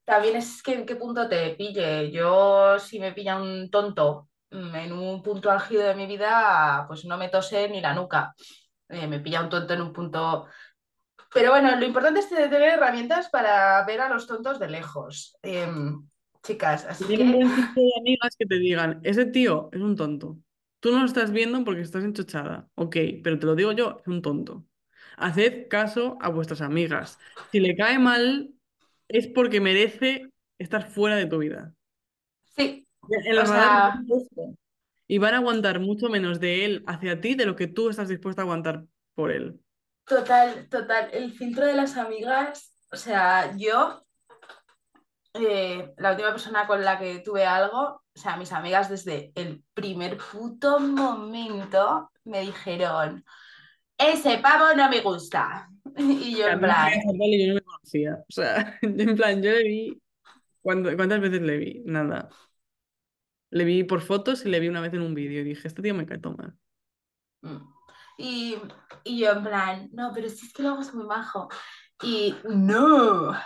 también 0.04 0.36
es 0.36 0.62
que 0.62 0.74
en 0.74 0.86
qué 0.86 0.96
punto 0.96 1.28
te 1.28 1.54
pille. 1.56 2.10
Yo, 2.10 2.78
si 2.78 2.98
me 2.98 3.12
pilla 3.12 3.36
un 3.36 3.70
tonto 3.70 4.28
mm, 4.50 4.74
en 4.74 4.92
un 4.92 5.22
punto 5.22 5.50
álgido 5.50 5.82
de 5.82 5.94
mi 5.94 6.06
vida, 6.06 6.84
pues 6.86 7.04
no 7.04 7.16
me 7.16 7.28
tose 7.28 7.68
ni 7.68 7.80
la 7.80 7.94
nuca. 7.94 8.34
Eh, 8.88 9.06
me 9.06 9.20
pilla 9.20 9.42
un 9.42 9.48
tonto 9.48 9.74
en 9.74 9.80
un 9.82 9.92
punto. 9.92 10.46
Pero 11.34 11.50
bueno, 11.50 11.74
lo 11.76 11.84
importante 11.84 12.20
es 12.20 12.28
tener 12.28 12.62
herramientas 12.62 13.28
para 13.28 13.84
ver 13.84 14.00
a 14.00 14.08
los 14.08 14.26
tontos 14.26 14.58
de 14.58 14.68
lejos. 14.68 15.36
Em, 15.42 16.08
chicas, 16.42 16.84
así 16.84 17.04
que 17.06 17.16
de 17.24 17.90
amigas 18.00 18.36
que 18.38 18.46
te 18.46 18.58
digan, 18.58 19.00
ese 19.02 19.26
tío 19.26 19.68
es 19.72 19.80
un 19.80 19.96
tonto. 19.96 20.38
Tú 20.80 20.92
no 20.92 21.00
lo 21.00 21.06
estás 21.06 21.32
viendo 21.32 21.64
porque 21.64 21.80
estás 21.80 22.04
enchochada. 22.04 22.68
Ok, 22.74 22.96
pero 23.22 23.38
te 23.38 23.46
lo 23.46 23.54
digo 23.54 23.72
yo, 23.72 23.98
es 24.00 24.06
un 24.06 24.22
tonto. 24.22 24.64
Haced 25.16 25.68
caso 25.68 26.18
a 26.20 26.28
vuestras 26.28 26.60
amigas. 26.60 27.18
Si 27.50 27.60
le 27.60 27.76
cae 27.76 27.98
mal, 27.98 28.52
es 29.08 29.26
porque 29.26 29.60
merece 29.60 30.26
estar 30.58 30.88
fuera 30.88 31.16
de 31.16 31.26
tu 31.26 31.38
vida. 31.38 31.74
sí, 32.56 32.86
En 33.08 33.32
o 33.32 33.36
la 33.36 33.44
radar 33.44 33.94
sea, 34.04 34.04
y 35.06 35.18
van 35.18 35.34
a 35.34 35.38
aguantar 35.38 35.80
mucho 35.80 36.08
menos 36.08 36.40
de 36.40 36.64
él 36.64 36.84
hacia 36.86 37.20
ti 37.20 37.34
de 37.34 37.46
lo 37.46 37.56
que 37.56 37.66
tú 37.66 37.90
estás 37.90 38.08
dispuesta 38.08 38.42
a 38.42 38.44
aguantar 38.44 38.84
por 39.14 39.30
él. 39.30 39.60
Total, 40.06 40.68
total. 40.68 41.10
El 41.12 41.32
filtro 41.32 41.66
de 41.66 41.74
las 41.74 41.96
amigas, 41.96 42.74
o 42.92 42.96
sea, 42.96 43.54
yo 43.56 44.04
eh, 45.34 45.92
la 45.98 46.10
última 46.12 46.30
persona 46.30 46.66
con 46.66 46.84
la 46.84 46.98
que 46.98 47.20
tuve 47.20 47.44
algo, 47.44 47.78
o 48.14 48.18
sea, 48.18 48.36
mis 48.36 48.52
amigas 48.52 48.88
desde 48.88 49.32
el 49.34 49.62
primer 49.74 50.16
puto 50.18 50.78
momento 50.80 52.10
me 52.24 52.40
dijeron, 52.42 53.24
ese 53.98 54.38
pavo 54.38 54.74
no 54.76 54.88
me 54.90 55.00
gusta. 55.00 55.68
Y 55.98 56.36
yo 56.38 56.48
en 56.48 56.60
plan, 56.60 56.90
yo 56.92 57.48
no 57.48 57.54
me 57.54 57.60
conocía. 57.62 58.16
O 58.28 58.32
sea, 58.32 58.78
en 58.82 59.16
plan, 59.16 59.42
yo 59.42 59.50
le 59.52 59.64
vi. 59.64 60.02
¿cuándo- 60.62 60.94
¿Cuántas 60.96 61.20
veces 61.20 61.42
le 61.42 61.58
vi? 61.58 61.82
Nada. 61.86 62.28
Le 63.50 63.64
vi 63.64 63.84
por 63.84 64.02
fotos 64.02 64.44
y 64.44 64.50
le 64.50 64.60
vi 64.60 64.68
una 64.68 64.82
vez 64.82 64.92
en 64.92 65.00
un 65.00 65.14
vídeo 65.14 65.40
y 65.40 65.44
dije, 65.44 65.66
este 65.66 65.80
tío 65.80 65.94
me 65.94 66.04
cae 66.06 66.18
mal. 66.36 66.58
mm. 67.42 67.73
Y, 68.16 68.56
y 69.04 69.18
yo 69.18 69.32
en 69.32 69.42
plan, 69.42 69.88
no, 69.92 70.12
pero 70.14 70.28
si 70.28 70.46
es 70.46 70.52
que 70.52 70.62
luego 70.62 70.80
es 70.80 70.94
muy 70.94 71.06
majo. 71.06 71.48
Y 72.02 72.36
no. 72.44 73.32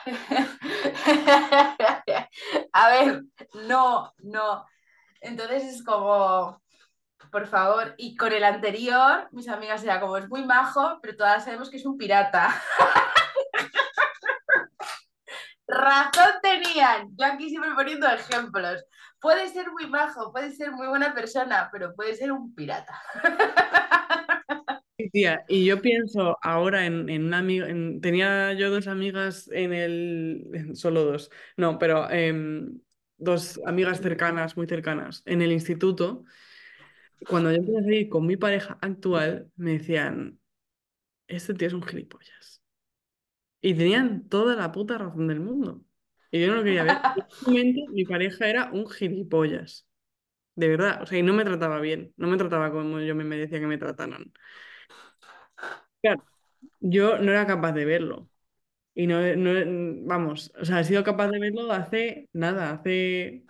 A 2.73 2.89
ver, 2.91 3.23
no, 3.67 4.13
no. 4.19 4.67
Entonces 5.21 5.65
es 5.65 5.85
como, 5.85 6.63
por 7.31 7.47
favor, 7.47 7.95
y 7.99 8.17
con 8.17 8.33
el 8.33 8.45
anterior, 8.45 9.29
mis 9.33 9.49
amigas 9.49 9.85
era 9.85 10.01
como, 10.01 10.17
es 10.17 10.29
muy 10.29 10.45
majo, 10.45 10.99
pero 11.03 11.17
todas 11.17 11.45
sabemos 11.45 11.71
que 11.71 11.77
es 11.77 11.87
un 11.87 11.99
pirata. 11.99 12.55
Razón 15.69 16.31
tenían. 16.43 17.11
Yo 17.17 17.27
aquí 17.27 17.49
siempre 17.51 17.73
poniendo 17.75 18.09
ejemplos. 18.09 18.83
Puede 19.21 19.49
ser 19.49 19.71
muy 19.71 19.87
majo, 19.87 20.33
puede 20.33 20.53
ser 20.53 20.73
muy 20.73 20.87
buena 20.87 21.13
persona, 21.13 21.69
pero 21.71 21.95
puede 21.95 22.15
ser 22.15 22.33
un 22.33 22.55
pirata. 22.55 23.03
Tía, 25.13 25.45
y 25.49 25.65
yo 25.65 25.81
pienso 25.81 26.37
ahora 26.43 26.85
en, 26.85 27.09
en 27.09 27.25
una 27.27 27.39
amiga, 27.39 27.69
tenía 28.01 28.53
yo 28.55 28.69
dos 28.71 28.89
amigas 28.89 29.49
en 29.53 29.73
el, 29.73 30.73
solo 30.75 31.05
dos, 31.05 31.31
no, 31.57 31.79
pero 31.79 32.11
em, 32.11 32.81
dos 33.17 33.61
amigas 33.65 34.01
cercanas, 34.01 34.57
muy 34.57 34.67
cercanas, 34.67 35.23
en 35.25 35.41
el 35.43 35.53
instituto. 35.53 36.25
Cuando 37.27 37.51
yo 37.53 37.59
empecé 37.59 37.79
a 37.79 37.83
salir 37.83 38.09
con 38.09 38.27
mi 38.27 38.37
pareja 38.37 38.79
actual, 38.81 39.51
me 39.57 39.73
decían, 39.79 40.41
este 41.29 41.55
tío 41.55 41.69
es 41.69 41.75
un 41.75 41.83
gilipollas. 41.83 42.63
Y 43.61 43.75
tenían 43.75 44.29
toda 44.29 44.55
la 44.57 44.73
puta 44.73 44.99
razón 44.99 45.27
del 45.29 45.41
mundo. 45.41 45.83
Y 46.31 46.41
yo 46.41 46.49
no 46.49 46.57
lo 46.57 46.65
quería 46.65 46.85
ver. 46.85 47.07
Realmente 47.47 47.83
mi 47.91 48.05
pareja 48.05 48.49
era 48.49 48.71
un 48.73 48.89
gilipollas. 48.89 49.87
De 50.57 50.69
verdad. 50.69 51.03
O 51.03 51.07
sea, 51.07 51.19
y 51.19 51.23
no 51.23 51.35
me 51.35 51.45
trataba 51.45 51.81
bien. 51.81 52.15
No 52.17 52.29
me 52.29 52.37
trataba 52.39 52.73
como 52.73 53.01
yo 53.01 53.15
me 53.17 53.25
merecía 53.25 53.61
que 53.61 53.67
me 53.67 53.79
trataran. 53.79 54.33
Claro, 56.01 56.25
yo 56.81 57.19
no 57.19 57.33
era 57.33 57.47
capaz 57.47 57.73
de 57.73 57.85
verlo. 57.85 58.31
Y 58.95 59.07
no, 59.09 59.19
vamos, 60.07 60.53
o 60.61 60.65
sea, 60.67 60.81
he 60.81 60.85
sido 60.85 61.05
capaz 61.05 61.29
de 61.31 61.39
verlo 61.41 61.73
hace 61.73 62.29
nada, 62.33 62.73
hace 62.73 63.45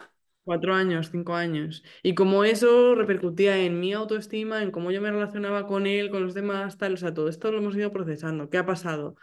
cuatro 0.45 0.75
años, 0.75 1.11
cinco 1.13 1.35
años. 1.37 1.85
Y 2.03 2.15
como 2.15 2.45
eso 2.45 2.95
repercutía 2.97 3.59
en 3.59 3.81
mi 3.81 3.93
autoestima, 3.95 4.63
en 4.63 4.71
cómo 4.73 4.91
yo 4.93 5.01
me 5.03 5.11
relacionaba 5.13 5.67
con 5.67 5.87
él, 5.87 6.11
con 6.11 6.23
los 6.25 6.35
demás, 6.35 6.79
tal, 6.79 6.95
o 6.95 6.99
sea, 6.99 7.15
todo 7.15 7.29
esto 7.29 7.53
lo 7.53 7.59
hemos 7.59 7.77
ido 7.77 7.93
procesando. 7.93 8.51
¿Qué 8.51 8.59
ha 8.59 8.67
pasado? 8.67 9.17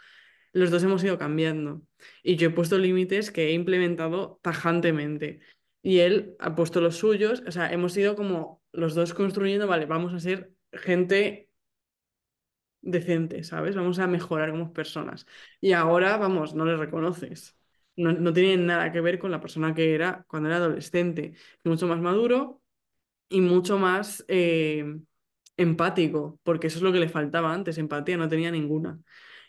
Los 0.52 0.70
dos 0.70 0.82
hemos 0.84 1.04
ido 1.04 1.18
cambiando. 1.18 1.82
Y 2.22 2.36
yo 2.36 2.48
he 2.48 2.50
puesto 2.50 2.78
límites 2.78 3.30
que 3.30 3.48
he 3.48 3.52
implementado 3.52 4.40
tajantemente. 4.42 5.40
Y 5.82 6.00
él 6.00 6.34
ha 6.40 6.54
puesto 6.56 6.80
los 6.80 6.96
suyos, 6.96 7.42
o 7.46 7.52
sea, 7.52 7.72
hemos 7.72 7.96
ido 7.96 8.16
como 8.16 8.62
los 8.72 8.94
dos 8.94 9.14
construyendo, 9.14 9.66
vale, 9.68 9.86
vamos 9.86 10.12
a 10.14 10.20
ser 10.20 10.52
gente 10.72 11.45
decente, 12.86 13.44
¿sabes? 13.44 13.76
Vamos 13.76 13.98
a 13.98 14.06
mejorar 14.06 14.50
como 14.50 14.72
personas. 14.72 15.26
Y 15.60 15.72
ahora, 15.72 16.16
vamos, 16.16 16.54
no 16.54 16.64
le 16.64 16.76
reconoces. 16.76 17.56
No, 17.96 18.12
no 18.12 18.32
tiene 18.32 18.56
nada 18.62 18.92
que 18.92 19.00
ver 19.00 19.18
con 19.18 19.30
la 19.30 19.40
persona 19.40 19.74
que 19.74 19.94
era 19.94 20.24
cuando 20.28 20.48
era 20.48 20.58
adolescente. 20.58 21.34
Mucho 21.64 21.86
más 21.86 22.00
maduro 22.00 22.62
y 23.28 23.40
mucho 23.40 23.78
más 23.78 24.24
eh, 24.28 24.98
empático, 25.56 26.40
porque 26.42 26.68
eso 26.68 26.78
es 26.78 26.82
lo 26.82 26.92
que 26.92 27.00
le 27.00 27.08
faltaba 27.08 27.52
antes, 27.52 27.78
empatía, 27.78 28.16
no 28.16 28.28
tenía 28.28 28.50
ninguna. 28.50 29.00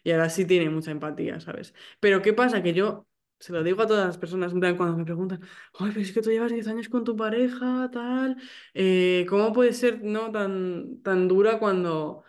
Y 0.04 0.12
ahora 0.12 0.30
sí 0.30 0.46
tiene 0.46 0.70
mucha 0.70 0.92
empatía, 0.92 1.40
¿sabes? 1.40 1.74
Pero 2.00 2.22
¿qué 2.22 2.34
pasa? 2.34 2.64
Que 2.64 2.74
yo 2.74 3.08
se 3.40 3.54
lo 3.54 3.64
digo 3.64 3.82
a 3.84 3.88
todas 3.88 4.06
las 4.08 4.18
personas, 4.18 4.52
en 4.54 4.60
cuando 4.78 4.98
me 4.98 5.06
preguntan, 5.06 5.42
ay, 5.80 5.90
pero 5.90 6.02
es 6.02 6.12
que 6.12 6.22
tú 6.22 6.32
llevas 6.32 6.52
10 6.52 6.68
años 6.68 6.90
con 6.90 7.04
tu 7.04 7.16
pareja, 7.16 7.90
tal, 7.92 8.38
eh, 8.74 9.26
¿cómo 9.30 9.54
puede 9.54 9.74
ser 9.74 10.02
no 10.04 10.32
tan, 10.32 11.02
tan 11.04 11.28
dura 11.28 11.60
cuando 11.60 12.24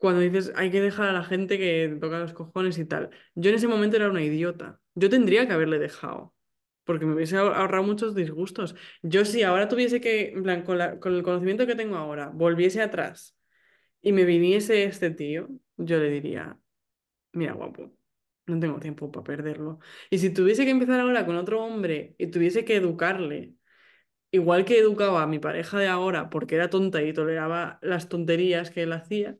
cuando 0.00 0.22
dices 0.22 0.52
hay 0.56 0.70
que 0.70 0.80
dejar 0.80 1.10
a 1.10 1.12
la 1.12 1.24
gente 1.24 1.58
que 1.58 1.96
toca 2.00 2.18
los 2.20 2.32
cojones 2.32 2.78
y 2.78 2.86
tal. 2.86 3.10
Yo 3.34 3.50
en 3.50 3.56
ese 3.56 3.68
momento 3.68 3.96
era 3.96 4.10
una 4.10 4.22
idiota. 4.22 4.80
Yo 4.94 5.10
tendría 5.10 5.46
que 5.46 5.52
haberle 5.52 5.78
dejado, 5.78 6.34
porque 6.84 7.06
me 7.06 7.14
hubiese 7.14 7.36
ahorrado 7.36 7.84
muchos 7.84 8.14
disgustos. 8.14 8.74
Yo 9.02 9.24
si 9.26 9.42
ahora 9.42 9.68
tuviese 9.68 10.00
que, 10.00 10.30
en 10.30 10.42
plan, 10.42 10.62
con, 10.64 10.78
con 11.00 11.14
el 11.14 11.22
conocimiento 11.22 11.66
que 11.66 11.76
tengo 11.76 11.96
ahora, 11.96 12.30
volviese 12.34 12.82
atrás 12.82 13.36
y 14.02 14.12
me 14.12 14.24
viniese 14.24 14.84
este 14.84 15.10
tío, 15.10 15.48
yo 15.76 15.98
le 15.98 16.10
diría, 16.10 16.58
mira, 17.32 17.52
guapo, 17.54 17.92
no 18.46 18.60
tengo 18.60 18.80
tiempo 18.80 19.10
para 19.12 19.24
perderlo. 19.24 19.80
Y 20.10 20.18
si 20.18 20.30
tuviese 20.32 20.64
que 20.64 20.70
empezar 20.72 21.00
ahora 21.00 21.26
con 21.26 21.36
otro 21.36 21.64
hombre 21.64 22.14
y 22.18 22.28
tuviese 22.28 22.64
que 22.64 22.76
educarle, 22.76 23.54
igual 24.30 24.64
que 24.64 24.78
educaba 24.78 25.22
a 25.22 25.26
mi 25.26 25.38
pareja 25.38 25.78
de 25.78 25.88
ahora 25.88 26.30
porque 26.30 26.56
era 26.56 26.70
tonta 26.70 27.02
y 27.02 27.12
toleraba 27.12 27.78
las 27.82 28.08
tonterías 28.08 28.70
que 28.70 28.82
él 28.84 28.92
hacía, 28.92 29.38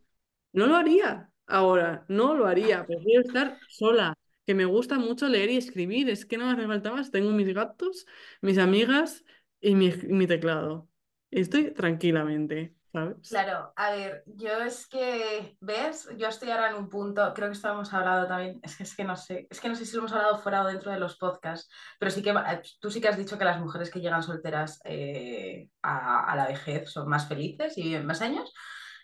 no 0.53 0.67
lo 0.67 0.77
haría 0.77 1.31
ahora, 1.47 2.05
no 2.09 2.35
lo 2.35 2.47
haría. 2.47 2.87
Prefiero 2.87 3.23
estar 3.23 3.59
sola, 3.69 4.15
que 4.47 4.55
me 4.55 4.65
gusta 4.65 4.99
mucho 4.99 5.29
leer 5.29 5.51
y 5.51 5.57
escribir. 5.57 6.09
Es 6.11 6.25
que 6.25 6.39
no 6.39 6.47
me 6.47 6.53
hace 6.53 6.67
falta 6.67 6.93
más. 6.93 7.11
Tengo 7.11 7.31
mis 7.33 7.53
gatos, 7.55 8.07
mis 8.41 8.59
amigas 8.59 9.25
y 9.61 9.75
mi, 9.75 9.93
mi 10.09 10.27
teclado. 10.27 10.89
Estoy 11.31 11.73
tranquilamente, 11.73 12.75
¿sabes? 12.93 13.17
Claro, 13.29 13.73
a 13.77 13.93
ver, 13.93 14.25
yo 14.27 14.51
es 14.63 14.89
que, 14.89 15.57
¿ves? 15.61 16.09
Yo 16.17 16.27
estoy 16.27 16.51
ahora 16.51 16.71
en 16.71 16.77
un 16.77 16.89
punto, 16.89 17.33
creo 17.35 17.49
que 17.49 17.55
esto 17.55 17.71
hemos 17.71 17.93
hablado 17.93 18.27
también, 18.27 18.59
es 18.65 18.77
que, 18.77 18.83
es 18.83 18.97
que 18.97 19.05
no 19.05 19.15
sé, 19.15 19.47
es 19.49 19.61
que 19.61 19.69
no 19.69 19.77
sé 19.77 19.87
si 19.87 19.93
lo 19.93 20.01
hemos 20.01 20.13
hablado 20.13 20.39
fuera 20.39 20.63
o 20.63 20.67
dentro 20.67 20.91
de 20.91 20.99
los 20.99 21.17
podcasts, 21.17 21.71
pero 22.01 22.11
sí 22.11 22.23
que 22.23 22.31
eh, 22.31 22.63
tú 22.81 22.91
sí 22.91 23.01
que 23.01 23.07
has 23.07 23.17
dicho 23.17 23.39
que 23.39 23.45
las 23.45 23.61
mujeres 23.61 23.91
que 23.91 24.01
llegan 24.01 24.25
solteras 24.25 24.81
eh, 24.85 25.69
a 25.83 26.35
la 26.37 26.49
vejez 26.49 26.91
son 26.91 27.09
más 27.09 27.29
felices 27.29 27.79
y 27.79 27.83
viven 27.85 28.07
más 28.07 28.23
años. 28.23 28.53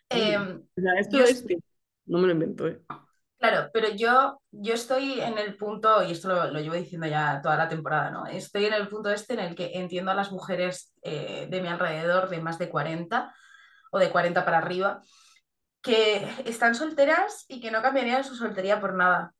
Em, 0.08 0.62
o 0.76 0.80
sea, 0.80 0.92
esto 0.98 1.18
es, 1.20 1.44
no 2.06 2.18
me 2.18 2.26
lo 2.26 2.32
invento, 2.32 2.68
¿eh? 2.68 2.80
Claro, 3.38 3.70
pero 3.72 3.90
yo, 3.90 4.40
yo 4.50 4.74
estoy 4.74 5.20
en 5.20 5.36
el 5.38 5.56
punto, 5.56 6.02
y 6.02 6.12
esto 6.12 6.28
lo, 6.28 6.50
lo 6.50 6.60
llevo 6.60 6.74
diciendo 6.74 7.06
ya 7.06 7.40
toda 7.42 7.56
la 7.56 7.68
temporada, 7.68 8.10
¿no? 8.10 8.26
Estoy 8.26 8.64
en 8.64 8.72
el 8.72 8.88
punto 8.88 9.10
este 9.10 9.34
en 9.34 9.40
el 9.40 9.54
que 9.54 9.72
entiendo 9.74 10.10
a 10.10 10.14
las 10.14 10.32
mujeres 10.32 10.94
eh, 11.02 11.46
de 11.50 11.60
mi 11.60 11.68
alrededor 11.68 12.28
de 12.30 12.40
más 12.40 12.58
de 12.58 12.70
40 12.70 13.34
o 13.92 13.98
de 13.98 14.10
40 14.10 14.44
para 14.44 14.58
arriba, 14.58 15.02
que 15.82 16.26
están 16.46 16.74
solteras 16.74 17.44
y 17.48 17.60
que 17.60 17.70
no 17.70 17.82
cambiarían 17.82 18.24
su 18.24 18.34
soltería 18.34 18.80
por 18.80 18.94
nada. 18.94 19.32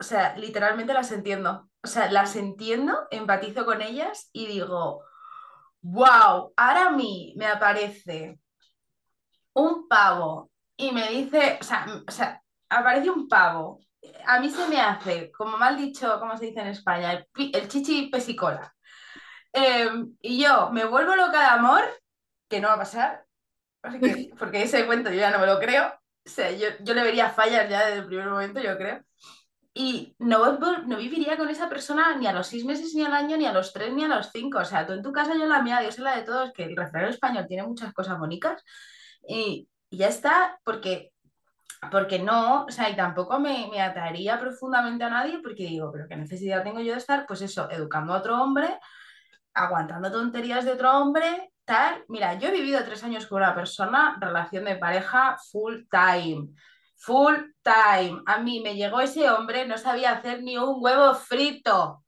O 0.00 0.04
sea, 0.04 0.36
literalmente 0.36 0.94
las 0.94 1.12
entiendo. 1.12 1.68
O 1.82 1.86
sea, 1.86 2.10
las 2.10 2.34
entiendo, 2.34 3.06
empatizo 3.10 3.64
con 3.64 3.82
ellas 3.82 4.30
y 4.32 4.46
digo, 4.46 5.04
wow, 5.82 6.52
ahora 6.56 6.86
a 6.86 6.90
mí 6.90 7.34
me 7.36 7.46
aparece 7.46 8.40
un 9.58 9.88
pavo 9.88 10.50
y 10.76 10.92
me 10.92 11.08
dice, 11.08 11.58
o 11.60 11.64
sea, 11.64 11.86
o 12.06 12.10
sea, 12.10 12.42
aparece 12.68 13.10
un 13.10 13.28
pavo. 13.28 13.80
A 14.26 14.38
mí 14.40 14.48
se 14.50 14.66
me 14.68 14.80
hace, 14.80 15.32
como 15.32 15.56
mal 15.58 15.76
dicho, 15.76 16.18
como 16.20 16.36
se 16.36 16.46
dice 16.46 16.60
en 16.60 16.68
España, 16.68 17.26
el, 17.36 17.68
chichi 17.68 18.08
pesicola. 18.08 18.74
Eh, 19.52 19.88
y 20.20 20.42
yo 20.42 20.70
me 20.70 20.84
vuelvo 20.84 21.16
loca 21.16 21.40
de 21.40 21.46
amor, 21.46 21.82
que 22.48 22.60
no 22.60 22.68
va 22.68 22.74
a 22.74 22.78
pasar, 22.78 23.24
porque, 23.80 24.30
porque 24.38 24.62
ese 24.62 24.86
cuento 24.86 25.10
yo 25.10 25.16
ya 25.16 25.30
no 25.30 25.40
me 25.40 25.46
lo 25.46 25.58
creo. 25.58 25.88
O 26.24 26.30
sea, 26.30 26.50
yo, 26.52 26.68
yo 26.80 26.94
le 26.94 27.02
vería 27.02 27.30
fallas 27.30 27.68
ya 27.68 27.86
desde 27.86 28.00
el 28.00 28.06
primer 28.06 28.28
momento, 28.28 28.60
yo 28.60 28.76
creo. 28.76 29.02
Y 29.74 30.14
no, 30.18 30.58
no 30.58 30.96
viviría 30.96 31.36
con 31.36 31.48
esa 31.48 31.68
persona 31.68 32.16
ni 32.16 32.26
a 32.26 32.32
los 32.32 32.48
seis 32.48 32.64
meses, 32.64 32.94
ni 32.94 33.04
al 33.04 33.14
año, 33.14 33.36
ni 33.36 33.46
a 33.46 33.52
los 33.52 33.72
tres, 33.72 33.92
ni 33.92 34.04
a 34.04 34.08
los 34.08 34.30
cinco. 34.32 34.58
O 34.58 34.64
sea, 34.64 34.86
tú 34.86 34.92
en 34.92 35.02
tu 35.02 35.12
casa, 35.12 35.34
yo 35.34 35.44
en 35.44 35.48
la 35.48 35.62
mía, 35.62 35.80
Dios 35.80 35.98
en 35.98 36.04
la 36.04 36.16
de 36.16 36.22
todos, 36.22 36.52
que 36.52 36.64
el 36.64 36.76
refrán 36.76 37.06
español 37.06 37.46
tiene 37.48 37.62
muchas 37.64 37.92
cosas 37.92 38.18
bonitas. 38.18 38.62
Y, 39.26 39.68
ya 39.90 40.08
está, 40.08 40.60
porque, 40.64 41.12
porque 41.90 42.18
no, 42.18 42.64
o 42.64 42.70
sea, 42.70 42.90
y 42.90 42.96
tampoco 42.96 43.38
me, 43.40 43.68
me 43.70 43.80
ataría 43.80 44.38
profundamente 44.38 45.04
a 45.04 45.10
nadie, 45.10 45.40
porque 45.42 45.64
digo, 45.64 45.90
pero 45.92 46.06
qué 46.08 46.16
necesidad 46.16 46.62
tengo 46.62 46.80
yo 46.80 46.92
de 46.92 46.98
estar, 46.98 47.26
pues 47.26 47.42
eso, 47.42 47.70
educando 47.70 48.12
a 48.12 48.18
otro 48.18 48.42
hombre, 48.42 48.78
aguantando 49.54 50.10
tonterías 50.10 50.64
de 50.64 50.72
otro 50.72 50.98
hombre, 50.98 51.52
tal. 51.68 52.04
Mira, 52.08 52.34
yo 52.38 52.48
he 52.48 52.52
vivido 52.52 52.82
tres 52.84 53.04
años 53.04 53.26
con 53.26 53.42
una 53.42 53.54
persona, 53.54 54.16
relación 54.20 54.64
de 54.64 54.76
pareja 54.76 55.36
full 55.52 55.82
time. 55.90 56.48
Full 56.96 57.36
time. 57.62 58.22
A 58.26 58.38
mí 58.38 58.60
me 58.60 58.74
llegó 58.74 59.00
ese 59.00 59.30
hombre, 59.30 59.66
no 59.66 59.78
sabía 59.78 60.12
hacer 60.12 60.42
ni 60.42 60.56
un 60.56 60.76
huevo 60.82 61.14
frito. 61.14 62.04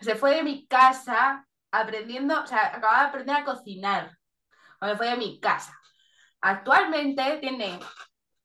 Se 0.00 0.16
fue 0.16 0.36
de 0.36 0.42
mi 0.42 0.66
casa 0.66 1.46
aprendiendo, 1.70 2.42
o 2.42 2.46
sea, 2.46 2.68
acababa 2.68 3.02
de 3.02 3.08
aprender 3.08 3.36
a 3.36 3.44
cocinar. 3.44 4.18
Cuando 4.78 4.96
fue 4.96 5.08
de 5.08 5.16
mi 5.16 5.38
casa. 5.40 5.78
Actualmente 6.42 7.38
tiene 7.40 7.78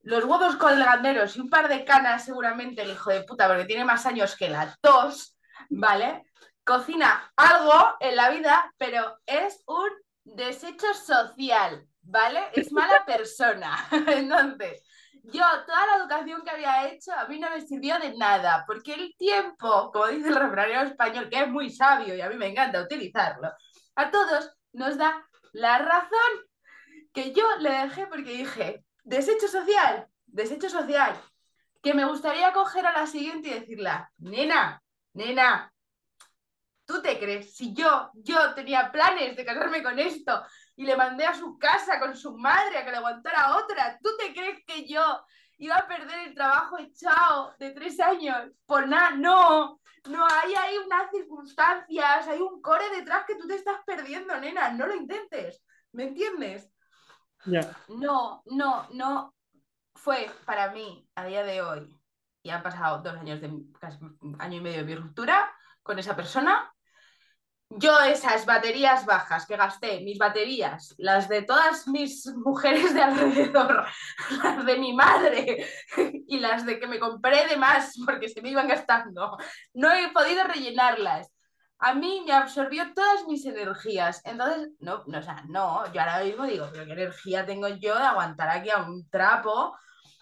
los 0.03 0.23
huevos 0.23 0.55
colganderos 0.55 1.35
y 1.35 1.41
un 1.41 1.49
par 1.49 1.67
de 1.67 1.83
canas, 1.83 2.23
seguramente, 2.23 2.83
el 2.83 2.91
hijo 2.91 3.09
de 3.09 3.23
puta, 3.23 3.47
porque 3.47 3.65
tiene 3.65 3.83
más 3.83 4.05
años 4.05 4.35
que 4.37 4.49
la 4.49 4.77
tos, 4.79 5.35
¿vale? 5.69 6.23
Cocina 6.63 7.31
algo 7.35 7.95
en 7.99 8.15
la 8.15 8.29
vida, 8.29 8.71
pero 8.77 9.17
es 9.25 9.63
un 9.65 9.89
desecho 10.23 10.93
social, 10.93 11.85
¿vale? 12.01 12.47
Es 12.53 12.71
mala 12.71 13.03
persona. 13.05 13.75
Entonces, 14.07 14.83
yo, 15.23 15.43
toda 15.65 15.87
la 15.87 15.97
educación 15.97 16.43
que 16.43 16.51
había 16.51 16.87
hecho, 16.87 17.11
a 17.13 17.27
mí 17.27 17.39
no 17.39 17.49
me 17.49 17.61
sirvió 17.61 17.99
de 17.99 18.15
nada, 18.15 18.63
porque 18.65 18.93
el 18.93 19.15
tiempo, 19.17 19.91
como 19.91 20.07
dice 20.07 20.29
el 20.29 20.35
refranero 20.35 20.81
español, 20.83 21.29
que 21.29 21.41
es 21.41 21.49
muy 21.49 21.69
sabio 21.69 22.15
y 22.15 22.21
a 22.21 22.29
mí 22.29 22.35
me 22.35 22.47
encanta 22.47 22.81
utilizarlo, 22.81 23.51
a 23.95 24.11
todos 24.11 24.53
nos 24.71 24.97
da 24.97 25.27
la 25.51 25.79
razón 25.79 26.46
que 27.17 27.33
yo 27.33 27.43
le 27.57 27.71
dejé 27.71 28.05
porque 28.05 28.29
dije, 28.29 28.85
desecho 29.03 29.47
social, 29.47 30.07
desecho 30.27 30.69
social. 30.69 31.19
que 31.81 31.95
me 31.95 32.05
gustaría 32.05 32.53
coger 32.53 32.85
a 32.85 32.91
la 32.91 33.07
siguiente 33.07 33.49
y 33.49 33.59
decirle, 33.59 33.89
nena, 34.19 34.83
nena, 35.13 35.73
¿tú 36.85 37.01
te 37.01 37.17
crees? 37.17 37.55
Si 37.55 37.73
yo, 37.73 38.11
yo 38.13 38.53
tenía 38.53 38.91
planes 38.91 39.35
de 39.35 39.43
casarme 39.43 39.81
con 39.81 39.97
esto 39.97 40.43
y 40.75 40.85
le 40.85 40.95
mandé 40.95 41.25
a 41.25 41.33
su 41.33 41.57
casa 41.57 41.99
con 41.99 42.15
su 42.15 42.37
madre 42.37 42.77
a 42.77 42.85
que 42.85 42.91
le 42.91 42.97
aguantara 42.97 43.57
otra, 43.57 43.97
¿tú 44.03 44.09
te 44.19 44.31
crees 44.31 44.63
que 44.67 44.87
yo 44.87 45.01
iba 45.57 45.75
a 45.75 45.87
perder 45.87 46.27
el 46.27 46.35
trabajo 46.35 46.77
echado 46.77 47.55
de 47.57 47.71
tres 47.71 47.99
años 47.99 48.51
por 48.67 48.87
nada? 48.87 49.11
No, 49.15 49.81
no, 50.07 50.27
hay 50.27 50.53
ahí 50.53 50.77
unas 50.77 51.09
circunstancias, 51.09 52.27
hay 52.27 52.41
un 52.41 52.61
core 52.61 52.91
detrás 52.91 53.25
que 53.25 53.37
tú 53.37 53.47
te 53.47 53.55
estás 53.55 53.79
perdiendo, 53.87 54.39
nena, 54.39 54.69
no 54.69 54.85
lo 54.85 54.93
intentes, 54.93 55.63
¿me 55.93 56.03
entiendes? 56.03 56.71
No, 57.87 58.41
no, 58.45 58.87
no 58.91 59.33
fue 59.95 60.29
para 60.45 60.71
mí 60.71 61.07
a 61.15 61.25
día 61.25 61.43
de 61.43 61.61
hoy, 61.61 61.93
y 62.43 62.49
han 62.49 62.63
pasado 62.63 63.01
dos 63.01 63.13
años 63.15 63.41
de 63.41 63.51
casi 63.79 63.99
año 64.39 64.57
y 64.57 64.61
medio 64.61 64.77
de 64.77 64.85
mi 64.85 64.95
ruptura 64.95 65.51
con 65.83 65.99
esa 65.99 66.15
persona. 66.15 66.71
Yo 67.69 67.99
esas 67.99 68.45
baterías 68.45 69.05
bajas 69.05 69.45
que 69.45 69.57
gasté, 69.57 69.99
mis 69.99 70.17
baterías, 70.17 70.95
las 70.97 71.27
de 71.27 71.41
todas 71.41 71.85
mis 71.89 72.25
mujeres 72.37 72.93
de 72.93 73.01
alrededor, 73.01 73.85
las 74.43 74.65
de 74.65 74.77
mi 74.77 74.93
madre 74.93 75.67
y 76.27 76.39
las 76.39 76.65
de 76.65 76.79
que 76.79 76.87
me 76.87 76.99
compré 76.99 77.45
de 77.47 77.57
más 77.57 77.93
porque 78.05 78.29
se 78.29 78.41
me 78.41 78.51
iban 78.51 78.69
gastando, 78.69 79.37
no 79.73 79.91
he 79.91 80.09
podido 80.13 80.45
rellenarlas 80.45 81.29
a 81.79 81.93
mí 81.93 82.23
me 82.25 82.33
absorbió 82.33 82.93
todas 82.93 83.25
mis 83.27 83.45
energías. 83.45 84.21
Entonces, 84.25 84.69
no, 84.79 85.03
no, 85.05 85.19
o 85.19 85.21
sea, 85.21 85.43
no, 85.47 85.91
yo 85.93 86.01
ahora 86.01 86.23
mismo 86.23 86.45
digo, 86.45 86.69
pero 86.71 86.85
qué 86.85 86.93
energía 86.93 87.45
tengo 87.45 87.67
yo 87.67 87.95
de 87.95 88.03
aguantar 88.03 88.49
aquí 88.49 88.69
a 88.69 88.81
un 88.83 89.09
trapo 89.09 89.77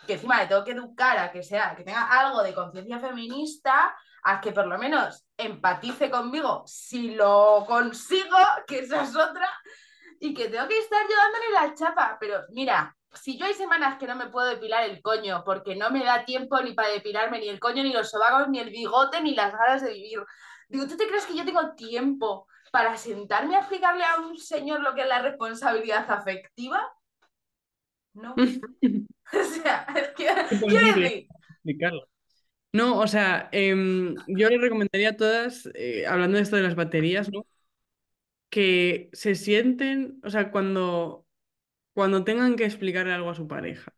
que 0.06 0.14
encima 0.14 0.42
le 0.42 0.48
tengo 0.48 0.64
que 0.64 0.72
educar 0.72 1.18
a 1.18 1.32
que 1.32 1.44
sea, 1.44 1.76
que 1.76 1.84
tenga 1.84 2.08
algo 2.20 2.44
de 2.44 2.54
conciencia 2.54 3.00
feminista, 3.00 3.96
a 4.24 4.42
que 4.42 4.52
por 4.52 4.68
lo 4.68 4.78
menos 4.78 5.26
empatice 5.38 6.10
conmigo 6.10 6.64
si 6.66 7.16
lo 7.16 7.64
consigo, 7.68 8.38
que 8.68 8.80
esa 8.80 9.04
es 9.04 9.16
otra, 9.16 9.50
y 10.20 10.34
que 10.34 10.50
tengo 10.50 10.68
que 10.68 10.80
estar 10.80 11.02
yo 11.04 11.16
dándole 11.16 11.52
la 11.54 11.76
chapa. 11.76 12.18
Pero 12.20 12.44
mira, 12.50 12.96
si 13.14 13.38
yo 13.38 13.46
hay 13.46 13.54
semanas 13.54 13.98
que 13.98 14.08
no 14.08 14.16
me 14.16 14.28
puedo 14.28 14.48
depilar 14.48 14.84
el 14.84 15.02
coño 15.02 15.44
porque 15.46 15.76
no 15.76 15.90
me 15.90 16.04
da 16.04 16.26
tiempo 16.26 16.60
ni 16.62 16.74
para 16.74 16.90
depilarme 16.90 17.40
ni 17.40 17.50
el 17.50 17.60
coño, 17.60 17.84
ni 17.84 17.94
los 17.94 18.10
sobacos, 18.10 18.50
ni 18.50 18.60
el 18.60 18.70
bigote, 18.70 19.22
ni 19.22 19.36
las 19.36 19.54
ganas 19.54 19.82
de 19.82 19.94
vivir, 19.94 20.20
Digo, 20.70 20.88
¿tú 20.88 20.98
te 20.98 21.08
crees 21.08 21.26
que 21.26 21.38
yo 21.38 21.46
tengo 21.46 21.74
tiempo 21.76 22.48
para 22.72 22.98
sentarme 22.98 23.56
a 23.56 23.60
explicarle 23.60 24.04
a 24.04 24.20
un 24.20 24.38
señor 24.38 24.82
lo 24.82 24.94
que 24.96 25.02
es 25.02 25.08
la 25.08 25.22
responsabilidad 25.22 26.10
afectiva? 26.10 26.82
No. 28.14 28.36
o 29.34 29.44
sea, 29.44 29.88
es 29.96 30.10
que, 30.16 31.28
Explicarlo. 31.50 32.08
No, 32.74 33.00
o 33.00 33.08
sea, 33.08 33.48
em, 33.54 34.16
yo 34.28 34.50
le 34.50 34.58
recomendaría 34.58 35.12
a 35.12 35.18
todas, 35.18 35.70
eh, 35.76 36.06
hablando 36.08 36.38
de 36.38 36.44
esto 36.44 36.58
de 36.58 36.64
las 36.64 36.76
baterías, 36.76 37.32
¿no? 37.32 37.46
Que 38.50 39.10
se 39.14 39.36
sienten, 39.36 40.20
o 40.24 40.30
sea, 40.30 40.52
cuando, 40.52 41.26
cuando 41.94 42.24
tengan 42.26 42.56
que 42.58 42.66
explicarle 42.66 43.14
algo 43.14 43.30
a 43.30 43.36
su 43.36 43.48
pareja, 43.48 43.95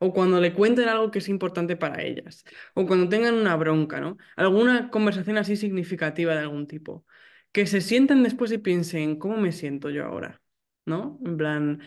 o 0.00 0.12
cuando 0.14 0.40
le 0.40 0.54
cuenten 0.54 0.88
algo 0.88 1.10
que 1.10 1.18
es 1.20 1.28
importante 1.28 1.76
para 1.76 2.02
ellas, 2.02 2.44
o 2.74 2.86
cuando 2.86 3.08
tengan 3.08 3.34
una 3.34 3.56
bronca, 3.56 4.00
¿no? 4.00 4.16
Alguna 4.36 4.90
conversación 4.90 5.36
así 5.38 5.56
significativa 5.56 6.34
de 6.34 6.40
algún 6.40 6.66
tipo. 6.66 7.06
Que 7.52 7.66
se 7.66 7.80
sienten 7.82 8.22
después 8.22 8.50
y 8.52 8.58
piensen, 8.58 9.16
¿cómo 9.18 9.36
me 9.36 9.52
siento 9.52 9.90
yo 9.90 10.04
ahora? 10.06 10.42
¿No? 10.86 11.20
En 11.24 11.36
plan, 11.36 11.82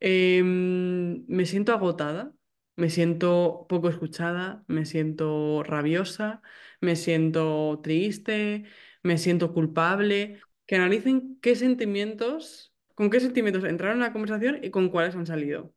em, 0.00 1.24
me 1.28 1.46
siento 1.46 1.72
agotada, 1.72 2.32
me 2.76 2.90
siento 2.90 3.66
poco 3.68 3.88
escuchada, 3.88 4.64
me 4.68 4.84
siento 4.84 5.62
rabiosa, 5.64 6.42
me 6.80 6.96
siento 6.96 7.80
triste, 7.82 8.64
me 9.02 9.18
siento 9.18 9.52
culpable. 9.54 10.40
Que 10.66 10.76
analicen 10.76 11.38
qué 11.40 11.56
sentimientos, 11.56 12.74
con 12.94 13.10
qué 13.10 13.20
sentimientos 13.20 13.64
entraron 13.64 13.96
en 13.98 14.02
la 14.02 14.12
conversación 14.12 14.60
y 14.62 14.70
con 14.70 14.90
cuáles 14.90 15.16
han 15.16 15.26
salido. 15.26 15.74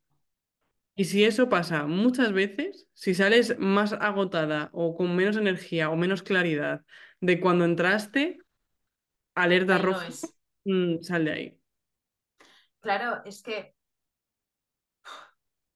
Y 0.95 1.05
si 1.05 1.23
eso 1.23 1.49
pasa 1.49 1.87
muchas 1.87 2.33
veces, 2.33 2.87
si 2.93 3.13
sales 3.13 3.57
más 3.57 3.93
agotada 3.93 4.69
o 4.73 4.95
con 4.95 5.15
menos 5.15 5.37
energía 5.37 5.89
o 5.89 5.95
menos 5.95 6.21
claridad 6.21 6.81
de 7.21 7.39
cuando 7.39 7.65
entraste, 7.65 8.39
alerta 9.35 9.77
roja, 9.77 10.07
mm, 10.65 11.01
sal 11.01 11.25
de 11.25 11.31
ahí. 11.31 11.59
Claro, 12.81 13.21
es 13.25 13.41
que, 13.41 13.75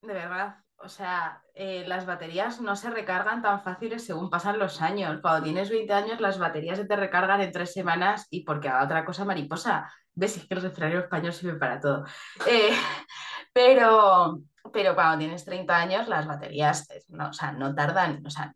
de 0.02 0.14
verdad, 0.14 0.58
o 0.78 0.90
sea, 0.90 1.42
eh, 1.54 1.86
las 1.88 2.06
baterías 2.06 2.60
no 2.62 2.76
se 2.76 2.90
recargan 2.90 3.42
tan 3.42 3.64
fáciles 3.64 4.06
según 4.06 4.30
pasan 4.30 4.60
los 4.60 4.82
años. 4.82 5.20
Cuando 5.22 5.44
tienes 5.44 5.70
20 5.70 5.94
años, 5.94 6.20
las 6.20 6.38
baterías 6.38 6.78
se 6.78 6.86
te 6.86 6.96
recargan 6.96 7.42
en 7.42 7.52
tres 7.52 7.74
semanas 7.74 8.28
y 8.30 8.44
porque 8.44 8.70
haga 8.70 8.84
otra 8.84 9.06
cosa 9.06 9.26
mariposa. 9.26 9.92
¿Ves? 10.14 10.38
Es 10.38 10.48
que 10.48 10.54
el 10.54 10.62
refranero 10.62 11.00
español 11.02 11.34
sirve 11.34 11.58
para 11.58 11.80
todo. 11.80 12.06
Eh, 12.48 12.72
pero, 13.54 14.42
pero 14.72 14.96
cuando 14.96 15.20
tienes 15.20 15.46
30 15.46 15.76
años, 15.76 16.08
las 16.08 16.28
baterías 16.28 16.88
no, 17.10 17.30
o 17.30 17.34
sea, 17.34 17.52
no 17.52 17.74
tardan, 17.74 18.24
o 18.26 18.30
sea, 18.30 18.54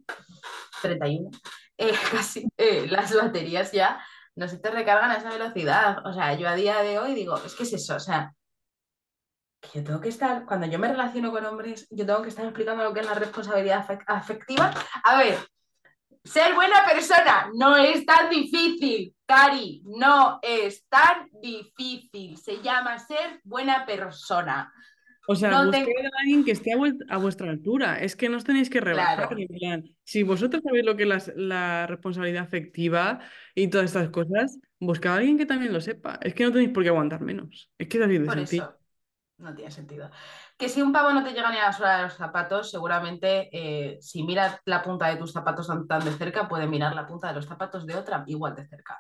31, 0.82 1.30
eh, 1.78 1.94
casi 2.12 2.48
eh, 2.58 2.88
las 2.90 3.16
baterías 3.16 3.72
ya 3.72 4.04
no 4.36 4.48
se 4.48 4.58
te 4.58 4.72
recargan 4.72 5.12
a 5.12 5.18
esa 5.18 5.30
velocidad. 5.30 6.06
O 6.06 6.14
sea, 6.14 6.34
yo 6.34 6.48
a 6.48 6.56
día 6.56 6.82
de 6.82 7.00
hoy 7.00 7.14
digo, 7.14 7.38
es 7.38 7.56
que 7.56 7.64
es 7.64 7.74
eso, 7.74 7.96
o 7.96 8.00
sea, 8.00 8.34
que 9.60 9.80
yo 9.80 9.84
tengo 9.84 10.00
que 10.00 10.10
estar, 10.10 10.46
cuando 10.46 10.68
yo 10.68 10.80
me 10.80 10.88
relaciono 10.88 11.32
con 11.32 11.46
hombres, 11.46 11.88
yo 11.90 12.06
tengo 12.06 12.22
que 12.22 12.30
estar 12.30 12.46
explicando 12.46 12.84
lo 12.84 12.94
que 12.94 13.02
es 13.02 13.06
la 13.06 13.16
responsabilidad 13.16 13.86
afectiva. 14.08 14.74
A 15.04 15.18
ver, 15.18 15.38
ser 16.24 16.54
buena 16.56 16.86
persona 16.86 17.50
no 17.54 17.76
es 17.76 18.06
tan 18.06 18.30
difícil, 18.30 19.14
Cari, 19.26 19.84
no 19.86 20.40
es 20.42 20.88
tan 20.88 21.30
difícil. 21.42 22.38
Se 22.38 22.62
llama 22.62 22.98
ser 23.00 23.42
buena 23.44 23.86
persona. 23.86 24.74
O 25.32 25.36
sea, 25.36 25.64
busqué 25.64 25.80
a 25.80 26.20
alguien 26.22 26.44
que 26.44 26.52
esté 26.52 26.72
a, 26.74 27.18
vuestra 27.18 27.52
altura. 27.52 28.00
Es 28.00 28.16
que 28.16 28.30
no 28.30 28.38
os 28.38 28.44
tenéis 28.44 28.68
que 28.68 28.82
rebajar. 28.82 29.30
Si 30.04 30.24
vosotros 30.24 30.64
sabéis 30.66 30.84
lo 30.84 30.98
que 30.98 31.04
es 31.04 31.32
la, 31.36 31.86
responsabilidad 31.86 32.42
afectiva 32.42 33.20
y 33.54 33.68
todas 33.68 33.86
estas 33.86 34.10
cosas, 34.10 34.58
buscad 34.80 35.14
a 35.14 35.18
alguien 35.18 35.38
que 35.38 35.46
también 35.46 35.72
lo 35.72 35.82
sepa. 35.82 36.18
Es 36.24 36.34
que 36.34 36.46
no 36.46 36.52
tenéis 36.52 36.72
por 36.72 36.82
qué 36.82 36.90
aguantar 36.90 37.22
menos. 37.22 37.72
Es 37.78 37.88
que 37.88 38.00
es 38.00 38.04
así 38.04 38.18
de 38.18 38.26
por 38.26 38.40
Eso. 38.40 38.76
No 39.38 39.54
tiene 39.54 39.70
sentido. 39.70 40.10
Que 40.58 40.68
si 40.68 40.82
un 40.82 40.92
pavo 40.92 41.14
no 41.14 41.24
te 41.24 41.30
llega 41.30 41.52
ni 41.52 41.60
a 41.60 41.68
la 41.68 41.74
suela 41.74 41.98
de 41.98 42.04
los 42.06 42.16
zapatos, 42.16 42.72
seguramente 42.72 43.50
eh, 43.54 44.00
si 44.02 44.24
miras 44.24 44.60
la 44.66 44.82
punta 44.82 45.10
de 45.10 45.18
tus 45.18 45.32
zapatos 45.32 45.68
tan, 45.88 46.06
de 46.06 46.12
cerca, 46.12 46.48
puede 46.48 46.66
mirar 46.66 46.96
la 46.96 47.06
punta 47.06 47.28
de 47.28 47.36
los 47.36 47.46
zapatos 47.46 47.86
de 47.86 47.96
otra 47.96 48.24
igual 48.26 48.56
de 48.56 48.68
cerca. 48.68 49.00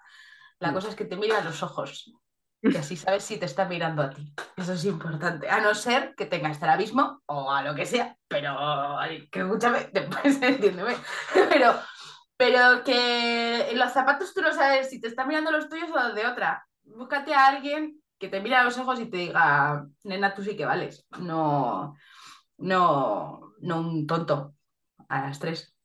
La 0.60 0.74
cosa 0.74 0.90
es 0.90 0.96
que 0.96 1.06
te 1.06 1.18
mira 1.18 1.40
a 1.40 1.44
los 1.44 1.64
ojos 1.64 2.14
y 2.62 2.76
así 2.76 2.98
sabes 2.98 3.24
si 3.24 3.38
te 3.38 3.46
está 3.46 3.66
mirando 3.66 4.02
a 4.02 4.10
ti. 4.10 4.34
Eso 4.58 4.74
es 4.74 4.86
importante. 4.86 5.50
A 5.50 5.62
no 5.62 5.74
ser 5.74 6.14
que 6.16 6.26
tenga 6.26 6.52
estrabismo 6.52 7.22
o 7.26 7.52
a 7.52 7.64
lo 7.64 7.74
que 7.74 7.86
sea, 7.86 8.18
pero 8.28 8.58
que 9.32 9.40
escúchame, 9.40 9.90
después 9.94 10.42
entiéndeme. 10.42 10.96
Pero, 11.50 11.74
pero 12.36 12.84
que 12.84 13.72
en 13.72 13.80
los 13.80 13.92
zapatos 13.92 14.34
tú 14.34 14.42
no 14.42 14.54
sabes 14.54 14.90
si 14.90 15.00
te 15.00 15.08
está 15.08 15.26
mirando 15.26 15.52
los 15.52 15.70
tuyos 15.70 15.90
o 15.92 15.96
los 15.96 16.16
de 16.16 16.26
otra. 16.26 16.66
Búscate 16.84 17.34
a 17.34 17.48
alguien 17.48 18.02
que 18.18 18.28
te 18.28 18.42
mire 18.42 18.56
a 18.56 18.64
los 18.64 18.78
ojos 18.78 19.00
y 19.00 19.06
te 19.06 19.18
diga, 19.18 19.86
nena, 20.04 20.34
tú 20.34 20.44
sí 20.44 20.58
que 20.58 20.66
vales. 20.66 21.06
No, 21.20 21.96
no, 22.58 23.54
no 23.62 23.80
un 23.80 24.06
tonto 24.06 24.56
a 25.08 25.22
las 25.22 25.40
tres. 25.40 25.76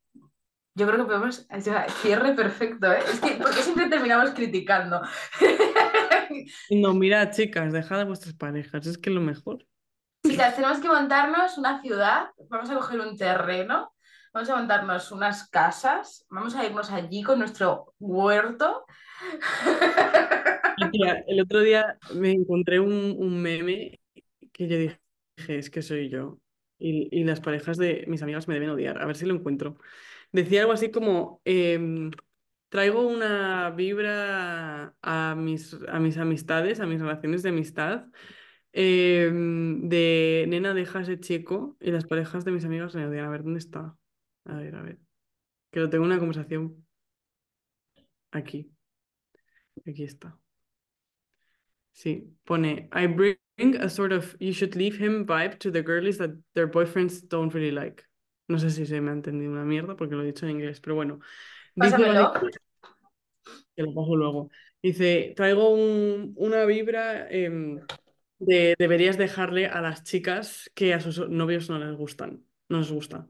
Yo 0.74 0.88
creo 0.88 0.98
que 0.98 1.04
podemos. 1.04 1.46
Cierre 2.02 2.32
perfecto, 2.32 2.92
¿eh? 2.92 2.98
Es 3.08 3.20
que, 3.20 3.36
porque 3.40 3.62
siempre 3.62 3.88
terminamos 3.88 4.30
criticando. 4.30 5.02
No, 6.70 6.94
mira, 6.94 7.30
chicas, 7.30 7.72
dejad 7.72 8.00
a 8.00 8.04
vuestras 8.04 8.34
parejas, 8.34 8.86
es 8.86 8.98
que 8.98 9.10
es 9.10 9.14
lo 9.14 9.20
mejor. 9.20 9.66
Chicas, 10.26 10.56
tenemos 10.56 10.78
que 10.78 10.88
montarnos 10.88 11.58
una 11.58 11.82
ciudad, 11.82 12.28
vamos 12.48 12.70
a 12.70 12.74
coger 12.74 13.00
un 13.00 13.16
terreno, 13.16 13.92
vamos 14.32 14.50
a 14.50 14.56
montarnos 14.56 15.12
unas 15.12 15.48
casas, 15.50 16.24
vamos 16.30 16.54
a 16.54 16.64
irnos 16.64 16.90
allí 16.90 17.22
con 17.22 17.38
nuestro 17.38 17.94
huerto. 17.98 18.84
el 21.26 21.40
otro 21.40 21.60
día 21.60 21.98
me 22.14 22.32
encontré 22.32 22.80
un, 22.80 23.42
meme 23.42 24.00
que 24.52 24.68
yo 24.68 24.78
dije, 24.78 24.98
es 25.48 25.70
que 25.70 25.82
soy 25.82 26.08
yo. 26.08 26.38
Y, 26.78 27.24
las 27.24 27.40
parejas 27.40 27.78
de 27.78 28.04
mis 28.08 28.22
amigas 28.22 28.48
me 28.48 28.54
deben 28.54 28.70
odiar, 28.70 29.00
a 29.00 29.06
ver 29.06 29.16
si 29.16 29.26
lo 29.26 29.34
encuentro. 29.34 29.78
Decía 30.32 30.62
algo 30.62 30.72
así 30.72 30.90
como, 30.90 31.40
em, 31.44 32.10
traigo 32.74 33.06
una 33.06 33.70
vibra 33.70 34.96
a 35.00 35.36
mis, 35.36 35.76
a 35.86 36.00
mis 36.00 36.18
amistades, 36.18 36.80
a 36.80 36.86
mis 36.86 37.00
relaciones 37.00 37.44
de 37.44 37.50
amistad, 37.50 38.06
em, 38.72 39.88
de 39.88 40.46
nena, 40.48 40.74
deja 40.74 41.02
ese 41.02 41.20
chico 41.20 41.76
y 41.80 41.92
las 41.92 42.04
parejas 42.04 42.44
de 42.44 42.50
mis 42.50 42.64
amigos 42.64 42.96
me 42.96 43.06
odian. 43.06 43.26
A 43.26 43.30
ver, 43.30 43.44
¿dónde 43.44 43.60
está? 43.60 43.96
A 44.44 44.56
ver, 44.56 44.74
a 44.74 44.82
ver. 44.82 44.98
Que 45.70 45.78
lo 45.78 45.88
tengo 45.88 46.04
una 46.04 46.18
conversación 46.18 46.84
aquí. 48.32 48.72
Aquí 49.86 50.02
está. 50.02 50.36
Sí, 51.92 52.34
pone, 52.42 52.88
I 52.92 53.06
bring 53.06 53.36
a 53.80 53.88
sort 53.88 54.12
of 54.12 54.34
you 54.40 54.52
should 54.52 54.74
leave 54.74 54.96
him 54.96 55.24
vibe 55.24 55.60
to 55.60 55.70
the 55.70 55.84
girlies 55.84 56.18
that 56.18 56.30
their 56.54 56.66
boyfriends 56.66 57.22
don't 57.28 57.54
really 57.54 57.70
like. 57.70 58.02
No 58.48 58.58
sé 58.58 58.70
si 58.70 58.84
se 58.84 59.00
me 59.00 59.12
ha 59.12 59.14
entendido 59.14 59.52
una 59.52 59.64
mierda 59.64 59.94
porque 59.94 60.16
lo 60.16 60.24
he 60.24 60.26
dicho 60.26 60.44
en 60.44 60.56
inglés, 60.56 60.80
pero 60.80 60.96
bueno. 60.96 61.20
Dice 61.74 61.90
Pásamelo. 61.92 62.22
básicamente, 62.32 62.58
que 63.76 63.82
lo 63.82 63.94
paso 63.94 64.16
luego. 64.16 64.50
Dice, 64.82 65.32
traigo 65.36 65.70
un- 65.74 66.34
una 66.36 66.64
vibra 66.64 67.28
em, 67.30 67.80
de 68.38 68.74
deberías 68.78 69.16
dejarle 69.18 69.66
a 69.66 69.80
las 69.80 70.02
chicas 70.04 70.70
que 70.74 70.94
a 70.94 71.00
sus 71.00 71.28
novios 71.28 71.70
no 71.70 71.78
les 71.78 71.96
gustan. 71.96 72.44
No 72.68 72.78
les 72.78 72.90
gusta. 72.90 73.26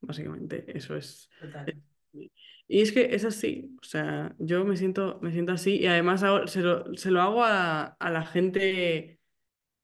Básicamente, 0.00 0.64
eso 0.76 0.96
es. 0.96 1.28
Total. 1.40 1.76
Y 2.68 2.80
es 2.80 2.92
que 2.92 3.14
es 3.14 3.24
así, 3.24 3.76
o 3.82 3.84
sea, 3.84 4.34
yo 4.38 4.64
me 4.64 4.76
siento, 4.76 5.18
me 5.20 5.32
siento 5.32 5.52
así 5.52 5.76
y 5.78 5.86
además 5.86 6.20
se 6.50 6.60
lo, 6.62 6.94
se 6.96 7.10
lo 7.10 7.20
hago 7.20 7.44
a, 7.44 7.84
a 7.84 8.10
la 8.10 8.24
gente 8.24 9.18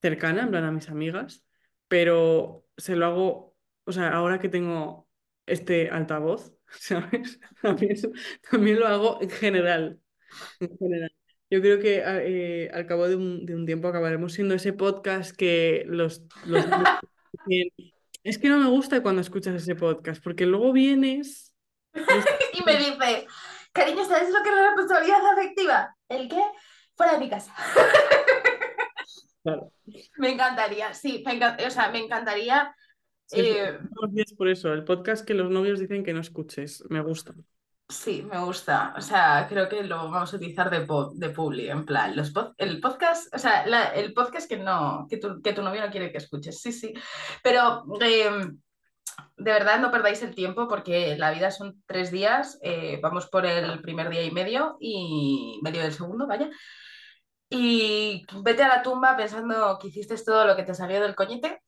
cercana, 0.01 0.43
en 0.45 0.51
plan 0.51 0.65
a 0.65 0.73
mis 0.73 0.89
amigas, 0.89 1.45
pero 1.89 2.65
se 2.77 2.97
lo 2.97 3.07
hago, 3.07 3.57
o 3.85 3.93
sea, 3.93 4.11
ahora 4.11 4.39
que 4.39 4.49
tengo 4.49 5.09
este 5.47 5.91
altavoz, 5.91 6.55
¿sabes? 6.81 7.41
También, 7.63 7.97
también 8.51 8.81
lo 8.81 8.87
hago 8.87 9.19
en 9.21 9.31
general, 9.31 10.01
en 10.61 10.79
general. 10.79 11.13
Yo 11.51 11.61
creo 11.63 11.81
que 11.81 12.03
eh, 12.05 12.71
al 12.75 12.87
cabo 12.87 13.09
de 13.09 13.17
un, 13.17 13.47
de 13.47 13.55
un 13.55 13.65
tiempo 13.65 13.89
acabaremos 13.89 14.35
siendo 14.35 14.55
ese 14.55 14.75
podcast 14.75 15.35
que 15.35 15.85
los, 15.87 16.23
es 18.23 18.39
que 18.39 18.49
no 18.49 18.59
me 18.59 18.69
gusta 18.69 19.03
cuando 19.03 19.23
escuchas 19.23 19.55
ese 19.55 19.75
podcast, 19.75 20.23
porque 20.23 20.45
luego 20.45 20.73
vienes... 20.73 21.55
Y 21.95 22.63
me 22.67 22.77
dice, 22.77 23.27
cariño, 23.73 24.05
¿sabes 24.05 24.31
lo 24.31 24.43
que 24.43 24.51
es 24.51 24.55
la 24.55 24.67
responsabilidad 24.67 25.27
afectiva? 25.33 25.97
¿El 26.09 26.29
qué? 26.29 26.43
Fuera 26.95 27.13
de 27.15 27.19
mi 27.19 27.31
casa. 27.31 27.55
Claro. 29.41 29.73
Me 30.19 30.33
encantaría, 30.33 30.93
sí, 30.93 31.23
me 31.25 31.41
encan- 31.41 31.65
o 31.65 31.71
sea, 31.71 31.91
me 31.91 32.01
encantaría. 32.01 32.75
Sí, 33.31 33.41
eh, 33.41 33.79
gracias 33.81 34.33
por 34.35 34.49
eso. 34.49 34.73
El 34.73 34.85
podcast 34.85 35.25
que 35.27 35.35
los 35.35 35.51
novios 35.51 35.79
dicen 35.81 36.03
que 36.05 36.13
no 36.15 36.21
escuches. 36.21 36.83
Me 36.89 37.01
gusta. 37.03 37.35
sí, 37.89 38.23
me 38.23 38.39
gusta. 38.45 38.95
O 38.97 39.01
sea, 39.01 39.47
creo 39.49 39.69
que 39.69 39.83
lo 39.85 39.97
vamos 40.11 40.33
a 40.33 40.37
utilizar 40.37 40.71
de, 40.71 40.87
de 41.15 41.31
publi, 41.31 41.69
en 41.71 41.85
plan, 41.85 42.15
los 42.17 42.33
pod- 42.35 42.55
el 42.59 42.81
podcast, 42.81 43.35
o 43.35 43.39
sea, 43.39 43.67
la- 43.67 43.89
el 43.95 44.13
podcast 44.15 44.49
que 44.49 44.59
no, 44.59 45.07
que 45.09 45.17
tu, 45.19 45.41
que 45.43 45.53
tu 45.53 45.63
novio 45.63 45.81
no 45.81 45.91
quiere 45.91 46.11
que 46.13 46.19
escuches, 46.19 46.61
sí, 46.61 46.73
sí. 46.73 46.93
Pero 47.43 47.85
eh, 48.01 48.31
de 49.37 49.53
verdad 49.53 49.81
no 49.81 49.91
perdáis 49.91 50.23
el 50.23 50.35
tiempo 50.35 50.69
porque 50.69 51.17
la 51.17 51.31
vida 51.31 51.51
son 51.51 51.83
tres 51.87 52.11
días, 52.11 52.59
eh, 52.63 52.99
vamos 53.03 53.27
por 53.29 53.47
el 53.47 53.81
primer 53.83 54.09
día 54.11 54.23
y 54.25 54.31
medio 54.31 54.77
y 54.81 55.59
medio 55.63 55.83
del 55.83 55.93
segundo, 55.93 56.27
vaya. 56.27 56.51
Y 57.51 58.25
vete 58.43 58.63
a 58.65 58.69
la 58.69 58.83
tumba 58.83 59.17
pensando 59.17 59.79
que 59.81 59.89
hiciste 59.89 60.17
todo 60.25 60.45
lo 60.47 60.55
que 60.57 60.65
te 60.65 60.75
salió 60.75 61.01
del 61.01 61.15
coñete 61.15 61.63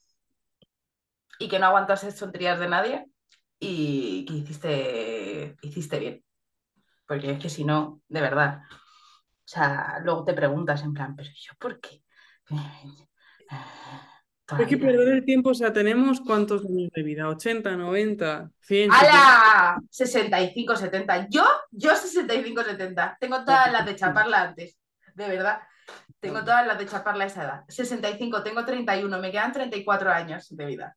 y 1.40 1.48
que 1.48 1.58
no 1.58 1.66
aguantaste 1.66 2.12
tonterías 2.12 2.60
de 2.60 2.68
nadie 2.68 3.06
y 3.58 4.24
que 4.26 4.34
hiciste, 4.34 5.56
hiciste 5.62 5.98
bien. 5.98 6.24
Porque 7.06 7.32
es 7.32 7.38
que 7.40 7.48
si 7.48 7.64
no, 7.64 8.02
de 8.08 8.20
verdad, 8.20 8.60
o 8.70 9.48
sea, 9.52 9.98
luego 10.04 10.24
te 10.24 10.34
preguntas 10.34 10.82
en 10.84 10.92
plan, 10.92 11.16
pero 11.16 11.28
yo 11.28 11.54
por 11.58 11.80
qué? 11.80 12.04
Hay 14.48 14.66
que 14.66 14.76
perder 14.76 15.08
el 15.08 15.24
tiempo. 15.24 15.50
O 15.50 15.54
sea, 15.54 15.72
¿tenemos 15.72 16.20
cuántos 16.20 16.64
años 16.64 16.90
de 16.92 17.02
vida? 17.02 17.28
¿80, 17.28 17.76
90, 17.76 18.50
100? 18.60 18.90
¡Hala! 18.92 19.80
65, 19.90 20.76
70. 20.76 21.28
Yo, 21.30 21.44
yo 21.70 21.94
65, 21.94 22.64
70. 22.64 23.16
Tengo 23.20 23.44
todas 23.44 23.70
las 23.70 23.86
de 23.86 23.96
chaparla 23.96 24.42
antes. 24.42 24.78
De 25.14 25.28
verdad. 25.28 25.60
Tengo 26.18 26.40
todas 26.40 26.66
las 26.66 26.78
de 26.78 26.86
chaparla 26.86 27.24
a 27.24 27.26
esa 27.28 27.44
edad. 27.44 27.64
65, 27.68 28.42
tengo 28.42 28.64
31. 28.64 29.18
Me 29.20 29.30
quedan 29.30 29.52
34 29.52 30.10
años 30.10 30.48
de 30.50 30.66
vida. 30.66 30.96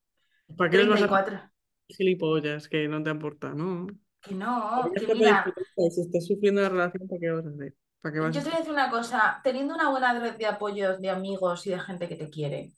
¿Para 0.57 0.69
qué 0.71 0.77
les 0.77 0.87
vas 0.87 1.01
a 1.01 1.07
34. 1.07 1.39
gilipollas 1.87 2.67
que 2.69 2.87
no 2.87 3.03
te 3.03 3.09
aporta, 3.09 3.53
no? 3.53 3.87
Que 4.21 4.33
no, 4.35 4.91
que 4.97 5.07
mira, 5.15 5.45
Si 5.91 6.01
estás 6.01 6.25
sufriendo 6.25 6.61
la 6.61 6.69
relación, 6.69 7.07
¿para 7.07 7.19
qué 7.19 7.29
vas 7.31 7.45
a 7.45 7.49
hacer? 7.49 7.75
¿Para 8.01 8.13
qué 8.13 8.19
vas 8.19 8.35
yo 8.35 8.41
te 8.41 8.49
voy 8.49 8.55
a 8.55 8.59
decir 8.59 8.73
una 8.73 8.89
cosa. 8.89 9.41
Teniendo 9.43 9.75
una 9.75 9.89
buena 9.89 10.17
red 10.19 10.35
de 10.37 10.45
apoyo 10.45 10.97
de 10.97 11.09
amigos 11.09 11.67
y 11.67 11.71
de 11.71 11.79
gente 11.79 12.07
que 12.07 12.15
te 12.15 12.29
quiere, 12.29 12.71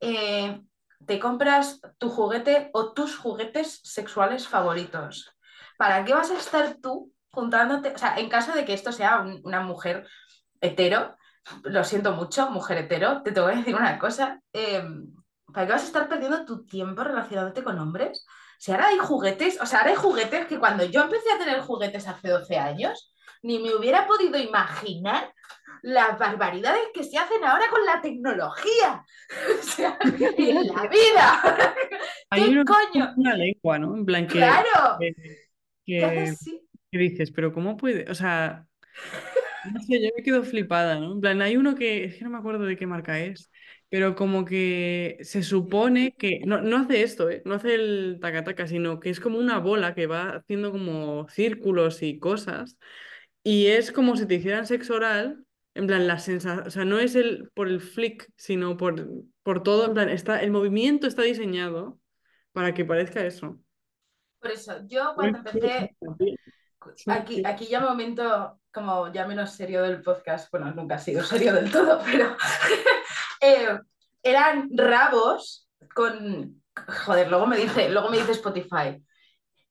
eh, 0.00 0.62
te 1.06 1.20
compras 1.20 1.80
tu 1.98 2.10
juguete 2.10 2.70
o 2.74 2.92
tus 2.94 3.16
juguetes 3.16 3.80
sexuales 3.84 4.48
favoritos. 4.48 5.34
¿Para 5.78 6.04
qué 6.04 6.14
vas 6.14 6.30
a 6.30 6.38
estar 6.38 6.76
tú 6.82 7.12
juntándote? 7.30 7.90
O 7.94 7.98
sea, 7.98 8.16
en 8.18 8.28
caso 8.28 8.52
de 8.54 8.64
que 8.64 8.74
esto 8.74 8.92
sea 8.92 9.20
un- 9.22 9.40
una 9.44 9.60
mujer 9.62 10.06
hetero, 10.60 11.16
lo 11.64 11.84
siento 11.84 12.12
mucho, 12.14 12.50
mujer 12.50 12.78
hetero, 12.78 13.22
te 13.22 13.32
tengo 13.32 13.48
que 13.48 13.56
decir 13.56 13.74
una 13.76 13.98
cosa. 13.98 14.42
eh, 14.52 14.84
¿para 15.52 15.66
qué 15.66 15.72
vas 15.72 15.82
a 15.82 15.86
estar 15.86 16.08
perdiendo 16.08 16.44
tu 16.44 16.64
tiempo 16.66 17.02
relacionándote 17.04 17.62
con 17.64 17.78
hombres? 17.78 18.26
Si 18.58 18.72
ahora 18.72 18.88
hay 18.88 18.98
juguetes, 18.98 19.60
o 19.60 19.66
sea, 19.66 19.80
ahora 19.80 19.90
hay 19.92 19.96
juguetes 19.96 20.46
que 20.46 20.58
cuando 20.58 20.84
yo 20.84 21.02
empecé 21.02 21.32
a 21.32 21.38
tener 21.38 21.60
juguetes 21.60 22.06
hace 22.08 22.28
12 22.28 22.58
años, 22.58 23.14
ni 23.42 23.58
me 23.58 23.74
hubiera 23.74 24.06
podido 24.06 24.38
imaginar 24.38 25.32
las 25.82 26.18
barbaridades 26.18 26.82
que 26.92 27.04
se 27.04 27.16
hacen 27.18 27.42
ahora 27.44 27.64
con 27.70 27.84
la 27.84 28.00
tecnología. 28.00 29.04
O 29.60 29.62
sea, 29.62 29.96
en 30.36 30.66
la 30.66 30.86
vida. 30.88 31.42
Hay 32.30 32.44
¿Qué 32.44 32.50
que 32.50 32.64
coño? 32.64 33.16
una 33.16 33.34
lengua, 33.36 33.78
¿no? 33.78 33.96
En 33.96 34.04
plan 34.06 34.28
que, 34.28 34.38
Claro. 34.38 34.98
que, 34.98 35.14
¿Qué 35.98 36.34
que- 36.34 36.36
que 36.92 36.98
dices, 36.98 37.30
pero 37.32 37.52
¿cómo 37.52 37.76
puede? 37.76 38.10
O 38.10 38.14
sea, 38.14 38.66
no 39.62 39.80
sé, 39.80 40.00
yo 40.02 40.08
me 40.16 40.22
quedo 40.22 40.42
flipada, 40.44 40.98
¿no? 40.98 41.12
En 41.14 41.20
plan, 41.20 41.42
hay 41.42 41.56
uno 41.56 41.74
que, 41.74 42.04
es 42.04 42.16
que 42.16 42.24
no 42.24 42.30
me 42.30 42.38
acuerdo 42.38 42.64
de 42.64 42.76
qué 42.76 42.86
marca 42.86 43.18
es, 43.20 43.49
pero 43.90 44.14
como 44.14 44.44
que 44.44 45.18
se 45.22 45.42
supone 45.42 46.14
que, 46.16 46.40
no, 46.46 46.62
no 46.62 46.78
hace 46.78 47.02
esto, 47.02 47.28
¿eh? 47.28 47.42
No 47.44 47.56
hace 47.56 47.74
el 47.74 48.18
taca-taca, 48.20 48.68
sino 48.68 49.00
que 49.00 49.10
es 49.10 49.18
como 49.18 49.38
una 49.38 49.58
bola 49.58 49.94
que 49.94 50.06
va 50.06 50.36
haciendo 50.36 50.70
como 50.70 51.28
círculos 51.28 52.02
y 52.02 52.20
cosas, 52.20 52.78
y 53.42 53.66
es 53.66 53.90
como 53.90 54.16
si 54.16 54.26
te 54.26 54.36
hicieran 54.36 54.66
sexo 54.66 54.94
oral, 54.94 55.44
en 55.74 55.88
plan, 55.88 56.06
la 56.06 56.18
sensación, 56.20 56.66
o 56.68 56.70
sea, 56.70 56.84
no 56.84 57.00
es 57.00 57.16
el, 57.16 57.50
por 57.52 57.66
el 57.68 57.80
flick, 57.80 58.30
sino 58.36 58.76
por, 58.76 59.08
por 59.42 59.62
todo, 59.64 59.86
en 59.86 59.94
plan, 59.94 60.08
está, 60.08 60.40
el 60.40 60.52
movimiento 60.52 61.08
está 61.08 61.22
diseñado 61.22 61.98
para 62.52 62.74
que 62.74 62.84
parezca 62.84 63.26
eso. 63.26 63.58
Por 64.38 64.52
eso, 64.52 64.86
yo 64.86 65.12
cuando 65.16 65.38
empecé, 65.38 65.96
aquí, 67.06 67.42
aquí 67.44 67.66
ya 67.66 67.80
momento 67.80 68.60
como 68.72 69.12
ya 69.12 69.26
menos 69.26 69.52
serio 69.52 69.82
del 69.82 70.00
podcast, 70.00 70.50
bueno, 70.50 70.72
nunca 70.72 70.94
ha 70.94 70.98
sido 70.98 71.24
serio 71.24 71.52
del 71.52 71.70
todo, 71.70 72.00
pero 72.04 72.36
eh, 73.40 73.78
eran 74.22 74.68
rabos 74.74 75.68
con, 75.94 76.62
joder, 77.04 77.28
luego 77.30 77.46
me 77.46 77.56
dice, 77.56 77.88
luego 77.90 78.10
me 78.10 78.18
dice 78.18 78.32
Spotify, 78.32 79.02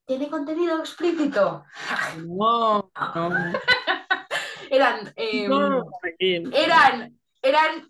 ¿tiene 0.06 0.30
contenido 0.30 0.80
explícito? 0.80 1.64
No, 2.26 2.92
no, 3.16 3.54
Eran, 4.72 5.12
eh, 5.16 5.48
no, 5.48 5.84
eran, 6.52 7.20
eran 7.42 7.90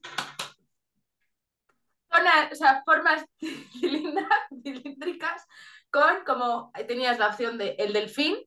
zonas, 2.12 2.52
o 2.52 2.56
sea, 2.56 2.84
formas 2.86 3.26
cilíndricas 4.64 5.46
con 5.92 6.24
como 6.26 6.72
tenías 6.88 7.20
la 7.20 7.28
opción 7.28 7.58
de 7.58 7.76
el 7.80 7.94
delfín, 7.94 8.38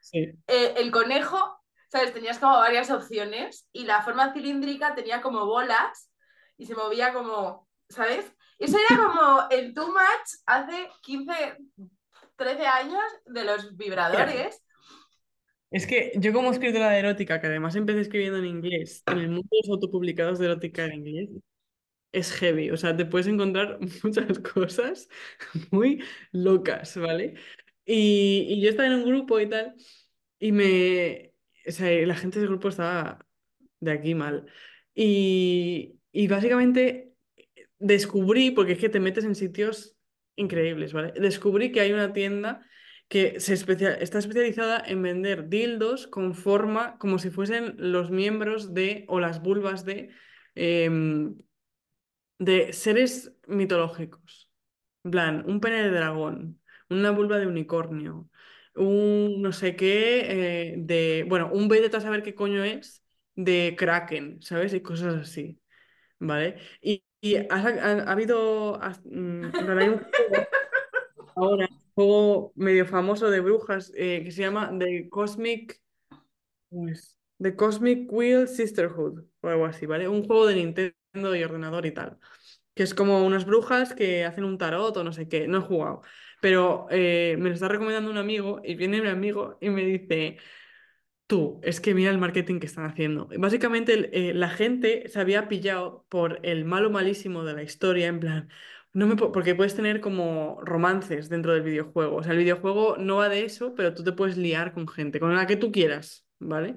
Sí. 0.00 0.30
eh, 0.46 0.74
el 0.76 0.90
conejo, 0.90 1.60
¿sabes? 1.90 2.12
Tenías 2.14 2.38
como 2.38 2.56
varias 2.58 2.90
opciones 2.90 3.66
y 3.72 3.84
la 3.84 4.02
forma 4.02 4.32
cilíndrica 4.32 4.94
tenía 4.94 5.20
como 5.20 5.44
bolas 5.46 6.10
y 6.58 6.66
se 6.66 6.74
movía 6.74 7.12
como, 7.14 7.66
¿sabes? 7.88 8.30
Eso 8.58 8.76
era 8.76 9.00
como 9.00 9.48
el 9.50 9.72
Too 9.72 9.86
Much 9.86 10.42
hace 10.44 10.88
15, 11.02 11.32
13 12.36 12.66
años 12.66 13.04
de 13.26 13.44
los 13.44 13.76
vibradores. 13.76 14.62
Es 15.70 15.86
que 15.86 16.12
yo 16.16 16.32
como 16.32 16.50
escritora 16.50 16.90
de 16.90 16.98
erótica, 16.98 17.40
que 17.40 17.46
además 17.46 17.76
empecé 17.76 18.00
escribiendo 18.00 18.38
en 18.38 18.46
inglés, 18.46 19.02
en 19.06 19.18
el 19.18 19.28
mundo 19.28 19.48
de 19.50 19.58
los 19.62 19.70
autopublicados 19.70 20.38
de 20.38 20.46
erótica 20.46 20.84
en 20.86 20.94
inglés, 20.94 21.30
es 22.10 22.32
heavy. 22.32 22.70
O 22.70 22.76
sea, 22.76 22.96
te 22.96 23.06
puedes 23.06 23.26
encontrar 23.28 23.78
muchas 24.02 24.38
cosas 24.40 25.08
muy 25.70 26.02
locas, 26.32 26.96
¿vale? 26.96 27.34
Y, 27.84 28.46
y 28.48 28.60
yo 28.62 28.70
estaba 28.70 28.88
en 28.88 28.94
un 28.94 29.04
grupo 29.04 29.38
y 29.40 29.48
tal, 29.48 29.74
y 30.38 30.52
me... 30.52 31.34
O 31.66 31.70
sea, 31.70 32.06
la 32.06 32.14
gente 32.16 32.38
del 32.40 32.48
grupo 32.48 32.68
estaba 32.68 33.24
de 33.80 33.92
aquí 33.92 34.14
mal. 34.14 34.46
Y, 34.94 35.97
y 36.12 36.28
básicamente 36.28 37.14
descubrí, 37.78 38.50
porque 38.50 38.72
es 38.72 38.78
que 38.78 38.88
te 38.88 39.00
metes 39.00 39.24
en 39.24 39.34
sitios 39.34 39.96
increíbles, 40.36 40.92
¿vale? 40.92 41.12
Descubrí 41.20 41.72
que 41.72 41.80
hay 41.80 41.92
una 41.92 42.12
tienda 42.12 42.64
que 43.08 43.40
se 43.40 43.54
está 43.54 44.18
especializada 44.18 44.82
en 44.86 45.02
vender 45.02 45.48
dildos 45.48 46.06
con 46.06 46.34
forma 46.34 46.98
como 46.98 47.18
si 47.18 47.30
fuesen 47.30 47.74
los 47.78 48.10
miembros 48.10 48.74
de 48.74 49.04
o 49.08 49.18
las 49.20 49.42
vulvas 49.42 49.84
de, 49.84 50.10
em, 50.54 51.36
de 52.38 52.72
seres 52.72 53.32
mitológicos. 53.46 54.50
En 55.04 55.10
plan, 55.10 55.44
un 55.46 55.60
pene 55.60 55.82
de 55.82 55.90
dragón, 55.90 56.60
una 56.90 57.10
vulva 57.10 57.38
de 57.38 57.46
unicornio, 57.46 58.28
un 58.74 59.42
no 59.42 59.52
sé 59.52 59.76
qué, 59.76 60.72
eh, 60.72 60.74
de, 60.78 61.24
bueno, 61.28 61.50
un 61.52 61.68
vete 61.68 61.96
a 61.96 62.00
saber 62.00 62.22
qué 62.22 62.34
coño 62.34 62.64
es, 62.64 63.04
de 63.34 63.74
kraken, 63.78 64.42
¿sabes? 64.42 64.74
Y 64.74 64.82
cosas 64.82 65.14
así, 65.14 65.57
¿vale? 66.18 66.56
Y, 66.80 67.04
y 67.20 67.36
ha, 67.36 67.46
ha- 67.50 68.02
ha 68.08 68.12
habido, 68.12 68.78
mm, 69.04 69.44
hay 69.78 69.88
un 69.88 69.98
juego 69.98 70.48
ahora 71.36 71.68
un 71.70 71.92
juego 71.94 72.52
medio 72.56 72.86
famoso 72.86 73.30
de 73.30 73.40
brujas 73.40 73.92
eh, 73.96 74.22
que 74.24 74.32
se 74.32 74.42
llama 74.42 74.72
The 74.78 75.08
Cosmic. 75.10 75.80
The 77.40 77.54
Cosmic 77.54 78.10
Wheel 78.12 78.48
Sisterhood 78.48 79.24
o 79.40 79.48
algo 79.48 79.66
así, 79.66 79.86
¿vale? 79.86 80.08
Un 80.08 80.24
juego 80.26 80.46
de 80.46 80.56
Nintendo 80.56 81.36
y 81.36 81.42
ordenador 81.44 81.86
y 81.86 81.92
tal. 81.92 82.18
Que 82.74 82.82
es 82.84 82.94
como 82.94 83.24
unas 83.26 83.46
brujas 83.46 83.94
que 83.94 84.24
hacen 84.24 84.44
un 84.44 84.58
tarot 84.58 84.96
o 84.96 85.04
no 85.04 85.12
sé 85.12 85.28
qué. 85.28 85.48
No 85.48 85.58
he 85.58 85.60
jugado. 85.62 86.02
Pero 86.40 86.86
eh, 86.90 87.36
me 87.38 87.48
lo 87.50 87.54
está 87.54 87.68
recomendando 87.68 88.10
un 88.10 88.18
amigo 88.18 88.60
y 88.64 88.74
viene 88.76 89.02
mi 89.02 89.08
amigo 89.08 89.58
y 89.60 89.70
me 89.70 89.84
dice. 89.84 90.38
Tú, 91.28 91.60
es 91.62 91.80
que 91.80 91.94
mira 91.94 92.10
el 92.10 92.18
marketing 92.18 92.58
que 92.58 92.66
están 92.66 92.86
haciendo. 92.86 93.28
Básicamente 93.38 94.30
eh, 94.30 94.34
la 94.34 94.48
gente 94.48 95.08
se 95.10 95.20
había 95.20 95.46
pillado 95.48 96.06
por 96.08 96.40
el 96.42 96.64
malo 96.64 96.90
malísimo 96.90 97.44
de 97.44 97.52
la 97.54 97.62
historia, 97.62 98.06
en 98.08 98.18
plan, 98.20 98.48
no 98.94 99.06
me 99.06 99.14
po- 99.16 99.30
porque 99.30 99.54
puedes 99.54 99.74
tener 99.76 100.00
como 100.00 100.58
romances 100.62 101.28
dentro 101.28 101.52
del 101.52 101.62
videojuego. 101.62 102.16
O 102.16 102.22
sea, 102.22 102.32
el 102.32 102.38
videojuego 102.38 102.96
no 102.98 103.16
va 103.16 103.28
de 103.28 103.44
eso, 103.44 103.74
pero 103.74 103.92
tú 103.94 104.02
te 104.04 104.12
puedes 104.12 104.38
liar 104.38 104.72
con 104.72 104.88
gente, 104.88 105.20
con 105.20 105.34
la 105.36 105.46
que 105.46 105.56
tú 105.56 105.70
quieras, 105.70 106.26
¿vale? 106.38 106.76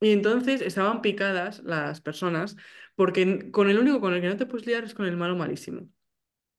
Y 0.00 0.12
entonces 0.12 0.62
estaban 0.62 1.02
picadas 1.02 1.60
las 1.64 2.00
personas 2.00 2.56
porque 2.96 3.50
con 3.52 3.70
el 3.70 3.78
único 3.78 4.00
con 4.00 4.14
el 4.14 4.20
que 4.22 4.28
no 4.28 4.36
te 4.36 4.46
puedes 4.46 4.66
liar 4.66 4.84
es 4.84 4.94
con 4.94 5.06
el 5.06 5.16
malo 5.16 5.36
malísimo. 5.36 5.88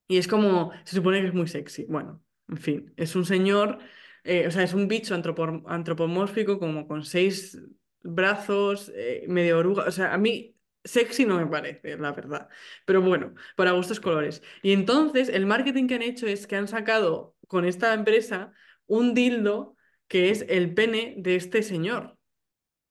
Y 0.08 0.18
es 0.18 0.28
como, 0.28 0.72
se 0.86 0.96
supone 0.96 1.22
que 1.22 1.28
es 1.28 1.34
muy 1.34 1.48
sexy. 1.48 1.86
Bueno, 1.90 2.22
en 2.50 2.58
fin, 2.58 2.94
es 2.98 3.16
un 3.16 3.26
señor, 3.26 3.80
eh, 4.24 4.48
o 4.48 4.52
sea, 4.52 4.64
es 4.64 4.74
un 4.74 4.88
bicho 4.88 5.16
antropomórfico 5.16 6.60
como 6.60 6.88
con 6.88 7.04
seis 7.06 7.58
brazos, 8.02 8.92
eh, 8.96 9.26
medio 9.28 9.60
oruga. 9.60 9.86
O 9.88 9.92
sea, 9.92 10.14
a 10.14 10.18
mí 10.18 10.58
sexy 10.84 11.26
no 11.26 11.38
me 11.38 11.48
parece, 11.48 11.98
la 11.98 12.12
verdad. 12.14 12.50
Pero 12.86 13.02
bueno, 13.02 13.34
para 13.56 13.72
gustos 13.72 14.00
colores. 14.00 14.42
Y 14.62 14.74
entonces 14.74 15.30
el 15.30 15.46
marketing 15.46 15.88
que 15.88 15.96
han 15.96 16.02
hecho 16.04 16.28
es 16.28 16.48
que 16.48 16.56
han 16.56 16.68
sacado 16.68 17.36
con 17.48 17.66
esta 17.66 17.94
empresa 17.94 18.54
un 18.88 19.14
dildo 19.14 19.76
que 20.08 20.30
es 20.30 20.46
el 20.50 20.74
pene 20.74 21.16
de 21.18 21.36
este 21.36 21.64
señor. 21.64 22.18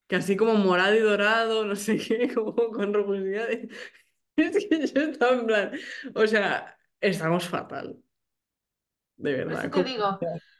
Que 0.08 0.16
así 0.16 0.36
como 0.36 0.54
morado 0.54 0.94
y 0.94 1.00
dorado, 1.00 1.64
no 1.64 1.76
sé 1.76 1.96
qué, 1.98 2.28
como 2.34 2.54
con 2.70 2.94
rugosidades. 2.94 3.68
Es 4.36 4.66
que 4.66 4.86
yo 4.86 5.02
estaba 5.02 5.34
en 5.36 5.46
plan, 5.46 5.72
o 6.14 6.26
sea, 6.26 6.78
estamos 7.00 7.48
fatal, 7.48 8.02
de 9.16 9.44
Por 9.44 9.52
eso 9.52 9.62
verdad. 9.62 9.70
te 9.70 9.84
digo 9.84 10.18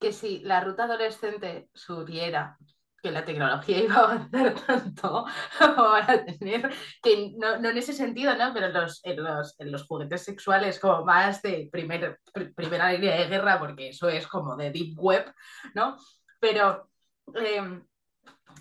que 0.00 0.12
si 0.12 0.40
la 0.40 0.60
ruta 0.60 0.84
adolescente 0.84 1.68
supiera 1.72 2.56
que 3.02 3.10
la 3.10 3.24
tecnología 3.24 3.78
iba 3.84 3.96
a 3.96 4.04
avanzar 4.04 4.54
tanto 4.66 5.26
para 5.58 6.24
tener, 6.24 6.72
que 7.02 7.32
no, 7.36 7.58
no 7.58 7.68
en 7.68 7.76
ese 7.76 7.92
sentido, 7.92 8.34
¿no? 8.34 8.52
Pero 8.54 8.68
los, 8.68 9.04
en 9.04 9.22
los, 9.22 9.60
en 9.60 9.70
los 9.70 9.86
juguetes 9.86 10.24
sexuales 10.24 10.80
como 10.80 11.04
más 11.04 11.42
de 11.42 11.68
primer, 11.70 12.18
pr- 12.32 12.54
primera 12.54 12.90
línea 12.92 13.16
de 13.16 13.26
guerra, 13.28 13.58
porque 13.58 13.90
eso 13.90 14.08
es 14.08 14.26
como 14.26 14.56
de 14.56 14.70
deep 14.70 14.98
web, 14.98 15.32
¿no? 15.74 15.96
Pero 16.40 16.90
eh, 17.34 17.82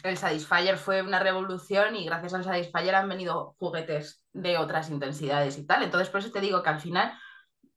el 0.03 0.17
Satisfyer 0.17 0.77
fue 0.77 1.01
una 1.01 1.19
revolución 1.19 1.95
y 1.95 2.05
gracias 2.05 2.33
al 2.33 2.43
Satisfyer 2.43 2.95
han 2.95 3.07
venido 3.09 3.55
juguetes 3.57 4.25
de 4.33 4.57
otras 4.57 4.89
intensidades 4.89 5.57
y 5.57 5.65
tal. 5.65 5.83
Entonces, 5.83 6.09
por 6.09 6.19
eso 6.19 6.31
te 6.31 6.41
digo 6.41 6.61
que 6.61 6.69
al 6.69 6.81
final 6.81 7.13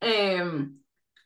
eh, 0.00 0.42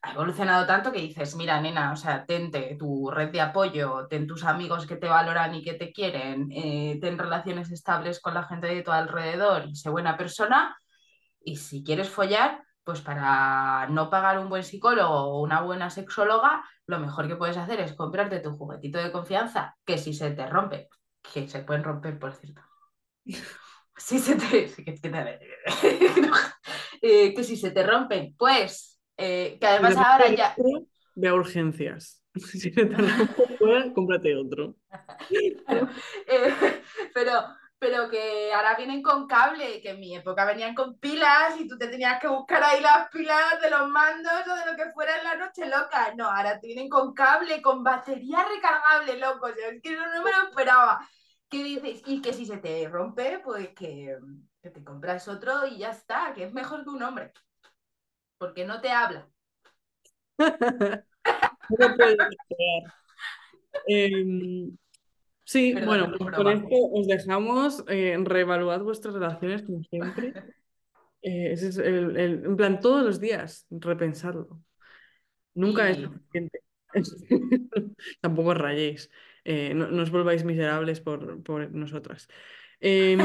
ha 0.02 0.12
evolucionado 0.12 0.66
tanto 0.66 0.92
que 0.92 1.00
dices, 1.00 1.36
mira, 1.36 1.60
nena, 1.60 1.92
o 1.92 1.96
sea, 1.96 2.24
tente 2.24 2.76
tu 2.78 3.10
red 3.10 3.30
de 3.30 3.40
apoyo, 3.40 4.06
ten 4.08 4.26
tus 4.26 4.44
amigos 4.44 4.86
que 4.86 4.96
te 4.96 5.08
valoran 5.08 5.54
y 5.54 5.62
que 5.62 5.74
te 5.74 5.92
quieren, 5.92 6.48
eh, 6.52 6.98
ten 7.00 7.18
relaciones 7.18 7.70
estables 7.70 8.20
con 8.20 8.32
la 8.34 8.44
gente 8.44 8.66
de 8.66 8.82
tu 8.82 8.92
alrededor 8.92 9.66
y 9.68 9.76
sé 9.76 9.90
buena 9.90 10.16
persona. 10.16 10.76
Y 11.42 11.56
si 11.56 11.84
quieres 11.84 12.08
follar, 12.08 12.62
pues 12.82 13.02
para 13.02 13.88
no 13.88 14.08
pagar 14.08 14.38
un 14.38 14.48
buen 14.48 14.64
psicólogo 14.64 15.14
o 15.14 15.42
una 15.42 15.60
buena 15.60 15.90
sexóloga, 15.90 16.64
lo 16.86 16.98
mejor 16.98 17.28
que 17.28 17.36
puedes 17.36 17.56
hacer 17.58 17.80
es 17.80 17.92
comprarte 17.94 18.40
tu 18.40 18.56
juguetito 18.56 18.98
de 18.98 19.12
confianza, 19.12 19.76
que 19.84 19.98
si 19.98 20.14
se 20.14 20.30
te 20.30 20.46
rompe, 20.46 20.88
que 21.32 21.46
se 21.48 21.60
pueden 21.60 21.84
romper, 21.84 22.18
por 22.18 22.32
cierto. 22.34 22.62
Si 23.96 24.18
se 24.18 24.34
te... 24.36 24.72
Eh, 27.02 27.34
que 27.34 27.44
si 27.44 27.56
se 27.56 27.70
te 27.70 27.82
rompen, 27.82 28.34
pues 28.36 28.99
eh, 29.20 29.58
que 29.60 29.66
además 29.66 29.94
te 29.94 30.00
ahora 30.00 30.28
ya... 30.34 30.54
Ve 31.14 31.28
a 31.28 31.34
urgencias. 31.34 32.20
Si 32.40 32.70
te 32.70 32.86
fuera, 33.58 33.92
cómprate 33.94 34.36
otro. 34.36 34.76
Claro, 35.66 35.88
eh, 36.28 36.82
pero, 37.12 37.32
pero 37.76 38.08
que 38.08 38.52
ahora 38.52 38.76
vienen 38.76 39.02
con 39.02 39.26
cable, 39.26 39.82
que 39.82 39.90
en 39.90 40.00
mi 40.00 40.14
época 40.14 40.44
venían 40.44 40.74
con 40.74 40.96
pilas 40.98 41.58
y 41.58 41.66
tú 41.66 41.76
te 41.76 41.88
tenías 41.88 42.20
que 42.20 42.28
buscar 42.28 42.62
ahí 42.62 42.80
las 42.80 43.08
pilas 43.08 43.60
de 43.60 43.70
los 43.70 43.88
mandos 43.88 44.46
o 44.46 44.54
de 44.54 44.70
lo 44.70 44.76
que 44.76 44.92
fuera 44.92 45.18
en 45.18 45.24
la 45.24 45.34
noche 45.36 45.66
loca. 45.66 46.14
No, 46.16 46.28
ahora 46.30 46.60
te 46.60 46.68
vienen 46.68 46.88
con 46.88 47.12
cable, 47.12 47.60
con 47.60 47.82
batería 47.82 48.46
recargable, 48.54 49.18
loco. 49.18 49.46
O 49.46 49.52
sea, 49.52 49.68
es 49.68 49.82
que 49.82 49.90
no, 49.96 50.06
no 50.14 50.22
me 50.22 50.30
lo 50.30 50.48
esperaba. 50.48 51.00
¿Qué 51.48 51.64
dices? 51.64 52.02
Y 52.06 52.22
que 52.22 52.32
si 52.32 52.46
se 52.46 52.58
te 52.58 52.88
rompe, 52.88 53.40
pues 53.42 53.70
que, 53.70 54.16
que 54.62 54.70
te 54.70 54.84
compras 54.84 55.26
otro 55.26 55.66
y 55.66 55.78
ya 55.78 55.90
está, 55.90 56.32
que 56.32 56.44
es 56.44 56.52
mejor 56.52 56.84
que 56.84 56.90
un 56.90 57.02
hombre. 57.02 57.32
Porque 58.40 58.64
no 58.64 58.80
te 58.80 58.88
habla. 58.90 59.28
No 61.78 61.94
creer. 61.94 62.16
Em, 63.86 64.76
sí, 65.44 65.72
Perdón, 65.74 65.86
bueno, 65.86 66.04
es 66.12 66.18
pues 66.18 66.34
con 66.34 66.48
esto 66.48 66.68
os 66.70 67.06
dejamos. 67.06 67.84
eh, 67.86 68.16
reevaluad 68.24 68.80
vuestras 68.82 69.14
relaciones 69.14 69.62
como 69.62 69.82
siempre. 69.84 70.32
Eh, 71.22 71.52
ese 71.52 71.68
es 71.68 71.76
el, 71.76 72.16
el- 72.16 72.44
en 72.46 72.56
plan, 72.56 72.80
todos 72.80 73.04
los 73.04 73.20
días, 73.20 73.66
repensarlo. 73.68 74.58
Nunca 75.52 75.90
es 75.90 75.98
Y 75.98 76.02
suficiente. 76.04 76.62
Tampoco 78.22 78.54
rayéis. 78.54 79.10
Eh, 79.44 79.74
no, 79.74 79.88
no 79.90 80.02
os 80.02 80.10
volváis 80.10 80.44
miserables 80.44 81.02
por, 81.02 81.42
por 81.42 81.70
nosotras. 81.72 82.26
Em, 82.80 83.18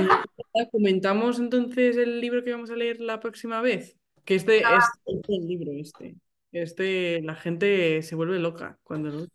comentamos 0.73 1.39
entonces 1.39 1.95
el 1.95 2.19
libro 2.19 2.43
que 2.43 2.51
vamos 2.51 2.69
a 2.69 2.75
leer 2.75 2.99
la 2.99 3.21
próxima 3.21 3.61
vez. 3.61 3.97
Que 4.25 4.35
este 4.35 4.59
es, 4.59 4.65
es 5.05 5.21
el 5.29 5.47
libro, 5.47 5.71
este. 5.73 6.15
Este, 6.51 7.21
la 7.21 7.35
gente 7.35 8.01
se 8.01 8.15
vuelve 8.15 8.39
loca 8.39 8.79
cuando 8.83 9.09
lo... 9.09 9.27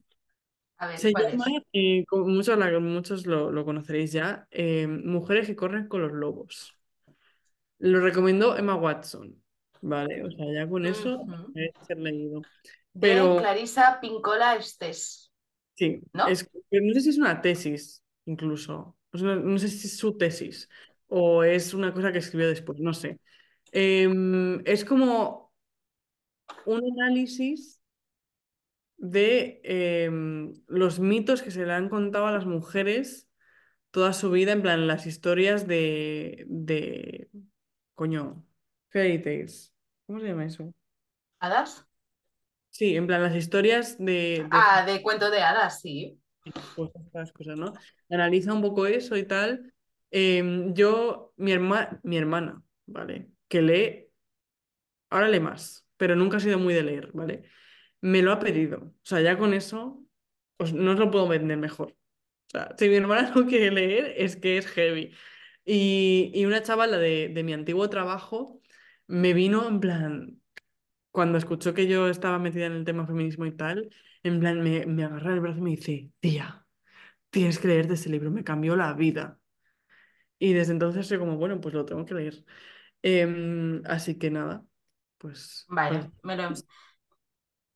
a 0.78 0.88
ver, 0.88 0.98
Se 0.98 1.12
¿cuál 1.12 1.32
llama, 1.32 1.44
eh, 1.72 2.04
como 2.06 2.26
muchos, 2.26 2.58
muchos 2.80 3.26
lo, 3.26 3.50
lo 3.52 3.64
conoceréis 3.64 4.12
ya, 4.12 4.46
eh, 4.50 4.86
Mujeres 4.86 5.46
que 5.46 5.56
corren 5.56 5.86
con 5.88 6.02
los 6.02 6.12
lobos. 6.12 6.74
Lo 7.78 8.00
recomendó 8.00 8.56
Emma 8.56 8.74
Watson, 8.74 9.42
¿vale? 9.80 10.22
O 10.24 10.30
sea, 10.30 10.52
ya 10.52 10.68
con 10.68 10.84
eso 10.86 11.24
debe 11.54 11.72
ser 11.86 11.98
leído. 11.98 12.42
De 12.92 13.00
Pero 13.00 13.36
Clarisa 13.36 13.98
Pincola 14.00 14.56
Estés, 14.56 15.30
sí, 15.76 16.00
¿no? 16.12 16.26
es, 16.26 16.48
pero 16.68 16.84
no 16.86 16.92
sé 16.94 17.00
si 17.00 17.08
es 17.10 17.18
una 17.18 17.40
tesis, 17.40 18.02
incluso. 18.26 18.96
No, 19.12 19.36
no 19.36 19.58
sé 19.58 19.68
si 19.68 19.86
es 19.88 19.96
su 19.96 20.16
tesis 20.16 20.68
o 21.08 21.42
es 21.42 21.74
una 21.74 21.92
cosa 21.92 22.12
que 22.12 22.18
escribió 22.18 22.48
después, 22.48 22.78
no 22.80 22.94
sé. 22.94 23.18
Em, 23.72 24.60
es 24.66 24.84
como 24.84 25.52
un 26.64 26.80
análisis 26.92 27.80
de 28.96 29.60
em, 29.64 30.52
los 30.66 31.00
mitos 31.00 31.42
que 31.42 31.50
se 31.50 31.64
le 31.66 31.72
han 31.72 31.88
contado 31.88 32.26
a 32.26 32.32
las 32.32 32.46
mujeres 32.46 33.28
toda 33.90 34.12
su 34.12 34.30
vida, 34.30 34.52
en 34.52 34.62
plan, 34.62 34.86
las 34.86 35.06
historias 35.06 35.66
de, 35.66 36.44
de, 36.48 37.30
coño, 37.94 38.44
fairy 38.90 39.22
tales. 39.22 39.74
¿Cómo 40.06 40.20
se 40.20 40.28
llama 40.28 40.46
eso? 40.46 40.74
¿Hadas? 41.40 41.86
Sí, 42.70 42.96
en 42.96 43.06
plan, 43.06 43.22
las 43.22 43.34
historias 43.36 43.98
de, 43.98 44.04
de 44.04 44.48
Ah, 44.52 44.84
de 44.86 45.02
cuento 45.02 45.30
de 45.30 45.42
hadas, 45.42 45.80
sí. 45.80 46.20
pues, 46.74 46.90
estas 47.06 47.32
cosas, 47.32 47.56
¿no? 47.58 47.72
Analiza 48.10 48.52
un 48.52 48.62
poco 48.62 48.86
eso 48.86 49.16
y 49.16 49.24
tal. 49.24 49.72
Em, 50.10 50.74
yo, 50.74 51.32
mi 51.36 51.52
herma- 51.52 52.00
mi 52.02 52.16
hermana, 52.16 52.62
¿vale? 52.86 53.28
Que 53.50 53.60
lee, 53.62 54.08
ahora 55.10 55.28
lee 55.28 55.40
más, 55.40 55.86
pero 55.96 56.16
nunca 56.16 56.36
ha 56.38 56.40
sido 56.40 56.58
muy 56.58 56.74
de 56.74 56.82
leer, 56.82 57.10
¿vale? 57.12 57.44
Me 58.00 58.22
lo 58.22 58.32
ha 58.32 58.38
pedido. 58.40 58.78
O 58.80 58.94
sea, 59.04 59.20
ya 59.20 59.38
con 59.38 59.54
eso, 59.54 60.04
os- 60.58 60.72
no 60.74 60.92
os 60.92 60.98
lo 60.98 61.10
puedo 61.10 61.28
vender 61.28 61.58
mejor. 61.58 61.92
O 62.48 62.50
sea, 62.50 62.74
si 62.78 62.88
mi 62.88 62.96
hermana 62.96 63.32
no 63.36 63.46
quiere 63.46 63.70
leer, 63.70 64.14
es 64.18 64.36
que 64.36 64.58
es 64.58 64.66
heavy. 64.68 65.14
Y, 65.64 66.32
y 66.34 66.46
una 66.46 66.62
chavala 66.62 66.98
de, 66.98 67.30
de 67.30 67.44
mi 67.44 67.52
antiguo 67.54 67.90
trabajo 67.90 68.60
me 69.06 69.34
vino 69.34 69.68
en 69.68 69.80
plan, 69.80 70.40
cuando 71.12 71.38
escuchó 71.38 71.74
que 71.74 71.88
yo 71.88 72.08
estaba 72.08 72.38
metida 72.38 72.66
en 72.66 72.72
el 72.74 72.84
tema 72.84 73.06
feminismo 73.06 73.46
y 73.46 73.52
tal, 73.56 73.90
en 74.24 74.40
plan, 74.40 74.62
me, 74.62 74.86
me 74.86 75.04
agarra 75.04 75.34
el 75.34 75.40
brazo 75.40 75.58
y 75.60 75.62
me 75.62 75.70
dice, 75.72 76.10
tía, 76.20 76.66
tienes 77.30 77.58
que 77.60 77.68
leerte 77.68 77.94
ese 77.94 78.10
libro, 78.10 78.30
me 78.32 78.44
cambió 78.44 78.76
la 78.76 78.92
vida. 78.94 79.40
Y 80.38 80.52
desde 80.54 80.72
entonces 80.72 81.06
soy 81.06 81.18
como, 81.18 81.36
bueno, 81.36 81.60
pues 81.60 81.74
lo 81.74 81.84
tengo 81.84 82.04
que 82.06 82.14
leer. 82.14 82.44
Em, 83.02 83.82
así 83.86 84.18
que 84.18 84.30
nada, 84.30 84.64
pues, 85.18 85.64
pues 85.66 85.66
Vale, 85.68 86.10
me 86.22 86.36
lo, 86.36 86.50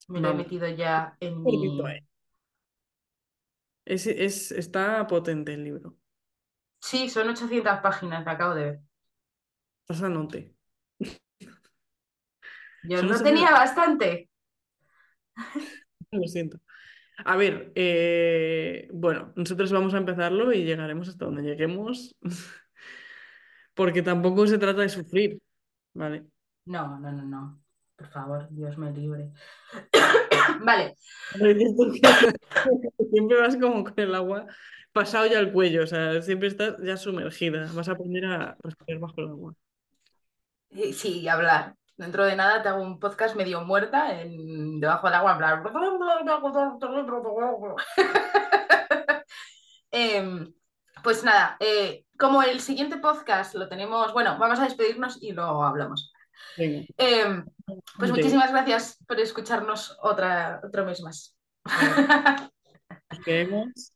me 0.09 0.21
lo 0.21 0.31
he 0.31 0.35
metido 0.35 0.69
ya 0.69 1.17
en 1.21 1.43
mi... 1.43 1.81
Es, 3.87 4.07
es, 4.07 4.53
está 4.53 5.07
potente 5.07 5.55
el 5.55 5.65
libro. 5.65 5.97
Sí, 6.81 7.09
son 7.11 7.29
800 7.31 7.81
páginas, 7.81 8.25
me 8.25 8.31
acabo 8.33 8.55
de 8.55 8.65
ver. 8.65 8.81
Pásanote. 9.87 10.41
Yo 12.83 12.99
Son 12.99 13.09
no 13.09 13.15
800 13.17 13.23
tenía 13.23 13.51
bastante. 13.51 14.29
Lo 16.13 16.27
siento. 16.29 16.61
A 17.25 17.37
ver, 17.37 17.73
eh, 17.77 18.89
bueno, 18.93 19.33
nosotros 19.37 19.73
vamos 19.73 19.95
a 19.95 19.99
empezarlo 19.99 20.53
y 20.53 20.65
llegaremos 20.65 21.09
hasta 21.09 21.27
donde 21.27 21.43
lleguemos, 21.43 22.17
porque 23.75 24.03
tampoco 24.03 24.47
se 24.47 24.59
trata 24.59 24.83
de 24.83 24.89
sufrir, 24.89 25.39
¿vale? 25.93 26.27
No, 26.67 26.99
no, 26.99 27.13
no, 27.13 27.23
no. 27.23 27.61
Por 27.97 28.09
favor, 28.09 28.49
Dios 28.51 28.77
me 28.79 28.93
libre. 28.93 29.31
vale. 30.65 30.97
Siempre 33.11 33.41
vas 33.41 33.57
como 33.57 33.85
con 33.85 33.95
el 33.97 34.15
agua 34.15 34.47
pasado 34.95 35.27
ya 35.27 35.41
el 35.41 35.53
cuello, 35.53 35.83
o 35.83 35.87
sea, 35.87 36.23
siempre 36.23 36.49
estás 36.49 36.77
ya 36.83 36.97
sumergida. 36.97 37.69
Vas 37.75 37.89
a 37.89 37.93
aprender 37.93 38.25
a 38.25 38.57
respirar 38.63 39.01
bajo 39.01 39.21
el 39.21 39.29
agua. 39.29 39.55
Sí, 40.93 41.21
y 41.21 41.29
hablar. 41.29 41.75
Dentro 41.97 42.25
de 42.25 42.37
nada 42.37 42.63
te 42.63 42.69
hago 42.69 42.83
un 42.83 42.99
podcast 42.99 43.37
medio 43.37 43.61
muerta 43.63 44.21
en, 44.21 44.81
debajo 44.81 45.07
del 45.09 45.17
agua, 45.17 45.37
plan. 45.37 45.63
Em, 49.91 50.53
pues 51.05 51.23
nada, 51.23 51.57
eh, 51.61 52.04
como 52.19 52.43
el 52.43 52.61
siguiente 52.61 52.99
podcast 52.99 53.55
lo 53.55 53.69
tenemos, 53.69 54.13
bueno, 54.13 54.37
vamos 54.39 54.59
a 54.59 54.65
despedirnos 54.65 55.23
y 55.23 55.33
lo 55.33 55.63
hablamos. 55.63 56.13
Em, 56.57 57.45
pues 57.99 58.11
muchísimas 58.11 58.51
gracias 58.51 58.99
por 59.07 59.21
escucharnos 59.21 59.97
otra, 60.03 60.61
otro 60.63 60.85
mes 60.85 61.01
más. 61.03 61.37
Nos 63.11 63.25
vemos. 63.25 63.69